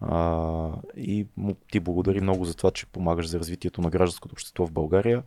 А, 0.02 0.70
и 0.98 1.28
му 1.38 1.56
ти 1.72 1.80
благодари 1.80 2.22
много 2.22 2.46
за 2.46 2.54
това, 2.54 2.72
че 2.72 2.86
помагаш 2.86 3.28
за 3.28 3.40
развитието 3.40 3.82
на 3.82 3.90
гражданското 3.90 4.34
общество 4.34 4.68
в 4.68 4.72
България. 4.72 5.24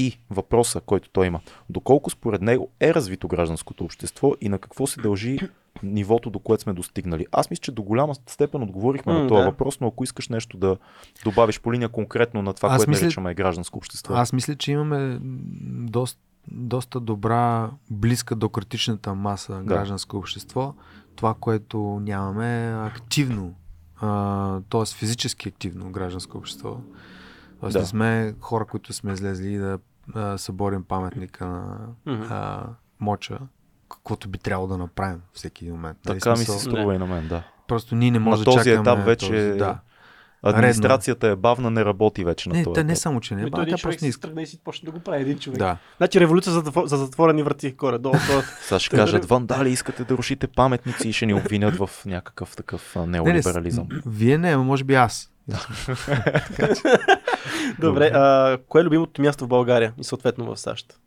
И 0.00 0.18
въпроса, 0.30 0.80
който 0.80 1.10
той 1.10 1.26
има, 1.26 1.40
доколко 1.70 2.10
според 2.10 2.42
него 2.42 2.70
е 2.80 2.94
развито 2.94 3.28
гражданското 3.28 3.84
общество 3.84 4.32
и 4.40 4.48
на 4.48 4.58
какво 4.58 4.86
се 4.86 5.00
дължи 5.00 5.38
нивото, 5.82 6.30
до 6.30 6.38
което 6.38 6.62
сме 6.62 6.72
достигнали. 6.72 7.26
Аз 7.32 7.50
мисля, 7.50 7.60
че 7.60 7.72
до 7.72 7.82
голяма 7.82 8.14
степен 8.14 8.62
отговорихме 8.62 9.12
М, 9.12 9.18
на 9.18 9.28
този 9.28 9.38
да. 9.38 9.44
въпрос, 9.44 9.80
но 9.80 9.86
ако 9.86 10.04
искаш 10.04 10.28
нещо 10.28 10.56
да 10.56 10.76
добавиш 11.24 11.60
по 11.60 11.72
линия 11.72 11.88
конкретно 11.88 12.42
на 12.42 12.52
това, 12.52 12.68
Аз 12.68 12.76
което 12.76 12.90
мисля- 12.90 13.04
наричаме 13.04 13.34
гражданско 13.34 13.78
общество. 13.78 14.14
Аз 14.14 14.32
мисля, 14.32 14.56
че 14.56 14.72
имаме 14.72 15.18
доста, 15.82 16.20
доста 16.48 17.00
добра, 17.00 17.70
близка 17.90 18.36
до 18.36 18.48
критичната 18.48 19.14
маса 19.14 19.54
Да. 19.54 19.62
гражданско 19.62 20.16
общество. 20.16 20.74
Това, 21.16 21.34
което 21.34 21.78
нямаме 22.02 22.66
е 22.66 22.74
активно, 22.76 23.54
т.е. 24.70 24.86
физически 24.88 25.48
активно 25.48 25.90
гражданско 25.90 26.38
общество. 26.38 26.76
Тоест 27.60 27.72
Да. 27.72 27.80
не 27.80 27.86
сме 27.86 28.34
хора, 28.40 28.64
които 28.64 28.92
сме 28.92 29.12
излезли 29.12 29.56
да 29.56 29.78
а, 30.14 30.38
съборим 30.38 30.84
паметника 30.84 31.46
на 31.46 31.76
Мгм. 32.06 32.22
а, 32.24 32.62
Моча, 33.00 33.38
каквото 33.90 34.28
би 34.28 34.38
трябвало 34.38 34.68
да 34.68 34.78
направим 34.78 35.20
всеки 35.32 35.64
един 35.64 35.74
момент. 35.74 35.98
Нали, 36.06 36.18
така 36.18 36.30
ми 36.30 36.36
се 36.38 36.58
струва 36.58 36.94
и 36.94 36.98
на 36.98 37.06
мен, 37.06 37.28
да. 37.28 37.42
Просто 37.68 37.94
ние 37.94 38.10
не 38.10 38.18
можем 38.18 38.32
На 38.32 38.38
да 38.38 38.44
този 38.46 38.58
чакаме 38.58 38.80
етап 38.82 38.98
вече 39.00 39.26
този, 39.26 39.58
да. 39.58 39.78
Администрацията 40.44 41.26
е 41.26 41.36
бавна, 41.36 41.70
не 41.70 41.84
работи 41.84 42.24
вече 42.24 42.48
на 42.48 42.54
Не, 42.54 42.64
този 42.64 42.74
те 42.74 42.84
не 42.84 42.96
само, 42.96 43.20
че 43.20 43.34
не, 43.34 43.40
Ами 43.40 43.50
ба, 43.50 43.56
той 43.56 43.62
един 43.62 43.76
тя 43.76 43.82
просто 43.82 43.96
не 43.96 43.98
си 44.00 44.08
иска. 44.08 44.20
тръгне 44.20 44.42
и 44.42 44.46
си 44.46 44.58
почне 44.58 44.86
да 44.86 44.92
го 44.92 45.00
прави 45.00 45.22
един 45.22 45.38
човек. 45.38 45.58
Да. 45.58 45.76
Значи 45.96 46.20
революция 46.20 46.52
за, 46.52 46.62
за 46.84 46.96
затворени 46.96 47.42
врати 47.42 47.72
горе. 47.72 47.98
Долу, 47.98 48.12
то... 48.28 48.42
Сега 48.60 48.78
ще 48.78 48.96
кажат, 48.96 49.20
дали- 49.20 49.28
вандали, 49.28 49.70
искате 49.70 50.04
да 50.04 50.16
рушите 50.16 50.46
паметници 50.46 51.08
и 51.08 51.12
ще 51.12 51.26
ни 51.26 51.34
обвинят 51.34 51.76
в 51.76 51.90
някакъв 52.06 52.56
такъв 52.56 52.96
а, 52.96 53.00
Не, 53.00 53.06
не, 53.06 53.12
неолиберализъм. 53.12 53.88
вие 54.06 54.38
не, 54.38 54.56
може 54.56 54.84
би 54.84 54.94
аз. 54.94 55.30
Добре, 57.78 58.06
а, 58.14 58.58
кое 58.68 58.80
е 58.80 58.84
любимото 58.84 59.22
място 59.22 59.44
в 59.44 59.48
България 59.48 59.94
и 59.98 60.04
съответно 60.04 60.44
в 60.44 60.56
САЩ? 60.56 61.00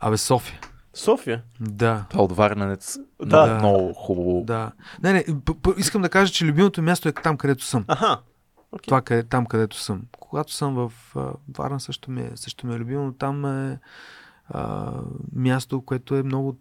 Абе, 0.00 0.16
София. 0.16 0.60
София. 0.94 1.42
Да. 1.60 2.04
Това 2.10 2.24
от 2.24 2.32
Варненец 2.32 2.98
Да. 3.26 3.46
много, 3.46 3.58
много 3.58 3.94
хубаво. 3.94 4.42
Да. 4.44 4.72
Не, 5.02 5.12
не, 5.12 5.24
п- 5.44 5.54
п- 5.62 5.74
искам 5.76 6.02
да 6.02 6.08
кажа, 6.08 6.32
че 6.32 6.44
любимото 6.44 6.82
място 6.82 7.08
е 7.08 7.12
там, 7.12 7.36
където 7.36 7.64
съм. 7.64 7.84
Аха. 7.88 8.18
Okay. 8.72 8.82
Това 8.82 9.02
къде, 9.02 9.22
там, 9.22 9.46
където 9.46 9.76
съм. 9.80 10.02
Когато 10.20 10.52
съм 10.52 10.74
в 10.74 10.92
а, 11.16 11.26
Варна, 11.58 11.80
също 11.80 12.10
ми, 12.10 12.20
е, 12.22 12.30
също 12.34 12.66
ми 12.66 12.74
е 12.74 12.78
любимо, 12.78 13.04
но 13.04 13.12
там 13.12 13.44
е 13.70 13.78
а, 14.48 14.92
място, 15.32 15.82
което 15.82 16.14
е 16.16 16.22
много 16.22 16.58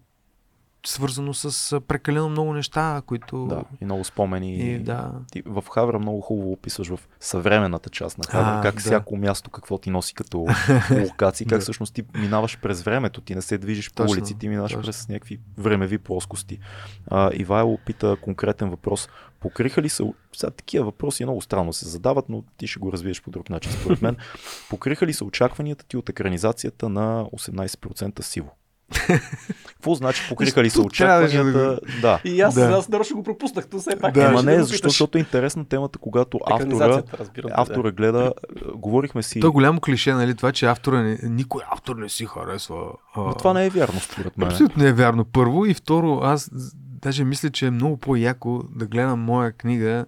свързано 0.85 1.33
с 1.33 1.81
прекалено 1.81 2.29
много 2.29 2.53
неща, 2.53 3.01
които... 3.05 3.45
Да, 3.45 3.63
и 3.81 3.85
много 3.85 4.03
спомени. 4.03 4.55
И, 4.55 4.79
да. 4.79 5.11
Ти 5.31 5.43
в 5.45 5.63
Хавра 5.71 5.99
много 5.99 6.21
хубаво 6.21 6.51
описваш 6.51 6.87
в 6.87 6.99
съвременната 7.19 7.89
част 7.89 8.17
на 8.17 8.23
Хавра, 8.23 8.59
А, 8.59 8.61
как 8.61 8.75
да. 8.75 8.81
всяко 8.81 9.17
място 9.17 9.49
какво 9.49 9.77
ти 9.77 9.89
носи 9.89 10.13
като 10.13 10.37
локации, 10.91 11.45
как 11.45 11.57
Да. 11.57 11.61
всъщност 11.61 11.93
ти 11.93 12.03
минаваш 12.15 12.59
през 12.61 12.81
времето, 12.83 13.21
ти 13.21 13.35
не 13.35 13.41
се 13.41 13.57
движиш 13.57 13.89
по 13.89 13.95
Точно, 13.95 14.11
улици, 14.11 14.37
ти 14.37 14.49
минаваш 14.49 14.71
точно. 14.71 14.83
през 14.83 15.07
някакви 15.09 15.39
времеви 15.57 15.97
плоскости. 15.97 16.59
А, 17.07 17.31
Ивайло 17.33 17.77
пита 17.85 18.17
конкретен 18.21 18.69
въпрос. 18.69 19.09
Покриха 19.39 19.81
ли 19.81 19.89
се, 19.89 20.03
сега 20.33 20.51
такива 20.51 20.85
въпроси 20.85 21.23
много 21.25 21.41
странно 21.41 21.73
се 21.73 21.87
задават, 21.87 22.29
но 22.29 22.43
ти 22.57 22.67
ще 22.67 22.79
го 22.79 22.91
развиеш 22.91 23.21
по 23.21 23.29
друг 23.31 23.49
начин 23.49 23.71
според 23.71 24.01
мен. 24.01 24.17
Покриха 24.69 25.05
ли 25.07 25.13
се 25.13 25.23
очакванията 25.23 25.85
ти 25.85 25.97
от 25.97 26.09
екранизацията 26.09 26.89
на 26.89 27.25
18% 27.25 28.21
сиво? 28.21 28.51
Какво 29.67 29.95
значи 29.95 30.21
покриха 30.29 30.63
ли 30.63 30.69
се 30.69 30.75
трябваше 30.75 31.37
да 31.37 31.43
очакванията? 31.43 31.79
Да. 32.01 32.19
И 32.23 32.41
аз, 32.41 32.55
Да. 32.55 32.61
аз 32.61 32.89
нарочно 32.89 33.15
го 33.15 33.23
пропуснах, 33.23 33.67
то 33.67 33.79
все 33.79 33.95
пак. 33.95 34.13
Да. 34.13 34.21
Ама 34.21 34.43
не, 34.43 34.63
защо, 34.63 34.89
защото 34.89 35.17
е 35.17 35.21
интересна 35.21 35.65
темата, 35.65 35.99
когато 35.99 36.39
автора, 36.45 36.93
се, 36.93 37.41
да. 37.41 37.49
автора 37.51 37.91
гледа, 37.91 38.33
е, 38.55 38.59
говорихме 38.75 39.23
си, 39.23 39.39
То 39.39 39.47
е 39.47 39.49
голямо 39.49 39.81
клише, 39.81 40.13
нали? 40.13 40.35
Това, 40.35 40.51
че 40.51 40.65
автора 40.65 41.01
не, 41.01 41.19
никой 41.23 41.61
автор 41.71 41.95
не 41.95 42.09
си 42.09 42.25
харесва. 42.25 42.85
А, 43.15 43.21
но 43.21 43.33
това 43.33 43.53
не 43.53 43.65
е 43.65 43.69
вярно 43.69 43.99
според 43.99 44.37
мен. 44.37 44.47
Абсолютно 44.47 44.83
не 44.83 44.89
е 44.89 44.93
вярно. 44.93 45.25
Първо 45.25 45.65
и 45.65 45.73
второ, 45.73 46.19
аз 46.23 46.49
даже 47.01 47.23
мисля, 47.23 47.49
че 47.49 47.65
е 47.65 47.71
много 47.71 47.97
по-яко 47.97 48.63
да 48.75 48.85
гледам 48.85 49.19
моя 49.19 49.51
книга 49.51 50.05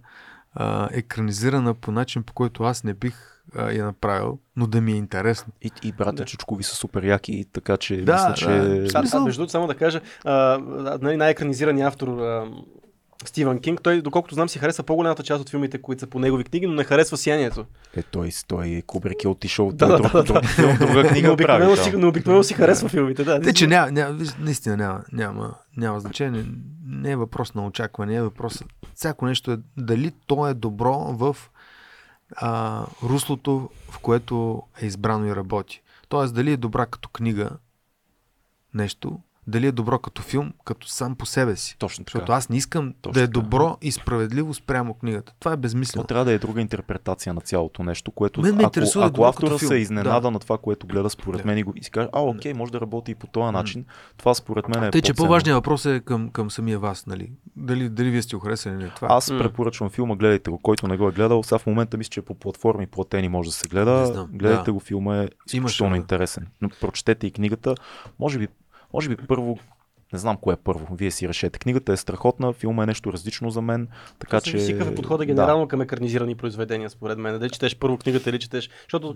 а, 0.54 0.90
екранизирана 0.92 1.74
по 1.74 1.92
начин, 1.92 2.24
по 2.24 2.34
който 2.34 2.64
аз 2.64 2.84
не 2.84 2.94
бих 2.94 3.37
а, 3.58 3.72
я 3.72 3.86
направил, 3.86 4.40
но 4.56 4.68
да 4.68 4.82
ми 4.82 4.92
е 4.92 4.96
интересно. 4.96 5.54
И, 5.62 5.72
и 5.84 5.92
брата 5.92 6.12
Да. 6.14 6.26
Чучкови 6.26 6.64
са 6.64 6.76
супер 6.76 7.04
яки, 7.04 7.46
така 7.54 7.78
че 7.78 8.02
Да, 8.02 8.14
мисля, 8.14 8.30
да. 8.30 8.36
че... 8.36 8.48
Да, 8.94 9.02
да, 9.02 9.22
между 9.22 9.40
другото, 9.40 9.52
само 9.52 9.68
да 9.68 9.76
кажа, 9.76 10.02
а, 10.26 10.60
нали, 11.02 11.18
най-екранизираният 11.18 11.88
автор 11.88 12.08
а, 12.08 12.52
Стивън 13.26 13.60
Кинг, 13.60 13.82
той, 13.82 14.02
доколкото 14.02 14.36
знам, 14.36 14.50
си 14.50 14.60
харесва 14.60 14.84
по-голямата 14.84 15.24
част 15.24 15.42
от 15.42 15.50
филмите, 15.50 15.82
които 15.82 16.00
са 16.00 16.08
по 16.08 16.20
негови 16.20 16.44
книги, 16.44 16.68
но 16.68 16.74
не 16.74 16.84
харесва 16.84 17.18
Сиянието. 17.18 17.66
Е, 17.96 18.04
той, 18.04 18.30
той 18.48 18.82
Кубрик 18.88 19.24
е 19.24 19.28
отишъл, 19.28 19.72
Да, 19.72 19.78
той 19.78 19.90
да, 19.90 19.98
друг, 19.98 20.12
да, 20.12 20.24
друг, 20.24 20.44
друг, 20.58 20.78
друга 20.78 21.08
книга 21.08 21.28
но 21.28 21.34
обикновено, 21.34 21.76
си, 21.76 21.96
обикновено 21.96 22.44
си 22.44 22.54
харесва 22.54 22.90
филмите. 22.90 23.24
Да, 23.24 23.42
Те, 23.42 23.54
че 23.54 23.68
няма, 23.68 23.92
няма, 23.92 24.20
наистина 24.40 24.78
няма, 24.78 25.04
няма, 25.14 25.54
няма 25.78 26.00
значение. 26.00 26.46
Не 26.86 27.12
е 27.12 27.16
въпрос 27.16 27.54
на 27.54 27.66
очакване, 27.66 28.16
е 28.16 28.22
въпрос. 28.22 28.64
Всяко 28.96 29.26
нещо 29.26 29.52
е 29.52 29.58
дали 29.78 30.12
то 30.28 30.48
е 30.48 30.54
добро 30.54 30.94
в 30.94 31.38
а, 32.36 32.86
руслото, 33.04 33.70
в 33.92 34.00
което 34.00 34.64
е 34.82 34.86
избрано 34.86 35.26
и 35.26 35.36
работи. 35.36 35.82
Тоест, 36.10 36.36
дали 36.36 36.52
е 36.52 36.58
добра 36.58 36.86
като 36.86 37.10
книга 37.10 37.50
нещо, 38.74 39.20
дали 39.48 39.68
е 39.68 39.72
добро 39.72 40.00
като 40.00 40.22
филм, 40.22 40.54
като 40.66 40.88
сам 40.88 41.16
по 41.16 41.26
себе 41.26 41.56
си. 41.56 41.76
Точно 41.80 42.06
така. 42.06 42.18
Защото 42.18 42.32
аз 42.32 42.50
не 42.50 42.58
искам 42.58 42.94
Точно 43.02 43.14
да 43.14 43.20
е 43.24 43.28
така. 43.28 43.32
добро 43.42 43.78
и 43.82 43.92
справедливо 43.92 44.54
спрямо 44.54 44.94
книгата. 44.94 45.34
Това 45.40 45.54
е 45.54 45.58
безмислено. 45.58 46.04
трябва 46.08 46.26
да 46.26 46.32
е 46.32 46.38
друга 46.38 46.62
интерпретация 46.62 47.34
на 47.34 47.42
цялото 47.42 47.84
нещо, 47.84 48.12
което 48.12 48.42
Мен 48.42 48.56
ме 48.56 48.64
ако, 48.64 48.64
интересува 48.64 49.02
да 49.02 49.08
е 49.08 49.10
ако 49.10 49.24
автора 49.24 49.58
се 49.60 49.76
изненада 49.76 50.22
Да. 50.22 50.32
на 50.32 50.40
това, 50.40 50.58
което 50.58 50.88
гледа 50.88 51.10
според 51.10 51.42
Да. 51.42 51.48
мен 51.48 51.58
и, 51.58 51.64
го, 51.64 51.74
и 51.76 51.84
си 51.84 51.92
каже, 51.92 52.08
а 52.14 52.22
окей, 52.22 52.54
може 52.54 52.72
да 52.72 52.82
работи 52.82 53.12
и 53.12 53.16
по 53.16 53.28
този 53.28 53.52
начин, 53.54 53.86
това 54.18 54.34
според 54.34 54.68
мен 54.68 54.84
е 54.84 54.92
Тъй, 54.92 55.02
че 55.02 55.14
по-важният 55.14 55.56
въпрос 55.56 55.86
е 55.86 56.00
към, 56.00 56.30
към 56.30 56.52
самия 56.52 56.80
вас, 56.80 57.06
нали? 57.06 57.32
Дали, 57.56 57.90
дали 57.90 58.10
вие 58.10 58.22
сте 58.22 58.36
го 58.36 58.42
харесали 58.42 58.74
или 58.74 58.84
не. 58.84 58.90
Това. 58.90 59.08
Аз 59.12 59.30
М. 59.32 59.38
препоръчвам 59.38 59.90
филма, 59.90 60.16
гледайте 60.16 60.52
го, 60.52 60.58
който 60.58 60.88
не 60.88 60.98
го 60.98 61.08
е 61.08 61.12
гледал. 61.12 61.44
Сега 61.44 61.60
в 61.60 61.66
момента 61.66 61.98
мисля, 61.98 62.10
че 62.10 62.22
по 62.22 62.34
платформи 62.34 62.88
платени 62.88 63.30
може 63.30 63.50
да 63.50 63.56
се 63.56 63.68
гледа. 63.68 64.28
Гледайте 64.32 64.64
да. 64.66 64.74
го, 64.74 64.80
филма 64.80 65.18
е 65.18 65.28
изключително 65.54 65.96
интересен. 65.96 66.48
Но 66.62 66.70
прочетете 66.82 67.28
и 67.28 67.32
книгата. 67.32 67.76
Може 68.20 68.40
би, 68.40 68.48
може 68.94 69.10
би 69.10 69.18
първо, 69.28 69.60
не 70.14 70.20
знам 70.20 70.38
кое 70.42 70.54
е 70.54 70.58
първо, 70.58 70.96
вие 70.96 71.12
си 71.12 71.28
решете. 71.28 71.60
Книгата 71.60 71.94
е 71.94 71.98
страхотна, 71.98 72.54
филма 72.54 72.84
е 72.84 72.86
нещо 72.86 73.14
различно 73.14 73.50
за 73.50 73.62
мен, 73.62 73.88
така 74.20 74.40
Така 74.40 74.42
че... 74.42 74.66
че... 74.66 74.72
какъв 74.72 74.92
е 74.92 74.96
подхода 74.96 75.26
генерално 75.26 75.68
към 75.68 75.82
екранизирани 75.82 76.36
произведения, 76.36 76.90
според 76.90 77.18
мен. 77.18 77.40
Дали 77.40 77.50
четеш 77.50 77.78
първо 77.78 77.98
книгата 77.98 78.30
или 78.30 78.40
четеш. 78.40 78.70
Защото 78.84 79.16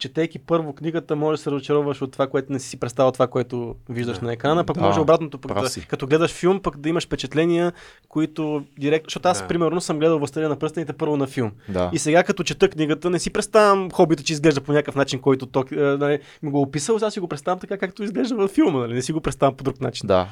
четейки 0.00 0.38
първо 0.38 0.72
книгата, 0.72 1.16
може 1.16 1.36
да 1.36 1.42
се 1.42 1.50
разочароваш 1.50 2.02
от 2.02 2.12
това, 2.12 2.26
което 2.26 2.52
не 2.52 2.58
си 2.58 2.80
представил 2.80 3.12
това, 3.12 3.26
което 3.26 3.74
виждаш 3.88 4.18
Да. 4.18 4.26
на 4.26 4.32
екрана, 4.32 4.64
пък 4.64 4.76
Да, 4.76 4.82
може 4.82 5.00
обратното, 5.00 5.38
пък 5.38 5.60
да, 5.60 5.68
си. 5.68 5.86
като 5.86 6.06
гледаш 6.06 6.32
филм, 6.32 6.60
пък 6.60 6.76
да 6.76 6.88
имаш 6.88 7.06
впечатления, 7.06 7.72
които 8.08 8.64
директно. 8.78 9.06
Защото 9.06 9.28
аз, 9.28 9.40
Да. 9.40 9.48
примерно, 9.48 9.80
съм 9.80 9.98
гледал 9.98 10.18
Властелина 10.18 10.48
на 10.48 10.56
пръстените 10.56 10.92
първо 10.92 11.16
на 11.16 11.26
филм. 11.26 11.52
Да. 11.68 11.90
И 11.92 11.98
сега, 11.98 12.22
като 12.22 12.42
чета 12.42 12.68
книгата, 12.68 13.10
не 13.10 13.18
си 13.18 13.30
представям 13.30 13.90
хобита, 13.90 14.22
че 14.22 14.32
изглежда 14.32 14.60
по 14.60 14.72
някакъв 14.72 14.94
начин, 14.94 15.18
който 15.20 15.46
ток, 15.46 15.72
е, 15.72 15.76
нали, 15.76 16.18
ми 16.42 16.50
го 16.50 16.58
е 16.58 16.62
описал, 16.62 16.98
сега 16.98 17.10
си 17.10 17.20
го 17.20 17.28
представям 17.28 17.58
така, 17.58 17.78
както 17.78 18.02
изглежда 18.02 18.34
във 18.34 18.50
филма, 18.50 18.78
нали? 18.78 18.94
не 18.94 19.02
си 19.02 19.12
го 19.12 19.20
представям 19.20 19.56
по 19.56 19.64
друг 19.64 19.80
начин. 19.80 20.06
да. 20.06 20.26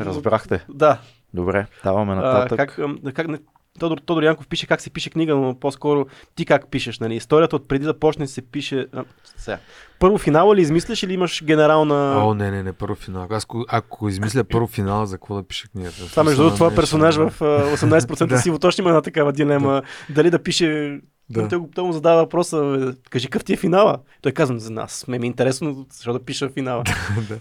Разбрахте. 0.00 0.64
Да. 0.68 0.98
Добре, 1.34 1.66
даваме 1.84 2.12
А, 2.12 2.16
нататък. 2.16 2.56
как, 2.58 2.78
ам, 2.78 2.98
как, 3.14 3.28
не, 3.28 3.38
Тодор, 3.78 3.98
Тодор 3.98 4.22
Янков 4.22 4.48
пише 4.48 4.66
как 4.66 4.80
се 4.80 4.90
пише 4.90 5.10
книга, 5.10 5.36
но 5.36 5.54
по-скоро 5.60 6.06
ти 6.34 6.44
как 6.44 6.70
пишеш. 6.70 6.98
Нали? 6.98 7.14
Историята 7.14 7.56
от 7.56 7.68
преди 7.68 7.84
да 7.84 7.98
почне 7.98 8.26
се 8.26 8.42
пише... 8.42 8.86
А, 8.92 9.04
сега. 9.36 9.58
Първо 9.98 10.18
финала 10.18 10.56
ли 10.56 10.60
измисляш 10.60 11.02
или 11.02 11.12
имаш 11.12 11.44
генерална... 11.44 12.24
О, 12.26 12.34
не, 12.34 12.50
не, 12.50 12.62
не, 12.62 12.72
първо 12.72 12.94
финал. 12.94 13.26
Аз, 13.30 13.44
ако, 13.44 13.64
ако 13.68 14.08
измисля 14.08 14.44
първо 14.44 14.66
финала, 14.66 15.06
за 15.06 15.16
какво 15.16 15.34
да 15.34 15.42
пиша 15.42 15.68
книгата? 15.68 16.06
Това 16.10 16.24
между 16.24 16.42
другото, 16.42 16.56
Смисъл, 16.56 16.76
персонаж 16.76 17.16
в 17.16 17.32
а, 17.40 17.76
18% 17.76 18.26
Да. 18.28 18.38
си 18.38 18.58
точно 18.60 18.82
има 18.82 18.90
една 18.90 19.02
такава 19.02 19.32
дилема. 19.32 19.82
Дали 20.10 20.30
да 20.30 20.42
пише... 20.42 21.00
Да. 21.30 21.48
Той, 21.48 21.60
той 21.74 21.84
му 21.84 21.92
задава 21.92 22.22
въпроса, 22.22 22.94
кажи 23.10 23.28
какъв 23.28 23.44
ти 23.44 23.52
е 23.52 23.56
финала? 23.56 23.98
Той 24.22 24.32
казва, 24.32 24.58
за 24.58 24.70
нас 24.70 25.04
ме 25.08 25.18
ми 25.18 25.26
е 25.26 25.28
интересно, 25.28 25.86
защо 25.92 26.12
да 26.12 26.24
пиша 26.24 26.48
финала. 26.48 26.84
да. 27.28 27.38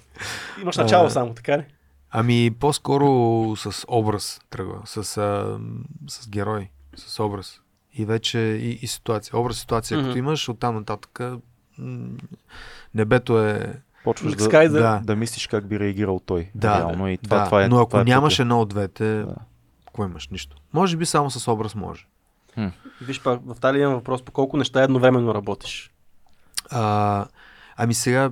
Имаш 0.61 0.77
начало 0.77 1.05
А, 1.05 1.09
само, 1.09 1.33
така 1.33 1.57
ли? 1.57 1.63
Ами, 2.11 2.51
по-скоро 2.59 3.07
с 3.55 3.85
образ 3.87 4.41
тръгва, 4.49 4.81
с, 4.85 4.97
а, 5.17 5.59
с 6.07 6.29
герой, 6.29 6.69
с 6.95 7.19
образ. 7.23 7.61
И 7.93 8.05
вече 8.05 8.39
и, 8.39 8.79
и 8.81 8.87
ситуация. 8.87 9.39
Образ, 9.39 9.57
ситуация. 9.59 9.97
Мгм. 9.97 10.07
Като 10.07 10.17
имаш, 10.17 10.49
оттам 10.49 10.75
нататък 10.75 11.19
м, 11.77 12.07
небето 12.95 13.39
е... 13.45 13.81
Почваш 14.03 14.35
да, 14.35 14.49
да, 14.49 14.69
да- 14.69 15.01
да 15.03 15.15
мислиш 15.15 15.47
как 15.47 15.67
би 15.67 15.79
реагирал 15.79 16.19
той. 16.19 16.51
Да, 16.55 16.77
реално. 16.77 17.07
И 17.07 17.17
това, 17.17 17.37
да. 17.39 17.45
това 17.45 17.63
е, 17.63 17.67
но 17.67 17.77
ако 17.79 17.89
това 17.89 18.01
е 18.01 18.03
нямаш 18.03 18.33
пътя. 18.33 18.41
едно 18.41 18.61
от 18.61 18.69
двете, 18.69 19.19
Да. 19.19 19.35
какво 19.85 20.05
имаш? 20.05 20.27
Нищо. 20.27 20.57
Може 20.73 20.97
би 20.97 21.05
само 21.05 21.31
с 21.31 21.47
образ 21.51 21.75
може. 21.75 22.07
Виж, 23.01 23.21
пак, 23.21 23.39
в 23.45 23.59
тази 23.59 23.79
имам 23.79 23.93
въпрос, 23.93 24.21
по 24.21 24.31
колко 24.31 24.57
неща 24.57 24.83
едновременно 24.83 25.33
работиш? 25.33 25.91
А, 26.71 27.25
ами 27.77 27.93
сега 27.93 28.31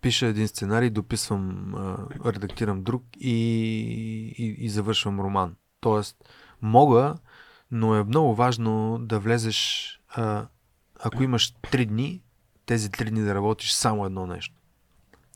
пиша 0.00 0.26
един 0.26 0.48
сценарий, 0.48 0.90
дописвам, 0.90 1.74
а, 1.74 1.96
редактирам 2.32 2.82
друг 2.82 3.04
и, 3.20 3.38
и, 4.38 4.56
и 4.58 4.68
завършвам 4.68 5.20
роман. 5.20 5.54
Тоест, 5.80 6.16
мога, 6.62 7.14
но 7.70 7.94
е 7.94 8.04
много 8.04 8.34
важно 8.34 8.98
да 9.00 9.18
влезеш, 9.18 10.00
а, 10.08 10.46
ако 11.00 11.22
имаш 11.22 11.54
три 11.70 11.86
дни, 11.86 12.22
тези 12.66 12.90
три 12.90 13.10
дни 13.10 13.20
да 13.20 13.34
работиш 13.34 13.72
само 13.72 14.06
едно 14.06 14.26
нещо. 14.26 14.54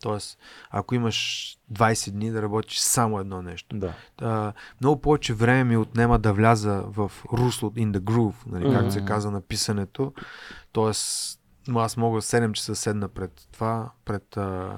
Тоест, 0.02 0.38
ако 0.70 0.94
имаш 0.94 1.48
20 1.72 2.10
дни 2.10 2.30
да 2.30 2.42
работиш 2.42 2.78
само 2.78 3.18
едно 3.20 3.42
нещо. 3.42 3.76
Да. 3.76 3.94
А, 4.20 4.52
много 4.80 5.00
повече 5.00 5.34
време 5.34 5.64
ми 5.64 5.76
отнема 5.76 6.18
да 6.18 6.32
вляза 6.32 6.82
в 6.86 7.12
русло, 7.32 7.70
in 7.70 7.92
the 7.92 7.98
groove, 7.98 8.34
нали, 8.46 8.72
както 8.74 8.92
се 8.92 8.98
Мгм. 8.98 9.06
казва 9.06 9.30
на 9.30 9.40
писането. 9.40 10.12
Тоест, 10.72 11.40
м, 11.68 11.76
аз 11.76 11.96
мога 11.96 12.20
7 12.20 12.52
часа 12.52 12.76
седна 12.76 13.08
пред 13.08 13.48
това, 13.52 13.90
пред 14.04 14.36
а, 14.36 14.72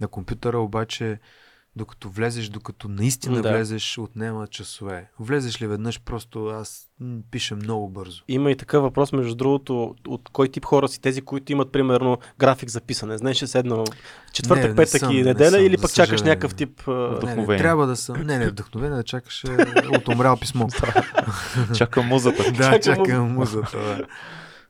на 0.00 0.08
компютъра, 0.08 0.58
обаче 0.58 1.18
докато 1.76 2.08
влезеш, 2.08 2.48
докато 2.48 2.88
наистина 2.88 3.42
Да. 3.42 3.50
влезеш, 3.50 3.98
отнема 3.98 4.46
часове. 4.46 5.10
Влезеш 5.20 5.62
ли 5.62 5.66
веднъж, 5.66 6.00
просто 6.00 6.46
аз 6.46 6.88
м, 7.00 7.18
пиша 7.30 7.56
много 7.56 7.88
бързо. 7.88 8.22
Има 8.28 8.50
и 8.50 8.56
такъв 8.56 8.82
въпрос, 8.82 9.12
между 9.12 9.34
другото, 9.34 9.94
от 10.06 10.28
кой 10.28 10.48
тип 10.48 10.64
хора 10.64 10.88
си 10.88 11.00
тези, 11.00 11.22
които 11.22 11.52
имат, 11.52 11.72
примерно, 11.72 12.18
график 12.38 12.68
за 12.68 12.80
писане. 12.80 13.18
Знаеш, 13.18 13.54
едно 13.54 13.84
четвъртък, 14.32 14.62
Не, 14.64 14.68
не 14.70 14.76
петък 14.76 15.00
съм, 15.00 15.12
и 15.12 15.16
не 15.16 15.22
неделя, 15.24 15.50
съм, 15.50 15.64
или 15.64 15.76
пък 15.76 15.92
чакаш 15.94 16.22
някакъв 16.22 16.54
тип... 16.54 16.80
а, 16.86 16.90
Не, 16.90 16.98
не, 17.00 17.16
Вдъхновение. 17.16 17.62
трябва 17.62 17.86
да 17.86 17.96
съм. 17.96 18.22
Не, 18.22 18.38
не, 18.38 18.48
вдъхновение 18.48 18.96
да 18.96 19.02
чакаш 19.04 19.44
е, 19.44 19.48
от 19.88 20.08
умрял 20.08 20.36
писмо. 20.36 20.66
Чакам 21.76 22.06
музата. 22.06 22.52
да, 22.52 22.80
Чакам 22.80 23.06
чакам 23.06 23.32
музата. 23.32 23.78
Да. 23.78 24.06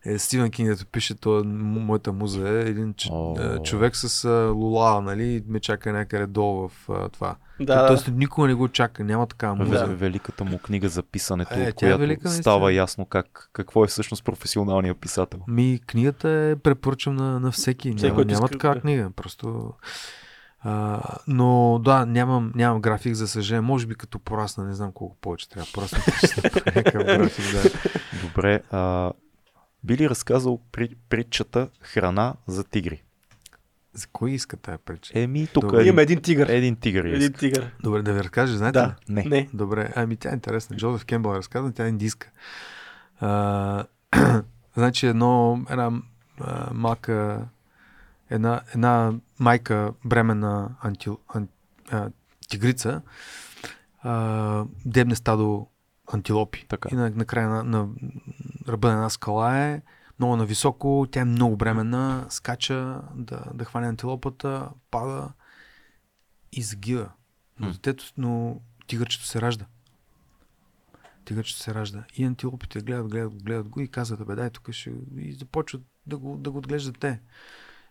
Е, 0.08 0.18
Стивен 0.18 0.50
Кинг, 0.50 0.70
като 0.70 0.86
пише, 0.86 1.14
то, 1.14 1.42
м- 1.46 1.80
моята 1.80 2.12
муза 2.12 2.48
е 2.50 2.60
един 2.60 2.94
ч- 2.94 3.10
а, 3.38 3.62
човек 3.62 3.96
с 3.96 4.24
а, 4.24 4.30
лула, 4.46 5.00
нали, 5.00 5.24
и 5.24 5.42
ме 5.48 5.60
чака 5.60 5.92
някъде 5.92 6.26
долу 6.26 6.68
в 6.68 6.88
а, 6.90 7.08
това. 7.08 7.36
Да, 7.60 7.86
Тоест 7.86 8.08
никога 8.08 8.46
не 8.48 8.54
го 8.54 8.68
чака, 8.68 9.04
няма 9.04 9.26
такава 9.26 9.54
муза. 9.56 9.86
Великата 9.86 10.44
му 10.44 10.58
книга 10.58 10.88
за 10.88 11.02
писането, 11.02 11.54
Е, 11.54 11.62
от 11.62 11.68
е 11.68 11.72
която 11.72 12.00
велика, 12.00 12.28
става 12.30 12.58
наистина. 12.60 12.72
ясно 12.74 13.06
как, 13.06 13.50
какво 13.52 13.84
е 13.84 13.88
всъщност 13.88 14.24
професионалният 14.24 14.98
писател. 14.98 15.40
Ми, 15.48 15.80
книгата 15.86 16.28
е 16.28 16.56
препоръчам 16.56 17.16
на, 17.16 17.40
на 17.40 17.50
всеки. 17.50 17.92
Всеки, 17.92 18.06
няма, 18.06 18.24
няма 18.24 18.48
такава 18.48 18.74
да. 18.74 18.80
книга. 18.80 19.10
Просто. 19.16 19.72
А, 20.60 21.00
но 21.28 21.80
да, 21.84 22.06
нямам, 22.06 22.52
нямам 22.54 22.80
график, 22.80 23.14
за 23.14 23.28
съжаление. 23.28 23.60
Може 23.60 23.86
би 23.86 23.94
като 23.94 24.18
порасна, 24.18 24.64
не 24.64 24.74
знам 24.74 24.92
колко 24.92 25.16
повече 25.20 25.48
трябва. 25.48 25.68
Порасна 25.74 25.98
някакъв 26.66 27.04
график, 27.04 27.44
да. 27.52 27.70
Добре, 28.22 28.60
а, 28.70 29.12
би 29.84 29.98
ли 29.98 30.10
разказал 30.10 30.60
при, 30.72 30.94
притчата 31.08 31.68
Храна 31.80 32.34
за 32.46 32.64
тигри? 32.64 33.02
За 33.92 34.06
кой 34.06 34.30
иска 34.30 34.56
тая 34.56 34.78
преча? 34.78 35.12
Еми, 35.14 35.46
тук 35.46 35.62
Добре. 35.62 35.76
е 35.76 35.80
един, 35.80 35.88
Имаме 35.88 36.02
един 36.02 36.22
тигър. 36.22 36.48
един 36.48 36.76
тигър. 36.76 37.04
Един 37.04 37.20
иска. 37.20 37.38
тигър. 37.38 37.74
Добре, 37.82 38.02
да 38.02 38.12
ви 38.12 38.20
разкажа, 38.20 38.56
знаете 38.56 38.78
Да. 38.78 38.86
ли? 39.10 39.14
Не. 39.14 39.22
Не. 39.24 39.48
Добре, 39.54 39.92
ами 39.96 40.16
тя 40.16 40.30
е 40.30 40.34
интересна. 40.34 40.76
Джозеф 40.76 41.04
Кембъл 41.04 41.32
е 41.32 41.36
разказан, 41.36 41.72
тя 41.72 41.84
е 41.84 41.88
индийска. 41.88 42.30
А, 43.20 43.84
значи 44.76 45.06
едно, 45.06 45.64
една 45.70 45.92
а, 46.40 46.68
малка, 46.72 47.48
една, 48.30 48.60
една 48.74 49.12
майка 49.38 49.92
бремена 50.04 50.70
антил, 50.82 51.18
ан, 51.28 51.48
а, 51.90 52.10
тигрица 52.48 53.02
а, 54.02 54.64
дебне 54.84 55.14
стадо 55.14 55.66
антилопи. 56.12 56.66
Така. 56.68 56.88
И 56.92 56.94
на, 56.94 57.10
накрая 57.10 57.48
на, 57.48 57.64
на 57.64 57.88
ръба 58.68 58.88
на 58.88 58.94
една 58.94 59.10
скала 59.10 59.58
е 59.58 59.82
много 60.18 60.36
нависоко, 60.36 61.06
тя 61.10 61.20
е 61.20 61.24
много 61.24 61.56
бременна, 61.56 62.26
скача 62.28 63.02
да, 63.14 63.44
да 63.54 63.64
хване 63.64 63.88
антилопата, 63.88 64.70
пада 64.90 65.32
и 66.52 66.62
загива. 66.62 67.10
Но 67.60 67.72
детето, 67.72 68.12
но 68.16 68.60
тигърчето 68.86 69.26
се 69.26 69.40
ражда. 69.40 69.66
Тигърчето 71.24 71.60
се 71.60 71.74
ражда. 71.74 72.04
И 72.16 72.24
антилопите 72.24 72.80
гледат, 72.80 73.08
гледат, 73.08 73.42
гледат 73.42 73.68
го 73.68 73.80
и 73.80 73.88
казват, 73.88 74.26
бе, 74.26 74.34
дай 74.34 74.50
тук 74.50 74.72
ще... 74.72 74.92
И 75.16 75.32
започват 75.32 75.82
да 76.06 76.18
го, 76.18 76.36
да 76.36 76.50
го 76.50 76.58
отглеждат 76.58 76.98
те. 76.98 77.20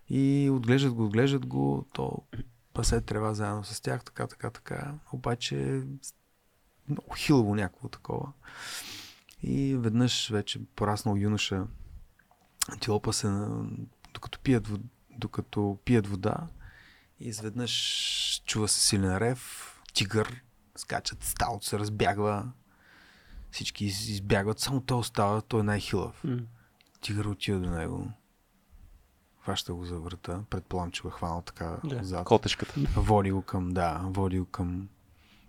И 0.09 0.49
отглеждат 0.53 0.93
го, 0.93 1.05
отглеждат 1.05 1.45
го, 1.45 1.85
то 1.93 2.11
пасе 2.73 3.01
трева 3.01 3.33
заедно 3.33 3.63
с 3.63 3.81
тях, 3.81 4.03
така, 4.03 4.27
така, 4.27 4.49
така. 4.49 4.93
Обаче 5.13 5.83
много 6.89 7.13
хилаво 7.15 7.55
някакво 7.55 7.89
такова. 7.89 8.31
И 9.43 9.75
веднъж 9.75 10.29
вече 10.29 10.61
пораснал 10.75 11.15
юноша, 11.15 11.67
антилопа 12.71 13.13
се, 13.13 13.27
на- 13.27 13.69
докато 14.13 14.39
пият, 14.39 14.67
докато 15.11 15.79
пият 15.85 16.07
вода, 16.07 16.47
и 17.19 17.27
изведнъж 17.27 17.73
чува 18.45 18.67
се 18.67 18.79
силен 18.79 19.17
рев, 19.17 19.71
тигър, 19.93 20.43
скачат, 20.75 21.23
сталото 21.23 21.65
се 21.65 21.79
разбягва, 21.79 22.51
всички 23.51 23.85
из- 23.85 24.07
избягват, 24.07 24.59
само 24.59 24.81
той 24.81 24.97
остава, 24.97 25.41
той 25.41 25.59
е 25.59 25.63
най-хилав. 25.63 26.23
М. 26.23 26.37
Тигър 27.01 27.25
отива 27.25 27.59
до 27.59 27.69
него, 27.69 28.11
хваща 29.41 29.73
го 29.73 29.85
за 29.85 29.99
врата, 29.99 30.43
предполагам, 30.49 30.91
че 30.91 31.01
го 31.01 31.07
е 31.07 31.11
хванал 31.11 31.41
така 31.41 31.77
Да. 31.83 32.03
зад. 32.03 32.25
Котешката. 32.25 32.73
Води 32.95 33.31
го 33.31 33.41
към, 33.41 33.69
да, 33.69 34.01
води 34.03 34.39
го 34.39 34.45
към, 34.45 34.89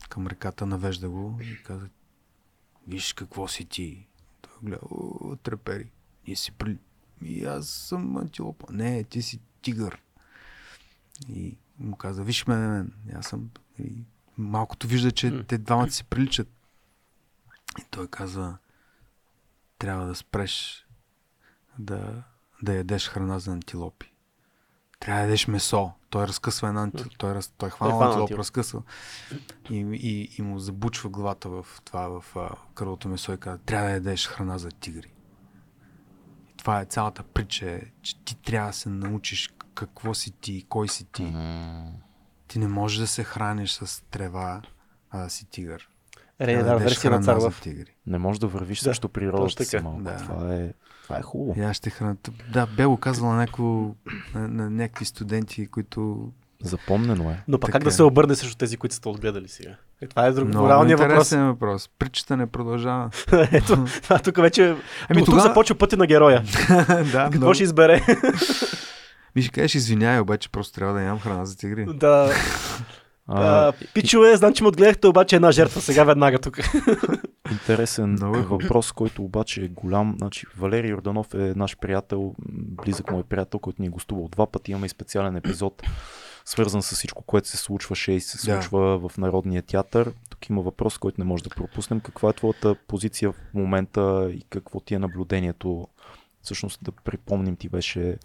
към 0.09 0.27
реката, 0.27 0.67
навежда 0.67 1.09
го 1.09 1.39
и 1.43 1.63
каза, 1.63 1.89
виж 2.87 3.13
какво 3.13 3.49
си 3.49 3.65
ти. 3.65 4.07
Той 4.41 4.53
гледа, 4.63 4.81
о, 4.91 5.37
трепери. 5.37 5.91
И 6.27 6.37
си 6.37 6.53
при... 6.53 6.79
И 7.23 7.45
аз 7.45 7.69
съм 7.69 8.17
антилопа. 8.17 8.73
Не, 8.73 9.05
ти 9.05 9.23
си 9.23 9.41
тигър. 9.63 10.03
И 11.29 11.57
му 11.79 11.97
каза, 11.97 12.25
виж 12.25 12.47
ме, 12.47 12.57
мен, 12.57 12.93
аз 13.15 13.27
съм... 13.27 13.51
И 13.79 13.93
малкото 14.39 14.87
вижда, 14.87 15.13
че 15.13 15.45
те 15.45 15.59
двамата 15.59 15.91
си 15.91 16.05
приличат. 16.05 16.49
И 17.81 17.85
той 17.91 18.09
казва, 18.09 18.59
трябва 19.79 20.07
да 20.07 20.15
спреш 20.15 20.87
да, 21.79 22.23
да 22.63 22.75
ядеш 22.75 23.09
храна 23.09 23.39
за 23.39 23.53
антилопи. 23.53 24.13
Трябва 25.01 25.21
да 25.21 25.27
ядеш 25.27 25.49
месо. 25.49 25.93
Той 26.11 26.27
разкъсва 26.27 26.69
една. 26.69 26.91
Той, 27.19 27.35
раз, 27.35 27.53
той 27.59 27.71
хвана 27.71 27.95
хвана 27.95 28.11
антилопа. 28.11 28.37
разкъсва. 28.37 28.83
И, 29.71 29.87
и, 29.93 30.35
и, 30.39 30.43
му 30.43 30.59
забучва 30.59 31.11
главата 31.11 31.49
в 31.49 31.67
това, 31.85 32.09
в 32.09 32.51
кървото 32.75 33.09
месо 33.09 33.33
и 33.33 33.37
казва, 33.37 33.59
трябва 33.59 33.89
да 33.89 33.95
ядеш 33.95 34.27
храна 34.29 34.59
за 34.59 34.69
тигри. 34.69 35.15
И 36.49 36.57
това 36.57 36.81
е 36.81 36.85
цялата 36.85 37.23
притча, 37.23 37.71
е, 37.71 37.81
че 38.03 38.19
ти 38.25 38.37
трябва 38.37 38.71
да 38.71 38.77
се 38.77 38.89
научиш 38.89 39.51
какво 39.75 40.15
си 40.15 40.31
ти, 40.31 40.67
кой 40.69 40.89
си 40.89 41.05
ти. 41.05 41.35
Ти 42.49 42.59
не 42.59 42.69
можеш 42.69 42.99
да 42.99 43.07
се 43.07 43.25
храниш 43.25 43.73
с 43.73 44.05
трева, 44.05 44.63
а 45.11 45.19
да 45.19 45.31
си 45.31 45.45
тигър. 45.45 45.89
Ядеш 46.41 46.83
версия 46.83 47.11
на 47.11 47.17
храна 47.17 47.25
цар 47.25 47.39
за 47.39 47.47
Лъв. 47.47 47.61
тигри. 47.61 47.95
Не 48.07 48.19
можеш 48.19 48.39
да 48.41 48.47
вървиш 48.47 48.79
Да, 48.79 48.85
срещу 48.85 49.09
природата 49.09 49.65
си 49.65 49.79
малко. 49.79 50.01
Да. 50.01 50.17
Това, 50.17 50.55
е, 50.55 50.69
това 51.03 51.19
е 51.19 51.23
хубаво. 51.23 51.61
И 51.61 51.65
аз 51.65 51.77
ще 51.77 51.91
храната. 51.91 52.31
Да, 52.53 52.67
бе 52.67 52.87
го 52.87 52.97
казал 52.97 53.27
на, 53.27 53.35
някакво, 53.35 53.65
на, 54.35 54.49
на 54.49 54.71
някакви 54.71 55.05
студенти, 55.05 55.67
които 55.67 56.29
Запомнено 56.63 57.31
е. 57.31 57.43
Но 57.49 57.59
пък 57.59 57.69
Така 57.69 57.73
как 57.73 57.85
да 57.85 57.91
се 57.91 58.03
обърне 58.03 58.35
срещу 58.35 58.57
тези, 58.57 58.77
които 58.77 58.95
сте 58.95 59.09
отгледали 59.09 59.49
сега? 59.49 59.71
Е, 60.03 60.07
това 60.07 60.27
е 60.27 60.33
друг 60.33 60.49
Много 60.49 60.65
моралният 60.65 61.01
въпрос. 61.01 61.15
интересен 61.17 61.47
въпрос. 61.47 61.91
Причата 61.99 62.37
не 62.37 62.47
продължава. 62.47 63.11
Ето, 63.53 63.87
а 64.09 64.19
тук 64.19 64.37
вече. 64.37 64.77
Ами 65.09 65.19
тук 65.19 65.27
тогава- 65.27 65.43
започва 65.43 65.75
пътя 65.75 65.97
на 65.97 66.07
героя. 66.07 66.43
да, 66.69 66.85
Какво 67.05 67.37
много. 67.37 67.55
ще 67.55 67.63
избере? 67.65 68.03
Ми 69.37 69.43
ще 69.43 69.51
кажеш, 69.51 69.75
извиняй, 69.75 70.21
обаче 70.21 70.49
просто 70.49 70.75
трябва 70.75 70.95
да 70.95 71.01
нямам 71.01 71.21
храна 71.21 71.45
за 71.45 71.57
тигри. 71.57 71.87
да. 71.89 72.33
А, 73.29 73.69
А, 73.69 73.73
пичове, 73.95 74.37
знам, 74.37 74.55
че 74.55 74.63
ме 74.63 74.69
отгледахте, 74.69 75.07
обаче 75.07 75.37
една 75.37 75.51
жертва 75.53 75.81
сега 75.81 76.05
веднага 76.05 76.39
тук. 76.39 76.59
Интересен 77.53 78.11
Много 78.11 78.37
е 78.37 78.43
въпрос, 78.43 78.93
който 78.93 79.25
обаче 79.25 79.65
е 79.65 79.69
голям. 79.69 80.15
Значи, 80.19 80.47
Валерий 80.59 80.91
Йорданов 80.91 81.35
е 81.35 81.53
наш 81.57 81.77
приятел, 81.77 82.35
близък 82.85 83.11
мой 83.11 83.23
приятел, 83.23 83.61
който 83.61 83.83
ни 83.83 83.89
е 83.89 83.91
гостувал 83.91 84.29
два 84.29 84.47
пъти. 84.47 84.71
Имаме 84.71 84.87
и 84.87 84.89
специален 84.89 85.37
епизод, 85.37 85.83
свързан 86.45 86.83
с 86.83 86.95
всичко, 86.95 87.23
което 87.23 87.49
се 87.49 87.57
случваше 87.57 88.13
и 88.13 88.21
се 88.21 88.37
Да. 88.51 88.63
случва 88.63 89.09
в 89.09 89.19
Народния 89.19 89.63
театър. 89.63 90.13
Тук 90.31 90.49
има 90.49 90.63
въпрос, 90.63 90.99
който 90.99 91.21
не 91.21 91.25
може 91.25 91.45
да 91.45 91.51
пропуснем. 91.51 92.01
Каква 92.01 92.31
е 92.31 92.33
твоята 92.33 92.75
позиция 92.75 93.33
в 93.33 93.37
момента 93.55 94.31
и 94.33 94.43
какво 94.51 94.81
ти 94.81 94.95
е 94.95 94.99
наблюдението? 94.99 95.89
Всъщност 96.43 96.79
да 96.83 96.93
припомним 96.93 97.57
ти 97.57 97.69
беше 97.69 98.17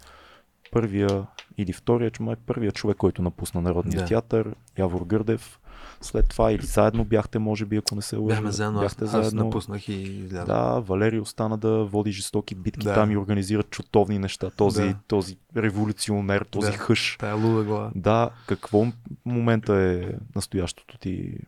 първия 0.74 1.26
или 1.58 1.72
втория, 1.72 2.10
че 2.10 2.22
май 2.22 2.36
първия 2.36 2.72
човек, 2.72 2.96
който 2.96 3.22
напусна 3.22 3.60
Народния 3.60 4.00
Да. 4.00 4.06
театър, 4.06 4.54
Явор 4.78 5.02
Гърдев. 5.02 5.58
След 6.00 6.28
това 6.28 6.52
или 6.52 6.62
заедно 6.62 7.04
бяхте, 7.04 7.38
може 7.38 7.64
би, 7.66 7.76
ако 7.76 7.94
не 7.94 8.02
се 8.02 8.16
лъжа. 8.16 8.36
Бяхме 8.36 8.50
заедно, 8.50 8.78
аз, 8.78 8.84
Бяхте 8.84 9.04
аз 9.04 9.10
заедно. 9.10 9.44
напуснах 9.44 9.88
и 9.88 9.92
излязох. 9.92 10.46
Да, 10.46 10.80
Валерий 10.80 11.20
остана 11.20 11.58
да 11.58 11.84
води 11.84 12.12
жестоки 12.12 12.54
битки 12.54 12.84
Да. 12.86 12.94
там 12.94 13.10
и 13.10 13.16
организира 13.16 13.62
чутовни 13.62 14.18
неща. 14.18 14.50
Този, 14.50 14.82
Да. 14.82 14.96
този 15.08 15.36
революционер, 15.56 16.42
този 16.50 16.70
Да. 16.70 16.76
хъш. 16.76 17.16
Тая 17.20 17.34
луда 17.36 17.64
глава. 17.64 17.90
Да, 17.94 18.30
какво 18.48 18.86
момента 19.24 19.74
е 19.74 20.02
настоящото 20.36 20.98
ти 20.98 21.38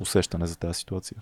усещане 0.00 0.46
за 0.46 0.58
тази 0.58 0.74
ситуация? 0.74 1.16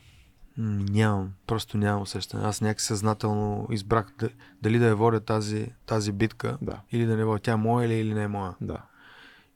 Нямам, 0.58 1.32
просто 1.46 1.78
нямам 1.78 2.02
усещане. 2.02 2.44
Аз 2.44 2.60
някак 2.60 2.80
съзнателно 2.80 3.68
избрах 3.70 4.12
да, 4.18 4.28
дали 4.62 4.78
да 4.78 4.86
я 4.86 4.96
водя 4.96 5.20
тази, 5.20 5.72
тази 5.86 6.12
битка 6.12 6.58
Да, 6.62 6.80
или 6.92 7.06
да 7.06 7.16
не 7.16 7.24
водя. 7.24 7.38
Тя 7.38 7.52
е 7.52 7.56
моя 7.56 7.88
ли 7.88 7.94
или 7.94 8.14
не 8.14 8.22
е 8.22 8.28
моя. 8.28 8.54
да. 8.60 8.78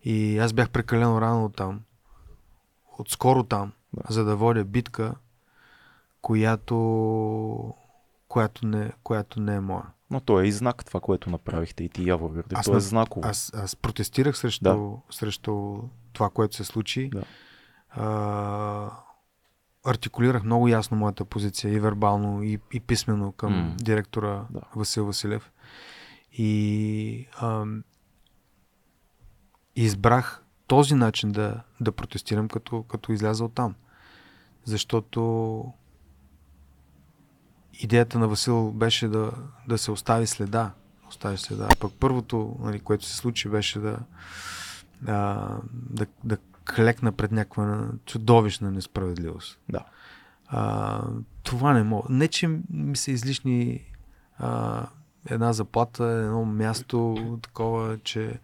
И 0.04 0.38
аз 0.38 0.52
бях 0.52 0.70
прекалено 0.70 1.20
рано 1.20 1.48
там, 1.48 1.80
отскоро 2.98 3.42
там, 3.42 3.72
Да. 3.92 4.02
за 4.08 4.24
да 4.24 4.36
водя 4.36 4.64
битка, 4.64 5.14
която, 6.20 7.74
която, 8.28 8.66
не, 8.66 8.92
която 9.02 9.40
не 9.40 9.54
е 9.54 9.60
моя. 9.60 9.84
Но 10.10 10.20
то 10.20 10.40
е 10.40 10.46
и 10.46 10.52
знак 10.52 10.84
това, 10.84 11.00
което 11.00 11.30
направихте 11.30 11.84
и 11.84 11.88
ти, 11.88 12.08
Явор 12.08 12.30
Гърдев. 12.30 12.58
Аз 12.58 12.64
То 12.64 12.70
е 12.70 12.74
на- 12.74 12.80
знаково. 12.80 13.26
Аз, 13.26 13.52
аз 13.54 13.76
протестирах 13.76 14.38
срещу, 14.38 14.64
Да. 14.64 14.78
срещу 15.10 15.78
това, 16.12 16.30
което 16.30 16.56
се 16.56 16.64
случи. 16.64 17.10
Да. 17.10 17.22
А, 17.90 18.90
артикулирах 19.84 20.44
много 20.44 20.68
ясно 20.68 20.96
моята 20.96 21.24
позиция 21.24 21.72
и 21.72 21.80
вербално, 21.80 22.42
и, 22.42 22.58
и 22.72 22.80
писменно 22.80 23.32
към 23.32 23.52
М. 23.52 23.76
директора 23.78 24.44
Да. 24.50 24.60
Васил 24.76 25.06
Василев. 25.06 25.52
И 26.32 27.26
ам, 27.40 27.84
избрах 29.76 30.44
този 30.66 30.94
начин 30.94 31.32
да, 31.32 31.62
да 31.80 31.92
протестирам, 31.92 32.48
като, 32.48 32.82
като 32.82 33.12
изляза 33.12 33.44
от 33.44 33.54
там. 33.54 33.74
Защото 34.64 35.64
идеята 37.72 38.18
на 38.18 38.28
Васил 38.28 38.72
беше 38.72 39.08
да, 39.08 39.32
да 39.68 39.78
се 39.78 39.90
остави 39.90 40.26
следа. 40.26 40.72
Остави 41.08 41.38
следа. 41.38 41.68
Пък 41.80 41.92
първото, 42.00 42.56
нали, 42.60 42.80
което 42.80 43.04
се 43.04 43.16
случи, 43.16 43.48
беше 43.48 43.78
да, 43.78 43.98
а, 45.06 45.48
да, 45.72 46.06
да 46.24 46.36
клекна 46.64 47.12
пред 47.12 47.32
някаква 47.32 47.88
чудовищна 48.06 48.70
несправедливост. 48.70 49.58
Да. 49.68 49.84
А, 50.46 51.02
това 51.42 51.72
не 51.72 51.82
мога. 51.82 52.08
Не, 52.10 52.28
че 52.28 52.48
ми 52.70 52.96
са 52.96 53.10
излишни 53.10 53.84
а, 54.38 54.86
една 55.30 55.52
заплата, 55.52 56.04
едно 56.04 56.44
място, 56.44 57.38
такова, 57.42 57.98
че 57.98 58.40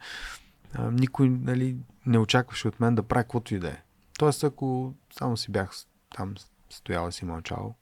а, 0.75 0.91
никой 0.91 1.29
нали, 1.29 1.77
не 2.07 2.19
очакваше 2.19 2.69
от 2.69 2.81
мен 2.81 2.95
да 2.95 3.03
правя 3.03 3.25
каквото 3.25 3.55
и 3.55 3.59
да 3.59 3.69
е. 3.69 3.83
Тоест, 4.19 4.45
ако 4.45 4.95
само 5.19 5.37
си 5.37 5.51
бях 5.51 5.71
там 6.17 6.35
стоял 6.71 7.09
и 7.09 7.13
си 7.13 7.25
мълчал, 7.25 7.75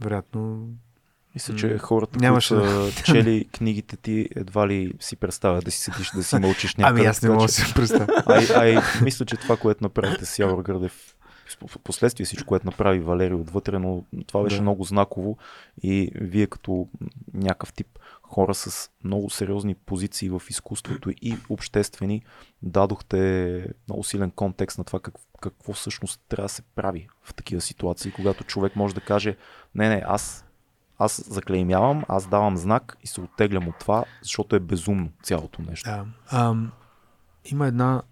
вероятно 0.00 0.68
Мисля, 1.34 1.56
че 1.56 1.78
хората, 1.78 2.18
нямаше 2.18 2.54
които 2.54 2.92
са 2.92 3.04
чели 3.04 3.48
книгите 3.52 3.96
ти, 3.96 4.28
едва 4.36 4.68
ли 4.68 4.92
си 5.00 5.16
представят 5.16 5.64
да 5.64 5.70
си 5.70 5.78
седиш, 5.78 6.10
да 6.10 6.24
си 6.24 6.38
мълчиш 6.38 6.74
някъде. 6.76 7.00
Ами 7.00 7.08
аз 7.08 7.22
не 7.22 7.30
мога 7.30 7.46
да 7.46 7.52
си 7.52 7.74
представя. 7.74 8.22
Ай, 8.26 8.46
ай, 8.54 8.82
мисля, 9.02 9.24
че 9.24 9.36
това, 9.36 9.56
което 9.56 9.84
направите 9.84 10.26
с 10.26 10.38
Явор 10.38 10.62
Гърдев, 10.62 11.14
в 11.66 11.78
последствие 11.78 12.26
всичко, 12.26 12.46
което 12.46 12.66
направи 12.66 13.00
Валерий 13.00 13.36
отвътре, 13.36 13.78
но 13.78 14.04
това 14.26 14.42
беше 14.42 14.56
Да. 14.56 14.62
много 14.62 14.84
знаково 14.84 15.38
и 15.82 16.10
вие 16.14 16.46
като 16.46 16.88
някакъв 17.34 17.72
тип 17.72 17.98
хора 18.22 18.54
с 18.54 18.90
много 19.04 19.30
сериозни 19.30 19.74
позиции 19.74 20.30
в 20.30 20.42
изкуството 20.50 21.10
и 21.22 21.36
обществени, 21.48 22.22
дадохте 22.62 23.66
много 23.88 24.04
силен 24.04 24.30
контекст 24.30 24.78
на 24.78 24.84
това 24.84 25.00
как, 25.00 25.14
какво 25.40 25.72
всъщност 25.72 26.20
трябва 26.28 26.44
да 26.44 26.48
се 26.48 26.62
прави 26.62 27.08
в 27.22 27.34
такива 27.34 27.60
ситуации, 27.60 28.12
когато 28.12 28.44
човек 28.44 28.76
може 28.76 28.94
да 28.94 29.00
каже, 29.00 29.36
не, 29.74 29.88
не, 29.88 30.02
аз 30.06 30.43
аз 31.04 31.24
заклеймявам, 31.28 32.04
аз 32.08 32.26
давам 32.26 32.56
знак 32.56 32.96
и 33.02 33.06
се 33.06 33.20
оттеглям 33.20 33.68
от 33.68 33.78
това, 33.78 34.04
защото 34.22 34.56
е 34.56 34.60
безумно 34.60 35.08
цялото 35.22 35.62
нещо. 35.62 35.90
Да. 35.90 36.06
Ам, 36.30 36.72
има 37.44 37.66
една 37.66 38.02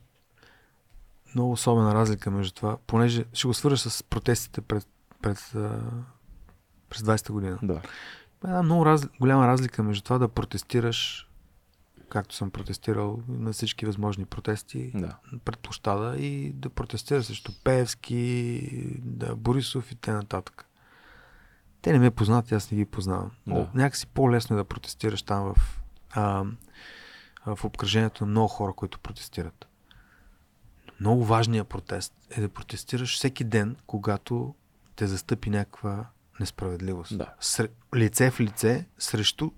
много 1.35 1.53
особена 1.53 1.95
разлика 1.95 2.31
между 2.31 2.55
това, 2.55 2.77
понеже 2.87 3.25
ще 3.33 3.47
го 3.47 3.55
свържа 3.55 3.77
с 3.77 4.03
протестите 4.03 4.61
пред, 4.61 4.87
пред, 5.23 5.53
а, 5.55 5.81
през 6.91 7.03
20-та 7.03 7.33
година. 7.33 7.59
Да. 7.63 7.73
Има 7.73 7.83
една 8.45 8.63
много 8.63 8.87
раз, 8.87 9.07
голяма 9.21 9.47
разлика 9.47 9.83
между 9.83 10.03
това 10.05 10.19
да 10.19 10.29
протестираш, 10.29 11.29
както 12.09 12.35
съм 12.35 12.51
протестирал 12.51 13.21
на 13.29 13.53
всички 13.53 13.87
възможни 13.87 14.25
протести, 14.25 14.93
Да. 14.95 15.17
пред 15.45 15.59
площада 15.59 16.17
и 16.19 16.53
да 16.53 16.69
протестираш 16.71 17.25
срещу 17.25 17.53
Певски, 17.65 18.69
да, 18.99 19.37
Борисов 19.37 19.93
и 19.93 19.95
т.н. 19.95 20.43
Те 21.83 21.93
не 21.93 21.99
ме 21.99 22.11
познат, 22.11 22.53
аз 22.53 22.71
не 22.71 22.79
ги 22.79 22.85
познавам. 22.85 23.31
Да. 23.47 23.55
Да. 23.55 23.69
Някакси 23.75 24.07
по-лесно 24.07 24.57
е 24.57 24.59
да 24.59 24.65
протестираш 24.65 25.23
там 25.23 25.55
в, 25.55 25.81
а, 26.11 26.45
в 27.47 27.65
обкръжението 27.65 28.25
на 28.25 28.31
много 28.31 28.49
хора, 28.49 28.73
които 28.73 28.99
протестират. 28.99 29.67
Много 31.01 31.25
важният 31.25 31.69
протест 31.69 32.15
е 32.31 32.41
да 32.41 32.49
протестираш 32.49 33.17
всеки 33.17 33.45
ден, 33.45 33.77
когато 33.87 34.55
те 34.97 35.07
застъпи 35.07 35.51
някаква 35.51 36.07
несправедливост. 36.41 37.19
Да. 37.19 37.35
Сре, 37.41 37.69
лице 37.95 38.31
в 38.31 38.41
лице 38.41 38.87
срещу 38.99 39.51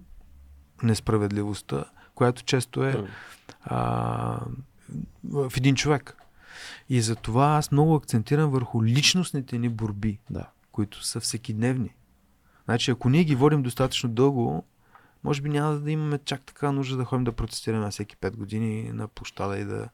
несправедливостта, 0.83 1.85
която 2.15 2.43
често 2.43 2.85
е 2.85 3.05
а, 3.63 4.41
в 5.25 5.53
един 5.57 5.75
човек. 5.75 6.17
И 6.89 7.01
за 7.01 7.17
това 7.17 7.47
аз 7.47 7.71
много 7.71 7.95
акцентирам 7.95 8.51
върху 8.51 8.85
личностните 8.85 9.59
ни 9.59 9.69
борби, 9.69 10.19
Да. 10.31 10.47
които 10.73 11.05
са 11.05 11.21
всекидневни. 11.21 11.95
Значи, 12.65 12.91
ако 12.91 13.09
ние 13.09 13.25
ги 13.25 13.35
водим 13.35 13.63
достатъчно 13.63 14.11
дълго, 14.11 14.65
може 15.25 15.43
би 15.43 15.49
няма 15.49 15.75
да 15.75 15.91
имаме 15.91 16.19
чак 16.25 16.43
така 16.43 16.73
нужда 16.73 16.97
да 16.97 17.05
ходим 17.05 17.25
да 17.25 17.33
протестираме 17.33 17.91
всеки 17.91 18.17
5 18.17 18.37
години 18.37 18.93
на 18.93 19.09
площада 19.09 19.59
и 19.59 19.65
да 19.65 19.89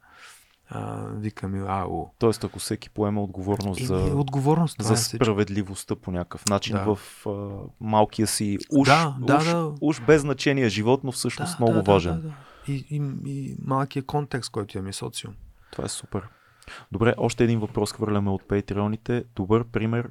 а, 0.68 1.06
викаме 1.06 1.64
АО. 1.68 2.06
Тоест, 2.18 2.44
ако 2.44 2.58
всеки 2.58 2.90
поема 2.90 3.22
отговорност 3.22 3.80
И, 3.80 3.84
за, 3.84 3.94
и 3.94 4.12
отговорност 4.12 4.82
за 4.82 4.92
е 4.92 4.96
справедливостта 4.96 5.96
по 5.96 6.10
някакъв 6.10 6.48
начин 6.48 6.76
Да. 6.76 6.94
в 6.94 7.26
а, 7.26 7.30
малкия 7.80 8.26
си 8.26 8.58
уж, 8.70 8.88
Да, 8.88 9.16
да, 9.20 9.36
уж, 9.36 9.44
да. 9.44 9.72
уж 9.80 10.00
без 10.00 10.20
значение 10.22 10.68
живот, 10.68 11.04
но 11.04 11.12
всъщност 11.12 11.60
много 11.60 11.82
важен. 11.82 12.14
Да, 12.14 12.20
да, 12.20 12.28
да. 12.28 12.34
И, 12.68 12.86
и, 12.90 13.02
и 13.26 13.56
малкият 13.64 14.06
контекст, 14.06 14.50
който 14.52 14.78
имаме, 14.78 14.92
социум. 14.92 15.34
Това 15.72 15.84
е 15.84 15.88
супер. 15.88 16.28
Добре, 16.92 17.14
още 17.18 17.44
един 17.44 17.60
въпрос 17.60 17.92
хвърляме 17.92 18.30
от 18.30 18.48
патреоните. 18.48 19.24
Добър 19.36 19.64
пример. 19.64 20.10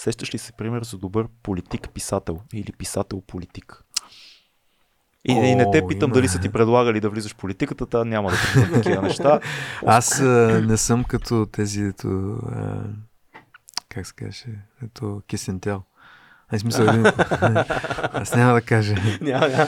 Сещаш 0.00 0.34
ли 0.34 0.38
се 0.38 0.52
пример 0.52 0.82
за 0.82 0.98
добър 0.98 1.26
политик-писател 1.42 2.40
или 2.54 2.72
писател-политик? 2.72 3.84
И, 5.24 5.32
и 5.32 5.54
не 5.54 5.70
те 5.70 5.78
О, 5.78 5.88
питам 5.88 6.08
има. 6.08 6.14
дали 6.14 6.28
са 6.28 6.38
ти 6.40 6.48
предлагали 6.48 7.00
да 7.00 7.10
влизаш 7.10 7.32
в 7.32 7.36
политиката, 7.36 7.86
та 7.86 8.04
няма 8.04 8.30
да 8.30 8.36
питам 8.36 8.72
такива 8.72 9.02
неща. 9.08 9.40
Аз 9.86 10.20
а, 10.20 10.24
не 10.60 10.76
съм 10.76 11.04
като 11.04 11.46
тези, 11.46 11.82
ето, 11.82 12.08
а, 12.46 12.82
как 13.88 14.06
се 14.06 14.12
каже, 14.14 14.46
ето 14.84 15.22
Кисентел. 15.26 15.82
Ай, 16.52 16.58
смисъл, 16.58 16.84
един- 16.84 17.06
аз 18.12 18.34
няма 18.34 18.52
да 18.52 18.62
кажа. 18.62 18.94
Няма, 19.20 19.48
няма. 19.48 19.66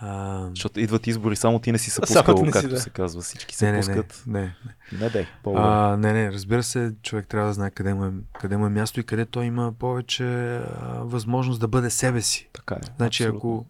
А, 0.00 0.46
Защото 0.50 0.80
идват 0.80 1.06
избори, 1.06 1.36
само 1.36 1.58
ти 1.58 1.72
не 1.72 1.78
си 1.78 1.90
съпускал, 1.90 2.34
не 2.34 2.46
си, 2.46 2.52
както 2.52 2.68
да. 2.68 2.80
се 2.80 2.90
казва. 2.90 3.22
Всички 3.22 3.54
се 3.54 3.64
не, 3.66 3.72
не, 3.72 3.78
не, 3.78 3.84
пускат. 3.84 4.22
не, 4.26 4.40
не. 4.40 4.54
Не, 4.98 5.10
дай. 5.10 5.26
по 5.42 5.54
А, 5.56 5.96
не, 5.96 6.12
не, 6.12 6.32
разбира 6.32 6.62
се, 6.62 6.94
човек 7.02 7.26
трябва 7.28 7.48
да 7.48 7.54
знае 7.54 7.70
къде 7.70 7.94
му 7.94 8.04
е, 8.04 8.10
къде 8.40 8.56
му 8.56 8.66
е 8.66 8.70
място 8.70 9.00
и 9.00 9.04
къде 9.04 9.26
той 9.26 9.44
има 9.44 9.72
повече 9.72 10.56
а, 10.56 10.62
възможност 11.02 11.60
да 11.60 11.68
бъде 11.68 11.90
себе 11.90 12.22
си. 12.22 12.48
Така 12.52 12.74
е. 12.74 12.78
Значи, 12.96 13.22
абсолютно. 13.22 13.38
ако 13.48 13.66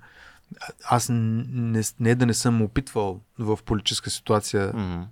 аз 0.84 1.06
не, 1.10 1.82
не 2.00 2.14
да 2.14 2.26
не 2.26 2.34
съм 2.34 2.62
опитвал 2.62 3.20
в 3.38 3.59
политическа 3.64 4.10
ситуация, 4.10 4.72
Мгм. 4.74 5.02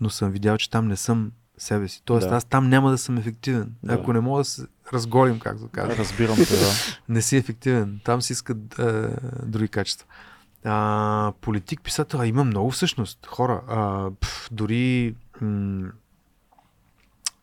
но 0.00 0.10
съм 0.10 0.30
видял, 0.30 0.58
че 0.58 0.70
там 0.70 0.88
не 0.88 0.96
съм 0.96 1.32
себе 1.58 1.88
си. 1.88 2.02
Тоест, 2.04 2.28
Да. 2.28 2.36
аз 2.36 2.44
там 2.44 2.68
няма 2.68 2.90
да 2.90 2.98
съм 2.98 3.18
ефективен. 3.18 3.72
Да. 3.82 3.94
Ако 3.94 4.12
не 4.12 4.20
мога 4.20 4.40
да 4.40 4.44
се 4.44 4.62
разгорим, 4.92 5.38
както 5.40 5.68
казвам. 5.72 5.98
Разбирам 5.98 6.36
те, 6.36 6.56
да. 6.56 6.66
не 7.08 7.22
си 7.22 7.36
ефективен. 7.36 8.00
Там 8.04 8.22
си 8.22 8.32
искат 8.32 8.78
е, 8.78 9.08
други 9.42 9.68
качества. 9.68 10.06
А, 10.66 11.32
политик, 11.40 11.80
писател, 11.82 12.20
а 12.20 12.26
има 12.26 12.44
много 12.44 12.70
всъщност 12.70 13.26
хора. 13.26 13.62
А, 13.68 14.10
пф, 14.20 14.48
дори 14.52 15.14
м- 15.40 15.90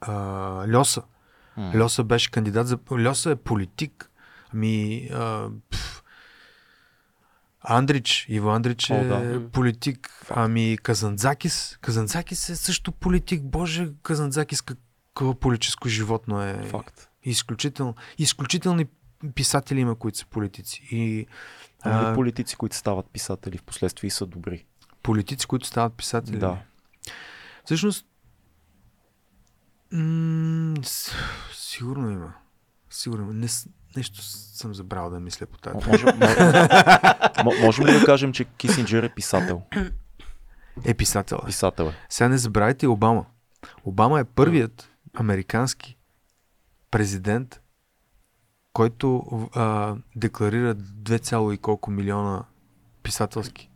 а, 0.02 0.14
Льоса. 0.76 1.02
М. 1.58 1.72
Льоса 1.76 2.04
беше 2.04 2.32
кандидат 2.32 2.68
за... 2.68 2.78
Льоса 3.08 3.32
е 3.32 3.36
политик. 3.36 4.12
Ами... 4.54 5.10
А, 5.14 5.48
пф, 5.70 6.04
Андрич, 7.62 8.26
Иво 8.30 8.50
Андрич 8.50 8.90
е 8.90 8.94
О, 8.94 9.04
да. 9.04 9.50
политик. 9.52 10.26
Ами 10.30 10.78
Казанзакис. 10.84 11.78
Казанзакис 11.82 12.50
е 12.50 12.56
също 12.56 12.91
политик. 12.91 13.44
Боже, 13.44 13.90
Казанзакис 14.02 14.62
какво 14.62 15.36
политическо 15.36 15.90
животно 15.90 16.41
е. 16.41 16.64
Факт. 16.64 17.10
Изключително, 17.24 17.95
изключителни 18.18 18.86
писатели 19.36 19.80
има, 19.80 19.95
които 19.95 20.18
са 20.18 20.26
политици. 20.26 20.88
И 20.91 21.28
А, 21.84 22.11
а, 22.11 22.15
политици, 22.15 22.55
които 22.55 22.76
стават 22.76 23.05
писатели 23.05 23.57
в 23.57 23.64
последствие 23.64 24.07
и 24.07 24.11
са 24.11 24.26
добри. 24.26 24.65
политици, 25.03 25.47
които 25.47 25.68
стават 25.68 25.93
писатели. 25.93 26.39
Да. 26.39 26.57
Всъщност, 27.65 28.05
м- 29.91 30.76
сигурно 31.53 32.10
има. 32.10 32.34
Сигурно 32.89 33.23
има. 33.23 33.34
Не, 33.34 33.47
нещо 33.95 34.22
съм 34.22 34.73
забрал 34.73 35.10
да 35.10 35.19
мисля 35.19 35.45
по 35.45 35.57
тази. 35.57 35.88
Може, 35.88 36.05
можем 37.61 37.85
ли 37.85 37.99
да 37.99 38.05
кажем, 38.05 38.34
че 38.34 38.45
Кисинджер 38.45 39.03
е 39.03 39.10
писател? 39.10 39.61
Е 40.85 40.93
писател. 40.93 41.39
е. 41.43 41.45
Писател 41.45 41.84
е. 41.84 41.93
Сега 42.10 42.30
не 42.30 42.38
забравяйте 42.38 42.88
Обама. 42.88 43.26
Обама 43.84 44.19
е 44.19 44.23
първият 44.23 44.89
американски 45.14 45.97
президент, 46.91 47.61
който 48.74 49.24
а, 49.56 49.95
декларира 50.16 50.76
2, 50.76 51.54
и 51.54 51.58
колко 51.58 51.91
милиона 51.91 52.44
писателски, 53.04 53.70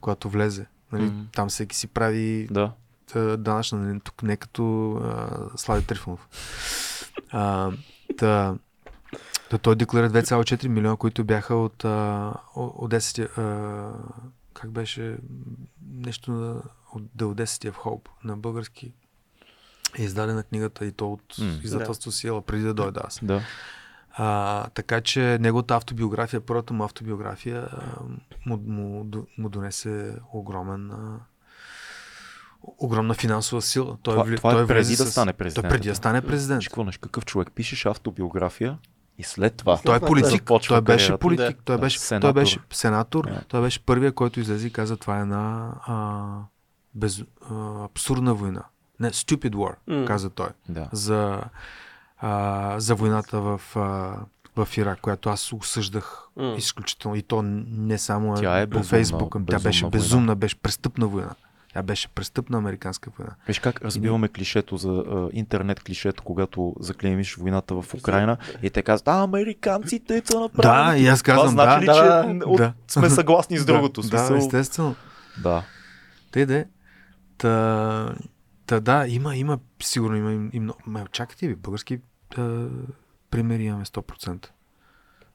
когато 0.00 0.28
влезе. 0.28 0.66
Нали, 0.92 1.04
Мгм. 1.04 1.20
Там 1.32 1.48
всеки 1.48 1.76
си 1.76 1.86
прави 1.86 2.48
Да. 2.50 2.72
данъчна, 3.36 3.78
нали, 3.78 4.00
тук 4.00 4.22
не 4.22 4.36
като 4.36 4.92
а, 4.92 5.28
Слави 5.56 5.84
Трифонов. 5.86 6.28
А, 7.30 7.70
та, 8.16 8.54
та 9.50 9.58
той 9.58 9.76
декларира 9.76 10.10
2,4 10.10 10.68
милиона, 10.68 10.96
които 10.96 11.24
бяха 11.24 11.54
от, 11.54 11.84
а, 11.84 12.32
от 12.54 12.90
10 12.90 13.38
а, 13.38 13.92
как 14.54 14.70
беше 14.70 15.16
нещо 15.92 16.32
на, 16.32 16.62
от 16.94 17.02
Audacity 17.16 17.70
of 17.70 17.74
Hope 17.74 18.08
на 18.24 18.36
български 18.36 18.92
е 19.98 20.02
издадена 20.02 20.42
книгата 20.42 20.86
и 20.86 20.92
то 20.92 21.12
от 21.12 21.38
М. 21.38 21.58
издателство 21.64 22.12
Сиела 22.12 22.42
преди 22.42 22.62
да 22.62 22.74
дойда 22.74 23.00
аз. 23.04 23.20
Да. 23.22 23.42
А, 24.14 24.66
така 24.66 25.00
че 25.00 25.38
неговата 25.40 25.74
автобиография, 25.74 26.40
първата 26.40 26.74
му 26.74 26.84
автобиография 26.84 27.68
му, 28.46 28.56
му, 28.58 29.06
му 29.38 29.48
донесе 29.48 30.14
огромен 30.32 30.90
а, 30.90 31.18
огромна 32.78 33.14
финансова 33.14 33.62
сила. 33.62 33.96
Той, 34.02 34.14
Това- 34.14 34.24
вли- 34.24 34.36
това 34.36 34.50
е 34.50 34.54
той 34.54 34.66
преди 34.66 34.78
влезе 34.78 35.04
да 35.04 35.10
стане 35.10 35.32
президент. 35.32 35.62
Той 35.62 35.70
преди 35.70 35.88
да 35.88 35.94
стане 35.94 36.20
президент. 36.22 36.62
Какво 36.62 36.84
нещо, 36.84 37.00
какъв 37.00 37.24
човек 37.24 37.48
пишеш 37.54 37.86
автобиография 37.86 38.78
и 39.18 39.22
след 39.22 39.54
това. 39.54 39.78
Той 39.78 39.96
е 39.96 40.00
политик. 40.00 40.30
започва 40.30 40.74
Той 40.74 40.82
беше 40.82 41.04
кариерата. 41.04 41.20
политик. 41.20 41.56
Да. 41.56 41.62
Той 41.64 41.76
Да, 41.76 41.80
беше, 41.80 41.98
сенатор. 41.98 42.26
той 42.26 42.32
беше 42.32 42.58
сенатор. 42.72 43.24
Да. 43.24 43.40
Той 43.48 43.60
беше 43.60 43.80
първия, 43.80 44.12
който 44.12 44.40
излезе 44.40 44.66
и 44.66 44.72
каза, 44.72 44.96
това 44.96 45.18
е 45.18 45.22
една 45.22 45.72
а, 45.86 46.18
без, 46.94 47.22
а, 47.50 47.84
абсурдна 47.84 48.34
война. 48.34 48.62
Не, 49.00 49.10
stupid 49.10 49.50
war, 49.50 49.74
М. 49.88 50.04
каза 50.04 50.30
той. 50.30 50.48
Да. 50.68 50.88
За, 50.92 51.42
а, 52.22 52.74
за 52.80 52.94
войната 52.94 53.40
в, 53.40 53.60
а, 53.76 54.14
в 54.56 54.76
Ирак, 54.76 55.00
която 55.00 55.28
аз 55.28 55.52
осъждах 55.52 56.28
М. 56.36 56.54
изключително. 56.58 57.16
И 57.16 57.22
то 57.22 57.42
не 57.42 57.98
само 57.98 58.34
Тя 58.34 58.60
е 58.60 58.66
по 58.66 58.82
Фейсбук. 58.82 59.36
Тя 59.48 59.58
безумна 59.58 59.58
беше 59.58 59.84
война. 59.84 59.90
безумна, 59.90 60.36
беше 60.36 60.56
престъпна 60.56 61.06
война. 61.06 61.34
Тя 61.72 61.82
беше 61.82 62.08
престъпна 62.08 62.58
американска 62.58 63.10
война. 63.18 63.32
Виж 63.46 63.58
как 63.58 63.82
разбиваме 63.82 64.28
клишето 64.28 64.76
за 64.76 64.88
а, 64.88 65.28
интернет 65.32 65.80
клишето, 65.80 66.22
когато 66.22 66.74
заклеймиш 66.80 67.36
войната 67.36 67.74
в 67.74 67.94
Украина 67.94 68.36
и 68.62 68.70
те 68.70 68.82
казват, 68.82 69.08
а, 69.08 69.22
американците 69.22 70.22
са 70.24 70.40
направили. 70.40 70.94
Да, 70.94 70.98
и 70.98 71.06
аз 71.06 71.22
Това 71.22 71.34
казвам, 71.34 71.50
значи 71.52 71.82
ли, 71.82 71.86
да, 71.86 71.94
че 71.94 72.34
да, 72.34 72.46
от... 72.46 72.56
да. 72.56 72.72
сме 72.88 73.10
съгласни 73.10 73.58
с 73.58 73.64
другото? 73.66 74.00
Да, 74.00 74.08
Смисъл... 74.08 74.36
да, 74.36 74.38
естествено. 74.38 74.94
да. 75.42 75.64
Те 76.32 76.46
де. 76.46 76.66
Та, 77.38 78.14
та 78.66 78.80
да, 78.80 79.04
има, 79.08 79.36
има, 79.36 79.58
сигурно 79.82 80.16
има 80.16 80.32
и, 80.32 80.56
и 80.56 80.60
много. 80.60 80.78
Ме, 80.86 81.04
чакайте 81.12 81.48
ви, 81.48 81.54
български 81.56 81.98
а, 82.38 82.68
примери 83.30 83.64
имаме 83.64 83.84
100%. 83.84 84.46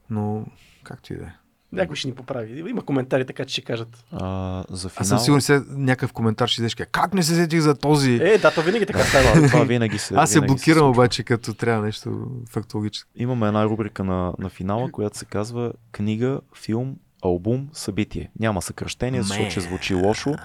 Но, 0.09 0.45
както 0.83 1.13
и 1.13 1.17
да 1.17 1.23
е. 1.23 1.31
Някой 1.71 1.95
ще 1.95 2.07
ни 2.07 2.13
поправи. 2.13 2.69
Има 2.69 2.85
коментари, 2.85 3.25
така 3.25 3.45
че 3.45 3.53
ще 3.53 3.61
кажат. 3.61 4.05
А, 4.11 4.63
за 4.69 4.89
финал... 4.89 5.01
Аз 5.01 5.07
съм 5.07 5.19
сигурен, 5.19 5.41
сега 5.41 5.63
някакъв 5.69 6.13
коментар 6.13 6.47
ще 6.47 6.61
идеш, 6.61 6.75
как 6.75 7.13
не 7.13 7.23
се 7.23 7.35
сетих 7.35 7.59
за 7.59 7.75
този? 7.75 8.13
Е, 8.13 8.37
да, 8.37 8.53
то 8.53 8.61
винаги 8.61 8.85
така 8.85 8.99
става. 8.99 9.47
това, 9.47 9.63
винаги 9.63 9.97
се 9.97 10.13
Аз 10.15 10.31
се 10.31 10.41
блокирам 10.41 10.77
случва. 10.77 10.89
обаче, 10.89 11.23
като 11.23 11.53
трябва 11.53 11.85
нещо 11.85 12.27
фактологическо. 12.49 13.11
Имаме 13.15 13.47
една 13.47 13.65
рубрика 13.65 14.03
на, 14.03 14.33
на 14.39 14.49
финала, 14.49 14.91
която 14.91 15.17
се 15.17 15.25
казва 15.25 15.73
книга, 15.91 16.41
филм, 16.55 16.95
албум, 17.23 17.69
събитие. 17.73 18.29
Няма 18.39 18.61
съкръщение, 18.61 19.21
защото 19.23 19.49
ще 19.51 19.59
звучи 19.59 19.95
лошо. 19.95 20.35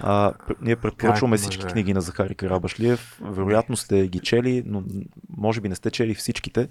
А, 0.00 0.32
ние 0.60 0.76
препоръчваме 0.76 1.36
всички 1.36 1.62
може? 1.62 1.72
книги 1.72 1.94
на 1.94 2.00
Захари 2.00 2.34
Карабашлиев. 2.34 3.20
Вероятно 3.24 3.76
сте 3.76 4.08
ги 4.08 4.20
чели, 4.20 4.62
но 4.66 4.82
може 5.36 5.60
би 5.60 5.68
не 5.68 5.74
сте 5.74 5.90
чели 5.90 6.14
всичките. 6.14 6.68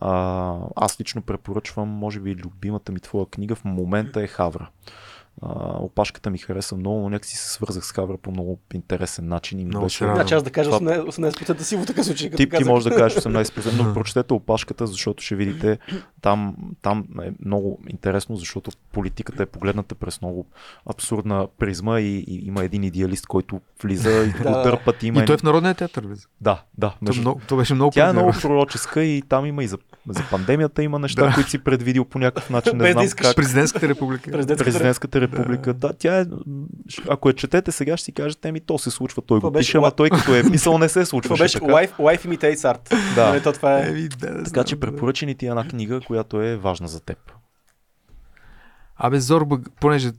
А, 0.00 0.54
аз 0.76 1.00
лично 1.00 1.22
препоръчвам, 1.22 1.88
може 1.88 2.20
би, 2.20 2.36
любимата 2.36 2.92
ми 2.92 3.00
твоя 3.00 3.26
книга 3.26 3.54
в 3.54 3.64
момента 3.64 4.22
е 4.22 4.26
Хавра. 4.26 4.68
А, 5.42 5.76
опашката 5.78 6.30
ми 6.30 6.38
хареса 6.38 6.76
много, 6.76 7.00
но 7.00 7.08
някакси 7.08 7.36
се 7.36 7.48
свързах 7.48 7.84
с 7.86 7.92
Хавра 7.92 8.16
по 8.16 8.30
много 8.30 8.58
интересен 8.74 9.28
начин. 9.28 9.60
И 9.60 9.64
ми 9.64 9.68
Много 9.68 9.84
беше... 9.86 10.04
Значи 10.04 10.34
аз 10.34 10.42
да 10.42 10.50
кажа 10.50 10.70
Това- 10.70 10.90
18%, 10.90 11.32
18% 11.32 11.60
си 11.60 11.76
в 11.76 11.86
такъв 11.86 12.06
случай. 12.06 12.30
Ти, 12.30 12.48
ти 12.48 12.64
можеш 12.64 12.90
да 12.90 12.96
кажеш 12.96 13.18
18%, 13.18 13.84
но 13.84 13.94
прочетете 13.94 14.34
опашката, 14.34 14.86
защото 14.86 15.22
ще 15.22 15.34
видите, 15.34 15.78
там, 16.22 16.56
там 16.82 17.04
е 17.22 17.30
много 17.44 17.78
интересно, 17.88 18.36
защото 18.36 18.70
политиката 18.92 19.42
е 19.42 19.46
погледната 19.46 19.94
през 19.94 20.20
много 20.22 20.46
абсурдна 20.86 21.48
призма 21.58 22.00
и, 22.00 22.16
и 22.18 22.46
има 22.46 22.64
един 22.64 22.84
идеалист, 22.84 23.26
който 23.26 23.60
влиза 23.82 24.10
и 24.24 24.30
го 24.30 24.42
Да. 24.44 24.62
дърпат. 24.62 25.02
Има 25.02 25.22
И 25.22 25.26
той 25.26 25.36
в 25.36 25.42
Народния 25.42 25.74
театър. 25.74 26.06
влиза. 26.06 26.26
Да, 26.40 26.62
да. 26.78 26.94
Между... 27.02 27.34
то 27.48 27.56
беше 27.56 27.74
много 27.74 27.90
Тя 27.90 28.08
е 28.08 28.12
много 28.12 28.32
пророческа 28.42 29.02
и 29.04 29.22
там 29.28 29.46
има 29.46 29.64
и 29.64 29.68
за, 29.68 29.78
за 30.08 30.22
пандемията 30.30 30.82
има 30.82 30.98
неща, 30.98 31.26
Да. 31.26 31.34
които 31.34 31.50
си 31.50 31.58
предвидил 31.58 32.04
по 32.04 32.18
някакъв 32.18 32.50
начин. 32.50 32.72
Не 32.72 32.78
Без 32.78 32.88
да 32.88 32.92
знам 32.92 33.04
искаш. 33.04 33.26
как. 33.26 33.36
Президентската 33.36 33.88
република. 33.88 34.30
Президентската 34.30 34.64
Президентската 34.64 35.20
република. 35.20 35.74
Да. 35.74 35.92
тя 35.92 36.20
е. 36.20 36.24
Ако 37.08 37.28
я 37.28 37.34
четете 37.34 37.72
сега, 37.72 37.96
ще 37.96 38.04
си 38.04 38.12
кажете, 38.12 38.52
ми 38.52 38.60
то 38.60 38.78
се 38.78 38.90
случва, 38.90 39.22
той 39.22 39.40
Това 39.40 39.50
го 39.50 39.52
беше 39.52 39.68
пише, 39.68 39.76
ама 39.76 39.90
той 39.90 40.10
като 40.10 40.34
е 40.34 40.50
писал 40.50 40.78
не 40.78 40.88
се 40.88 40.94
Това 40.94 41.04
случваше. 41.06 41.42
беше 41.42 41.60
така. 41.60 41.72
Life, 41.72 41.92
Life 41.92 42.26
Imitates 42.26 42.56
Art. 42.74 43.14
Да. 43.14 43.28
Нали, 43.28 43.42
то 43.42 43.52
това 43.52 43.78
е... 43.78 43.88
Еми, 43.88 44.08
да, 44.08 44.26
да 44.28 44.44
Така 44.44 44.64
че 44.64 44.74
да. 44.76 44.80
препоръчени 44.80 45.34
ти 45.34 45.46
е 45.46 45.48
една 45.48 45.68
книга, 45.68 46.00
която 46.00 46.42
е 46.42 46.56
важна 46.56 46.88
за 46.88 47.00
теб. 47.00 47.18
Абе, 48.96 49.20
Зорба, 49.20 49.58
понеже 49.80 50.10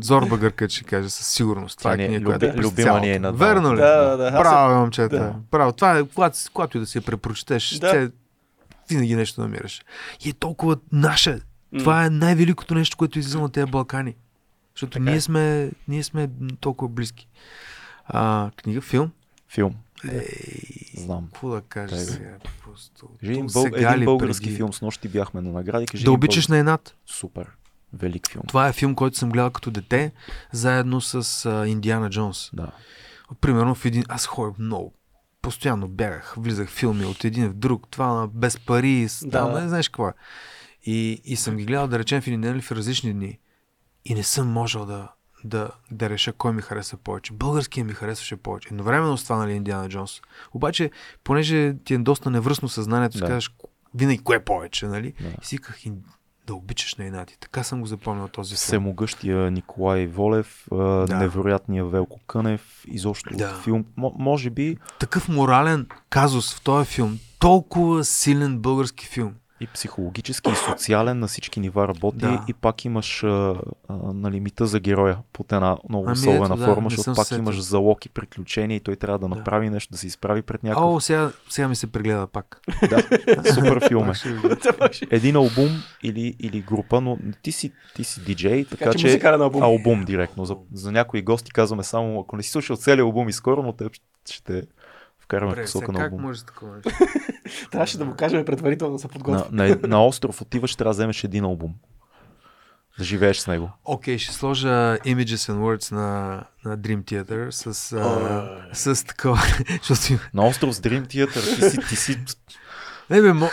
Зорба 0.00 0.36
гъркът 0.36 0.70
ще 0.70 0.84
каже 0.84 1.10
със 1.10 1.26
сигурност. 1.26 1.78
Това 1.78 1.92
е 1.92 1.94
е 1.94 2.06
книга, 2.06 2.24
която 2.24 2.46
е 2.46 2.52
любима 2.52 3.00
ни 3.00 3.10
е 3.10 3.18
на. 3.18 3.32
Верно 3.32 3.74
ли? 3.74 3.78
Да, 3.78 4.16
да, 4.16 4.16
да. 4.16 4.30
Браво, 4.30 4.80
момчета. 4.80 5.18
Да. 5.18 5.34
Браво. 5.50 5.72
Това 5.72 5.98
е, 5.98 6.02
когато, 6.04 6.38
когато 6.52 6.76
и 6.76 6.80
да 6.80 6.86
си 6.86 6.98
я 6.98 7.02
препрочетеш, 7.02 7.78
Да. 7.78 7.90
те, 7.90 8.10
винаги 8.88 9.16
нещо 9.16 9.40
намираш. 9.40 9.82
И 10.20 10.28
е 10.28 10.32
толкова 10.32 10.76
наша. 10.92 11.40
М. 11.72 11.78
Това 11.78 12.04
е 12.04 12.10
най-великото 12.10 12.74
нещо, 12.74 12.96
което 12.96 13.18
излиза 13.18 13.40
на 13.40 13.48
тези 13.48 13.70
Балкани. 13.70 14.14
Защото 14.74 14.90
Така 14.90 15.02
е. 15.02 15.10
ние 15.10 15.20
сме, 15.20 15.70
ние 15.88 16.02
сме 16.02 16.28
толкова 16.60 16.88
близки. 16.88 17.28
А, 18.06 18.50
книга, 18.56 18.80
филм? 18.80 19.10
Филм. 19.48 19.74
Ей, 20.12 20.26
Знам. 20.96 21.24
какво 21.24 21.48
да 21.48 21.60
кажа 21.60 21.96
Дай 21.96 22.04
го. 22.04 22.10
сега? 22.12 22.36
Просто, 22.64 23.08
Кажи 23.20 23.32
един, 23.32 23.46
бъл... 23.46 23.62
сега 23.62 23.92
един 23.92 24.04
български 24.04 24.44
преди? 24.44 24.56
филм, 24.56 24.72
с 24.72 24.82
нощи 24.82 25.08
бяхме 25.08 25.40
на 25.40 25.52
награди. 25.52 25.86
Кажи 25.86 26.04
Да 26.04 26.12
обичаш 26.12 26.44
български- 26.44 26.50
на 26.50 26.58
еднат. 26.58 26.96
Супер. 27.06 27.46
Велик 27.92 28.28
филм. 28.30 28.42
Това 28.48 28.68
е 28.68 28.72
филм, 28.72 28.94
който 28.94 29.18
съм 29.18 29.30
гледал 29.30 29.50
като 29.50 29.70
дете, 29.70 30.12
заедно 30.52 31.00
с 31.00 31.46
а, 31.46 31.68
Индиана 31.68 32.10
Джонс. 32.10 32.50
Да. 32.52 32.70
Примерно 33.40 33.74
в 33.74 33.84
един... 33.84 34.04
Аз 34.08 34.26
ходих 34.26 34.58
много. 34.58 34.94
Постоянно 35.42 35.88
бягах, 35.88 36.34
влизах 36.38 36.68
в 36.68 36.74
филми 36.74 37.04
от 37.04 37.24
един 37.24 37.48
в 37.48 37.54
друг. 37.54 37.86
Това 37.90 38.28
без 38.34 38.60
пари, 38.60 39.08
с... 39.08 39.26
Да. 39.26 39.60
не 39.60 39.68
знаеш 39.68 39.88
какво 39.88 40.08
е. 40.08 40.12
И, 40.84 41.22
и 41.24 41.36
съм 41.36 41.56
ги 41.56 41.64
гледал, 41.64 41.88
да 41.88 41.98
речем, 41.98 42.20
в 42.22 42.26
един 42.26 42.40
ден 42.40 42.54
или 42.54 42.62
в 42.62 42.72
различни 42.72 43.12
дни. 43.12 43.38
И 44.04 44.14
не 44.14 44.22
съм 44.22 44.48
можел 44.48 44.86
да, 44.86 45.08
да, 45.44 45.70
да 45.90 46.10
реша 46.10 46.32
кой 46.32 46.52
ми 46.52 46.62
харесва 46.62 46.98
повече. 46.98 47.32
Българския 47.32 47.84
ми 47.84 47.92
харесваше 47.92 48.36
повече. 48.36 48.68
Едновременно 48.70 49.18
с 49.18 49.24
това, 49.24 49.36
нали, 49.36 49.52
Индиана 49.52 49.88
Джонс. 49.88 50.20
Обаче, 50.52 50.90
понеже 51.24 51.74
ти 51.84 51.94
е 51.94 51.98
доста 51.98 52.30
невръсно 52.30 52.68
съзнанието, 52.68 53.18
Да. 53.18 53.20
да. 53.20 53.26
казваш 53.26 53.50
винаги 53.94 54.18
кое 54.18 54.36
е 54.36 54.44
повече, 54.44 54.86
нали? 54.86 55.14
Да. 55.20 55.28
И 55.42 55.46
си 55.46 55.58
«И 55.84 55.92
да 56.48 56.54
обичаш 56.54 56.94
на. 56.94 57.36
Така 57.40 57.62
съм 57.62 57.80
го 57.80 57.86
запомнил 57.86 58.28
този 58.28 58.48
филм. 58.48 58.56
Всемогъщия 58.56 59.50
Николай 59.50 60.06
Волев. 60.06 60.66
Да. 60.70 61.06
невероятния 61.16 61.84
Велко 61.84 62.20
Кънев, 62.26 62.84
изобщо 62.88 63.30
Да. 63.36 63.60
филм. 63.64 63.84
М- 63.96 64.10
може 64.18 64.50
би 64.50 64.76
Такъв 64.98 65.28
морален 65.28 65.86
казус 66.10 66.54
в 66.54 66.60
този 66.60 66.86
филм. 66.90 67.18
Толкова 67.38 68.04
силен 68.04 68.58
български 68.58 69.06
филм. 69.06 69.34
И 69.60 69.66
психологически, 69.66 70.50
и 70.50 70.54
социален 70.54 71.18
на 71.18 71.26
всички 71.26 71.60
нива 71.60 71.88
работи 71.88 72.18
Да. 72.18 72.44
и 72.48 72.54
пак 72.54 72.84
имаш 72.84 73.24
а, 73.24 73.54
а, 73.88 73.94
нали, 73.94 74.40
мита 74.40 74.66
за 74.66 74.80
героя 74.80 75.18
под 75.32 75.52
една 75.52 75.76
много 75.88 76.04
Ами 76.06 76.12
особена 76.12 76.44
ето, 76.46 76.56
да, 76.56 76.64
форма, 76.64 76.90
защото 76.90 77.16
пак 77.16 77.26
се 77.26 77.34
имаш 77.34 77.54
сетил. 77.54 77.62
залог 77.62 78.06
и 78.06 78.08
приключения 78.08 78.76
и 78.76 78.80
той 78.80 78.96
трябва 78.96 79.18
да 79.18 79.28
Да. 79.28 79.34
направи 79.34 79.70
нещо, 79.70 79.92
да 79.92 79.98
се 79.98 80.06
изправи 80.06 80.42
пред 80.42 80.62
някакъв. 80.62 80.84
О, 80.84 81.00
сега, 81.00 81.30
сега 81.48 81.68
ми 81.68 81.76
се 81.76 81.86
прегледа 81.86 82.26
пак. 82.26 82.60
Да, 82.90 83.02
супер 83.54 83.88
филм 83.88 84.10
е. 84.10 84.12
Един 85.10 85.36
албум 85.36 85.68
или, 86.02 86.36
или 86.40 86.60
група, 86.60 87.00
но 87.00 87.18
ти 87.42 87.52
си, 87.52 87.72
ти 87.96 88.04
си 88.04 88.20
диджей, 88.20 88.64
така, 88.64 88.84
Така 88.84 88.98
че 88.98 89.20
че 89.20 89.26
албум. 89.26 89.62
албум 89.62 90.04
директно. 90.04 90.44
За, 90.44 90.56
за 90.72 90.92
някои 90.92 91.22
гости 91.22 91.52
казваме 91.52 91.82
само, 91.82 92.20
ако 92.20 92.36
не 92.36 92.42
си 92.42 92.50
слушал 92.50 92.76
целият 92.76 93.04
албум 93.04 93.28
и 93.28 93.32
скоро, 93.32 93.62
но 93.62 93.72
теб 93.72 93.92
ще 94.30 94.62
вкараме 95.28 95.50
в 95.50 95.54
Добре, 95.54 95.62
посока 95.62 95.92
на 95.92 95.98
как 95.98 96.12
албум. 96.12 96.22
може 96.22 96.44
такова 96.44 96.76
нещо? 96.76 96.90
Трябваше 97.70 97.98
да 97.98 98.04
му 98.04 98.14
кажем 98.16 98.44
предварително 98.44 98.92
да 98.92 98.98
се 98.98 99.06
На, 99.06 99.12
подготви. 99.12 99.56
на, 99.56 99.78
на 99.82 100.06
остров 100.06 100.42
отиваш, 100.42 100.76
трябва 100.76 100.90
да 100.90 100.96
вземеш 100.96 101.24
един 101.24 101.44
албум. 101.44 101.74
Да 102.98 103.04
живееш 103.04 103.38
с 103.38 103.46
него. 103.46 103.70
Окей, 103.84 104.18
ще 104.18 104.34
сложа 104.34 104.68
Images 104.98 105.34
and 105.34 105.58
Words 105.58 105.92
на, 105.92 106.44
на 106.64 106.78
Dream 106.78 107.02
Theater 107.02 107.50
с, 107.50 107.92
а, 107.92 108.68
с 108.72 109.06
такова. 109.06 109.38
На 110.34 110.46
остров 110.46 110.74
с 110.74 110.80
Dream 110.80 111.06
Theater 111.06 111.56
ти 111.56 111.70
си, 111.70 111.78
ти 111.88 111.96
си... 111.96 112.24
не 113.10 113.22
бе, 113.22 113.32
мо... 113.32 113.48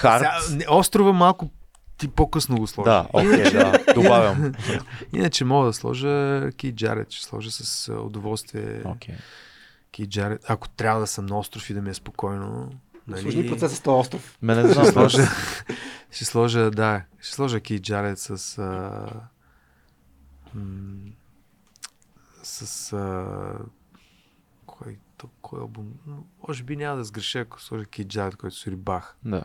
Острова 0.70 1.14
малко 1.14 1.50
ти 1.98 2.08
по-късно 2.08 2.58
го 2.58 2.68
сложа. 2.68 2.90
Да, 2.90 3.08
окей, 3.14 3.44
да, 3.52 3.80
добавям. 3.96 4.54
Иначе 5.14 5.46
мога 5.46 5.68
да 5.68 5.74
сложа 5.74 6.50
Ки 6.58 6.72
Джаред, 6.76 7.12
ще 7.12 7.26
сложа 7.26 7.52
с 7.52 7.94
удоволствие 7.94 8.82
Ки 9.96 10.10
Джаред. 10.10 10.46
Ако 10.48 10.70
трябва 10.70 11.00
да 11.00 11.08
съм 11.08 11.26
на 11.26 11.40
остров 11.40 11.70
и 11.70 11.74
да 11.74 11.82
ми 11.82 11.90
е 11.90 11.94
спокойно. 11.94 12.72
Нали... 13.08 13.22
Сложни 13.22 13.48
процеса 13.48 13.76
с 13.76 13.82
този 13.82 14.00
остров. 14.00 14.38
Ме 14.42 14.56
не 14.56 14.68
знам, 14.68 14.86
Ще 14.86 14.94
сложа, 14.94 15.24
ще 16.12 16.26
сложа, 16.26 16.72
да, 16.72 17.04
ще 17.20 17.36
сложа 17.36 17.60
Ки 17.60 17.80
Джаред 17.80 18.20
с 18.20 18.58
а, 18.58 19.08
м, 20.54 20.96
с 22.44 22.94
а, 22.94 23.26
кой, 24.66 24.98
то, 25.18 25.30
кой 25.42 25.60
албум? 25.60 25.94
Може 26.48 26.64
би 26.64 26.76
няма 26.76 26.98
да 26.98 27.04
сгреша, 27.04 27.40
ако 27.40 27.62
сложа 27.62 27.86
Ки 27.86 28.04
Джаред, 28.04 28.36
който 28.36 28.56
свири 28.56 28.76
Бах. 28.76 29.16
Да. 29.26 29.44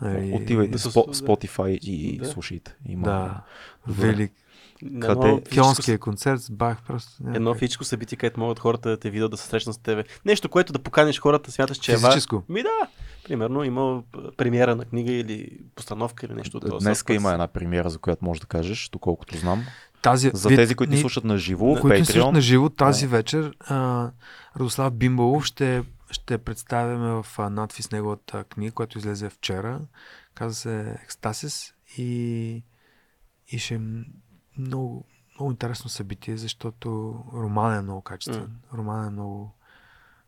Нали, 0.00 0.32
Отивайте 0.42 0.78
в. 0.78 0.92
Spotify 0.92 1.78
и 1.78 2.18
Да. 2.18 2.24
слушайте. 2.24 2.76
Има... 2.86 3.04
Да, 3.04 3.42
Добре. 3.86 4.06
велик. 4.06 4.32
Къде? 5.00 5.28
физическо 5.28 5.62
Кьонския 5.62 5.98
концерт 5.98 6.40
с 6.40 6.50
Бах 6.50 6.82
просто. 6.86 7.10
няма 7.20 7.36
Едно 7.36 7.54
физическо 7.54 7.84
събитие, 7.84 8.18
където 8.18 8.40
могат 8.40 8.58
хората 8.58 8.88
да 8.88 8.96
те 8.96 9.10
видят 9.10 9.30
да 9.30 9.36
се 9.36 9.46
срещнат 9.46 9.74
с 9.74 9.78
тебе. 9.78 10.04
Нещо, 10.24 10.48
което 10.48 10.72
да 10.72 10.78
поканиш 10.78 11.20
хората, 11.20 11.52
смяташ, 11.52 11.76
че 11.78 11.92
е 11.92 11.96
важно. 11.96 12.10
Физическо. 12.10 12.42
Ми 12.48 12.62
да. 12.62 12.68
Примерно 13.24 13.64
има 13.64 14.02
премиера 14.36 14.76
на 14.76 14.84
книга 14.84 15.12
или 15.12 15.58
постановка 15.74 16.26
или 16.26 16.34
нещо 16.34 16.56
от 16.56 16.70
този 16.70 16.84
Днеска 16.84 17.14
има 17.14 17.32
една 17.32 17.48
премиера, 17.48 17.90
за 17.90 17.98
която 17.98 18.24
можеш 18.24 18.40
да 18.40 18.46
кажеш, 18.46 18.88
доколкото 18.92 19.36
знам. 19.36 19.64
Тази, 20.02 20.30
За 20.34 20.48
вие- 20.48 20.56
тези, 20.56 20.74
които 20.74 20.92
ни 20.92 21.00
слушат 21.00 21.24
на 21.24 21.38
живо, 21.38 21.76
в 21.76 21.80
които 21.80 21.98
ни 21.98 22.04
слушат 22.04 22.32
на 22.32 22.40
живо 22.40 22.68
тази 22.68 23.06
вечер, 23.06 23.52
а, 23.60 24.10
Радослав 24.56 24.92
Бимбалов 24.92 25.44
ще, 25.44 25.82
ще 26.10 26.38
представяме 26.38 27.10
в 27.12 27.26
а, 27.38 27.50
надфис 27.50 27.90
неговата 27.90 28.44
книга, 28.44 28.72
която 28.72 28.98
излезе 28.98 29.28
вчера. 29.28 29.80
Казва 30.34 30.54
се 30.54 30.96
Екстасис 31.04 31.74
и, 31.98 32.62
и 33.48 33.58
ще 33.58 33.74
е 33.74 33.78
много, 34.58 35.04
много 35.34 35.50
интересно 35.50 35.90
събитие, 35.90 36.36
защото 36.36 37.14
роман 37.34 37.74
е 37.74 37.82
много 37.82 38.00
качествен. 38.00 38.56
Роман 38.74 39.06
е 39.06 39.10
много 39.10 39.54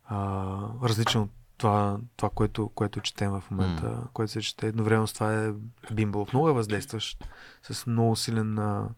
а, 0.05 0.59
различен 0.83 1.21
от 1.21 1.31
това, 1.57 1.99
това 2.17 2.31
което, 2.31 2.69
което 2.69 3.01
четем 3.01 3.31
в 3.31 3.45
момента, 3.51 4.09
което 4.13 4.33
се 4.33 4.41
чете. 4.41 4.67
Едновременно 4.67 5.07
с 5.07 5.13
това 5.13 5.35
е 5.35 5.53
Бимбалов. 5.93 6.33
Много 6.33 6.49
е 6.49 6.53
въздействащ, 6.53 7.25
с 7.63 7.87
много 7.87 8.17
силен 8.17 8.59
а, 8.59 8.89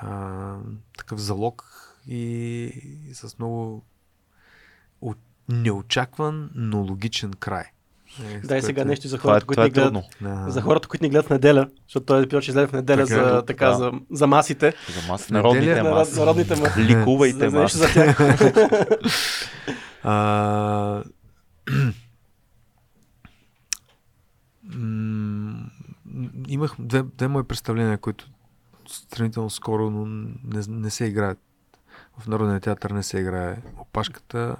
а, 0.00 0.56
такъв 0.98 1.20
залог 1.20 1.64
и, 2.06 2.20
и 3.08 3.14
с 3.14 3.38
много 3.38 3.84
от, 5.00 5.18
неочакван, 5.48 6.50
но 6.54 6.78
логичен 6.78 7.32
край. 7.32 7.64
Е, 8.24 8.40
Дай 8.40 8.62
сега 8.62 8.74
което- 8.74 8.88
нещо 8.88 9.08
за 9.08 9.18
Това 9.18 9.30
е, 9.30 9.32
хората, 9.32 9.46
които 9.46 9.56
това 9.56 9.64
е 9.64 9.66
ни 9.66 9.70
гледат. 9.70 9.92
трудно. 9.92 10.44
Да. 10.44 10.50
За 10.50 10.60
хората, 10.60 10.88
които 10.88 11.04
ни 11.04 11.10
гледат 11.10 11.26
в 11.26 11.30
неделя, 11.30 11.68
защото 11.82 12.06
този 12.06 12.24
епизод 12.24 12.42
ще 12.42 12.50
излезе 12.50 12.66
в 12.66 12.72
неделя 12.72 13.06
Така 13.06 13.20
е, 13.20 13.24
за, 13.24 13.42
така, 13.42 13.66
да. 13.66 13.74
за, 13.74 13.92
за 14.10 14.26
масите. 14.26 14.72
За 14.90 15.08
мас... 15.08 15.30
неделя 15.30 15.42
народните 15.44 15.74
Народ, 15.74 15.94
маси. 15.94 16.18
народните 16.18 16.56
маси. 16.56 16.80
Ликувайте 16.80 17.48
маси. 17.48 17.76
за 17.76 17.86
тях. 17.86 18.18
А, 20.06 21.02
имах 26.48 26.74
две, 26.78 27.02
две 27.04 27.28
мои 27.28 27.42
представления, 27.44 27.98
които 27.98 28.26
сравнително 29.10 29.50
скоро, 29.50 29.90
но 29.90 30.06
не, 30.44 30.62
не 30.68 30.90
се 30.90 31.04
играят. 31.04 31.38
В 32.18 32.26
Народния 32.26 32.60
театър 32.60 32.90
не 32.90 33.02
се 33.02 33.18
играе 33.18 33.56
опашката. 33.78 34.56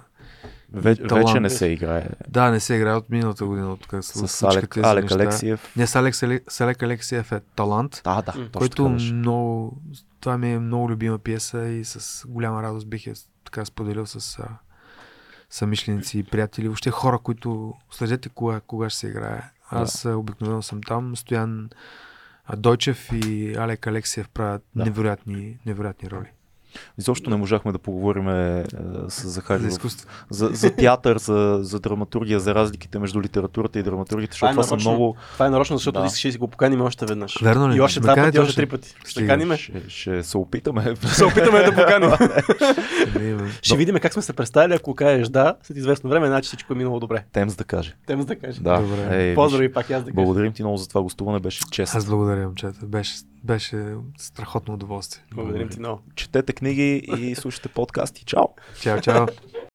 Ве, 0.75 0.95
вече 1.11 1.39
не 1.39 1.49
се 1.49 1.67
играе 1.67 2.09
Да, 2.27 2.51
не 2.51 2.59
се 2.59 2.75
играе 2.75 2.93
от 2.93 3.09
миналата 3.09 3.45
година, 3.45 3.71
от 3.71 3.87
как 3.87 4.03
с 4.03 4.27
случиха 4.27 4.57
Алек, 4.57 4.77
Алек. 4.77 5.11
Алексиев. 5.11 5.73
Не, 5.75 5.87
с 5.87 5.95
Алекс, 5.95 6.21
Али- 6.21 6.41
с 6.47 6.61
Алек 6.61 6.83
Алексиев 6.83 7.31
е 7.31 7.39
талант, 7.55 8.01
Да, 8.03 8.15
да, 8.15 8.31
точно 8.31 8.51
който 8.51 8.83
така 8.83 9.13
много... 9.13 9.77
Това 10.19 10.37
ми 10.37 10.53
е 10.53 10.59
много 10.59 10.89
любима 10.89 11.19
пиеса 11.19 11.67
и 11.67 11.85
с 11.85 12.27
голяма 12.27 12.63
радост 12.63 12.87
бих 12.87 13.07
я 13.07 13.13
така 13.45 13.65
споделил 13.65 14.05
с 14.05 14.39
а, 14.39 14.47
самишленици 15.49 16.19
и 16.19 16.23
приятели, 16.23 16.67
въобще 16.67 16.91
хора, 16.91 17.19
които 17.19 17.73
следете 17.91 18.29
кога, 18.29 18.59
кога 18.59 18.89
ще 18.89 18.99
се 18.99 19.07
играе. 19.07 19.41
Аз 19.69 20.03
да. 20.03 20.17
обикновено 20.17 20.61
съм 20.61 20.83
там. 20.83 21.15
Стоян 21.15 21.69
а, 22.45 22.55
Дойчев 22.55 23.09
и 23.11 23.55
Алек 23.57 23.87
Алексиев 23.87 24.29
правят 24.29 24.63
да. 24.75 24.83
невероятни, 24.83 25.57
невероятни 25.65 26.09
роли. 26.09 26.27
Изобщо 26.97 27.29
не 27.29 27.35
можахме 27.35 27.71
да 27.71 27.77
поговорим 27.77 28.29
е, 28.29 28.63
с 29.07 29.27
Захари 29.27 29.61
За 29.61 29.67
изкуство. 29.67 30.07
за, 30.29 30.49
за 30.53 30.69
театър, 30.71 31.17
за, 31.17 31.59
за 31.61 31.79
драматургия, 31.79 32.39
за 32.39 32.55
разликите 32.55 32.99
между 32.99 33.21
литературата 33.21 33.79
и 33.79 33.83
драматургията, 33.83 34.33
защото 34.33 34.51
Това 34.51 34.63
е 34.63 34.65
това 34.65 34.79
са 34.79 34.89
много... 34.89 35.15
Това 35.33 35.45
е 35.45 35.49
нарочно, 35.49 35.77
защото 35.77 35.99
Да. 35.99 36.05
искаш 36.05 36.21
да 36.23 36.31
си 36.31 36.37
го 36.37 36.47
поканим 36.47 36.81
още 36.81 37.05
веднъж. 37.05 37.41
Верно 37.41 37.71
ли? 37.71 37.77
И 37.77 37.81
още 37.81 37.99
два 37.99 38.15
пъти, 38.15 38.37
и 38.37 38.39
още 38.39 38.39
още? 38.39 38.55
три 38.55 38.65
пъти. 38.65 38.95
Ще 39.05 39.27
каним. 39.27 39.55
Ще, 39.57 39.81
ще 39.87 40.23
се 40.23 40.37
опитаме. 40.37 40.95
Ще 40.97 41.07
се 41.07 41.25
опитаме 41.25 41.63
да 41.63 41.75
поканим. 41.75 42.11
Ще 43.61 43.77
видим 43.77 43.95
как 43.95 44.13
сме 44.13 44.21
се 44.21 44.33
представили, 44.33 44.73
ако 44.73 44.95
кажеш 44.95 45.27
да, 45.29 45.55
след 45.63 45.77
известно 45.77 46.09
време, 46.09 46.27
значи 46.27 46.47
всичко 46.47 46.73
е 46.73 46.75
минало 46.75 46.99
добре. 46.99 47.23
Темс 47.31 47.55
да 47.55 47.63
каже. 47.63 47.95
Тем 48.07 48.25
да 48.25 48.35
кажа. 48.35 48.61
Да. 48.61 48.79
Добре. 48.79 49.07
Ей, 49.11 49.35
Поздрави 49.35 49.73
пак 49.73 49.91
аз 49.91 50.03
да 50.03 50.11
кажа. 50.11 50.15
Благодарим 50.15 50.53
ти 50.53 50.63
много 50.63 50.77
за 50.77 50.87
това 50.89 51.01
гостуване, 51.01 51.39
беше 51.39 51.59
чест. 51.71 51.95
Аз 51.95 52.05
благодаря, 52.05 52.45
момчета. 52.45 52.85
Беше, 52.85 53.15
беше 53.45 53.95
страхотно 54.17 54.73
удоволствие. 54.73 55.23
Благодарим 55.33 55.69
ти 55.69 55.79
много. 55.79 56.01
Четете 56.15 56.53
книги 56.53 56.95
и 57.17 57.35
слушате 57.35 57.69
подкасти. 57.69 58.25
Чао! 58.25 58.45
Чао, 58.81 59.01
чао. 59.01 59.25